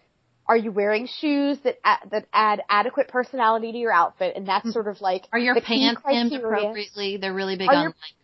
Are 0.45 0.57
you 0.57 0.71
wearing 0.71 1.07
shoes 1.07 1.57
that 1.63 1.77
a- 1.85 2.07
that 2.09 2.25
add 2.33 2.61
adequate 2.69 3.07
personality 3.07 3.71
to 3.71 3.77
your 3.77 3.93
outfit?" 3.93 4.35
And 4.35 4.45
that's 4.47 4.71
sort 4.73 4.87
of 4.87 4.99
like 5.01 5.25
Are 5.31 5.39
your 5.39 5.59
pants 5.61 6.01
hemmed 6.05 6.33
appropriately? 6.33 7.17
They're 7.17 7.33
really 7.33 7.55
big 7.55 7.69
Are 7.69 7.75
on 7.75 7.81
your- 7.83 7.89
like 7.91 8.15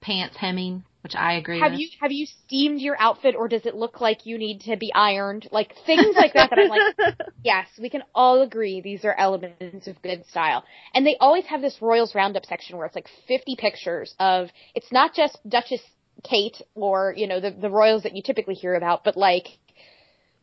pants 0.00 0.36
hemming, 0.36 0.84
which 1.02 1.14
I 1.14 1.34
agree 1.34 1.60
Have 1.60 1.72
with. 1.72 1.80
you 1.80 1.88
have 2.00 2.12
you 2.12 2.26
steamed 2.26 2.80
your 2.80 3.00
outfit 3.00 3.34
or 3.36 3.48
does 3.48 3.66
it 3.66 3.74
look 3.74 4.00
like 4.00 4.26
you 4.26 4.38
need 4.38 4.62
to 4.62 4.76
be 4.76 4.92
ironed? 4.94 5.48
Like 5.50 5.74
things 5.86 6.14
like 6.16 6.34
that 6.34 6.50
that 6.50 6.58
I'm 6.58 6.68
like, 6.68 7.16
yes, 7.44 7.68
we 7.80 7.90
can 7.90 8.02
all 8.14 8.42
agree 8.42 8.80
these 8.80 9.04
are 9.04 9.14
elements 9.14 9.86
of 9.86 10.00
good 10.02 10.24
style. 10.26 10.64
And 10.94 11.06
they 11.06 11.16
always 11.20 11.46
have 11.46 11.60
this 11.60 11.78
Royals 11.80 12.14
Roundup 12.14 12.46
section 12.46 12.76
where 12.76 12.86
it's 12.86 12.94
like 12.94 13.08
50 13.26 13.56
pictures 13.56 14.14
of 14.18 14.48
it's 14.74 14.92
not 14.92 15.14
just 15.14 15.38
Duchess 15.48 15.82
Kate 16.24 16.60
or, 16.74 17.14
you 17.16 17.26
know, 17.26 17.40
the 17.40 17.50
the 17.50 17.70
royals 17.70 18.02
that 18.02 18.14
you 18.16 18.22
typically 18.22 18.54
hear 18.54 18.74
about, 18.74 19.04
but 19.04 19.16
like 19.16 19.58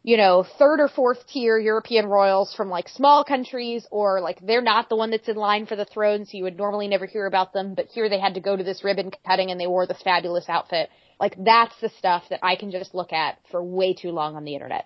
you 0.06 0.18
know, 0.18 0.46
third 0.60 0.80
or 0.80 0.88
fourth 0.88 1.26
tier 1.28 1.58
European 1.58 2.06
royals 2.06 2.54
from 2.54 2.70
like 2.70 2.88
small 2.88 3.24
countries 3.24 3.88
or 3.90 4.22
like 4.22 4.40
they're 4.46 4.62
not 4.62 4.88
the 4.88 4.96
one 4.96 5.10
that's 5.10 5.28
in 5.28 5.36
line 5.36 5.66
for 5.66 5.76
the 5.76 5.84
throne, 5.84 6.26
so 6.26 6.38
you 6.38 6.44
would 6.44 6.58
normally 6.58 6.88
never 6.88 7.08
hear 7.08 7.26
about 7.26 7.54
them, 7.54 7.74
but 7.74 7.88
here 7.88 8.08
they 8.08 8.20
had 8.20 8.36
to 8.36 8.40
go 8.40 8.56
to 8.56 8.64
this 8.64 8.84
ribbon 8.84 9.12
cutting 9.26 9.50
and 9.50 9.60
they 9.60 9.66
wore 9.66 9.88
this 9.88 10.04
fabulous 10.04 10.48
outfit. 10.48 10.92
Like 11.20 11.36
that's 11.44 11.74
the 11.82 11.90
stuff 11.98 12.26
that 12.30 12.42
I 12.44 12.56
can 12.56 12.70
just 12.70 12.94
look 12.94 13.14
at 13.14 13.40
for 13.50 13.64
way 13.64 13.96
too 13.96 14.12
long 14.12 14.36
on 14.36 14.46
the 14.46 14.54
internet. 14.54 14.86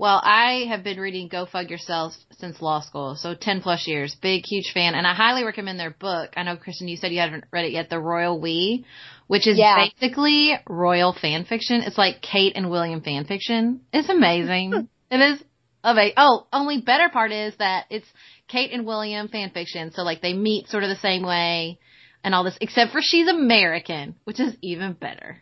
Well, 0.00 0.20
I 0.22 0.66
have 0.68 0.84
been 0.84 1.00
reading 1.00 1.26
Go 1.26 1.44
Fug 1.44 1.70
Yourself 1.70 2.12
since 2.38 2.62
law 2.62 2.80
school, 2.82 3.16
so 3.16 3.34
10 3.34 3.62
plus 3.62 3.88
years. 3.88 4.14
Big, 4.22 4.44
huge 4.46 4.70
fan. 4.72 4.94
And 4.94 5.04
I 5.04 5.12
highly 5.12 5.42
recommend 5.42 5.80
their 5.80 5.90
book. 5.90 6.30
I 6.36 6.44
know, 6.44 6.56
Kristen, 6.56 6.86
you 6.86 6.96
said 6.96 7.10
you 7.10 7.18
haven't 7.18 7.44
read 7.52 7.64
it 7.64 7.72
yet, 7.72 7.90
The 7.90 7.98
Royal 7.98 8.40
We, 8.40 8.86
which 9.26 9.48
is 9.48 9.58
Yeah. 9.58 9.88
basically 9.88 10.52
royal 10.68 11.12
fan 11.12 11.44
fiction. 11.46 11.82
It's 11.82 11.98
like 11.98 12.22
Kate 12.22 12.52
and 12.54 12.70
William 12.70 13.00
fan 13.00 13.24
fiction. 13.24 13.80
It's 13.92 14.08
amazing. 14.08 14.88
it 15.10 15.20
is 15.20 15.42
amazing. 15.82 16.14
Oh, 16.16 16.46
only 16.52 16.80
better 16.80 17.08
part 17.08 17.32
is 17.32 17.56
that 17.56 17.86
it's 17.90 18.06
Kate 18.46 18.70
and 18.72 18.86
William 18.86 19.26
fan 19.26 19.50
fiction. 19.50 19.90
So 19.90 20.02
like 20.02 20.22
they 20.22 20.32
meet 20.32 20.68
sort 20.68 20.84
of 20.84 20.90
the 20.90 20.96
same 20.96 21.24
way 21.24 21.80
and 22.22 22.36
all 22.36 22.44
this, 22.44 22.56
except 22.60 22.92
for 22.92 23.00
she's 23.02 23.26
American, 23.26 24.14
which 24.22 24.38
is 24.38 24.56
even 24.62 24.92
better. 24.92 25.38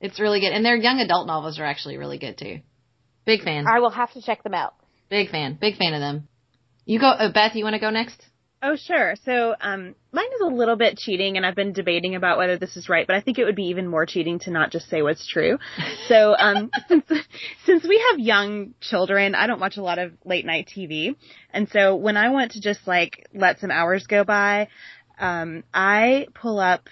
It's 0.00 0.18
really 0.18 0.40
good. 0.40 0.52
And 0.52 0.64
their 0.64 0.76
young 0.76 0.98
adult 0.98 1.28
novels 1.28 1.60
are 1.60 1.64
actually 1.64 1.98
really 1.98 2.18
good 2.18 2.36
too. 2.36 2.58
Big 3.26 3.42
fan. 3.42 3.66
I 3.66 3.80
will 3.80 3.90
have 3.90 4.12
to 4.12 4.22
check 4.22 4.42
them 4.42 4.54
out. 4.54 4.74
Big 5.10 5.30
fan. 5.30 5.58
Big 5.60 5.76
fan 5.76 5.92
of 5.92 6.00
them. 6.00 6.28
You 6.84 7.00
go, 7.00 7.08
uh, 7.08 7.32
Beth, 7.32 7.54
you 7.54 7.64
want 7.64 7.74
to 7.74 7.80
go 7.80 7.90
next? 7.90 8.22
Oh, 8.62 8.74
sure. 8.74 9.14
So, 9.24 9.54
um, 9.60 9.94
mine 10.12 10.32
is 10.34 10.40
a 10.40 10.46
little 10.46 10.76
bit 10.76 10.96
cheating, 10.96 11.36
and 11.36 11.44
I've 11.44 11.54
been 11.54 11.72
debating 11.72 12.14
about 12.14 12.38
whether 12.38 12.56
this 12.56 12.76
is 12.76 12.88
right, 12.88 13.06
but 13.06 13.14
I 13.14 13.20
think 13.20 13.38
it 13.38 13.44
would 13.44 13.54
be 13.54 13.66
even 13.66 13.86
more 13.86 14.06
cheating 14.06 14.38
to 14.40 14.50
not 14.50 14.70
just 14.70 14.88
say 14.88 15.02
what's 15.02 15.26
true. 15.26 15.58
So, 16.08 16.36
um, 16.38 16.70
since, 16.88 17.04
since 17.64 17.82
we 17.82 18.02
have 18.10 18.20
young 18.20 18.74
children, 18.80 19.34
I 19.34 19.48
don't 19.48 19.60
watch 19.60 19.76
a 19.76 19.82
lot 19.82 19.98
of 19.98 20.12
late 20.24 20.46
night 20.46 20.70
TV. 20.74 21.16
And 21.52 21.68
so 21.68 21.96
when 21.96 22.16
I 22.16 22.28
want 22.28 22.52
to 22.52 22.60
just 22.60 22.86
like 22.86 23.26
let 23.34 23.58
some 23.58 23.72
hours 23.72 24.06
go 24.06 24.22
by, 24.22 24.68
um, 25.18 25.64
I 25.74 26.28
pull 26.32 26.60
up 26.60 26.88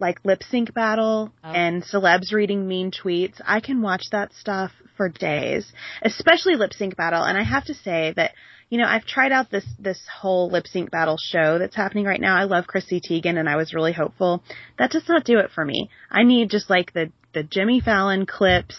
like 0.00 0.24
lip 0.24 0.42
sync 0.50 0.72
battle 0.74 1.32
Oh. 1.44 1.50
and 1.52 1.82
celebs 1.82 2.32
reading 2.32 2.66
mean 2.68 2.90
tweets. 2.90 3.40
I 3.44 3.60
can 3.60 3.82
watch 3.82 4.04
that 4.12 4.32
stuff 4.34 4.72
for 4.96 5.08
days, 5.08 5.70
especially 6.02 6.56
lip 6.56 6.72
sync 6.72 6.96
battle. 6.96 7.22
And 7.22 7.36
I 7.36 7.42
have 7.42 7.64
to 7.66 7.74
say 7.74 8.12
that, 8.16 8.32
you 8.70 8.78
know, 8.78 8.86
I've 8.86 9.04
tried 9.06 9.32
out 9.32 9.50
this, 9.50 9.66
this 9.78 10.00
whole 10.20 10.50
lip 10.50 10.66
sync 10.66 10.90
battle 10.90 11.16
show 11.20 11.58
that's 11.58 11.76
happening 11.76 12.04
right 12.04 12.20
now. 12.20 12.36
I 12.36 12.44
love 12.44 12.66
Chrissy 12.66 13.00
Teigen 13.00 13.38
and 13.38 13.48
I 13.48 13.56
was 13.56 13.74
really 13.74 13.92
hopeful. 13.92 14.42
That 14.78 14.90
does 14.90 15.08
not 15.08 15.24
do 15.24 15.38
it 15.38 15.50
for 15.54 15.64
me. 15.64 15.90
I 16.10 16.22
need 16.24 16.50
just 16.50 16.68
like 16.70 16.92
the, 16.92 17.12
the 17.34 17.42
Jimmy 17.42 17.80
Fallon 17.80 18.26
clips, 18.26 18.76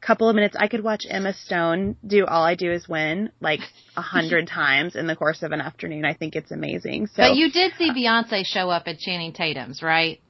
couple 0.00 0.28
of 0.28 0.34
minutes. 0.34 0.56
I 0.58 0.66
could 0.66 0.82
watch 0.82 1.04
Emma 1.08 1.32
Stone 1.32 1.94
do 2.04 2.26
All 2.26 2.42
I 2.42 2.56
Do 2.56 2.72
Is 2.72 2.88
Win 2.88 3.30
like 3.40 3.60
a 3.96 4.02
hundred 4.02 4.48
times 4.52 4.96
in 4.96 5.06
the 5.06 5.14
course 5.14 5.44
of 5.44 5.52
an 5.52 5.60
afternoon. 5.60 6.04
I 6.04 6.14
think 6.14 6.34
it's 6.34 6.50
amazing. 6.50 7.06
So 7.06 7.18
But 7.18 7.36
you 7.36 7.52
did 7.52 7.74
see 7.78 7.90
Beyonce 7.92 8.44
show 8.44 8.68
up 8.68 8.84
at 8.88 8.98
Channing 8.98 9.32
Tatum's, 9.32 9.80
right? 9.82 10.20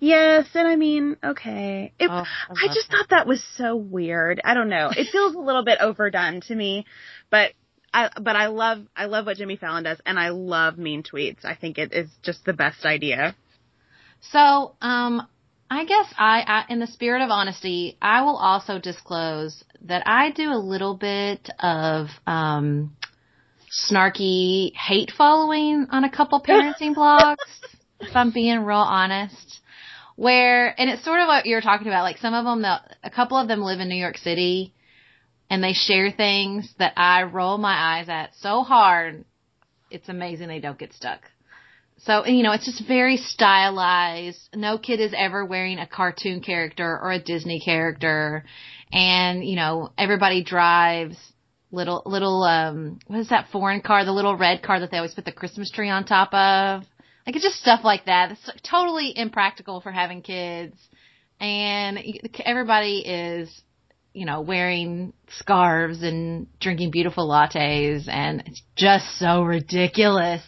Yes, 0.00 0.46
and 0.54 0.66
I 0.66 0.76
mean, 0.76 1.16
okay. 1.22 1.92
It, 1.98 2.10
Oh, 2.10 2.22
I 2.22 2.24
I 2.56 2.66
just 2.68 2.90
that. 2.90 2.96
thought 2.96 3.08
that 3.10 3.26
was 3.26 3.44
so 3.56 3.76
weird. 3.76 4.40
I 4.44 4.54
don't 4.54 4.70
know. 4.70 4.90
It 4.96 5.08
feels 5.12 5.34
a 5.34 5.38
little 5.38 5.64
bit 5.64 5.78
overdone 5.80 6.40
to 6.42 6.54
me, 6.54 6.86
but 7.30 7.52
I 7.92 8.08
but 8.20 8.34
I 8.34 8.46
love 8.46 8.78
I 8.96 9.06
love 9.06 9.26
what 9.26 9.36
Jimmy 9.36 9.56
Fallon 9.56 9.84
does, 9.84 10.00
and 10.06 10.18
I 10.18 10.30
love 10.30 10.78
mean 10.78 11.02
tweets. 11.02 11.44
I 11.44 11.54
think 11.54 11.78
it 11.78 11.92
is 11.92 12.08
just 12.22 12.44
the 12.44 12.54
best 12.54 12.84
idea. 12.84 13.36
So, 14.32 14.74
um, 14.80 15.26
I 15.70 15.84
guess 15.84 16.06
I, 16.18 16.42
I, 16.46 16.64
in 16.72 16.78
the 16.78 16.86
spirit 16.86 17.22
of 17.22 17.30
honesty, 17.30 17.96
I 18.02 18.22
will 18.22 18.36
also 18.36 18.78
disclose 18.78 19.64
that 19.82 20.02
I 20.06 20.30
do 20.30 20.50
a 20.52 20.58
little 20.58 20.94
bit 20.94 21.48
of, 21.58 22.08
um, 22.26 22.94
snarky 23.90 24.72
hate 24.74 25.10
following 25.16 25.86
on 25.90 26.04
a 26.04 26.10
couple 26.10 26.42
parenting 26.46 26.94
blogs, 26.94 27.36
if 28.00 28.14
I'm 28.14 28.30
being 28.30 28.60
real 28.64 28.76
honest. 28.78 29.49
Where, 30.20 30.78
and 30.78 30.90
it's 30.90 31.02
sort 31.02 31.18
of 31.20 31.28
what 31.28 31.46
you're 31.46 31.62
talking 31.62 31.86
about, 31.86 32.02
like 32.02 32.18
some 32.18 32.34
of 32.34 32.44
them, 32.44 32.62
a 32.62 33.10
couple 33.10 33.38
of 33.38 33.48
them 33.48 33.62
live 33.62 33.80
in 33.80 33.88
New 33.88 33.94
York 33.94 34.18
City 34.18 34.74
and 35.48 35.64
they 35.64 35.72
share 35.72 36.10
things 36.10 36.70
that 36.78 36.92
I 36.98 37.22
roll 37.22 37.56
my 37.56 37.72
eyes 37.72 38.10
at 38.10 38.34
so 38.34 38.62
hard, 38.62 39.24
it's 39.90 40.10
amazing 40.10 40.48
they 40.48 40.60
don't 40.60 40.78
get 40.78 40.92
stuck. 40.92 41.20
So, 42.00 42.26
you 42.26 42.42
know, 42.42 42.52
it's 42.52 42.66
just 42.66 42.86
very 42.86 43.16
stylized. 43.16 44.50
No 44.54 44.76
kid 44.76 45.00
is 45.00 45.14
ever 45.16 45.42
wearing 45.42 45.78
a 45.78 45.86
cartoon 45.86 46.42
character 46.42 47.00
or 47.02 47.12
a 47.12 47.18
Disney 47.18 47.58
character. 47.58 48.44
And, 48.92 49.42
you 49.42 49.56
know, 49.56 49.90
everybody 49.96 50.44
drives 50.44 51.16
little, 51.72 52.02
little, 52.04 52.42
um, 52.42 52.98
what 53.06 53.20
is 53.20 53.30
that 53.30 53.48
foreign 53.50 53.80
car? 53.80 54.04
The 54.04 54.12
little 54.12 54.36
red 54.36 54.62
car 54.62 54.80
that 54.80 54.90
they 54.90 54.98
always 54.98 55.14
put 55.14 55.24
the 55.24 55.32
Christmas 55.32 55.70
tree 55.70 55.88
on 55.88 56.04
top 56.04 56.34
of. 56.34 56.84
Like 57.26 57.36
it's 57.36 57.44
just 57.44 57.60
stuff 57.60 57.80
like 57.84 58.06
that. 58.06 58.32
It's 58.32 58.50
totally 58.62 59.16
impractical 59.16 59.80
for 59.80 59.92
having 59.92 60.22
kids. 60.22 60.76
And 61.38 61.98
everybody 62.44 62.98
is, 63.00 63.62
you 64.12 64.26
know, 64.26 64.40
wearing 64.40 65.12
scarves 65.38 66.02
and 66.02 66.46
drinking 66.60 66.90
beautiful 66.90 67.28
lattes 67.28 68.08
and 68.08 68.42
it's 68.46 68.62
just 68.76 69.18
so 69.18 69.42
ridiculous. 69.42 70.42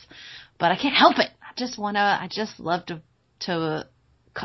But 0.59 0.73
I 0.73 0.77
can't 0.77 0.94
help 0.94 1.19
it. 1.19 1.31
I 1.40 1.53
just 1.57 1.78
want 1.78 1.97
to, 1.97 2.01
I 2.01 2.28
just 2.31 2.59
love 2.61 2.86
to, 2.86 3.03
to 3.40 3.86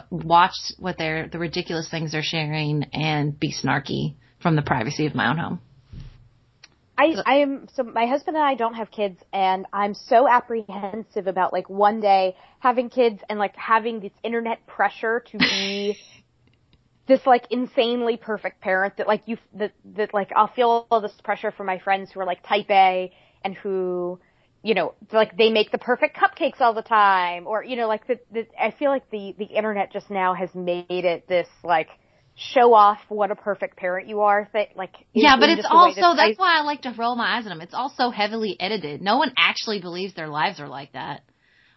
watch 0.09 0.53
what 0.77 0.97
they're, 0.97 1.27
the 1.27 1.39
ridiculous 1.39 1.89
things 1.89 2.11
they're 2.11 2.21
sharing 2.23 2.83
and 2.93 3.39
be 3.39 3.53
snarky 3.53 4.15
from 4.41 4.55
the 4.55 4.61
privacy 4.61 5.05
of 5.05 5.15
my 5.15 5.29
own 5.29 5.37
home. 5.37 5.59
I, 6.97 7.09
uh, 7.09 7.23
I 7.25 7.35
am 7.35 7.67
so 7.73 7.83
my 7.83 8.07
husband 8.07 8.37
and 8.37 8.45
I 8.45 8.55
don't 8.55 8.73
have 8.73 8.89
kids 8.89 9.19
and 9.31 9.65
I'm 9.71 9.93
so 9.93 10.27
apprehensive 10.27 11.27
about 11.27 11.53
like 11.53 11.69
one 11.69 12.01
day 12.01 12.35
having 12.59 12.89
kids 12.89 13.21
and 13.29 13.37
like 13.37 13.55
having 13.55 13.99
this 13.99 14.13
internet 14.23 14.65
pressure 14.65 15.23
to 15.31 15.37
be 15.37 15.97
this 17.07 17.25
like 17.25 17.45
insanely 17.51 18.17
perfect 18.17 18.61
parent 18.61 18.97
that 18.97 19.07
like 19.07 19.23
you 19.25 19.37
that 19.53 19.73
that 19.95 20.13
like 20.13 20.31
I'll 20.35 20.51
feel 20.53 20.87
all 20.89 21.01
this 21.01 21.13
pressure 21.23 21.51
from 21.51 21.67
my 21.67 21.79
friends 21.79 22.11
who 22.11 22.19
are 22.19 22.25
like 22.25 22.45
type 22.47 22.69
A 22.69 23.11
and 23.43 23.55
who 23.55 24.19
you 24.63 24.73
know 24.73 24.95
like 25.13 25.37
they 25.37 25.51
make 25.51 25.71
the 25.71 25.77
perfect 25.77 26.17
cupcakes 26.17 26.59
all 26.59 26.73
the 26.73 26.81
time 26.81 27.45
or 27.47 27.63
you 27.63 27.75
know 27.75 27.87
like 27.87 28.07
the, 28.07 28.19
the 28.31 28.47
I 28.59 28.71
feel 28.71 28.89
like 28.89 29.09
the 29.11 29.35
the 29.37 29.45
internet 29.45 29.93
just 29.93 30.09
now 30.09 30.33
has 30.33 30.53
made 30.55 30.85
it 30.89 31.27
this 31.27 31.47
like 31.63 31.89
show 32.37 32.73
off 32.73 32.99
what 33.09 33.31
a 33.31 33.35
perfect 33.35 33.77
parent 33.77 34.07
you 34.07 34.21
are 34.21 34.47
that 34.53 34.69
like 34.75 34.93
yeah 35.13 35.37
but 35.39 35.49
it's 35.49 35.67
also 35.69 36.15
that's 36.15 36.37
why 36.37 36.57
I 36.57 36.61
like 36.61 36.83
to 36.83 36.93
roll 36.97 37.15
my 37.15 37.37
eyes 37.37 37.45
at 37.45 37.49
them 37.49 37.61
it's 37.61 37.73
also 37.73 38.11
heavily 38.11 38.55
edited 38.59 39.01
no 39.01 39.17
one 39.17 39.33
actually 39.37 39.81
believes 39.81 40.13
their 40.13 40.27
lives 40.27 40.59
are 40.59 40.67
like 40.67 40.93
that 40.93 41.21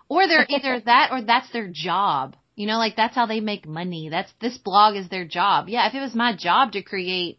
or 0.09 0.29
they're 0.29 0.47
either 0.49 0.81
that 0.85 1.09
or 1.13 1.23
that's 1.23 1.51
their 1.53 1.69
job 1.73 2.37
you 2.61 2.67
know, 2.67 2.77
like 2.77 2.95
that's 2.95 3.15
how 3.15 3.25
they 3.25 3.41
make 3.41 3.67
money. 3.67 4.11
That's 4.11 4.31
this 4.39 4.59
blog 4.59 4.95
is 4.95 5.09
their 5.09 5.25
job. 5.25 5.71
Yeah, 5.71 5.89
if 5.89 5.95
it 5.95 6.01
was 6.01 6.15
my 6.15 6.37
job 6.37 6.73
to 6.73 6.83
create 6.83 7.39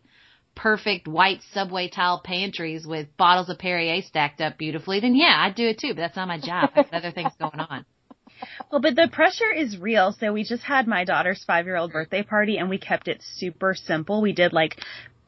perfect 0.56 1.08
white 1.08 1.42
subway 1.54 1.90
tile 1.90 2.20
pantries 2.26 2.88
with 2.88 3.16
bottles 3.18 3.48
of 3.48 3.60
Perrier 3.60 4.02
stacked 4.02 4.42
up 4.42 4.58
beautifully, 4.58 5.00
then 5.00 5.14
yeah, 5.16 5.36
I'd 5.38 5.54
do 5.54 5.68
it 5.68 5.78
too. 5.78 5.90
But 5.90 5.98
that's 5.98 6.16
not 6.16 6.28
my 6.28 6.40
job. 6.40 6.72
I 6.76 6.82
have 6.82 6.90
other 6.92 7.12
things 7.12 7.34
going 7.40 7.60
on. 7.60 7.86
Well, 8.72 8.82
but 8.82 8.96
the 8.96 9.10
pressure 9.12 9.52
is 9.52 9.78
real. 9.78 10.16
So 10.20 10.34
we 10.34 10.44
just 10.44 10.64
had 10.64 10.88
my 10.88 11.04
daughter's 11.04 11.44
five 11.44 11.66
year 11.66 11.76
old 11.76 11.92
birthday 11.92 12.24
party 12.24 12.58
and 12.58 12.70
we 12.70 12.78
kept 12.78 13.08
it 13.08 13.22
super 13.36 13.74
simple. 13.74 14.22
We 14.22 14.34
did 14.34 14.54
like 14.54 14.80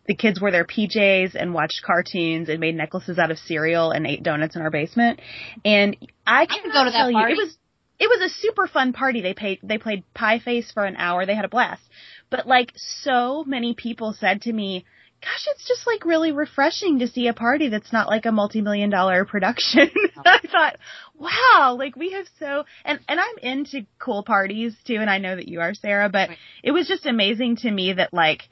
the 0.07 0.15
kids 0.15 0.41
wore 0.41 0.51
their 0.51 0.65
PJs 0.65 1.35
and 1.35 1.53
watched 1.53 1.81
cartoons 1.83 2.49
and 2.49 2.59
made 2.59 2.75
necklaces 2.75 3.17
out 3.17 3.31
of 3.31 3.39
cereal 3.39 3.91
and 3.91 4.05
ate 4.05 4.23
donuts 4.23 4.55
in 4.55 4.61
our 4.61 4.71
basement. 4.71 5.21
And 5.63 5.95
I 6.27 6.45
can 6.45 6.63
go 6.71 6.83
to 6.83 6.91
that 6.91 7.11
party. 7.11 7.33
It 7.33 7.37
was 7.37 7.57
it 7.99 8.07
was 8.07 8.31
a 8.31 8.35
super 8.41 8.67
fun 8.67 8.91
party. 8.91 9.21
They 9.21 9.33
paid, 9.33 9.59
they 9.63 9.77
played 9.77 10.03
Pie 10.13 10.39
Face 10.39 10.71
for 10.71 10.83
an 10.83 10.95
hour. 10.97 11.25
They 11.25 11.35
had 11.35 11.45
a 11.45 11.49
blast. 11.49 11.81
But 12.29 12.47
like 12.47 12.73
so 12.75 13.43
many 13.45 13.75
people 13.75 14.13
said 14.19 14.41
to 14.41 14.51
me, 14.51 14.85
gosh, 15.23 15.47
it's 15.47 15.67
just 15.67 15.87
like 15.87 16.05
really 16.05 16.31
refreshing 16.31 16.99
to 16.99 17.07
see 17.07 17.27
a 17.27 17.33
party 17.33 17.69
that's 17.69 17.93
not 17.93 18.07
like 18.07 18.25
a 18.25 18.31
multi-million 18.31 18.89
dollar 18.89 19.25
production. 19.33 19.89
I 20.25 20.39
thought, 20.39 20.77
wow, 21.15 21.75
like 21.77 21.95
we 21.95 22.11
have 22.11 22.25
so, 22.39 22.65
and, 22.83 22.99
and 23.07 23.19
I'm 23.19 23.37
into 23.41 23.85
cool 23.99 24.23
parties 24.23 24.75
too, 24.85 24.97
and 24.99 25.09
I 25.09 25.17
know 25.17 25.35
that 25.35 25.47
you 25.47 25.61
are, 25.61 25.73
Sarah, 25.73 26.09
but 26.09 26.29
it 26.63 26.71
was 26.71 26.87
just 26.87 27.05
amazing 27.05 27.57
to 27.57 27.71
me 27.71 27.93
that 27.93 28.13
like, 28.13 28.43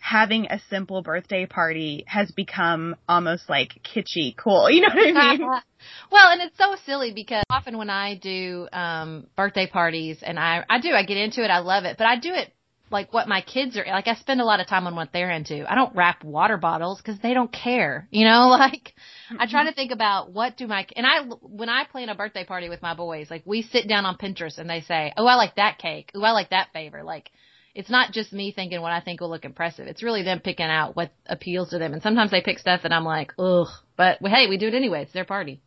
having 0.00 0.46
a 0.46 0.58
simple 0.70 1.02
birthday 1.02 1.44
party 1.44 2.04
has 2.06 2.30
become 2.30 2.96
almost 3.06 3.48
like 3.50 3.74
kitschy 3.84 4.34
cool. 4.34 4.70
You 4.70 4.80
know 4.80 4.88
what 4.88 5.16
I 5.16 5.36
mean? 5.36 5.40
well, 6.10 6.32
and 6.32 6.40
it's 6.40 6.56
so 6.56 6.74
silly 6.86 7.12
because 7.12 7.44
often 7.50 7.76
when 7.76 7.90
I 7.90 8.14
do 8.14 8.66
um 8.72 9.26
birthday 9.36 9.66
parties 9.66 10.18
and 10.22 10.38
I 10.38 10.64
I 10.68 10.80
do 10.80 10.92
I 10.92 11.04
get 11.04 11.18
into 11.18 11.44
it, 11.44 11.50
I 11.50 11.58
love 11.58 11.84
it, 11.84 11.98
but 11.98 12.06
I 12.06 12.18
do 12.18 12.32
it 12.32 12.50
like 12.90 13.12
what 13.12 13.28
my 13.28 13.40
kids 13.40 13.76
are 13.76 13.84
like 13.86 14.08
I 14.08 14.14
spend 14.14 14.40
a 14.40 14.44
lot 14.44 14.60
of 14.60 14.66
time 14.66 14.86
on 14.86 14.96
what 14.96 15.12
they're 15.12 15.30
into. 15.30 15.70
I 15.70 15.74
don't 15.74 15.94
wrap 15.94 16.24
water 16.24 16.56
bottles 16.56 17.00
cuz 17.00 17.18
they 17.20 17.34
don't 17.34 17.52
care. 17.52 18.08
You 18.10 18.24
know, 18.24 18.48
like 18.60 18.94
I 19.38 19.46
try 19.46 19.64
to 19.64 19.72
think 19.72 19.92
about 19.92 20.32
what 20.32 20.56
do 20.56 20.66
my 20.66 20.86
and 20.96 21.06
I 21.06 21.20
when 21.42 21.68
I 21.68 21.84
plan 21.84 22.08
a 22.08 22.14
birthday 22.14 22.44
party 22.44 22.68
with 22.68 22.82
my 22.82 22.94
boys, 22.94 23.30
like 23.30 23.42
we 23.44 23.62
sit 23.62 23.88
down 23.88 24.06
on 24.06 24.16
Pinterest 24.16 24.58
and 24.58 24.68
they 24.68 24.80
say, 24.80 25.12
"Oh, 25.16 25.26
I 25.26 25.34
like 25.34 25.56
that 25.56 25.78
cake. 25.78 26.10
Oh, 26.14 26.22
I 26.22 26.32
like 26.32 26.50
that 26.50 26.72
favor." 26.72 27.02
Like 27.02 27.30
it's 27.74 27.90
not 27.90 28.12
just 28.12 28.32
me 28.32 28.52
thinking 28.52 28.80
what 28.80 28.92
I 28.92 29.00
think 29.00 29.20
will 29.20 29.30
look 29.30 29.44
impressive. 29.44 29.86
It's 29.86 30.02
really 30.02 30.22
them 30.22 30.40
picking 30.40 30.66
out 30.66 30.96
what 30.96 31.12
appeals 31.26 31.70
to 31.70 31.78
them. 31.78 31.92
And 31.92 32.02
sometimes 32.02 32.30
they 32.30 32.40
pick 32.40 32.58
stuff 32.58 32.82
that 32.82 32.92
I'm 32.92 33.04
like, 33.04 33.32
ugh. 33.38 33.68
But 33.96 34.18
hey, 34.22 34.48
we 34.48 34.58
do 34.58 34.68
it 34.68 34.74
anyway. 34.74 35.02
It's 35.02 35.12
their 35.12 35.24
party. 35.24 35.60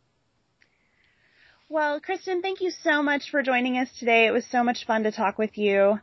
Well, 1.68 1.98
Kristen, 2.00 2.42
thank 2.42 2.60
you 2.60 2.70
so 2.70 3.02
much 3.02 3.30
for 3.30 3.42
joining 3.42 3.78
us 3.78 3.88
today. 3.98 4.26
It 4.26 4.32
was 4.32 4.44
so 4.46 4.62
much 4.62 4.84
fun 4.86 5.04
to 5.04 5.12
talk 5.12 5.38
with 5.38 5.56
you. 5.56 5.98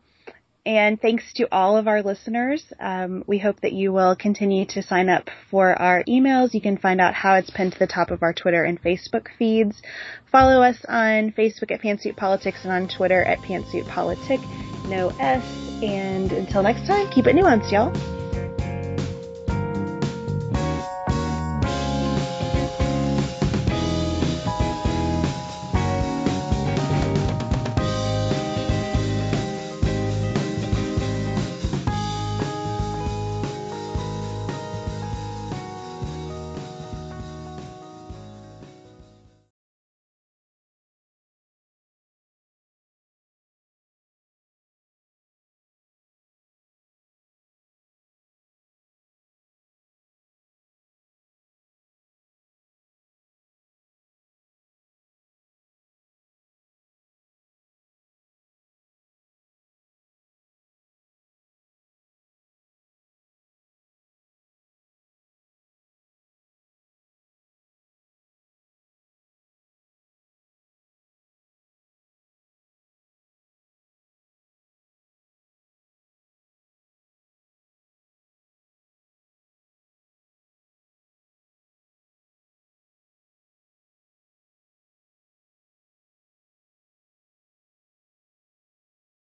And 0.65 1.01
thanks 1.01 1.33
to 1.33 1.47
all 1.51 1.75
of 1.75 1.87
our 1.87 2.03
listeners. 2.03 2.63
Um, 2.79 3.23
we 3.25 3.39
hope 3.39 3.61
that 3.61 3.73
you 3.73 3.91
will 3.91 4.15
continue 4.15 4.65
to 4.67 4.83
sign 4.83 5.09
up 5.09 5.29
for 5.49 5.73
our 5.73 6.03
emails. 6.03 6.53
You 6.53 6.61
can 6.61 6.77
find 6.77 7.01
out 7.01 7.15
how 7.15 7.35
it's 7.35 7.49
pinned 7.49 7.73
to 7.73 7.79
the 7.79 7.87
top 7.87 8.11
of 8.11 8.21
our 8.21 8.31
Twitter 8.31 8.63
and 8.63 8.79
Facebook 8.81 9.27
feeds. 9.39 9.81
Follow 10.31 10.61
us 10.61 10.77
on 10.87 11.31
Facebook 11.31 11.71
at 11.71 11.81
Pantsuit 11.81 12.15
Politics 12.15 12.59
and 12.63 12.71
on 12.71 12.87
Twitter 12.87 13.23
at 13.23 13.39
Pantsuit 13.39 13.87
Politic. 13.87 14.39
No 14.85 15.09
S. 15.19 15.43
And 15.81 16.31
until 16.31 16.61
next 16.61 16.85
time, 16.85 17.09
keep 17.09 17.25
it 17.25 17.35
nuanced, 17.35 17.71
y'all. 17.71 18.20